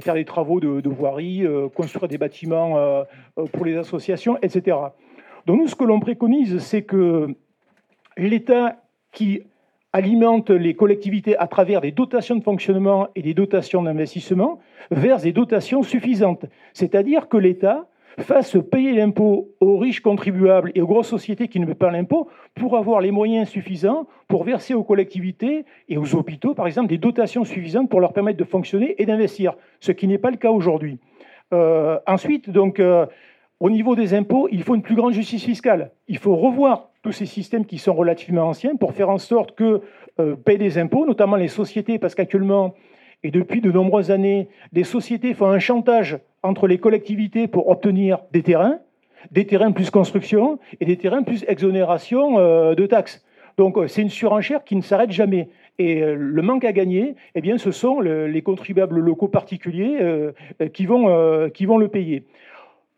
faire 0.00 0.14
des 0.14 0.24
travaux 0.24 0.60
de, 0.60 0.80
de 0.80 0.88
voirie, 0.88 1.44
construire 1.74 2.08
des 2.08 2.18
bâtiments 2.18 3.04
pour 3.52 3.64
les 3.64 3.76
associations, 3.76 4.38
etc. 4.42 4.76
Donc 5.46 5.58
nous, 5.58 5.68
ce 5.68 5.74
que 5.74 5.84
l'on 5.84 6.00
préconise, 6.00 6.58
c'est 6.58 6.82
que 6.82 7.34
l'État 8.16 8.76
qui 9.12 9.42
alimente 9.92 10.50
les 10.50 10.74
collectivités 10.74 11.36
à 11.36 11.46
travers 11.46 11.80
des 11.80 11.92
dotations 11.92 12.36
de 12.36 12.42
fonctionnement 12.42 13.08
et 13.14 13.22
des 13.22 13.34
dotations 13.34 13.82
d'investissement 13.82 14.58
vers 14.90 15.18
des 15.18 15.32
dotations 15.32 15.82
suffisantes. 15.82 16.46
C'est-à-dire 16.72 17.28
que 17.28 17.36
l'État 17.36 17.86
fasse 18.18 18.56
payer 18.70 18.92
l'impôt 18.92 19.48
aux 19.60 19.78
riches 19.78 20.00
contribuables 20.00 20.72
et 20.74 20.82
aux 20.82 20.86
grosses 20.86 21.08
sociétés 21.08 21.48
qui 21.48 21.60
ne 21.60 21.66
paient 21.66 21.74
pas 21.74 21.90
l'impôt 21.90 22.28
pour 22.54 22.76
avoir 22.76 23.00
les 23.00 23.10
moyens 23.10 23.48
suffisants 23.48 24.06
pour 24.28 24.44
verser 24.44 24.74
aux 24.74 24.84
collectivités 24.84 25.64
et 25.88 25.96
aux 25.96 26.14
hôpitaux, 26.14 26.54
par 26.54 26.66
exemple, 26.66 26.88
des 26.88 26.98
dotations 26.98 27.44
suffisantes 27.44 27.88
pour 27.88 28.00
leur 28.00 28.12
permettre 28.12 28.38
de 28.38 28.44
fonctionner 28.44 28.94
et 28.98 29.06
d'investir, 29.06 29.54
ce 29.80 29.92
qui 29.92 30.06
n'est 30.06 30.18
pas 30.18 30.30
le 30.30 30.36
cas 30.36 30.50
aujourd'hui. 30.50 30.98
Euh, 31.52 31.98
ensuite, 32.06 32.50
donc, 32.50 32.80
euh, 32.80 33.06
au 33.62 33.70
niveau 33.70 33.94
des 33.94 34.12
impôts, 34.12 34.48
il 34.50 34.64
faut 34.64 34.74
une 34.74 34.82
plus 34.82 34.96
grande 34.96 35.12
justice 35.12 35.44
fiscale. 35.44 35.92
Il 36.08 36.18
faut 36.18 36.34
revoir 36.34 36.90
tous 37.04 37.12
ces 37.12 37.26
systèmes 37.26 37.64
qui 37.64 37.78
sont 37.78 37.94
relativement 37.94 38.48
anciens 38.48 38.74
pour 38.74 38.92
faire 38.92 39.08
en 39.08 39.18
sorte 39.18 39.54
que 39.54 39.82
euh, 40.18 40.34
payent 40.34 40.58
des 40.58 40.78
impôts, 40.78 41.06
notamment 41.06 41.36
les 41.36 41.46
sociétés, 41.46 42.00
parce 42.00 42.16
qu'actuellement, 42.16 42.74
et 43.22 43.30
depuis 43.30 43.60
de 43.60 43.70
nombreuses 43.70 44.10
années, 44.10 44.48
des 44.72 44.82
sociétés 44.82 45.32
font 45.32 45.46
un 45.46 45.60
chantage 45.60 46.18
entre 46.42 46.66
les 46.66 46.78
collectivités 46.78 47.46
pour 47.46 47.68
obtenir 47.68 48.18
des 48.32 48.42
terrains, 48.42 48.80
des 49.30 49.46
terrains 49.46 49.70
plus 49.70 49.90
construction 49.90 50.58
et 50.80 50.84
des 50.84 50.96
terrains 50.96 51.22
plus 51.22 51.44
exonération 51.46 52.40
euh, 52.40 52.74
de 52.74 52.86
taxes. 52.86 53.24
Donc 53.58 53.78
euh, 53.78 53.86
c'est 53.86 54.02
une 54.02 54.10
surenchère 54.10 54.64
qui 54.64 54.74
ne 54.74 54.82
s'arrête 54.82 55.12
jamais. 55.12 55.50
Et 55.78 56.00
le 56.04 56.42
manque 56.42 56.64
à 56.64 56.72
gagner, 56.72 57.14
eh 57.34 57.40
bien, 57.40 57.56
ce 57.58 57.70
sont 57.70 58.00
les 58.00 58.42
contribuables 58.42 59.00
locaux 59.00 59.28
particuliers 59.28 59.96
qui 60.74 60.84
vont 60.84 61.08
le 61.08 61.88
payer. 61.88 62.26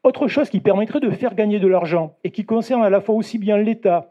Autre 0.04 0.28
chose 0.28 0.50
qui 0.50 0.60
permettrait 0.60 1.00
de 1.00 1.08
faire 1.08 1.34
gagner 1.34 1.58
de 1.58 1.66
l'argent 1.66 2.14
et 2.24 2.30
qui 2.30 2.44
concerne 2.44 2.84
à 2.84 2.90
la 2.90 3.00
fois 3.00 3.14
aussi 3.14 3.38
bien 3.38 3.56
l'État 3.56 4.10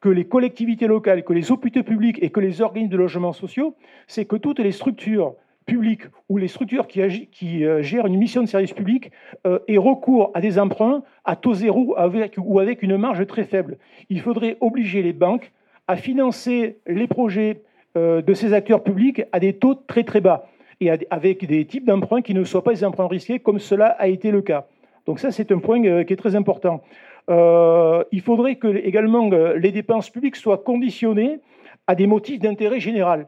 que 0.00 0.08
les 0.08 0.24
collectivités 0.24 0.88
locales, 0.88 1.22
que 1.22 1.32
les 1.32 1.52
hôpitaux 1.52 1.84
publics 1.84 2.18
et 2.20 2.30
que 2.30 2.40
les 2.40 2.60
organismes 2.60 2.90
de 2.90 2.96
logement 2.96 3.32
sociaux, 3.32 3.76
c'est 4.08 4.24
que 4.24 4.34
toutes 4.34 4.58
les 4.58 4.72
structures 4.72 5.36
publiques 5.64 6.02
ou 6.28 6.38
les 6.38 6.48
structures 6.48 6.88
qui, 6.88 7.64
euh, 7.64 7.82
gèrent 7.82 8.06
une 8.06 8.18
mission 8.18 8.42
de 8.42 8.48
service 8.48 8.72
public 8.72 9.12
euh, 9.46 9.60
aient 9.68 9.76
recours 9.78 10.32
à 10.34 10.40
des 10.40 10.58
emprunts 10.58 11.04
à 11.24 11.36
taux 11.36 11.54
zéro 11.54 11.94
ou 12.38 12.58
avec 12.58 12.82
une 12.82 12.96
marge 12.96 13.24
très 13.28 13.44
faible. 13.44 13.78
Il 14.10 14.20
faudrait 14.20 14.56
obliger 14.60 15.02
les 15.02 15.12
banques 15.12 15.52
à 15.86 15.94
financer 15.94 16.78
les 16.88 17.06
projets 17.06 17.62
euh, 17.96 18.22
de 18.22 18.34
ces 18.34 18.54
acteurs 18.54 18.82
publics 18.82 19.22
à 19.30 19.38
des 19.38 19.52
taux 19.52 19.76
très 19.76 20.02
très 20.02 20.20
bas 20.20 20.48
et 20.80 20.90
avec 21.10 21.46
des 21.46 21.64
types 21.64 21.84
d'emprunts 21.84 22.22
qui 22.22 22.34
ne 22.34 22.42
soient 22.42 22.64
pas 22.64 22.72
des 22.72 22.84
emprunts 22.84 23.06
risqués 23.06 23.38
comme 23.38 23.60
cela 23.60 23.86
a 23.86 24.08
été 24.08 24.32
le 24.32 24.42
cas. 24.42 24.66
Donc 25.08 25.20
ça, 25.20 25.30
c'est 25.30 25.50
un 25.52 25.58
point 25.58 25.82
euh, 25.86 26.04
qui 26.04 26.12
est 26.12 26.16
très 26.16 26.36
important. 26.36 26.82
Euh, 27.30 28.04
il 28.12 28.20
faudrait 28.20 28.56
que 28.56 28.68
également 28.68 29.32
euh, 29.32 29.56
les 29.56 29.72
dépenses 29.72 30.10
publiques 30.10 30.36
soient 30.36 30.58
conditionnées 30.58 31.40
à 31.86 31.94
des 31.94 32.06
motifs 32.06 32.40
d'intérêt 32.40 32.78
général. 32.78 33.26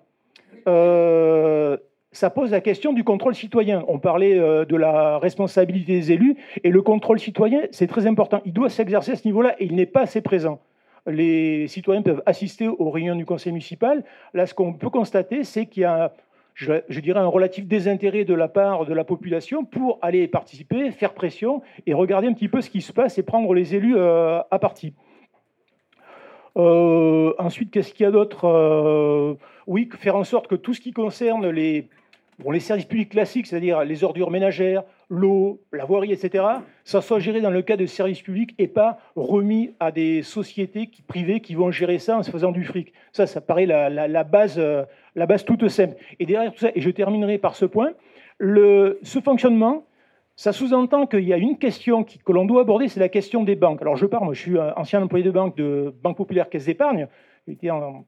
ça 2.12 2.28
pose 2.28 2.50
la 2.50 2.60
question 2.60 2.92
du 2.92 3.02
contrôle 3.02 3.34
citoyen. 3.34 3.82
On 3.88 3.98
parlait 3.98 4.36
de 4.72 4.76
la 4.76 5.18
responsabilité 5.18 5.92
des 5.92 6.12
élus 6.12 6.36
et 6.64 6.70
le 6.70 6.82
contrôle 6.82 7.18
citoyen, 7.18 7.60
c'est 7.70 7.86
très 7.86 8.06
important. 8.06 8.42
Il 8.44 8.52
doit 8.52 8.68
s'exercer 8.68 9.12
à 9.12 9.16
ce 9.16 9.26
niveau-là 9.26 9.54
et 9.58 9.64
il 9.64 9.74
n'est 9.74 9.92
pas 9.96 10.02
assez 10.02 10.20
présent. 10.20 10.60
Les 11.06 11.66
citoyens 11.66 12.02
peuvent 12.02 12.22
assister 12.26 12.68
aux 12.68 12.90
réunions 12.90 13.16
du 13.16 13.24
conseil 13.24 13.52
municipal. 13.52 14.04
Là, 14.34 14.44
ce 14.44 14.52
qu'on 14.52 14.74
peut 14.74 14.90
constater, 14.90 15.44
c'est 15.44 15.64
qu'il 15.64 15.84
y 15.84 15.86
a 15.86 16.12
je, 16.60 17.00
dirais, 17.00 17.20
un 17.20 17.26
relatif 17.26 17.66
désintérêt 17.66 18.24
de 18.24 18.34
la 18.34 18.48
part 18.48 18.84
de 18.84 18.92
la 18.92 19.04
population 19.04 19.64
pour 19.64 19.98
aller 20.02 20.28
participer, 20.28 20.90
faire 20.90 21.14
pression 21.14 21.62
et 21.86 21.94
regarder 21.94 22.28
un 22.28 22.34
petit 22.34 22.48
peu 22.48 22.60
ce 22.60 22.70
qui 22.70 22.82
se 22.82 22.92
passe 22.92 23.18
et 23.18 23.22
prendre 23.22 23.54
les 23.54 23.74
élus 23.74 23.96
euh, 23.96 24.40
à 24.50 24.58
partie. 24.58 24.94
Euh, 26.56 27.32
ensuite, 27.38 27.70
qu'est-ce 27.70 27.94
qu'il 27.94 28.04
y 28.04 28.06
a 28.06 28.10
d'autre? 28.10 28.44
Euh, 28.46 29.34
Oui, 29.66 29.88
faire 29.98 30.16
en 30.16 30.24
sorte 30.24 30.48
que 30.48 30.54
tout 30.54 30.74
ce 30.74 30.80
qui 30.80 30.92
concerne 30.92 31.48
les, 31.48 31.88
bon, 32.42 32.50
les 32.50 32.60
services 32.60 32.86
publics 32.86 33.10
classiques, 33.10 33.46
c'est-à-dire 33.46 33.84
les 33.84 34.04
ordures 34.04 34.30
ménagères, 34.30 34.82
l'eau, 35.08 35.60
la 35.72 35.84
voirie, 35.84 36.12
etc., 36.12 36.44
ça 36.84 37.00
soit 37.00 37.18
géré 37.18 37.40
dans 37.40 37.50
le 37.50 37.62
cadre 37.62 37.82
de 37.82 37.86
services 37.86 38.22
publics 38.22 38.54
et 38.58 38.68
pas 38.68 38.98
remis 39.16 39.74
à 39.80 39.92
des 39.92 40.22
sociétés 40.22 40.90
privées 41.06 41.40
qui 41.40 41.54
vont 41.54 41.70
gérer 41.70 41.98
ça 41.98 42.16
en 42.18 42.22
se 42.22 42.30
faisant 42.30 42.52
du 42.52 42.64
fric. 42.64 42.92
Ça, 43.12 43.26
ça 43.26 43.40
paraît 43.40 43.66
la, 43.66 44.24
base, 44.24 44.58
euh, 44.58 44.84
la 45.14 45.26
base 45.26 45.44
toute 45.44 45.68
simple. 45.68 45.96
Et 46.18 46.26
derrière 46.26 46.52
tout 46.52 46.60
ça, 46.60 46.70
et 46.74 46.80
je 46.80 46.90
terminerai 46.90 47.38
par 47.38 47.54
ce 47.54 47.66
point, 47.66 47.92
ce 48.40 49.20
fonctionnement, 49.22 49.84
ça 50.36 50.52
sous-entend 50.52 51.06
qu'il 51.06 51.24
y 51.24 51.34
a 51.34 51.36
une 51.36 51.58
question 51.58 52.02
que 52.02 52.32
l'on 52.32 52.46
doit 52.46 52.62
aborder, 52.62 52.88
c'est 52.88 53.00
la 53.00 53.10
question 53.10 53.44
des 53.44 53.56
banques. 53.56 53.82
Alors 53.82 53.96
je 53.96 54.06
pars, 54.06 54.24
moi 54.24 54.32
je 54.32 54.40
suis 54.40 54.58
ancien 54.58 55.02
employé 55.02 55.22
de 55.24 55.30
banque 55.30 55.56
de 55.56 55.94
Banque 56.02 56.16
Populaire 56.16 56.48
Caisse 56.48 56.64
d'Épargne, 56.64 57.08
j'étais 57.46 57.68
en, 57.68 58.06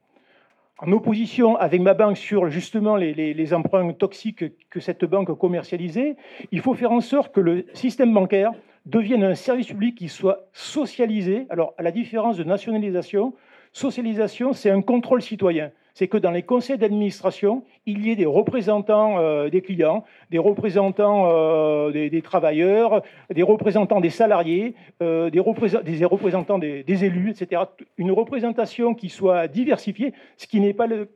en 0.82 0.90
opposition 0.90 1.56
avec 1.56 1.80
ma 1.80 1.94
banque 1.94 2.16
sur 2.16 2.48
justement 2.48 2.96
les, 2.96 3.54
emprunts 3.54 3.92
toxiques 3.92 4.44
que 4.68 4.80
cette 4.80 5.04
banque 5.04 5.32
commercialisait, 5.38 6.16
il 6.50 6.60
faut 6.60 6.74
faire 6.74 6.90
en 6.90 7.00
sorte 7.00 7.32
que 7.32 7.40
le 7.40 7.66
système 7.72 8.12
bancaire 8.12 8.50
devienne 8.84 9.22
un 9.22 9.36
service 9.36 9.68
public 9.68 9.96
qui 9.96 10.08
soit 10.08 10.48
socialisé. 10.52 11.46
Alors, 11.50 11.72
à 11.78 11.82
la 11.82 11.92
différence 11.92 12.36
de 12.36 12.42
nationalisation, 12.42 13.32
socialisation, 13.72 14.52
c'est 14.52 14.70
un 14.70 14.82
contrôle 14.82 15.22
citoyen 15.22 15.70
c'est 15.94 16.08
que 16.08 16.16
dans 16.16 16.30
les 16.30 16.42
conseils 16.42 16.78
d'administration, 16.78 17.64
il 17.86 18.06
y 18.06 18.10
ait 18.10 18.16
des 18.16 18.26
représentants 18.26 19.18
euh, 19.18 19.50
des 19.50 19.60
clients, 19.60 20.04
des 20.30 20.38
représentants 20.38 21.24
euh, 21.26 21.90
des, 21.90 22.22
travailleurs, 22.22 23.02
des 23.32 23.42
représentants 23.42 24.00
des 24.00 24.10
salariés, 24.10 24.74
euh, 25.02 25.30
des, 25.30 25.40
représentants 25.40 26.58
des, 26.58 27.04
élus, 27.04 27.30
etc. 27.30 27.62
Une 27.96 28.12
représentation 28.12 28.94
qui 28.94 29.08
soit 29.08 29.48
diversifiée, 29.48 30.12
ce 30.36 30.46
qui 30.46 30.60
n'est 30.60 30.72
pas 30.72 30.86
le, 30.86 31.08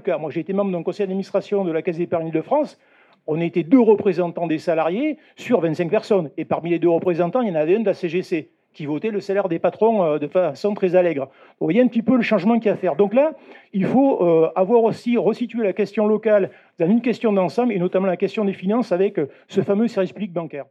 cas. 0.00 0.18
Moi, 0.18 0.30
j'ai 0.30 0.40
été 0.40 0.52
membre 0.52 0.72
d'un 0.72 0.82
conseil 0.82 1.06
d'administration 1.06 1.64
de 1.64 1.72
la 1.72 1.82
Caisse 1.82 1.98
d'épargne 1.98 2.30
de 2.30 2.40
France. 2.40 2.78
On 3.26 3.40
était 3.40 3.62
deux 3.62 3.80
représentants 3.80 4.48
des 4.48 4.58
salariés 4.58 5.16
sur 5.36 5.60
25 5.60 5.90
personnes. 5.90 6.30
Et 6.36 6.44
parmi 6.44 6.70
les 6.70 6.78
deux 6.78 6.88
représentants, 6.88 7.40
il 7.40 7.48
y 7.48 7.50
en 7.52 7.54
avait 7.54 7.76
un 7.76 7.80
de 7.80 7.86
la 7.86 7.94
CGC 7.94 8.50
qui 8.72 8.86
votait 8.86 9.10
le 9.10 9.20
salaire 9.20 9.48
des 9.48 9.58
patrons 9.58 10.04
euh, 10.04 10.18
de 10.18 10.26
façon 10.26 10.74
très 10.74 10.94
allègre. 10.96 11.28
Vous 11.60 11.66
voyez 11.66 11.80
un 11.80 11.86
petit 11.86 12.02
peu 12.02 12.16
le 12.16 12.22
changement 12.22 12.58
qu'il 12.58 12.66
y 12.66 12.70
a 12.70 12.74
à 12.74 12.76
faire. 12.76 12.96
Donc 12.96 13.14
là, 13.14 13.32
il 13.72 13.84
faut 13.84 14.22
euh, 14.22 14.50
avoir 14.54 14.82
aussi 14.82 15.16
resitué 15.16 15.62
la 15.62 15.72
question 15.72 16.06
locale 16.06 16.50
dans 16.78 16.86
une 16.86 17.00
question 17.00 17.32
d'ensemble, 17.32 17.72
et 17.72 17.78
notamment 17.78 18.06
la 18.06 18.16
question 18.16 18.44
des 18.44 18.52
finances 18.52 18.92
avec 18.92 19.18
euh, 19.18 19.28
ce 19.48 19.60
fameux 19.60 19.88
service 19.88 20.12
public 20.12 20.32
bancaire. 20.32 20.66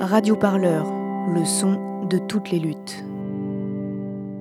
Radio 0.00 0.36
Parleur, 0.36 0.86
le 1.34 1.44
son 1.44 2.06
de 2.08 2.18
toutes 2.18 2.50
les 2.50 2.60
luttes. 2.60 3.04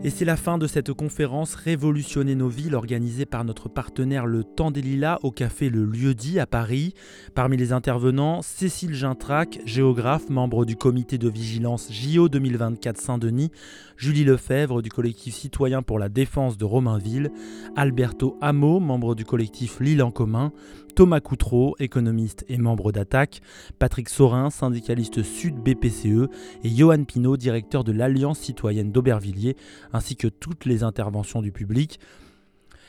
Et 0.03 0.11
c'est 0.11 0.26
la 0.26 0.38
fin 0.38 0.60
de 0.60 0.68
cette 0.68 0.94
conférence 0.94 1.56
Révolutionner 1.56 2.36
nos 2.36 2.48
villes 2.48 2.76
organisée 2.76 3.26
par 3.26 3.44
notre 3.44 3.68
partenaire 3.68 4.28
Le 4.28 4.44
Temps 4.44 4.69
des 4.69 4.82
Lilas 4.82 5.18
au 5.24 5.32
café 5.32 5.69
Le 5.69 5.86
Lieu-dit 5.86 6.40
à 6.40 6.45
Paris. 6.45 6.94
Parmi 7.34 7.57
les 7.57 7.74
intervenants, 7.74 8.44
Cécile 8.44 8.94
Gintrac, 8.94 9.60
géographe, 9.65 10.30
membre 10.30 10.65
du 10.65 10.76
comité 10.76 11.18
de 11.18 11.28
vigilance 11.28 11.91
JO 11.91 12.30
2024 12.30 12.98
Saint-Denis, 12.98 13.52
Julie 13.98 14.24
Lefebvre 14.24 14.84
du 14.84 14.90
collectif 14.90 15.34
citoyen 15.34 15.82
pour 15.82 15.98
la 15.98 16.10
défense 16.10 16.57
de 16.57 16.65
Romainville, 16.65 17.32
Alberto 17.76 18.38
Hameau, 18.40 18.80
membre 18.80 19.15
du 19.15 19.26
collectif 19.26 19.80
Lille 19.80 20.03
en 20.03 20.11
commun, 20.11 20.53
Thomas 20.98 21.19
Coutreau, 21.19 21.76
économiste 21.78 22.44
et 22.49 22.57
membre 22.57 22.91
d'Attaque, 22.91 23.41
Patrick 23.78 24.10
Sorin, 24.10 24.49
syndicaliste 24.49 25.22
sud 25.22 25.53
BPCE, 25.57 26.28
et 26.64 26.69
Johan 26.69 27.03
Pinault, 27.03 27.38
directeur 27.38 27.84
de 27.84 27.91
l'Alliance 27.91 28.40
citoyenne 28.40 28.91
d'Aubervilliers, 28.91 29.56
ainsi 29.94 30.15
que 30.15 30.28
toutes 30.28 30.65
les 30.65 30.82
interventions 30.82 31.44
du 31.44 31.52
public. 31.52 31.99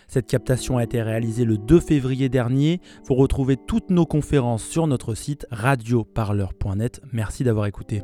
Cette 0.06 0.26
captation 0.26 0.78
a 0.78 0.84
été 0.84 1.02
réalisée 1.02 1.44
le 1.44 1.58
2 1.58 1.80
février 1.80 2.30
dernier. 2.30 2.80
Vous 3.04 3.14
retrouvez 3.14 3.58
toutes 3.58 3.90
nos 3.90 4.06
conférences 4.06 4.64
sur 4.64 4.86
notre 4.86 5.14
site 5.14 5.46
radioparleur.net. 5.50 7.02
Merci 7.12 7.44
d'avoir 7.44 7.66
écouté. 7.66 8.02